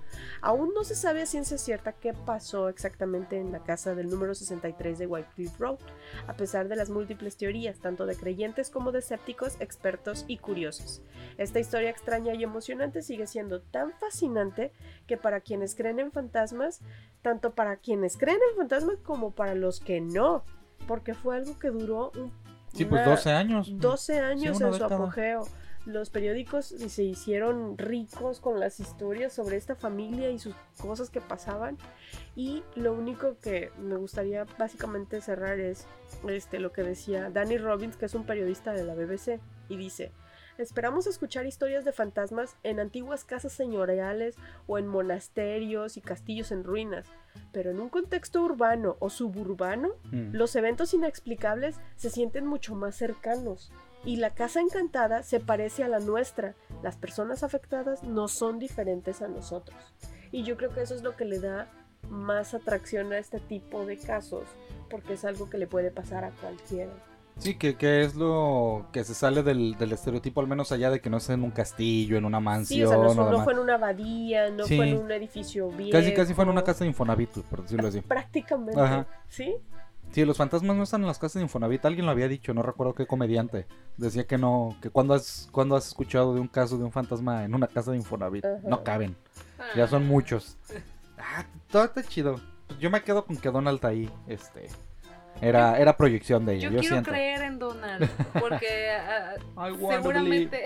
Aún 0.42 0.74
no 0.76 0.84
se 0.84 0.96
sabe 0.96 1.22
a 1.22 1.26
ciencia 1.26 1.58
cierta 1.58 1.94
qué 1.94 2.14
pasó 2.14 2.70
exactamente 2.70 3.40
en 3.40 3.52
la 3.52 3.60
casa 3.64 3.96
del 3.96 4.10
número 4.10 4.36
63 4.36 4.98
de 5.00 5.08
Whitecliff 5.08 5.60
Road, 5.60 5.80
a 6.28 6.34
pesar 6.34 6.68
de 6.68 6.76
las 6.76 6.90
múltiples 6.90 7.38
teorías, 7.38 7.80
tanto 7.80 8.06
de 8.06 8.16
creyentes 8.16 8.70
como 8.70 8.92
de 8.92 9.00
escépticos, 9.00 9.56
expertos 9.60 10.26
y 10.28 10.38
curiosos. 10.38 11.02
Esta 11.38 11.60
historia 11.60 11.90
extraña 11.90 12.34
y 12.34 12.44
emocionante 12.44 13.02
sigue 13.02 13.28
siendo 13.28 13.62
tan 13.62 13.92
fascinante 13.94 14.72
que 15.08 15.18
para 15.18 15.42
quienes 15.42 15.76
creen 15.76 16.00
en 16.00 16.12
fantasmas, 16.12 16.82
tanto 17.22 17.52
para 17.56 17.78
quienes 17.78 18.18
creen 18.18 18.40
en 18.52 18.58
fantasmas 18.58 18.98
como 19.04 19.32
para 19.32 19.56
los 19.56 19.80
que 19.80 20.02
no, 20.02 20.44
porque 20.88 21.14
fue 21.14 21.36
algo 21.38 21.58
que 21.60 21.70
duró 21.70 22.12
un, 22.16 22.32
Sí, 22.74 22.86
pues 22.86 23.02
una- 23.02 23.12
12 23.16 23.32
años. 23.32 23.68
12 23.80 24.20
años 24.20 24.62
en 24.62 24.74
su 24.74 24.84
apogeo. 24.84 25.48
Los 25.86 26.10
periódicos 26.10 26.66
se 26.66 27.04
hicieron 27.04 27.78
ricos 27.78 28.40
con 28.40 28.60
las 28.60 28.80
historias 28.80 29.34
sobre 29.34 29.58
esta 29.58 29.76
familia 29.76 30.30
y 30.30 30.38
sus 30.38 30.54
cosas 30.78 31.10
que 31.10 31.22
pasaban. 31.22 31.78
Y 32.36 32.64
lo 32.76 32.94
único 32.94 33.38
que 33.40 33.72
me 33.80 33.96
gustaría 33.96 34.46
básicamente 34.58 35.22
cerrar 35.22 35.60
es 35.60 35.88
este, 36.28 36.60
lo 36.60 36.72
que 36.72 36.84
decía 36.84 37.30
Danny 37.30 37.58
Robbins, 37.58 37.96
que 37.96 38.06
es 38.06 38.14
un 38.14 38.26
periodista 38.26 38.74
de 38.74 38.84
la 38.84 38.94
BBC, 38.94 39.40
y 39.70 39.78
dice, 39.78 40.12
esperamos 40.58 41.08
escuchar 41.08 41.46
historias 41.46 41.86
de 41.86 41.94
fantasmas 41.94 42.56
en 42.64 42.80
antiguas 42.80 43.24
casas 43.24 43.54
señoriales 43.54 44.36
o 44.68 44.78
en 44.78 44.88
monasterios 44.88 45.96
y 45.96 46.02
castillos 46.02 46.52
en 46.52 46.64
ruinas, 46.66 47.08
pero 47.52 47.72
en 47.72 47.80
un 47.80 47.90
contexto 47.90 48.42
urbano 48.42 48.98
o 49.00 49.10
suburbano 49.10 49.90
Mm. 50.12 50.34
los 50.34 50.56
eventos 50.56 50.94
inexplicables 50.94 51.80
se 51.96 52.10
sienten 52.10 52.46
mucho 52.46 52.76
más 52.76 52.96
cercanos 52.96 53.72
y 54.06 54.16
la 54.18 54.32
casa 54.34 54.62
encantada 54.62 55.24
se 55.24 55.40
parece 55.40 55.84
a 55.84 55.88
la 55.88 56.00
nuestra. 56.00 56.56
Las 56.84 56.96
personas 56.96 57.44
afectadas 57.44 58.04
no 58.04 58.28
son 58.28 58.60
diferentes 58.60 59.22
a 59.22 59.28
nosotros. 59.28 59.78
Y 60.32 60.44
yo 60.44 60.58
creo 60.58 60.72
que 60.74 60.82
eso 60.82 60.96
es 60.96 61.04
lo 61.04 61.16
que 61.16 61.26
le 61.26 61.40
da 61.40 61.68
más 62.10 62.54
atracción 62.54 63.12
a 63.12 63.18
este 63.18 63.40
tipo 63.40 63.86
de 63.86 63.98
casos, 63.98 64.46
porque 64.90 65.14
es 65.14 65.26
algo 65.26 65.50
que 65.50 65.58
le 65.58 65.68
puede 65.68 65.92
pasar 65.92 66.24
a 66.24 66.32
cualquiera. 66.32 66.92
Sí, 67.38 67.56
que, 67.56 67.76
que 67.76 68.04
es 68.04 68.16
lo 68.16 68.88
que 68.92 69.04
se 69.06 69.14
sale 69.14 69.44
del, 69.44 69.78
del 69.78 69.94
estereotipo, 69.94 70.42
al 70.42 70.48
menos 70.48 70.74
allá 70.74 70.90
de 70.92 71.00
que 71.00 71.10
no 71.10 71.18
es 71.18 71.30
en 71.30 71.44
un 71.44 71.52
castillo, 71.52 72.18
en 72.18 72.26
una 72.26 72.40
Sí, 72.40 72.44
mansión. 72.44 72.88
o 72.88 72.90
sea, 72.90 72.98
no, 72.98 73.14
no 73.14 73.26
demás. 73.32 73.44
fue 73.46 73.54
en 73.54 73.60
una 73.60 73.76
abadía, 73.76 74.50
no 74.50 74.66
Sí. 74.66 74.76
fue 74.76 74.90
en 74.90 74.98
un 74.98 75.12
edificio 75.12 75.70
viejo. 75.70 75.92
Casi, 75.98 76.14
casi 76.14 76.34
fue 76.34 76.44
en 76.44 76.50
una 76.50 76.64
casa 76.64 76.84
de 76.84 76.88
Infonavit, 76.90 77.30
por 77.44 77.62
decirlo 77.64 77.88
así. 77.88 78.02
Prácticamente. 78.08 78.80
Ajá. 78.80 79.08
¿Sí? 79.30 79.56
Sí, 80.12 80.26
los 80.26 80.38
fantasmas 80.38 80.76
no 80.76 80.84
están 80.84 81.02
en 81.02 81.08
las 81.08 81.20
casas 81.20 81.36
de 81.36 81.42
Infonavit. 81.44 81.86
Alguien 81.86 82.06
lo 82.06 82.12
había 82.12 82.28
dicho, 82.28 82.54
no 82.54 82.64
recuerdo 82.64 82.96
qué 82.96 83.06
comediante. 83.06 83.68
Decía 83.98 84.26
que 84.26 84.38
no, 84.38 84.76
que 84.82 84.90
cuando 84.90 85.14
has, 85.14 85.48
cuando 85.52 85.76
has 85.76 85.88
escuchado 85.88 86.34
de 86.34 86.42
un 86.42 86.48
caso 86.48 86.78
de 86.78 86.84
un 86.84 86.92
fantasma 86.92 87.44
en 87.46 87.54
una 87.54 87.68
casa 87.68 87.92
de 87.92 87.98
Infonavit, 87.98 88.44
no 88.64 88.84
caben. 88.84 89.16
Ya 89.76 89.88
son 89.88 90.08
muchos. 90.08 90.58
Ah, 91.18 91.46
todo 91.70 91.84
está 91.84 92.02
chido. 92.04 92.40
Yo 92.80 92.90
me 92.90 93.02
quedo 93.02 93.26
con 93.26 93.38
que 93.38 93.50
Donald 93.52 93.86
ahí, 93.86 94.10
este, 94.28 94.68
era, 95.42 95.78
era 95.78 95.96
proyección 95.96 96.46
de 96.46 96.56
ella. 96.56 96.70
Yo 96.70 96.76
Yo, 96.76 96.80
quiero 96.80 96.96
siento. 96.96 97.12
creer 97.12 97.42
en 97.44 97.60
Donald, 97.60 98.10
porque 98.40 98.92
ah, 98.92 99.36
seguramente 99.90 100.64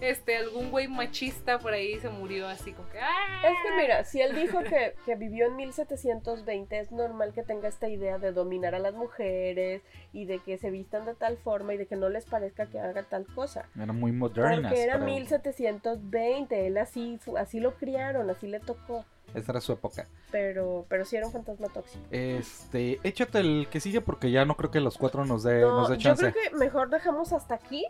este 0.00 0.36
algún 0.36 0.70
güey 0.70 0.88
machista 0.88 1.58
por 1.58 1.72
ahí 1.72 1.98
se 2.00 2.08
murió 2.08 2.46
así 2.48 2.72
como 2.72 2.88
que 2.90 3.00
¡ah! 3.00 3.42
Es 3.44 3.54
que 3.62 3.76
mira, 3.80 4.04
si 4.04 4.20
él 4.20 4.34
dijo 4.34 4.60
que, 4.62 4.94
que 5.04 5.14
vivió 5.16 5.46
en 5.46 5.56
1720, 5.56 6.78
es 6.78 6.92
normal 6.92 7.32
que 7.34 7.42
tenga 7.42 7.68
esta 7.68 7.88
idea 7.88 8.18
de 8.18 8.32
dominar 8.32 8.74
a 8.74 8.78
las 8.78 8.94
mujeres 8.94 9.82
y 10.12 10.24
de 10.26 10.38
que 10.40 10.58
se 10.58 10.70
vistan 10.70 11.04
de 11.06 11.14
tal 11.14 11.36
forma 11.38 11.74
y 11.74 11.76
de 11.76 11.86
que 11.86 11.96
no 11.96 12.08
les 12.08 12.24
parezca 12.24 12.66
que 12.66 12.78
haga 12.80 13.02
tal 13.04 13.26
cosa. 13.34 13.68
Era 13.80 13.92
muy 13.92 14.12
modernas. 14.12 14.70
Porque 14.70 14.82
era 14.82 14.94
pero 14.94 15.04
1720, 15.06 16.66
él 16.66 16.78
así, 16.78 17.18
así 17.38 17.60
lo 17.60 17.74
criaron, 17.74 18.30
así 18.30 18.46
le 18.46 18.60
tocó. 18.60 19.04
Esa 19.34 19.52
era 19.52 19.60
su 19.60 19.72
época. 19.72 20.06
Pero, 20.30 20.86
pero 20.88 21.04
sí 21.04 21.16
era 21.16 21.26
un 21.26 21.32
fantasma 21.32 21.68
tóxico. 21.68 22.02
Este, 22.10 22.98
échate 23.02 23.40
el 23.40 23.68
que 23.70 23.80
sigue 23.80 24.00
porque 24.00 24.30
ya 24.30 24.44
no 24.44 24.56
creo 24.56 24.70
que 24.70 24.80
los 24.80 24.96
cuatro 24.96 25.24
nos 25.24 25.42
dé, 25.42 25.60
No, 25.60 25.80
nos 25.80 25.90
dé 25.90 25.96
yo 25.98 26.02
chance. 26.10 26.32
creo 26.32 26.50
que 26.50 26.56
mejor 26.56 26.90
dejamos 26.90 27.32
hasta 27.32 27.54
aquí. 27.56 27.84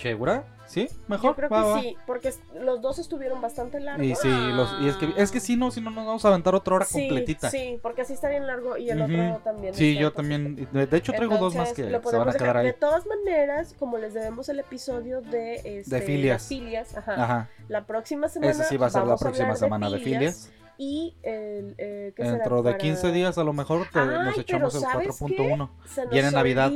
¿Segura? 0.00 0.44
¿Sí? 0.66 0.88
Mejor. 1.08 1.32
Yo 1.32 1.36
creo 1.36 1.48
Va, 1.50 1.62
que 1.62 1.68
va. 1.68 1.80
sí, 1.80 1.96
porque 2.06 2.32
los 2.60 2.80
dos 2.80 3.00
estuvieron 3.00 3.40
bastante 3.40 3.80
largos. 3.80 4.06
Y 4.06 4.14
sí, 4.14 4.28
los, 4.28 4.72
y 4.80 4.88
es 4.88 4.96
que 4.96 5.12
es 5.16 5.32
que 5.32 5.40
sí, 5.40 5.56
no, 5.56 5.72
si 5.72 5.80
no 5.80 5.90
nos 5.90 6.06
vamos 6.06 6.24
a 6.24 6.28
aventar 6.28 6.54
otra 6.54 6.76
hora 6.76 6.84
Sí, 6.84 7.00
completita. 7.08 7.50
Sí, 7.50 7.80
porque 7.82 8.02
así 8.02 8.12
está 8.12 8.28
bien 8.28 8.46
largo 8.46 8.76
y 8.76 8.88
el 8.88 9.02
otro 9.02 9.40
también. 9.42 9.74
Sí, 9.74 9.96
yo 9.98 10.12
también. 10.12 10.68
De 10.72 10.86
de 10.86 10.96
hecho, 10.96 11.12
traigo 11.12 11.38
dos 11.38 11.56
más 11.56 11.72
que 11.72 11.82
lo 11.82 11.98
se 11.98 12.00
podemos 12.00 12.26
van 12.26 12.34
a 12.36 12.38
quedar 12.38 12.46
dejar. 12.48 12.56
ahí. 12.58 12.66
De 12.66 12.72
todas 12.74 13.04
maneras, 13.04 13.74
como 13.80 13.98
les 13.98 14.14
debemos 14.14 14.48
el 14.48 14.60
episodio 14.60 15.22
de, 15.22 15.56
este, 15.64 15.96
De 15.96 16.02
filias. 16.38 16.96
ajá, 16.96 17.14
Ajá. 17.24 17.48
la 17.68 17.84
próxima 17.86 18.28
semana. 18.28 18.52
Ese 18.52 18.62
sí 18.64 18.76
va 18.76 18.86
a 18.86 18.90
ser 18.90 19.06
la 19.06 19.16
próxima 19.16 19.56
semana 19.56 19.90
de 19.90 19.98
filias. 19.98 20.50
Y 20.82 21.14
el. 21.22 21.74
Eh, 21.76 22.14
¿qué 22.16 22.22
será 22.22 22.36
Dentro 22.38 22.56
de 22.62 22.70
para- 22.72 22.78
15 22.78 23.12
días, 23.12 23.36
a 23.36 23.44
lo 23.44 23.52
mejor, 23.52 23.86
te- 23.92 23.98
Ay, 23.98 24.06
nos 24.24 24.38
echamos 24.38 24.74
el 24.74 24.80
¿sabes 24.80 25.08
4.1. 25.08 25.70
Se 25.84 26.00
nos 26.04 26.10
Viene 26.10 26.30
Navidad, 26.30 26.70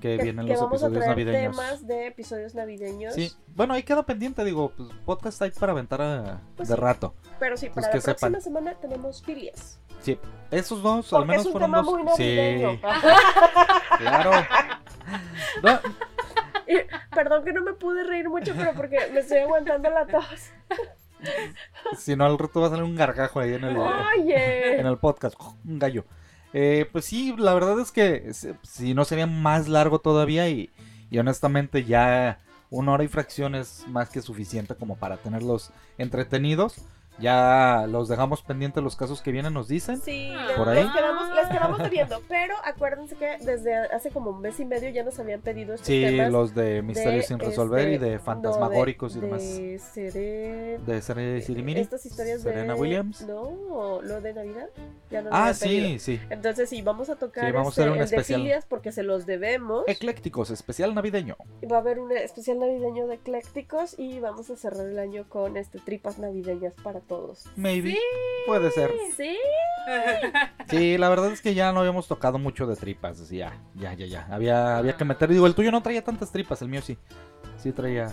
Que 0.00 0.16
que, 0.16 0.22
vienen 0.24 0.46
que 0.46 0.52
los 0.54 0.60
vamos 0.62 0.82
a 0.82 0.86
episodios 0.88 1.04
traer 1.04 1.10
navideños. 1.10 1.56
temas 1.56 1.86
de 1.86 2.06
episodios 2.08 2.54
navideños. 2.56 3.14
Sí, 3.14 3.30
bueno, 3.54 3.74
ahí 3.74 3.84
queda 3.84 4.02
pendiente, 4.04 4.42
digo, 4.44 4.72
pues 4.76 4.88
podcast 5.04 5.40
hay 5.42 5.52
para 5.52 5.70
aventar 5.70 6.02
a- 6.02 6.40
Pues 6.56 6.68
de 6.68 6.74
sí. 6.74 6.80
rato. 6.80 7.14
Pero 7.38 7.56
sí, 7.56 7.70
Pues 7.70 7.86
para 7.86 7.92
que 7.92 7.98
la 7.98 8.02
próxima 8.02 8.28
sepan. 8.30 8.42
semana 8.42 8.74
tenemos 8.80 9.22
filias. 9.22 9.78
Sí, 10.00 10.18
esos 10.50 10.82
dos, 10.82 11.12
al 11.12 11.20
Porque 11.20 11.28
menos 11.28 11.40
es 11.42 11.46
un 11.46 11.52
fueron 11.52 11.70
tema 11.70 11.82
dos. 11.82 11.92
muy 11.92 12.02
navideño. 12.02 12.70
sí, 12.72 12.78
claro. 13.98 14.30
No, 15.62 15.78
perdón 17.14 17.44
que 17.44 17.52
no 17.52 17.62
me 17.62 17.72
pude 17.74 18.02
reír 18.02 18.28
mucho, 18.28 18.54
pero 18.56 18.72
porque 18.74 18.98
me 19.12 19.20
estoy 19.20 19.38
aguantando 19.38 19.88
la 19.90 20.04
tos. 20.06 20.50
Si 21.98 22.16
no, 22.16 22.24
al 22.26 22.38
rato 22.38 22.60
va 22.60 22.66
a 22.68 22.70
salir 22.70 22.84
un 22.84 22.94
gargajo 22.96 23.40
ahí 23.40 23.54
en 23.54 23.64
el, 23.64 23.76
Oye. 23.76 24.78
en 24.80 24.86
el 24.86 24.98
podcast. 24.98 25.34
Un 25.64 25.78
gallo. 25.78 26.04
Eh, 26.52 26.88
pues 26.92 27.04
sí, 27.04 27.34
la 27.36 27.54
verdad 27.54 27.78
es 27.80 27.90
que 27.92 28.32
si- 28.32 28.52
si 28.62 28.94
no 28.94 29.04
sería 29.04 29.26
más 29.26 29.68
largo 29.68 29.98
todavía 29.98 30.48
y, 30.48 30.70
y 31.10 31.18
honestamente 31.18 31.84
ya 31.84 32.38
una 32.70 32.92
hora 32.92 33.04
y 33.04 33.08
fracción 33.08 33.54
es 33.54 33.84
más 33.88 34.08
que 34.10 34.22
suficiente 34.22 34.74
como 34.74 34.96
para 34.96 35.16
tenerlos 35.18 35.70
entretenidos. 35.98 36.76
Ya 37.18 37.86
los 37.88 38.08
dejamos 38.08 38.42
pendientes 38.42 38.82
los 38.82 38.94
casos 38.96 39.22
que 39.22 39.32
vienen, 39.32 39.52
nos 39.54 39.68
dicen. 39.68 40.00
Sí, 40.00 40.30
Ah. 40.34 40.44
les, 40.48 40.56
¿Por 40.56 40.68
ahí? 40.68 40.82
les 40.84 40.92
quedamos, 40.92 41.34
les 41.34 41.46
quedamos 41.48 41.78
debiendo, 41.78 42.20
pero 42.28 42.54
acuérdense 42.64 43.16
que 43.16 43.38
desde 43.44 43.74
hace 43.74 44.10
como 44.10 44.30
un 44.30 44.40
mes 44.40 44.58
y 44.60 44.64
medio 44.64 44.90
ya 44.90 45.02
nos 45.02 45.18
habían 45.18 45.40
pedido 45.40 45.74
estos 45.74 45.86
Sí, 45.86 46.02
temas. 46.04 46.30
los 46.30 46.54
de 46.54 46.82
Misterios 46.82 47.22
de, 47.22 47.28
sin 47.28 47.38
resolver 47.38 47.88
y 47.88 47.94
este, 47.94 48.06
de 48.10 48.18
fantasmagóricos 48.18 49.16
no, 49.16 49.18
y 49.18 49.20
de, 49.22 49.26
demás. 49.26 49.42
De 49.42 49.80
Sere- 49.80 50.78
De 50.84 51.02
Serena 51.02 51.40
Sirimini. 51.40 51.80
Estas 51.80 52.04
historias 52.06 52.42
Serena 52.42 52.74
de... 52.74 52.80
Williams. 52.80 53.22
No, 53.22 54.00
lo 54.02 54.20
de 54.20 54.34
Navidad. 54.34 54.68
Ya 55.10 55.22
no 55.22 55.30
nos 55.30 55.38
Ah, 55.38 55.52
pedido. 55.58 55.88
sí, 55.88 55.98
sí. 55.98 56.20
Entonces 56.30 56.68
sí, 56.68 56.82
vamos 56.82 57.08
a 57.10 57.16
tocar 57.16 57.46
Sí, 57.46 57.52
vamos 57.52 57.68
a 57.68 57.70
este, 57.70 57.82
hacer 57.82 57.90
un 57.92 57.98
el 57.98 58.04
especial. 58.04 58.40
de 58.40 58.44
filias 58.44 58.66
porque 58.66 58.92
se 58.92 59.02
los 59.02 59.26
debemos. 59.26 59.84
Eclécticos, 59.86 60.50
especial 60.50 60.94
navideño. 60.94 61.36
Va 61.70 61.76
a 61.76 61.80
haber 61.80 61.98
un 61.98 62.12
especial 62.12 62.58
navideño 62.58 63.06
de 63.06 63.14
eclécticos 63.14 63.94
y 63.98 64.20
vamos 64.20 64.50
a 64.50 64.56
cerrar 64.56 64.86
el 64.86 64.98
año 64.98 65.24
con 65.28 65.56
este 65.56 65.78
tripas 65.78 66.18
navideñas 66.18 66.74
para 66.82 67.00
todos. 67.06 67.46
Maybe. 67.56 67.96
Puede 68.46 68.70
ser. 68.70 68.90
Sí. 69.16 69.36
Sí, 70.68 70.98
la 70.98 71.08
verdad 71.08 71.30
es 71.30 71.40
que 71.40 71.54
ya 71.54 71.70
no 71.72 71.78
habíamos 71.78 72.08
tocado 72.08 72.38
mucho 72.40 72.66
de 72.66 72.74
tripas. 72.74 73.20
así, 73.20 73.36
Ya, 73.38 73.52
ya, 73.76 73.94
ya, 73.94 74.06
ya. 74.06 74.26
Había, 74.30 74.78
había 74.78 74.96
que 74.96 75.04
meter. 75.04 75.28
Digo, 75.30 75.46
el 75.46 75.54
tuyo 75.54 75.70
no 75.70 75.80
traía 75.80 76.02
tantas 76.02 76.32
tripas, 76.32 76.60
el 76.60 76.68
mío 76.68 76.82
sí. 76.82 76.98
Sí 77.56 77.70
traía. 77.70 78.10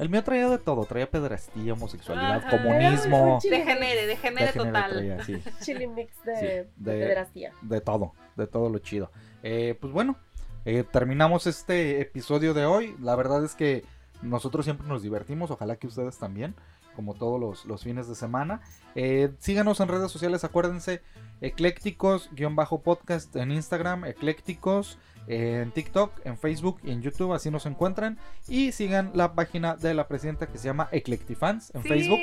El 0.00 0.08
mío 0.08 0.24
traía 0.24 0.48
de 0.48 0.58
todo. 0.58 0.84
Traía 0.86 1.08
pedrastía, 1.08 1.74
homosexualidad, 1.74 2.38
Ajá. 2.44 2.50
comunismo. 2.50 3.38
Degenere, 3.48 4.06
degenere 4.06 4.52
total. 4.52 4.90
traía, 4.90 5.24
sí. 5.24 5.40
Chili 5.62 5.86
mix 5.86 6.12
de, 6.24 6.36
Sí, 6.36 6.46
de, 6.46 6.64
de- 6.76 7.00
pederastía. 7.04 7.52
de 7.62 7.80
todo, 7.80 8.12
de 8.34 8.46
todo 8.48 8.68
lo 8.68 8.80
chido. 8.80 9.12
Eh, 9.44 9.78
pues 9.80 9.92
bueno, 9.92 10.16
eh, 10.64 10.82
terminamos 10.90 11.46
este 11.46 12.00
episodio 12.00 12.52
de 12.52 12.66
hoy. 12.66 12.96
La 13.00 13.14
verdad 13.14 13.44
es 13.44 13.54
que 13.54 13.84
nosotros 14.22 14.64
siempre 14.64 14.88
nos 14.88 15.02
divertimos, 15.02 15.52
ojalá 15.52 15.76
que 15.76 15.86
ustedes 15.86 16.18
también, 16.18 16.56
como 16.96 17.14
todos 17.14 17.40
los, 17.40 17.64
los 17.64 17.82
fines 17.82 18.08
de 18.08 18.14
semana. 18.14 18.60
Eh, 18.94 19.32
síganos 19.38 19.80
en 19.80 19.88
redes 19.88 20.10
sociales, 20.10 20.44
acuérdense, 20.44 21.02
eclécticos-podcast 21.40 23.36
en 23.36 23.50
Instagram, 23.52 24.04
eclécticos 24.04 24.98
en 25.26 25.70
TikTok, 25.70 26.12
en 26.24 26.38
Facebook 26.38 26.80
y 26.82 26.90
en 26.90 27.02
YouTube, 27.02 27.32
así 27.32 27.50
nos 27.50 27.66
encuentran. 27.66 28.18
Y 28.48 28.72
sigan 28.72 29.12
la 29.14 29.34
página 29.34 29.76
de 29.76 29.94
la 29.94 30.08
presidenta 30.08 30.46
que 30.48 30.58
se 30.58 30.64
llama 30.64 30.88
Eclectifans 30.90 31.72
en 31.74 31.82
Sí. 31.82 31.88
Facebook. 31.88 32.18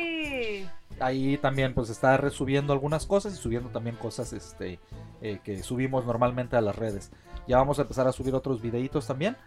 Ahí 0.99 1.37
también 1.37 1.73
pues 1.75 1.89
está 1.89 2.17
resubiendo 2.17 2.73
algunas 2.73 3.05
cosas 3.05 3.33
y 3.33 3.37
subiendo 3.37 3.69
también 3.69 3.95
cosas 3.97 4.33
este 4.33 4.79
eh, 5.21 5.39
que 5.43 5.61
subimos 5.61 6.05
normalmente 6.05 6.57
a 6.57 6.61
las 6.61 6.75
redes. 6.75 7.11
Ya 7.47 7.57
vamos 7.57 7.77
a 7.79 7.83
empezar 7.83 8.07
a 8.07 8.11
subir 8.11 8.33
otros 8.33 8.61
videitos 8.61 9.05
también 9.07 9.37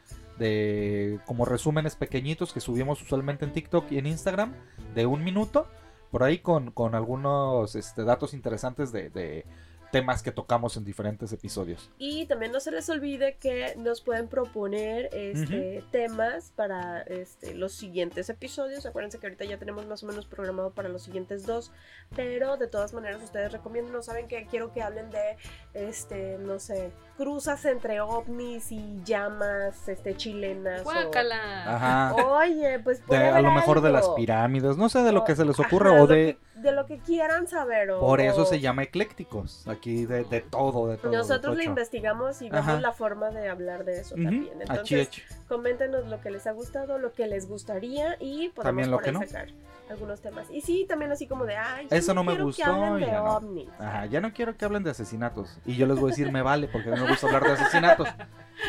de 0.40 1.20
como 1.26 1.44
resúmenes 1.44 1.94
pequeñitos 1.94 2.52
que 2.52 2.60
subimos 2.60 3.00
usualmente 3.02 3.44
en 3.44 3.52
TikTok 3.52 3.92
y 3.92 3.98
en 3.98 4.06
Instagram 4.06 4.54
de 4.94 5.06
un 5.06 5.22
minuto 5.22 5.68
por 6.10 6.24
ahí 6.24 6.38
con, 6.38 6.72
con 6.72 6.94
algunos 6.94 7.76
este, 7.76 8.02
datos 8.04 8.34
interesantes 8.34 8.90
de, 8.90 9.10
de 9.10 9.44
temas 9.90 10.22
que 10.22 10.32
tocamos 10.32 10.76
en 10.76 10.84
diferentes 10.84 11.32
episodios. 11.32 11.90
Y 11.98 12.26
también 12.26 12.52
no 12.52 12.60
se 12.60 12.70
les 12.70 12.88
olvide 12.88 13.36
que 13.36 13.74
nos 13.76 14.00
pueden 14.00 14.28
proponer 14.28 15.08
este, 15.12 15.84
temas 15.90 16.52
para 16.56 17.02
este, 17.02 17.54
los 17.54 17.72
siguientes 17.72 18.28
episodios. 18.30 18.86
Acuérdense 18.86 19.18
que 19.18 19.26
ahorita 19.26 19.44
ya 19.44 19.58
tenemos 19.58 19.86
más 19.86 20.02
o 20.02 20.06
menos 20.06 20.26
programado 20.26 20.70
para 20.70 20.88
los 20.88 21.02
siguientes 21.02 21.46
dos. 21.46 21.72
Pero 22.16 22.56
de 22.56 22.66
todas 22.66 22.92
maneras 22.92 23.22
ustedes 23.22 23.52
recomiendan, 23.52 23.92
no 23.92 24.02
saben 24.02 24.28
que 24.28 24.46
quiero 24.46 24.72
que 24.72 24.82
hablen 24.82 25.10
de, 25.10 25.36
este, 25.74 26.38
no 26.38 26.58
sé, 26.58 26.92
cruzas 27.16 27.64
entre 27.64 28.00
ovnis 28.00 28.72
y 28.72 29.00
llamas 29.04 29.88
este, 29.88 30.16
chilenas. 30.16 30.80
o- 30.80 30.84
Guácala. 30.84 31.74
Ajá. 31.76 32.14
Oye, 32.14 32.78
pues 32.80 32.98
De- 33.00 33.04
puede 33.06 33.28
a 33.28 33.40
lo 33.42 33.50
mejor 33.52 33.80
de 33.80 33.90
las 33.90 34.08
pirámides, 34.10 34.76
no 34.76 34.88
sé 34.88 35.02
de 35.02 35.12
lo 35.12 35.24
que 35.24 35.36
se 35.36 35.44
les 35.44 35.58
Ajá, 35.58 35.68
lo 35.68 36.02
o 36.02 36.06
de... 36.06 36.36
que- 36.38 36.49
de 36.62 36.72
lo 36.72 36.86
que 36.86 36.98
quieran 36.98 37.46
saber. 37.46 37.90
o- 37.90 38.00
Por 38.00 38.20
eso 38.20 38.42
o- 38.42 38.46
se 38.46 38.60
llama 38.60 38.82
eclécticos, 38.82 39.66
aquí 39.68 40.06
de, 40.06 40.24
de 40.24 40.40
todo, 40.40 40.88
de 40.88 40.96
todo. 40.98 41.12
Nosotros 41.12 41.56
le 41.56 41.64
investigamos 41.64 42.42
y 42.42 42.50
vemos 42.50 42.68
Ajá. 42.68 42.80
la 42.80 42.92
forma 42.92 43.30
de 43.30 43.48
hablar 43.48 43.84
de 43.84 44.00
eso 44.00 44.14
también. 44.14 44.50
Entonces, 44.60 45.08
coméntenos 45.48 46.06
lo 46.08 46.20
que 46.20 46.30
les 46.30 46.46
ha 46.46 46.52
gustado, 46.52 46.98
lo 46.98 47.12
que 47.12 47.26
les 47.26 47.48
gustaría 47.48 48.16
y 48.20 48.48
podemos 48.50 48.64
También 48.64 48.90
lo 48.90 48.96
por 48.98 49.04
que 49.04 49.10
ahí 49.10 49.14
no. 49.14 49.26
sacar 49.26 49.48
algunos 49.90 50.20
temas. 50.20 50.46
Y 50.50 50.60
sí, 50.60 50.86
también 50.88 51.10
así 51.10 51.26
como 51.26 51.44
de, 51.46 51.56
ay, 51.56 51.88
Eso 51.90 52.14
no 52.14 52.22
me 52.22 52.32
quiero 52.32 52.44
gustó, 52.44 52.62
que 52.64 52.70
hablen 52.70 53.00
de 53.10 53.12
no. 53.16 53.24
ovnis. 53.36 53.68
Ajá, 53.78 54.06
ya 54.06 54.20
no 54.20 54.32
quiero 54.32 54.56
que 54.56 54.64
hablen 54.64 54.84
de 54.84 54.90
asesinatos. 54.90 55.58
Y 55.66 55.74
yo 55.76 55.86
les 55.86 55.98
voy 55.98 56.10
a 56.10 56.12
decir, 56.12 56.30
me 56.30 56.42
vale, 56.42 56.68
porque 56.68 56.90
mí 56.90 57.00
me 57.00 57.08
gusta 57.08 57.26
hablar 57.26 57.42
de 57.44 57.52
asesinatos. 57.52 58.08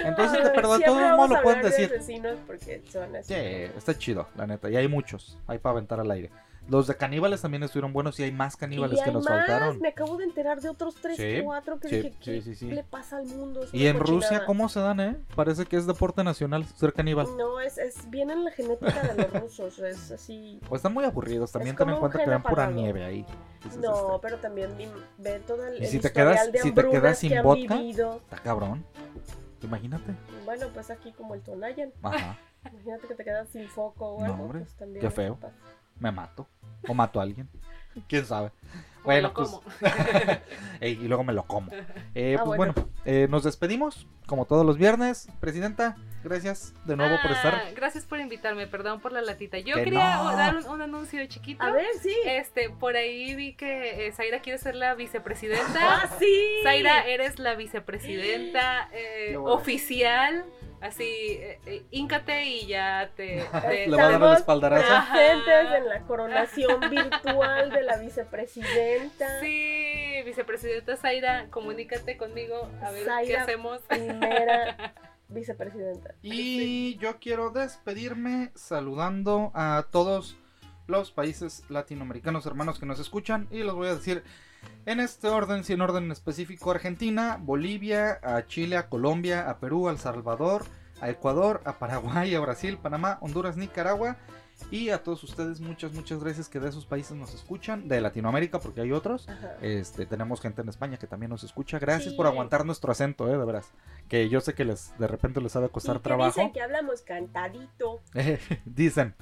Entonces, 0.03 0.39
pero 0.55 0.71
de 0.71 0.77
siempre 0.77 0.85
todos 1.03 1.17
modos 1.17 1.29
lo 1.29 1.41
pueden 1.43 1.59
hablar 1.59 1.63
de 1.63 1.69
decir. 1.83 1.95
asesinos 1.97 2.37
porque 2.47 2.81
son 2.89 3.15
así. 3.15 3.33
Sí, 3.33 3.39
está 3.77 3.95
chido, 3.97 4.27
la 4.35 4.47
neta. 4.47 4.69
Y 4.69 4.77
hay 4.77 4.87
muchos, 4.87 5.37
hay 5.47 5.59
para 5.59 5.73
aventar 5.73 5.99
al 5.99 6.09
aire. 6.09 6.31
Los 6.71 6.87
de 6.87 6.95
caníbales 6.95 7.41
también 7.41 7.63
estuvieron 7.63 7.91
buenos 7.91 8.17
y 8.19 8.23
hay 8.23 8.31
más 8.31 8.55
caníbales 8.55 8.97
y 8.97 9.03
que 9.03 9.09
hay 9.09 9.13
nos 9.13 9.25
más, 9.25 9.39
faltaron. 9.45 9.79
me 9.81 9.89
acabo 9.89 10.15
de 10.15 10.23
enterar 10.23 10.61
de 10.61 10.69
otros 10.69 10.95
3, 10.95 11.17
Sí, 11.17 11.41
4 11.43 11.79
que 11.81 11.89
sí, 11.89 11.95
dije, 11.97 12.09
sí, 12.11 12.17
¿qué 12.21 12.41
sí, 12.41 12.55
sí. 12.55 12.71
le 12.71 12.83
pasa 12.85 13.17
al 13.17 13.25
mundo? 13.25 13.63
Es 13.63 13.73
Y 13.73 13.87
en 13.87 13.99
Rusia. 13.99 14.45
¿cómo 14.45 14.69
se 14.69 14.79
dan, 14.79 15.01
eh? 15.01 15.17
Parece 15.35 15.65
que 15.65 15.75
es 15.75 15.85
deporte 15.85 16.23
nacional 16.23 16.65
ser 16.65 16.93
caníbal. 16.93 17.27
No, 17.37 17.59
es, 17.59 17.77
es 17.77 18.09
viene 18.09 18.31
en 18.31 18.45
la 18.45 18.51
genética 18.51 19.01
de 19.03 19.21
los 19.21 19.41
rusos, 19.41 19.79
es 19.79 20.11
así... 20.11 20.61
O 20.69 20.75
están 20.77 20.93
muy 20.93 21.03
aburridos, 21.03 21.51
también 21.51 21.75
ten 21.75 21.89
en 21.89 21.97
cuenta 21.97 22.17
que 22.23 22.29
ven 22.29 22.41
pura 22.41 22.71
nieve 22.71 23.03
ahí. 23.03 23.25
No, 23.81 24.15
este, 24.15 24.19
pero 24.21 24.37
también 24.37 24.71
ve 25.17 25.39
todo 25.45 25.67
el, 25.67 25.73
Y 25.81 25.85
el 25.85 25.87
si 25.91 25.99
te 25.99 26.07
historial 26.07 26.35
quedas- 26.37 26.51
de 26.53 26.59
si 26.59 26.71
te 26.71 26.89
quedas 26.89 27.17
sin 27.19 27.29
que 27.31 27.41
vodka. 27.41 27.79
Está 27.81 28.37
cabrón. 28.41 28.85
Imagínate. 29.61 30.13
Bueno, 30.45 30.67
pues 30.73 30.89
aquí 30.89 31.11
como 31.11 31.35
el 31.35 31.41
Tonayan. 31.41 31.91
Ajá, 32.01 32.37
Imagínate 32.71 33.07
que 33.07 33.15
te 33.15 33.23
quedas 33.23 33.49
sin 33.49 33.67
foco 33.67 34.13
o 34.13 34.19
No, 34.19 34.25
algo. 34.33 34.43
hombre, 34.45 34.59
pues 34.61 34.73
también 34.75 35.01
qué 35.01 35.11
feo. 35.11 35.35
pasa. 35.35 35.53
Me 36.01 36.11
mato. 36.11 36.47
O 36.87 36.93
mato 36.93 37.19
a 37.19 37.23
alguien. 37.23 37.47
¿Quién 38.07 38.25
sabe? 38.25 38.51
O 39.03 39.09
me 39.09 39.21
lo 39.21 39.33
pues, 39.33 39.49
como. 39.49 39.63
ey, 40.81 40.93
y 41.01 41.07
luego 41.07 41.23
me 41.23 41.33
lo 41.33 41.43
como. 41.43 41.71
Eh, 42.13 42.35
Ah, 42.37 42.43
pues 42.43 42.57
bueno. 42.57 42.73
bueno, 42.73 42.89
eh, 43.05 43.27
nos 43.29 43.43
despedimos, 43.43 44.05
como 44.25 44.45
todos 44.45 44.65
los 44.65 44.77
viernes. 44.77 45.29
Presidenta, 45.39 45.95
gracias 46.23 46.73
de 46.85 46.95
nuevo 46.95 47.15
por 47.21 47.31
Ah, 47.31 47.33
estar. 47.35 47.73
Gracias 47.75 48.05
por 48.05 48.19
invitarme, 48.19 48.67
perdón 48.67 48.99
por 49.01 49.11
la 49.11 49.21
latita. 49.21 49.57
Yo 49.59 49.75
Que 49.75 49.83
quería 49.85 50.15
no. 50.17 50.35
dar 50.35 50.55
un, 50.57 50.65
un 50.67 50.81
anuncio 50.81 51.25
chiquito. 51.27 51.63
A 51.63 51.71
ver, 51.71 51.87
sí. 52.01 52.15
Este, 52.25 52.69
por 52.69 52.95
ahí 52.95 53.35
vi 53.35 53.53
que 53.53 54.07
eh, 54.07 54.11
Zaira 54.11 54.39
quiere 54.39 54.57
ser 54.59 54.75
la 54.75 54.93
vicepresidenta. 54.95 55.79
¡Ah, 55.81 56.09
sí! 56.19 56.59
Zaira, 56.63 57.07
eres 57.07 57.39
la 57.39 57.55
vicepresidenta 57.55 58.89
eh, 58.93 59.35
oficial. 59.37 60.45
Así, 60.81 61.03
eh, 61.03 61.59
eh, 61.67 61.83
híncate 61.91 62.43
y 62.43 62.65
ya 62.65 63.11
te. 63.15 63.43
te- 63.61 63.87
Le 63.87 63.95
va 63.97 64.07
a 64.07 64.11
dar 64.17 64.31
el 64.31 64.37
espaldarazo. 64.37 65.11
Presentes 65.13 65.71
en 65.77 65.89
la 65.89 65.99
coronación 66.07 66.79
virtual 66.89 67.69
de 67.69 67.83
la 67.83 67.97
vicepresidenta. 67.97 69.39
Sí, 69.41 70.23
vicepresidenta 70.25 70.97
Zaira, 70.97 71.47
comunícate 71.51 72.17
conmigo 72.17 72.67
a 72.83 72.89
ver 72.91 73.07
qué 73.27 73.37
hacemos. 73.37 73.79
Primera 73.83 74.93
vicepresidenta. 75.31 76.15
Y 76.21 76.97
yo 76.97 77.19
quiero 77.19 77.49
despedirme 77.49 78.51
saludando 78.55 79.51
a 79.53 79.85
todos 79.91 80.37
los 80.87 81.11
países 81.11 81.63
latinoamericanos 81.69 82.45
hermanos 82.45 82.79
que 82.79 82.85
nos 82.85 82.99
escuchan. 82.99 83.47
Y 83.51 83.63
los 83.63 83.75
voy 83.75 83.87
a 83.87 83.95
decir 83.95 84.23
en 84.85 84.99
este 84.99 85.27
orden, 85.27 85.63
si 85.63 85.73
en 85.73 85.81
orden 85.81 86.11
específico, 86.11 86.71
Argentina, 86.71 87.37
Bolivia, 87.39 88.19
a 88.21 88.45
Chile, 88.45 88.77
a 88.77 88.89
Colombia, 88.89 89.49
a 89.49 89.59
Perú, 89.59 89.87
a 89.87 89.91
El 89.91 89.97
Salvador, 89.97 90.65
a 90.99 91.09
Ecuador, 91.09 91.61
a 91.65 91.79
Paraguay, 91.79 92.35
a 92.35 92.39
Brasil, 92.39 92.77
Panamá, 92.77 93.17
Honduras, 93.21 93.57
Nicaragua. 93.57 94.17
Y 94.69 94.89
a 94.89 95.01
todos 95.03 95.23
ustedes, 95.23 95.59
muchas, 95.59 95.91
muchas 95.93 96.23
gracias 96.23 96.47
que 96.47 96.59
de 96.59 96.69
esos 96.69 96.85
países 96.85 97.17
nos 97.17 97.33
escuchan. 97.33 97.87
De 97.87 97.99
Latinoamérica, 97.99 98.59
porque 98.59 98.81
hay 98.81 98.91
otros. 98.91 99.27
Ajá. 99.27 99.55
Este, 99.61 100.05
tenemos 100.05 100.39
gente 100.41 100.61
en 100.61 100.69
España 100.69 100.97
que 100.97 101.07
también 101.07 101.29
nos 101.29 101.43
escucha. 101.43 101.79
Gracias 101.79 102.11
Sí. 102.11 102.17
por 102.17 102.27
aguantar 102.27 102.65
nuestro 102.65 102.91
acento, 102.91 103.27
eh, 103.33 103.37
de 103.37 103.45
veras. 103.45 103.69
Que 104.07 104.29
yo 104.29 104.39
sé 104.41 104.53
que 104.53 104.63
les 104.65 104.97
de 104.97 105.07
repente 105.07 105.41
les 105.41 105.55
ha 105.55 105.59
de 105.61 105.67
Y 105.67 105.69
costar 105.69 105.97
que 105.97 106.03
trabajo. 106.03 106.27
dicen 106.39 106.51
que 106.53 106.61
hablamos 106.61 107.01
cantadito. 107.01 108.01
Dicen. 108.65 109.15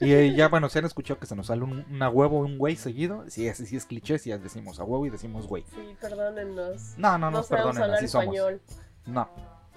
Y 0.00 0.12
eh, 0.12 0.34
ya, 0.34 0.48
bueno, 0.48 0.68
se 0.68 0.80
han 0.80 0.84
escuchado 0.86 1.20
que 1.20 1.26
se 1.26 1.36
nos 1.36 1.46
sale 1.46 1.62
un, 1.62 1.84
una 1.90 2.08
huevo 2.08 2.38
un 2.40 2.58
güey 2.58 2.74
seguido. 2.74 3.24
Sí, 3.28 3.46
es, 3.46 3.58
sí 3.58 3.76
es 3.76 3.86
cliché, 3.86 4.18
si 4.18 4.30
decimos 4.32 4.80
a 4.80 4.84
huevo 4.84 5.06
y 5.06 5.10
decimos 5.10 5.46
güey. 5.46 5.64
Sí, 5.74 5.96
perdónennos. 6.00 6.94
No, 6.98 7.12
no 7.12 7.30
No 7.30 7.30
nos 7.38 7.46
sabemos 7.46 7.66
perdonen, 7.76 7.82
hablar 7.84 7.98
así 7.98 8.08
somos. 8.08 8.24
español. 8.34 8.60
No, 9.06 9.28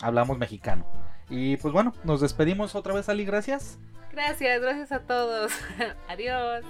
hablamos 0.01 0.38
mexicano. 0.39 0.86
Y 1.30 1.57
pues 1.57 1.74
bueno, 1.74 1.93
nos 2.03 2.21
despedimos 2.21 2.76
otra 2.76 2.93
vez, 2.93 3.09
Ali, 3.09 3.26
gracias. 3.26 3.80
Gracias, 4.11 4.61
gracias 4.61 4.91
a 4.91 4.99
todos. 4.99 5.51
Adiós. 6.07 6.63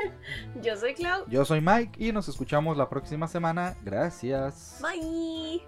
Yo 0.62 0.76
soy 0.76 0.94
Clau. 0.94 1.24
Yo 1.28 1.44
soy 1.44 1.60
Mike 1.60 2.02
y 2.02 2.12
nos 2.12 2.28
escuchamos 2.28 2.76
la 2.78 2.88
próxima 2.88 3.28
semana. 3.28 3.76
Gracias. 3.84 4.80
Bye. 4.80 5.62